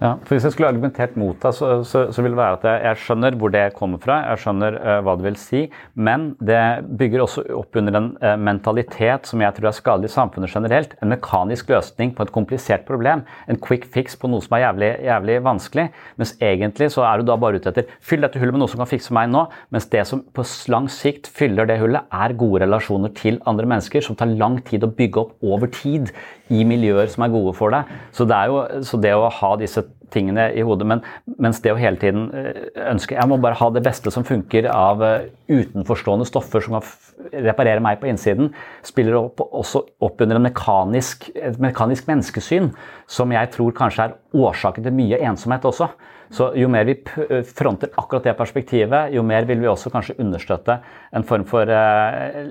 Ja, 0.00 0.14
for 0.24 0.32
Hvis 0.32 0.46
jeg 0.46 0.54
skulle 0.54 0.70
argumentert 0.72 1.16
mot 1.20 1.36
deg, 1.42 1.52
så, 1.52 1.66
så, 1.84 2.06
så, 2.08 2.22
vil 2.24 2.32
det 2.32 2.38
være 2.38 2.56
at 2.56 2.62
jeg, 2.64 2.80
jeg, 2.86 2.98
skjønner 3.02 3.34
hvor 3.36 3.50
det 3.52 3.64
kommer 3.76 4.00
fra, 4.00 4.14
jeg 4.30 4.40
skjønner 4.40 4.78
uh, 4.80 4.92
hva 5.04 5.12
det 5.20 5.26
vil 5.26 5.36
si, 5.36 5.60
men 5.92 6.30
det 6.40 6.60
bygger 6.96 7.24
også 7.26 7.44
opp 7.58 7.76
under 7.76 7.98
en 7.98 8.06
uh, 8.22 8.30
mentalitet 8.40 9.28
som 9.28 9.44
jeg 9.44 9.52
tror 9.58 9.68
er 9.68 9.76
skadelig 9.76 10.08
i 10.08 10.14
samfunnet 10.14 10.54
generelt. 10.56 10.94
En 11.04 11.12
mekanisk 11.12 11.68
løsning 11.68 12.14
på 12.16 12.24
et 12.24 12.32
komplisert 12.32 12.88
problem. 12.88 13.26
En 13.44 13.60
quick 13.60 13.84
fix 13.92 14.16
på 14.16 14.30
noe 14.32 14.40
som 14.40 14.56
er 14.56 14.64
jævlig, 14.64 14.90
jævlig 15.10 15.36
vanskelig. 15.50 15.86
Mens 16.16 16.32
egentlig 16.40 16.88
så 16.96 17.04
er 17.04 17.20
du 17.20 17.28
da 17.28 17.36
bare 17.44 17.60
ute 17.60 17.68
etter 17.74 17.92
fyll 18.00 18.24
dette 18.24 18.40
hullet 18.40 18.56
med 18.56 18.64
noe 18.64 18.72
som 18.72 18.80
kan 18.80 18.88
fikse 18.88 19.12
meg 19.12 19.28
nå. 19.28 19.44
Mens 19.68 19.90
det 19.92 20.06
som 20.08 20.24
på 20.24 20.48
lang 20.72 20.88
sikt 20.88 21.28
fyller 21.28 21.68
det 21.68 21.76
hullet, 21.84 22.08
er 22.08 22.38
gode 22.40 22.64
relasjoner 22.64 23.12
til 23.20 23.36
andre 23.44 23.68
mennesker 23.68 24.08
som 24.08 24.16
tar 24.16 24.32
lang 24.32 24.62
tid 24.64 24.88
å 24.88 24.94
bygge 24.96 25.26
opp 25.26 25.36
over 25.44 25.68
tid 25.76 26.08
i 26.50 26.64
miljøer 26.66 27.12
som 27.12 27.28
er 27.28 27.36
gode 27.36 27.52
for 27.58 27.76
deg. 27.76 27.88
Så 28.16 28.24
det, 28.28 28.42
jo, 28.48 28.64
så 28.86 28.98
det 29.04 29.12
å 29.14 29.28
ha 29.30 29.54
disse 29.60 29.89
tingene 30.10 30.48
i 30.56 30.64
hodet, 30.66 30.86
men, 30.90 31.02
mens 31.42 31.60
det 31.64 31.72
å 31.72 31.78
hele 31.78 32.00
tiden 32.00 32.28
eh, 32.34 32.68
ønske 32.90 33.16
Jeg 33.16 33.30
må 33.30 33.38
bare 33.42 33.58
ha 33.60 33.70
det 33.72 33.82
beste 33.84 34.12
som 34.12 34.26
funker 34.26 34.68
av 34.72 35.02
eh, 35.06 35.30
utenforstående 35.50 36.26
stoffer 36.28 36.64
som 36.64 36.78
kan 36.78 37.42
reparere 37.46 37.82
meg 37.84 38.00
på 38.00 38.08
innsiden, 38.10 38.52
spiller 38.86 39.18
opp, 39.20 39.42
også 39.44 39.84
opp 40.02 40.22
under 40.24 40.40
mekanisk, 40.42 41.28
et 41.34 41.58
mekanisk 41.62 42.08
menneskesyn 42.10 42.70
som 43.10 43.34
jeg 43.34 43.52
tror 43.54 43.76
kanskje 43.76 44.08
er 44.08 44.16
årsaken 44.36 44.86
til 44.86 44.96
mye 44.96 45.20
ensomhet 45.30 45.66
også. 45.68 45.90
Så 46.30 46.52
jo 46.58 46.70
mer 46.70 46.86
vi 46.88 46.96
eh, 46.96 47.42
fronter 47.46 47.92
akkurat 48.00 48.30
det 48.30 48.38
perspektivet, 48.38 49.14
jo 49.14 49.26
mer 49.26 49.46
vil 49.48 49.62
vi 49.62 49.70
også 49.70 49.92
kanskje 49.94 50.18
understøtte 50.22 50.80
en 51.14 51.26
form 51.26 51.46
for 51.50 51.70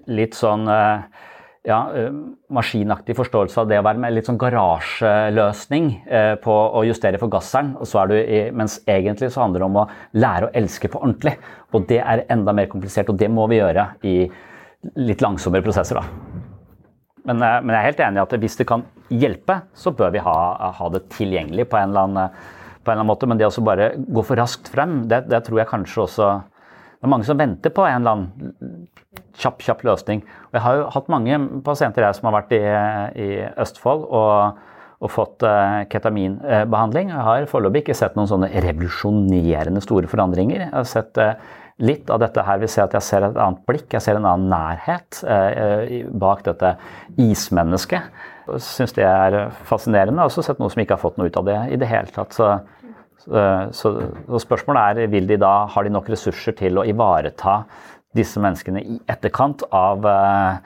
litt 0.09 0.35
sånn 0.37 0.67
ja, 1.67 1.79
eh, 1.95 2.11
maskinaktig 2.49 3.15
forståelse 3.17 3.61
av 3.61 3.69
det 3.69 3.79
å 3.79 3.85
være 3.85 4.01
med 4.01 4.13
litt 4.15 4.27
sånn 4.29 4.39
garasjeløsning 4.39 5.89
eh, 6.07 6.33
på 6.41 6.53
å 6.53 6.83
justere 6.87 7.19
er 8.01 8.11
du 8.11 8.15
i, 8.19 8.41
mens 8.55 8.79
egentlig 8.87 9.31
så 9.33 9.43
handler 9.43 9.63
det 9.63 9.67
om 9.67 9.81
å 9.81 9.87
lære 10.13 10.47
å 10.47 10.53
elske 10.55 10.91
på 10.91 11.01
ordentlig. 11.01 11.35
Og 11.73 11.87
det 11.89 11.99
er 11.99 12.25
enda 12.31 12.55
mer 12.55 12.69
komplisert, 12.71 13.09
og 13.11 13.19
det 13.19 13.29
må 13.31 13.47
vi 13.51 13.59
gjøre 13.59 13.89
i 14.07 14.15
litt 15.03 15.21
langsommere 15.21 15.65
prosesser. 15.65 15.99
da. 15.99 16.05
Men, 17.25 17.43
eh, 17.43 17.59
men 17.61 17.75
jeg 17.75 17.79
er 17.79 17.89
helt 17.91 18.05
enig 18.07 18.21
i 18.21 18.23
at 18.23 18.39
hvis 18.39 18.57
det 18.57 18.69
kan 18.69 18.85
hjelpe, 19.09 19.61
så 19.73 19.91
bør 19.91 20.15
vi 20.15 20.23
ha, 20.23 20.37
ha 20.79 20.89
det 20.89 21.09
tilgjengelig 21.09 21.67
på 21.69 21.77
en, 21.77 21.97
annen, 21.97 22.29
på 22.83 22.91
en, 22.91 22.93
eller 22.93 23.03
annen, 23.03 23.11
måte. 23.11 23.27
Men 23.27 23.37
det 23.37 23.49
å 23.49 23.65
bare 23.65 23.91
gå 23.99 24.23
for 24.23 24.39
raskt 24.39 24.71
frem, 24.71 25.03
det, 25.11 25.25
det 25.29 25.43
tror 25.45 25.59
jeg 25.59 25.73
kanskje 25.73 26.05
også 26.07 26.31
det 26.99 27.07
er 27.07 27.11
mange 27.13 27.23
som 27.23 27.37
venter 27.39 27.71
på 27.71 27.83
en 27.87 28.01
eller 28.01 28.11
annen 28.11 28.87
kjapp, 29.39 29.61
kjapp 29.63 29.85
løsning. 29.87 30.19
Jeg 30.49 30.63
har 30.65 30.79
jo 30.79 30.89
hatt 30.95 31.11
mange 31.13 31.37
pasienter 31.65 32.07
jeg 32.07 32.17
som 32.17 32.29
har 32.29 32.39
vært 32.39 32.53
i, 32.57 32.61
i 33.21 33.29
Østfold 33.61 34.05
og, 34.07 34.61
og 34.99 35.11
fått 35.13 35.45
uh, 35.45 35.83
ketaminbehandling. 35.91 37.11
Jeg 37.13 37.25
har 37.27 37.49
foreløpig 37.51 37.83
ikke 37.83 37.97
sett 37.97 38.17
noen 38.17 38.29
sånne 38.31 38.49
revolusjonerende 38.65 39.83
store 39.85 40.09
forandringer. 40.09 40.65
Jeg 40.65 40.73
har 40.73 40.89
sett 40.89 41.21
uh, 41.21 41.35
litt 41.85 42.09
av 42.09 42.23
dette 42.23 42.43
her. 42.47 42.63
Vi 42.63 42.71
ser 42.71 42.87
at 42.87 42.97
jeg 42.97 43.05
ser 43.05 43.27
et 43.27 43.37
annet 43.37 43.61
blikk, 43.69 43.93
jeg 43.93 44.05
ser 44.07 44.17
en 44.17 44.25
annen 44.25 44.49
nærhet 44.49 45.21
uh, 45.29 45.85
bak 46.25 46.41
dette 46.49 46.73
ismennesket. 47.21 48.09
Syns 48.57 48.95
det 48.97 49.05
er 49.05 49.53
fascinerende. 49.69 50.17
Jeg 50.17 50.25
har 50.25 50.33
også 50.33 50.47
sett 50.49 50.59
noe 50.61 50.73
som 50.73 50.81
ikke 50.81 50.97
har 50.97 51.03
fått 51.03 51.21
noe 51.21 51.29
ut 51.29 51.37
av 51.37 51.45
det 51.45 51.59
i 51.75 51.77
det 51.77 51.89
hele 51.91 52.09
tatt. 52.15 52.33
Så 52.33 52.55
så, 53.19 53.67
så, 53.75 53.89
spørsmålet 54.41 55.01
er 55.03 55.11
vil 55.11 55.27
de 55.29 55.35
da, 55.37 55.67
har 55.69 55.85
de 55.85 55.91
nok 55.93 56.07
ressurser 56.09 56.55
til 56.57 56.79
å 56.79 56.85
ivareta 56.87 57.59
disse 58.15 58.41
menneskene 58.41 58.81
i 58.81 58.97
etterkant 59.09 59.63
av 59.75 60.05
uh, 60.05 60.59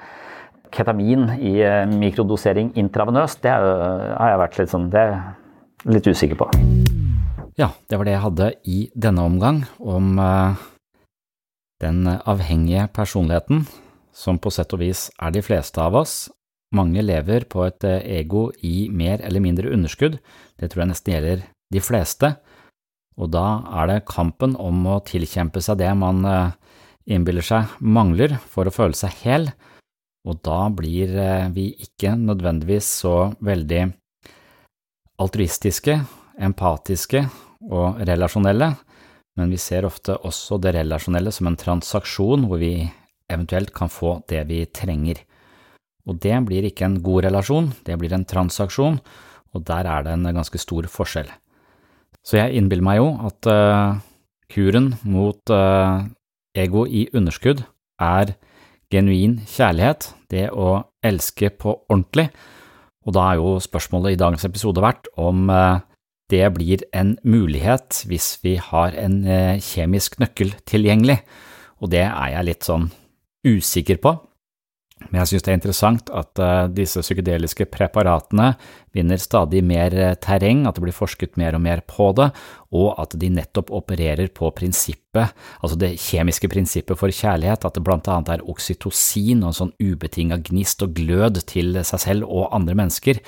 ketamin 0.74 1.28
i 1.38 1.58
uh, 1.62 1.84
mikrodosering 1.90 2.74
intravenøst. 2.80 3.42
Det 3.44 3.54
har 3.54 4.32
jeg 4.32 4.42
vært 4.44 4.60
litt, 4.62 4.72
sånn, 4.74 4.90
det 4.94 5.02
er 5.04 5.18
litt 5.92 6.08
usikker 6.08 6.40
på. 6.40 6.50
Ja, 7.60 7.70
det 7.90 8.00
var 8.00 8.08
det 8.08 8.16
jeg 8.16 8.26
hadde 8.26 8.52
i 8.66 8.78
denne 8.98 9.26
omgang 9.30 9.60
om 9.78 10.16
den 11.84 12.08
avhengige 12.10 12.88
personligheten, 12.96 13.68
som 14.10 14.40
på 14.42 14.50
sett 14.50 14.74
og 14.74 14.82
vis 14.82 15.12
er 15.22 15.36
de 15.36 15.44
fleste 15.46 15.78
av 15.84 16.00
oss. 16.00 16.16
Mange 16.74 17.04
lever 17.06 17.46
på 17.46 17.62
et 17.68 17.86
ego 17.86 18.48
i 18.66 18.88
mer 18.90 19.22
eller 19.22 19.44
mindre 19.46 19.70
underskudd. 19.76 20.18
Det 20.58 20.72
tror 20.72 20.82
jeg 20.82 20.92
nesten 20.96 21.14
gjelder 21.14 21.46
de 21.74 21.84
fleste, 21.84 22.32
og 23.20 23.30
da 23.34 23.46
er 23.82 23.90
det 23.90 24.06
kampen 24.10 24.56
om 24.60 24.86
å 24.90 25.02
tilkjempe 25.06 25.62
seg 25.64 25.80
det 25.82 25.92
man 25.98 26.24
eh, 26.26 26.54
innbiller 27.10 27.46
seg 27.46 27.76
mangler 27.80 28.38
for 28.50 28.68
å 28.68 28.74
føle 28.74 28.98
seg 28.98 29.16
hel, 29.24 29.50
og 30.24 30.40
da 30.46 30.70
blir 30.72 31.12
eh, 31.20 31.50
vi 31.52 31.70
ikke 31.84 32.16
nødvendigvis 32.20 32.88
så 33.04 33.16
veldig 33.44 33.84
altruistiske, 35.24 35.98
empatiske 36.44 37.26
og 37.70 38.00
relasjonelle, 38.08 38.72
men 39.38 39.52
vi 39.52 39.60
ser 39.62 39.88
ofte 39.88 40.16
også 40.28 40.60
det 40.62 40.76
relasjonelle 40.78 41.34
som 41.34 41.50
en 41.50 41.60
transaksjon 41.60 42.48
hvor 42.48 42.62
vi 42.62 42.76
eventuelt 43.32 43.74
kan 43.76 43.92
få 43.92 44.20
det 44.30 44.44
vi 44.50 44.64
trenger. 44.70 45.22
Og 46.08 46.20
det 46.22 46.36
blir 46.48 46.68
ikke 46.68 46.86
en 46.88 47.00
god 47.04 47.26
relasjon, 47.28 47.72
det 47.88 47.98
blir 48.00 48.14
en 48.14 48.28
transaksjon, 48.28 49.00
og 49.54 49.66
der 49.68 49.88
er 49.90 50.06
det 50.06 50.16
en 50.18 50.28
ganske 50.36 50.60
stor 50.60 50.88
forskjell. 50.92 51.30
Så 52.24 52.40
jeg 52.40 52.60
innbiller 52.60 52.86
meg 52.86 53.00
jo 53.00 53.08
at 53.28 53.50
uh, 53.52 54.00
kuren 54.52 54.94
mot 55.04 55.52
uh, 55.52 56.04
ego 56.58 56.86
i 56.86 57.08
underskudd 57.14 57.64
er 58.02 58.36
genuin 58.94 59.40
kjærlighet, 59.50 60.12
det 60.30 60.50
å 60.52 60.84
elske 61.06 61.50
på 61.50 61.76
ordentlig, 61.90 62.30
og 63.04 63.16
da 63.18 63.30
er 63.32 63.42
jo 63.42 63.56
spørsmålet 63.64 64.14
i 64.14 64.20
dagens 64.22 64.46
episode 64.48 64.84
vært 64.84 65.10
om 65.20 65.50
uh, 65.52 65.82
det 66.32 66.46
blir 66.56 66.86
en 66.96 67.18
mulighet 67.28 68.04
hvis 68.08 68.38
vi 68.46 68.56
har 68.62 68.96
en 68.98 69.18
kjemisk 69.62 70.16
nøkkel 70.24 70.54
tilgjengelig, 70.70 71.20
og 71.84 71.92
det 71.92 72.06
er 72.08 72.30
jeg 72.38 72.48
litt 72.48 72.70
sånn 72.70 72.88
usikker 73.44 74.00
på. 74.02 74.16
Men 75.10 75.22
jeg 75.22 75.32
synes 75.32 75.46
det 75.46 75.52
er 75.52 75.58
interessant 75.60 76.12
at 76.14 76.42
uh, 76.42 76.68
disse 76.72 77.02
psykedeliske 77.04 77.68
preparatene 77.74 78.54
vinner 78.96 79.22
stadig 79.22 79.64
mer 79.66 79.96
uh, 79.98 80.14
terreng, 80.22 80.66
at 80.68 80.78
det 80.78 80.86
blir 80.86 80.96
forsket 80.96 81.38
mer 81.40 81.58
og 81.58 81.64
mer 81.66 81.84
på 81.90 82.12
det, 82.18 82.30
og 82.74 82.94
at 83.02 83.18
de 83.20 83.32
nettopp 83.34 83.74
opererer 83.74 84.32
på 84.34 84.52
prinsippet, 84.58 85.34
altså 85.62 85.80
det 85.80 85.96
kjemiske 86.02 86.50
prinsippet 86.50 87.00
for 87.00 87.14
kjærlighet, 87.14 87.66
at 87.66 87.78
det 87.78 87.86
blant 87.86 88.10
annet 88.10 88.38
er 88.38 88.46
oksytocin 88.50 89.44
og 89.44 89.52
en 89.52 89.60
sånn 89.64 89.76
ubetinga 89.82 90.40
gnist 90.50 90.86
og 90.86 90.96
glød 90.98 91.44
til 91.50 91.78
seg 91.86 92.08
selv 92.08 92.30
og 92.30 92.54
andre 92.56 92.78
mennesker 92.80 93.22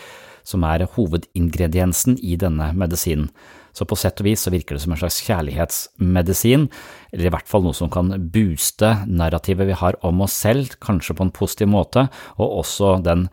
som 0.46 0.66
er 0.68 0.86
hovedingrediensen 0.96 2.20
i 2.22 2.38
denne 2.40 2.70
medisinen. 2.78 3.32
Så 3.76 3.88
på 3.88 3.98
sett 4.00 4.22
og 4.24 4.30
vis 4.30 4.46
så 4.46 4.54
virker 4.54 4.78
det 4.78 4.86
som 4.86 4.96
en 4.96 5.02
slags 5.02 5.20
kjærlighetsmedisin, 5.28 6.70
eller 7.12 7.28
i 7.28 7.34
hvert 7.34 7.50
fall 7.50 7.66
noe 7.66 7.76
som 7.76 7.92
kan 7.92 8.14
booste 8.32 8.94
narrativet 9.10 9.68
vi 9.68 9.78
har 9.82 10.00
om 10.08 10.24
oss 10.24 10.38
selv, 10.46 10.78
kanskje 10.84 11.18
på 11.18 11.28
en 11.28 11.36
positiv 11.36 11.72
måte, 11.74 12.08
og 12.40 12.60
også 12.64 12.96
den 13.04 13.28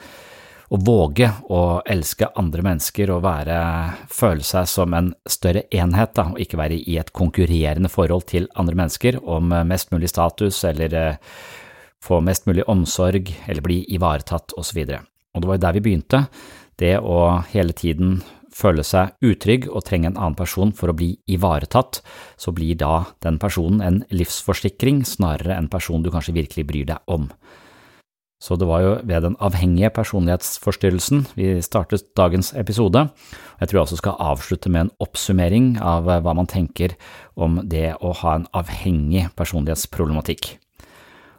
å 0.72 0.78
våge 0.80 1.28
å 1.52 1.82
elske 1.92 2.30
andre 2.40 2.64
mennesker 2.64 3.10
og 3.12 3.26
være, 3.26 3.56
føle 4.08 4.44
seg 4.46 4.68
som 4.70 4.94
en 4.96 5.10
større 5.28 5.66
enhet, 5.68 6.14
da, 6.16 6.30
og 6.32 6.40
ikke 6.40 6.60
være 6.60 6.78
i 6.80 6.96
et 7.00 7.12
konkurrerende 7.12 7.92
forhold 7.92 8.24
til 8.32 8.48
andre 8.56 8.78
mennesker 8.80 9.20
om 9.20 9.52
mest 9.68 9.92
mulig 9.92 10.08
status 10.10 10.62
eller 10.68 10.96
eh, 10.96 11.34
få 12.02 12.22
mest 12.24 12.48
mulig 12.48 12.64
omsorg 12.72 13.28
eller 13.46 13.64
bli 13.64 13.82
ivaretatt 13.94 14.56
osv. 14.58 14.80
Og 14.80 15.42
det 15.42 15.50
var 15.50 15.58
jo 15.58 15.64
der 15.66 15.76
vi 15.76 15.84
begynte, 15.84 16.24
det 16.80 16.96
å 16.98 17.18
hele 17.52 17.76
tiden 17.76 18.22
føle 18.54 18.84
seg 18.86 19.16
utrygg 19.24 19.68
og 19.70 19.84
trenge 19.88 20.10
en 20.10 20.18
annen 20.18 20.38
person 20.38 20.72
for 20.76 20.92
å 20.92 20.96
bli 20.96 21.14
ivaretatt, 21.30 22.02
så 22.36 22.54
blir 22.54 22.78
da 22.80 23.08
den 23.24 23.40
personen 23.42 23.82
en 23.84 24.00
livsforsikring 24.12 25.02
snarere 25.08 25.56
en 25.56 25.70
person 25.72 26.04
du 26.04 26.12
kanskje 26.12 26.36
virkelig 26.36 26.68
bryr 26.68 26.88
deg 26.92 27.12
om. 27.12 27.30
Så 28.42 28.56
det 28.58 28.66
var 28.66 28.80
jo 28.82 28.94
ved 29.06 29.22
den 29.22 29.36
avhengige 29.38 29.92
personlighetsforstyrrelsen 29.94 31.28
vi 31.38 31.52
startet 31.62 32.08
dagens 32.18 32.50
episode, 32.58 33.04
jeg 33.60 33.70
tror 33.70 33.78
jeg 33.78 33.86
også 33.86 34.00
skal 34.00 34.18
avslutte 34.32 34.72
med 34.72 34.88
en 34.88 34.94
oppsummering 35.04 35.76
av 35.78 36.10
hva 36.10 36.34
man 36.34 36.50
tenker 36.50 36.96
om 37.38 37.60
det 37.62 37.92
å 38.02 38.10
ha 38.24 38.34
en 38.40 38.48
avhengig 38.58 39.28
personlighetsproblematikk. 39.38 40.56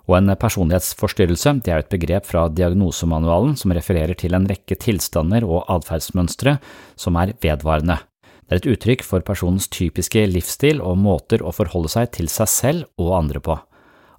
Og 0.10 0.18
en 0.18 0.34
personlighetsforstyrrelse 0.36 1.56
det 1.64 1.72
er 1.72 1.84
et 1.84 1.91
begrep 1.91 2.28
fra 2.28 2.47
diagnosemanualen 2.51 3.56
som 3.60 3.72
refererer 3.76 4.18
til 4.20 4.36
en 4.36 4.47
rekke 4.49 4.76
tilstander 4.76 5.45
og 5.47 5.64
atferdsmønstre 5.72 6.58
som 6.99 7.20
er 7.22 7.36
vedvarende. 7.43 8.01
Det 8.43 8.58
er 8.58 8.60
et 8.60 8.72
uttrykk 8.76 9.06
for 9.08 9.24
personens 9.24 9.70
typiske 9.72 10.26
livsstil 10.28 10.84
og 10.84 10.99
måter 10.99 11.43
å 11.43 11.54
forholde 11.56 11.91
seg 11.93 12.12
til 12.18 12.28
seg 12.32 12.51
selv 12.51 12.89
og 12.99 13.16
andre 13.22 13.39
på. 13.43 13.56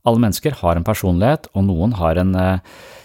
Alle 0.04 0.20
mennesker 0.20 0.58
har 0.60 0.76
en 0.76 0.84
personlighet, 0.84 1.48
og 1.56 1.64
noen 1.64 1.94
har 1.96 2.18
en, 2.20 2.34
eh, 2.36 2.58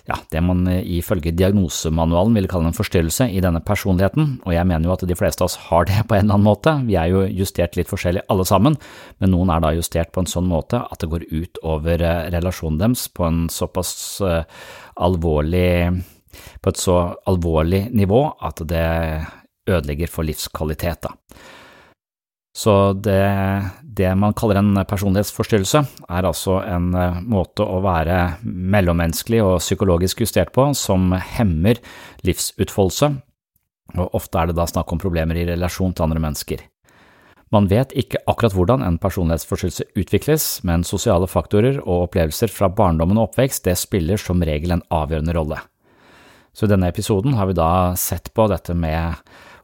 ja, 0.09 0.17
det 0.33 0.41
man 0.43 0.65
ifølge 0.67 1.31
diagnosemanualen 1.31 2.35
ville 2.35 2.49
kalle 2.51 2.67
en 2.67 2.75
forstyrrelse 2.75 3.29
i 3.31 3.39
denne 3.39 3.61
personligheten, 3.63 4.41
og 4.43 4.53
jeg 4.53 4.67
mener 4.67 4.89
jo 4.89 4.95
at 4.97 5.07
de 5.07 5.15
fleste 5.15 5.41
av 5.41 5.47
oss 5.51 5.55
har 5.69 5.85
det 5.85 6.03
på 6.09 6.17
en 6.17 6.25
eller 6.25 6.35
annen 6.35 6.49
måte, 6.49 6.75
vi 6.87 6.97
er 6.99 7.13
jo 7.13 7.23
justert 7.27 7.77
litt 7.77 7.91
forskjellig 7.91 8.25
alle 8.27 8.45
sammen, 8.45 8.75
men 9.19 9.31
noen 9.31 9.53
er 9.53 9.63
da 9.63 9.71
justert 9.77 10.11
på 10.11 10.25
en 10.25 10.31
sånn 10.31 10.49
måte 10.49 10.81
at 10.81 10.99
det 10.99 11.11
går 11.11 11.27
ut 11.31 11.61
over 11.63 12.01
eh, 12.01 12.29
relasjonen 12.35 12.81
deres 12.81 13.07
på 13.07 13.27
en 13.27 13.47
såpass 13.53 14.21
alvorlig 14.99 16.03
på 16.61 16.71
et 16.71 16.79
så 16.79 16.97
alvorlig 17.29 17.87
nivå 17.95 18.21
at 18.45 18.61
det 18.69 18.87
ødelegger 19.69 20.11
for 20.11 20.27
livskvalitet, 20.27 21.05
da. 21.05 21.13
Så 22.60 22.93
det, 22.93 23.22
det, 23.84 24.10
man 24.20 24.34
kaller 24.36 24.60
en 24.60 24.82
personlighetsforstyrrelse, 24.84 25.80
er 26.12 26.26
altså 26.28 26.57
en 26.66 26.89
eh, 26.97 27.22
måte 27.24 27.64
å 27.64 27.78
være 27.86 28.18
mellommenneskelig 28.43 29.39
og 29.45 29.62
psykologisk 29.64 30.26
justert 30.26 30.51
på 30.55 30.66
som 30.76 31.14
hemmer 31.38 31.80
livsutfoldelse, 32.28 33.14
og 33.95 34.20
ofte 34.20 34.41
er 34.41 34.49
det 34.49 34.57
da 34.60 34.68
snakk 34.68 34.91
om 34.91 34.99
problemer 34.99 35.39
i 35.39 35.47
relasjon 35.47 35.95
til 35.95 36.10
andre 36.10 36.26
mennesker. 36.26 36.66
Man 37.55 37.70
vet 37.72 37.95
ikke 37.97 38.20
akkurat 38.30 38.53
hvordan 38.53 38.84
en 38.86 38.99
personlighetsforstyrrelse 39.01 39.88
utvikles, 39.97 40.49
men 40.68 40.84
sosiale 40.86 41.30
faktorer 41.32 41.80
og 41.80 42.10
opplevelser 42.10 42.51
fra 42.53 42.68
barndommen 42.70 43.18
og 43.18 43.32
oppvekst 43.32 43.66
det 43.66 43.80
spiller 43.80 44.20
som 44.22 44.43
regel 44.45 44.76
en 44.76 44.86
avgjørende 44.93 45.34
rolle. 45.38 45.64
Så 46.53 46.68
i 46.68 46.74
denne 46.74 46.91
episoden 46.91 47.39
har 47.39 47.47
vi 47.47 47.55
da 47.57 47.95
sett 47.97 48.34
på 48.36 48.49
dette 48.51 48.76
med 48.76 49.16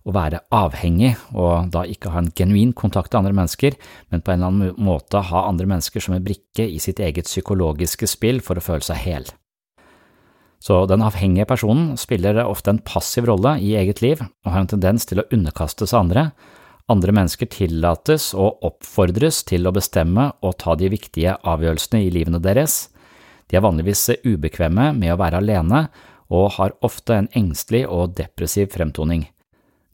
å 0.05 0.13
være 0.13 0.43
avhengig 0.53 1.15
og 1.33 1.71
da 1.73 1.81
ikke 1.89 2.11
ha 2.13 2.21
en 2.21 2.33
genuin 2.37 2.75
kontakt 2.77 3.11
til 3.11 3.23
andre 3.23 3.33
mennesker, 3.33 3.77
men 4.13 4.21
på 4.21 4.31
en 4.33 4.43
eller 4.43 4.51
annen 4.51 4.85
måte 4.85 5.23
ha 5.31 5.47
andre 5.49 5.67
mennesker 5.69 6.03
som 6.03 6.15
en 6.17 6.25
brikke 6.25 6.67
i 6.67 6.77
sitt 6.81 7.01
eget 7.01 7.29
psykologiske 7.29 8.09
spill 8.09 8.43
for 8.45 8.59
å 8.59 8.65
føle 8.65 8.85
seg 8.85 9.01
hel. 9.01 9.25
Så 10.65 10.85
den 10.89 11.03
avhengige 11.05 11.45
personen 11.49 11.93
spiller 11.97 12.39
ofte 12.45 12.71
en 12.73 12.81
passiv 12.85 13.27
rolle 13.29 13.57
i 13.61 13.75
eget 13.77 14.01
liv 14.01 14.21
og 14.23 14.51
har 14.51 14.63
en 14.63 14.71
tendens 14.71 15.05
til 15.05 15.21
å 15.21 15.27
underkaste 15.33 15.85
seg 15.89 16.05
andre. 16.05 16.29
Andre 16.89 17.13
mennesker 17.17 17.49
tillates 17.49 18.31
og 18.37 18.65
oppfordres 18.65 19.43
til 19.49 19.65
å 19.65 19.73
bestemme 19.73 20.31
og 20.45 20.57
ta 20.61 20.73
de 20.77 20.89
viktige 20.93 21.35
avgjørelsene 21.41 22.01
i 22.05 22.11
livene 22.13 22.41
deres. 22.41 22.87
De 23.49 23.57
er 23.57 23.65
vanligvis 23.65 24.07
ubekvemme 24.25 24.91
med 24.97 25.13
å 25.13 25.19
være 25.21 25.41
alene 25.41 25.87
og 26.33 26.55
har 26.57 26.73
ofte 26.85 27.13
en 27.13 27.29
engstelig 27.37 27.85
og 27.85 28.15
depressiv 28.17 28.71
fremtoning. 28.73 29.27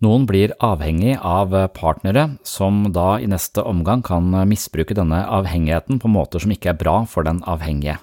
Noen 0.02 0.24
blir 0.26 0.56
avhengig 0.66 1.20
av 1.22 1.52
partnere 1.78 2.24
som 2.48 2.88
da 2.90 3.20
i 3.22 3.28
neste 3.30 3.62
omgang 3.62 4.02
kan 4.02 4.32
misbruke 4.50 4.96
denne 4.98 5.20
avhengigheten 5.30 6.00
på 6.02 6.10
måter 6.10 6.42
som 6.42 6.54
ikke 6.56 6.72
er 6.72 6.80
bra 6.80 6.96
for 7.06 7.28
den 7.28 7.44
avhengige. 7.46 8.00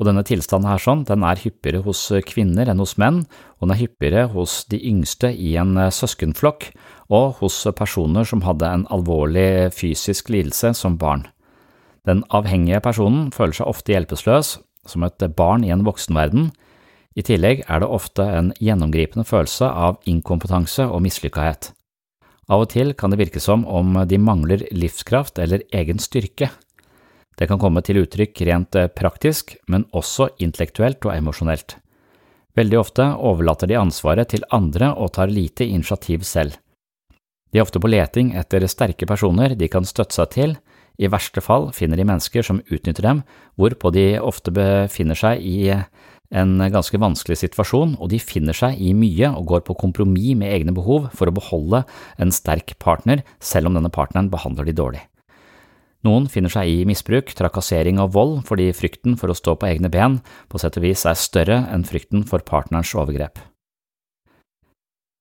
Og 0.00 0.08
denne 0.08 0.24
tilstanden 0.24 0.70
her 0.70 0.80
sånn, 0.80 1.04
den 1.04 1.20
er 1.28 1.36
hyppigere 1.36 1.82
hos 1.84 2.00
kvinner 2.24 2.70
enn 2.72 2.80
hos 2.80 2.96
menn, 2.96 3.20
og 3.60 3.68
den 3.68 3.74
er 3.74 3.82
hyppigere 3.82 4.24
hos 4.32 4.62
de 4.72 4.80
yngste 4.88 5.28
i 5.36 5.52
en 5.60 5.76
søskenflokk 5.92 6.70
og 7.12 7.42
hos 7.42 7.60
personer 7.76 8.24
som 8.26 8.42
hadde 8.46 8.72
en 8.72 8.88
alvorlig 8.88 9.68
fysisk 9.76 10.32
lidelse 10.32 10.72
som 10.80 10.96
barn. 10.96 11.26
Den 12.08 12.24
avhengige 12.32 12.80
personen 12.82 13.28
føler 13.36 13.60
seg 13.60 13.68
ofte 13.68 13.92
hjelpeløs, 13.92 14.56
som 14.88 15.04
et 15.06 15.28
barn 15.36 15.62
i 15.62 15.70
en 15.70 15.84
voksenverden, 15.86 16.50
i 17.14 17.24
tillegg 17.26 17.64
er 17.68 17.82
det 17.82 17.90
ofte 17.92 18.24
en 18.24 18.50
gjennomgripende 18.60 19.26
følelse 19.28 19.68
av 19.68 19.98
inkompetanse 20.08 20.86
og 20.88 21.02
mislykkahet. 21.04 21.72
Av 22.52 22.64
og 22.64 22.72
til 22.72 22.94
kan 22.98 23.12
det 23.12 23.20
virke 23.20 23.40
som 23.40 23.66
om 23.68 24.00
de 24.08 24.18
mangler 24.18 24.64
livskraft 24.72 25.38
eller 25.42 25.64
egen 25.72 26.00
styrke. 26.02 26.50
Det 27.38 27.48
kan 27.48 27.60
komme 27.60 27.80
til 27.84 28.02
uttrykk 28.02 28.42
rent 28.48 28.76
praktisk, 28.96 29.56
men 29.68 29.86
også 29.92 30.32
intellektuelt 30.42 31.04
og 31.06 31.14
emosjonelt. 31.14 31.76
Veldig 32.56 32.78
ofte 32.80 33.06
overlater 33.16 33.70
de 33.70 33.78
ansvaret 33.80 34.28
til 34.28 34.44
andre 34.52 34.90
og 34.92 35.14
tar 35.16 35.32
lite 35.32 35.64
initiativ 35.64 36.26
selv. 36.28 36.58
De 37.52 37.60
er 37.60 37.64
ofte 37.64 37.80
på 37.80 37.88
leting 37.88 38.32
etter 38.36 38.64
sterke 38.68 39.08
personer 39.08 39.54
de 39.56 39.68
kan 39.68 39.84
støtte 39.88 40.16
seg 40.16 40.32
til, 40.32 40.54
i 41.00 41.08
verste 41.08 41.40
fall 41.40 41.70
finner 41.72 41.96
de 41.96 42.04
mennesker 42.04 42.44
som 42.44 42.60
utnytter 42.68 43.04
dem, 43.04 43.22
hvorpå 43.56 43.92
de 43.96 44.06
ofte 44.20 44.52
befinner 44.52 45.16
seg 45.16 45.40
i 45.40 45.72
en 46.32 46.56
ganske 46.72 46.98
vanskelig 46.98 47.38
situasjon, 47.42 47.96
og 48.00 48.10
de 48.12 48.18
finner 48.22 48.56
seg 48.56 48.80
i 48.80 48.94
mye 48.96 49.28
og 49.36 49.46
går 49.50 49.64
på 49.68 49.76
kompromiss 49.84 50.36
med 50.40 50.52
egne 50.52 50.74
behov 50.74 51.10
for 51.16 51.28
å 51.28 51.36
beholde 51.36 51.84
en 52.16 52.32
sterk 52.32 52.74
partner, 52.82 53.22
selv 53.40 53.68
om 53.68 53.76
denne 53.76 53.92
partneren 53.92 54.32
behandler 54.32 54.68
de 54.68 54.76
dårlig. 54.76 55.02
Noen 56.02 56.26
finner 56.26 56.50
seg 56.50 56.66
i 56.66 56.82
misbruk, 56.88 57.30
trakassering 57.38 58.00
og 58.02 58.14
vold 58.16 58.40
fordi 58.48 58.72
frykten 58.74 59.14
for 59.20 59.30
å 59.30 59.38
stå 59.38 59.54
på 59.54 59.68
egne 59.68 59.90
ben 59.92 60.18
på 60.50 60.58
sett 60.58 60.78
og 60.80 60.86
vis 60.88 61.04
er 61.06 61.18
større 61.18 61.60
enn 61.70 61.86
frykten 61.86 62.24
for 62.26 62.42
partnerens 62.42 62.90
overgrep. 62.98 63.38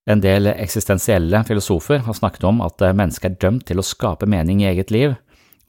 En 0.10 0.24
del 0.24 0.50
eksistensielle 0.50 1.44
filosofer 1.46 2.02
har 2.08 2.18
snakket 2.18 2.48
om 2.50 2.64
at 2.66 2.82
mennesket 2.82 3.30
er 3.30 3.42
dømt 3.44 3.68
til 3.70 3.78
å 3.78 3.86
skape 3.86 4.26
mening 4.26 4.64
i 4.64 4.72
eget 4.72 4.90
liv, 4.90 5.14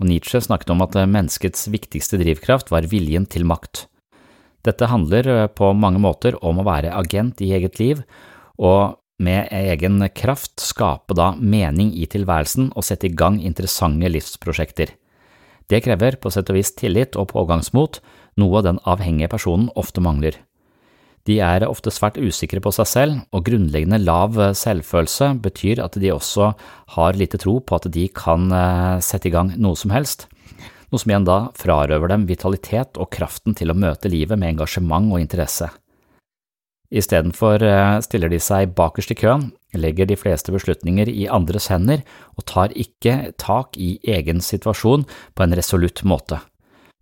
og 0.00 0.08
Nietzsche 0.08 0.40
snakket 0.40 0.72
om 0.72 0.80
at 0.86 0.96
menneskets 0.96 1.68
viktigste 1.70 2.16
drivkraft 2.22 2.72
var 2.72 2.88
viljen 2.88 3.28
til 3.28 3.44
makt. 3.44 3.84
Dette 4.66 4.88
handler 4.90 5.28
eh, 5.28 5.46
på 5.50 5.72
mange 5.74 6.00
måter 6.02 6.38
om 6.44 6.60
å 6.60 6.66
være 6.66 6.94
agent 6.94 7.42
i 7.42 7.52
eget 7.56 7.80
liv, 7.82 8.02
og 8.62 8.98
med 9.22 9.50
egen 9.54 10.02
kraft 10.16 10.62
skape 10.62 11.14
da 11.14 11.32
mening 11.38 11.92
i 11.94 12.08
tilværelsen 12.10 12.72
og 12.74 12.86
sette 12.86 13.06
i 13.06 13.14
gang 13.14 13.38
interessante 13.42 14.10
livsprosjekter. 14.10 14.94
Det 15.70 15.82
krever 15.84 16.18
på 16.18 16.30
sett 16.34 16.50
og 16.50 16.58
vis 16.58 16.72
tillit 16.78 17.18
og 17.18 17.30
pågangsmot, 17.30 18.00
noe 18.40 18.64
den 18.64 18.80
avhengige 18.88 19.30
personen 19.30 19.70
ofte 19.78 20.02
mangler. 20.02 20.40
De 21.28 21.36
er 21.38 21.62
ofte 21.68 21.92
svært 21.94 22.18
usikre 22.18 22.58
på 22.64 22.72
seg 22.74 22.88
selv, 22.90 23.20
og 23.30 23.44
grunnleggende 23.46 24.00
lav 24.02 24.34
selvfølelse 24.58 25.36
betyr 25.44 25.84
at 25.84 25.94
de 26.02 26.10
også 26.10 26.50
har 26.96 27.18
lite 27.18 27.38
tro 27.38 27.60
på 27.62 27.78
at 27.78 27.86
de 27.94 28.08
kan 28.10 28.50
eh, 28.50 28.98
sette 29.04 29.30
i 29.30 29.34
gang 29.34 29.54
noe 29.54 29.78
som 29.78 29.94
helst 29.94 30.26
noe 30.92 31.00
som 31.00 31.10
igjen 31.10 31.24
da 31.26 31.38
frarøver 31.56 32.12
dem 32.12 32.26
vitalitet 32.28 33.00
og 33.00 33.08
kraften 33.14 33.56
til 33.56 33.72
å 33.72 33.78
møte 33.78 34.12
livet 34.12 34.38
med 34.38 34.54
engasjement 34.54 35.08
og 35.14 35.22
interesse. 35.22 35.70
Istedenfor 36.92 37.64
eh, 37.64 37.98
stiller 38.04 38.28
de 38.28 38.38
seg 38.42 38.74
bakerst 38.76 39.14
i 39.14 39.16
køen, 39.16 39.48
legger 39.72 40.10
de 40.10 40.18
fleste 40.20 40.52
beslutninger 40.52 41.08
i 41.08 41.24
andres 41.32 41.70
hender 41.72 42.02
og 42.36 42.44
tar 42.50 42.74
ikke 42.76 43.32
tak 43.40 43.78
i 43.80 43.94
egen 44.04 44.44
situasjon 44.44 45.06
på 45.08 45.44
en 45.46 45.56
resolutt 45.56 46.04
måte. 46.04 46.42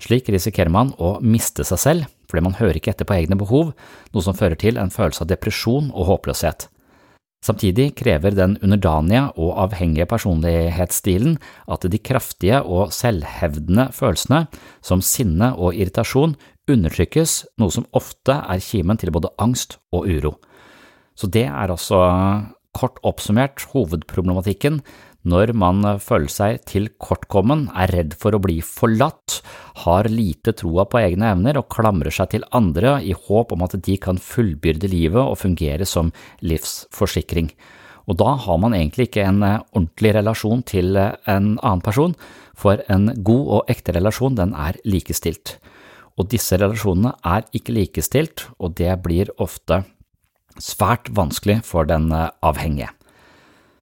Slik 0.01 0.30
risikerer 0.30 0.70
man 0.72 0.95
å 0.97 1.18
miste 1.20 1.66
seg 1.66 1.82
selv 1.82 2.16
fordi 2.30 2.45
man 2.47 2.55
hører 2.61 2.78
ikke 2.78 2.93
etter 2.95 3.09
på 3.09 3.16
egne 3.16 3.34
behov, 3.34 3.72
noe 4.14 4.22
som 4.22 4.36
fører 4.38 4.55
til 4.55 4.78
en 4.78 4.93
følelse 4.95 5.24
av 5.24 5.32
depresjon 5.32 5.91
og 5.91 6.07
håpløshet. 6.12 6.68
Samtidig 7.41 7.95
krever 7.97 8.34
den 8.36 8.59
underdanige 8.61 9.22
og 9.41 9.55
avhengige 9.62 10.05
personlighetsstilen 10.07 11.38
at 11.72 11.86
de 11.88 11.99
kraftige 11.99 12.61
og 12.61 12.93
selvhevdende 12.93 13.88
følelsene, 13.97 14.45
som 14.84 15.01
sinne 15.01 15.55
og 15.57 15.72
irritasjon, 15.72 16.36
undertrykkes, 16.70 17.47
noe 17.59 17.72
som 17.72 17.88
ofte 17.97 18.36
er 18.45 18.61
kimen 18.61 19.01
til 19.01 19.12
både 19.14 19.32
angst 19.41 19.78
og 19.93 20.05
uro. 20.05 20.34
Så 21.16 21.32
det 21.32 21.47
er 21.49 21.72
altså 21.72 22.01
kort 22.77 23.01
oppsummert 23.07 23.64
hovedproblematikken 23.73 24.81
når 25.29 25.53
man 25.53 25.85
føler 26.01 26.33
seg 26.33 26.62
tilkortkommen, 26.71 27.66
er 27.77 27.93
redd 27.93 28.14
for 28.16 28.33
å 28.33 28.41
bli 28.41 28.61
forlatt, 28.64 29.41
har 29.85 30.09
lite 30.09 30.55
troa 30.57 30.87
på 30.89 31.01
egne 31.03 31.35
evner 31.35 31.59
og 31.61 31.68
klamrer 31.73 32.14
seg 32.14 32.33
til 32.33 32.47
andre 32.57 32.97
i 33.05 33.12
håp 33.12 33.53
om 33.53 33.66
at 33.66 33.77
de 33.85 33.99
kan 34.01 34.21
fullbyrde 34.21 34.89
livet 34.89 35.21
og 35.21 35.37
fungere 35.43 35.85
som 35.89 36.12
livsforsikring. 36.41 37.53
Og 38.09 38.16
da 38.18 38.33
har 38.47 38.59
man 38.59 38.75
egentlig 38.75 39.11
ikke 39.11 39.27
en 39.29 39.45
ordentlig 39.45 40.14
relasjon 40.16 40.64
til 40.66 40.97
en 40.97 41.53
annen 41.61 41.85
person, 41.85 42.16
for 42.57 42.81
en 42.93 43.12
god 43.25 43.47
og 43.59 43.71
ekte 43.73 43.95
relasjon 43.97 44.41
den 44.41 44.57
er 44.57 44.80
likestilt. 44.88 45.59
Og 46.17 46.29
disse 46.33 46.57
relasjonene 46.61 47.14
er 47.25 47.45
ikke 47.57 47.76
likestilt, 47.76 48.49
og 48.59 48.75
det 48.80 48.97
blir 49.05 49.30
ofte 49.41 49.84
svært 50.61 51.11
vanskelig 51.16 51.62
for 51.66 51.88
den 51.88 52.12
avhengige. 52.12 52.92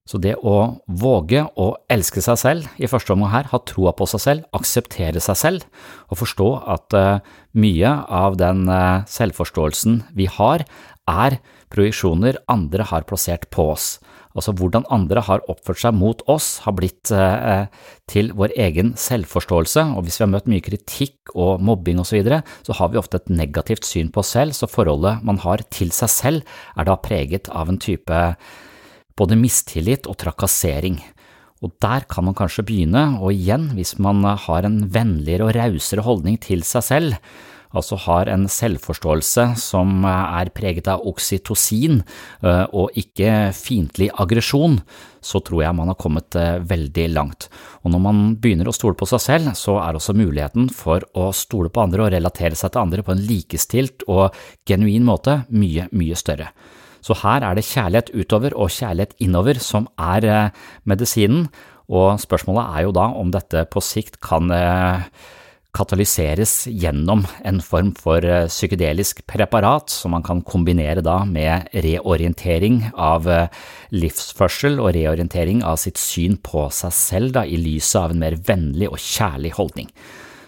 Så 0.09 0.17
det 0.25 0.39
å 0.41 0.81
våge 0.89 1.43
å 1.61 1.67
elske 1.93 2.23
seg 2.25 2.39
selv, 2.41 2.69
i 2.81 2.89
første 2.89 3.13
omgang 3.13 3.35
her, 3.35 3.49
ha 3.51 3.61
troa 3.69 3.93
på 3.93 4.07
seg 4.09 4.23
selv, 4.25 4.47
akseptere 4.57 5.21
seg 5.21 5.37
selv, 5.37 5.67
og 6.09 6.23
forstå 6.23 6.49
at 6.75 6.97
uh, 6.97 7.35
mye 7.53 7.91
av 8.09 8.39
den 8.41 8.65
uh, 8.73 9.05
selvforståelsen 9.11 10.01
vi 10.17 10.31
har, 10.39 10.65
er 11.09 11.37
projeksjoner 11.75 12.41
andre 12.49 12.89
har 12.89 13.05
plassert 13.09 13.45
på 13.53 13.69
oss. 13.75 13.99
Altså 14.39 14.55
hvordan 14.55 14.87
andre 14.95 15.23
har 15.27 15.43
oppført 15.51 15.81
seg 15.83 15.97
mot 15.99 16.23
oss, 16.31 16.61
har 16.65 16.77
blitt 16.79 17.11
eh, 17.15 17.67
til 18.11 18.31
vår 18.39 18.55
egen 18.55 18.95
selvforståelse, 18.99 19.85
og 19.99 20.07
hvis 20.07 20.21
vi 20.21 20.25
har 20.25 20.33
møtt 20.33 20.49
mye 20.51 20.65
kritikk 20.65 21.35
og 21.35 21.65
mobbing 21.65 21.99
osv., 21.99 22.13
så, 22.13 22.17
videre, 22.21 22.41
så 22.65 22.79
har 22.79 22.93
vi 22.93 23.01
ofte 23.01 23.19
et 23.21 23.33
negativt 23.35 23.85
syn 23.89 24.13
på 24.15 24.23
oss 24.23 24.33
selv, 24.37 24.55
så 24.57 24.71
forholdet 24.71 25.25
man 25.27 25.43
har 25.43 25.65
til 25.75 25.91
seg 25.95 26.13
selv 26.13 26.57
er 26.79 26.89
da 26.89 26.97
preget 27.03 27.51
av 27.51 27.69
en 27.69 27.81
type 27.83 28.23
både 29.19 29.39
mistillit 29.39 30.07
og 30.09 30.17
trakassering. 30.23 31.01
Og 31.65 31.75
der 31.83 32.07
kan 32.11 32.29
man 32.29 32.37
kanskje 32.39 32.65
begynne, 32.67 33.05
og 33.19 33.35
igjen, 33.35 33.73
hvis 33.75 33.97
man 34.03 34.23
har 34.23 34.67
en 34.67 34.85
vennligere 34.95 35.49
og 35.49 35.57
rausere 35.59 36.07
holdning 36.07 36.39
til 36.43 36.63
seg 36.67 36.87
selv, 36.87 37.19
altså 37.77 37.99
har 38.07 38.31
en 38.33 38.47
selvforståelse 38.51 39.45
som 39.61 40.05
er 40.09 40.51
preget 40.57 40.89
av 40.91 41.05
oksytocin 41.09 42.01
øh, 42.01 42.65
og 42.73 42.97
ikke 42.99 43.51
fiendtlig 43.57 44.09
aggresjon, 44.15 44.79
så 45.21 45.43
tror 45.45 45.65
jeg 45.65 45.77
man 45.77 45.91
har 45.93 45.99
kommet 46.01 46.39
øh, 46.39 46.63
veldig 46.71 47.07
langt. 47.13 47.49
Og 47.85 47.93
når 47.93 48.05
man 48.05 48.25
begynner 48.41 48.71
å 48.71 48.77
stole 48.77 48.97
på 48.99 49.09
seg 49.11 49.25
selv, 49.25 49.53
så 49.59 49.79
er 49.83 49.99
også 49.99 50.17
muligheten 50.17 50.71
for 50.73 51.05
å 51.19 51.31
stole 51.37 51.73
på 51.73 51.85
andre 51.85 52.07
og 52.07 52.13
relatere 52.17 52.59
seg 52.59 52.73
til 52.73 52.87
andre 52.87 53.05
på 53.05 53.15
en 53.15 53.25
likestilt 53.29 54.07
og 54.09 54.37
genuin 54.69 55.07
måte 55.09 55.43
mye, 55.53 55.91
mye 55.93 56.19
større. 56.19 56.53
Så 57.05 57.15
her 57.23 57.45
er 57.47 57.57
det 57.57 57.67
kjærlighet 57.69 58.13
utover 58.15 58.55
og 58.59 58.73
kjærlighet 58.75 59.15
innover 59.23 59.61
som 59.63 59.87
er 60.03 60.27
eh, 60.27 60.55
medisinen, 60.89 61.47
og 61.89 62.19
spørsmålet 62.21 62.75
er 62.77 62.85
jo 62.85 62.95
da 62.97 63.07
om 63.17 63.31
dette 63.33 63.65
på 63.73 63.81
sikt 63.85 64.19
kan 64.25 64.51
eh, 64.53 65.07
katalyseres 65.77 66.67
gjennom 66.71 67.25
en 67.47 67.61
form 67.65 67.93
for 67.99 68.25
eh, 68.25 68.47
psykedelisk 68.51 69.25
preparat 69.29 69.93
som 69.93 70.15
man 70.17 70.25
kan 70.27 70.43
kombinere 70.47 71.05
da 71.05 71.21
med 71.29 71.69
reorientering 71.75 72.81
av 72.95 73.29
livsførsel 73.95 74.81
og 74.81 74.95
reorientering 74.97 75.63
av 75.67 75.77
sitt 75.83 76.01
syn 76.01 76.39
på 76.43 76.69
seg 76.75 76.95
selv 76.97 77.37
da, 77.37 77.45
i 77.45 77.61
lyset 77.61 78.01
av 78.01 78.15
en 78.15 78.25
mer 78.25 78.39
vennlig 78.49 78.89
og 78.91 78.99
kjærlig 79.03 79.55
holdning. 79.59 79.93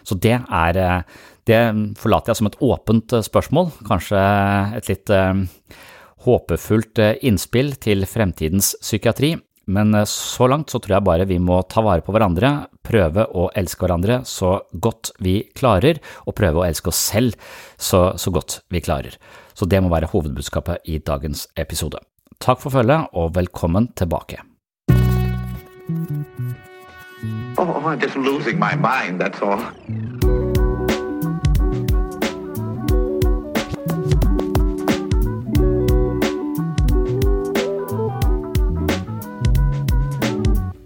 Så 0.04 0.16
det 0.16 0.38
er 0.40 1.04
det 1.48 1.60
forlater 1.98 2.32
jeg 2.32 2.40
som 2.40 2.48
et 2.48 2.58
åpent 2.64 3.14
spørsmål, 3.26 3.70
kanskje 3.88 4.24
et 4.78 4.90
litt 4.90 5.12
håpefullt 6.26 7.00
eh, 7.00 7.16
innspill 7.26 7.74
til 7.80 8.04
fremtidens 8.08 8.74
psykiatri, 8.82 9.34
men 9.70 9.94
eh, 9.94 10.08
så 10.08 10.48
langt 10.50 10.72
så 10.72 10.80
tror 10.82 10.96
jeg 10.96 11.06
bare 11.06 11.28
vi 11.30 11.38
må 11.42 11.60
ta 11.70 11.84
vare 11.86 12.04
på 12.04 12.14
hverandre, 12.14 12.52
prøve 12.86 13.26
å 13.30 13.48
elske 13.56 13.84
hverandre 13.84 14.20
så 14.28 14.58
godt 14.72 15.12
vi 15.22 15.40
klarer, 15.56 16.00
og 16.26 16.36
prøve 16.38 16.62
å 16.62 16.66
elske 16.66 16.90
oss 16.92 17.00
selv 17.12 17.38
så, 17.76 18.10
så 18.18 18.34
godt 18.34 18.60
vi 18.72 18.82
klarer. 18.84 19.16
Så 19.54 19.68
det 19.70 19.82
må 19.82 19.92
være 19.92 20.10
hovedbudskapet 20.10 20.88
i 20.88 21.00
dagens 21.04 21.46
episode. 21.58 22.00
Takk 22.40 22.62
for 22.62 22.72
følget, 22.72 23.10
og 23.12 23.34
velkommen 23.36 23.90
tilbake. 23.98 24.40
Oh, 27.58 27.66
I'm 27.84 28.00
just 28.00 28.16
losing 28.16 28.58
my 28.58 28.74
mind, 28.74 29.20
that's 29.20 29.42
all. 29.42 29.60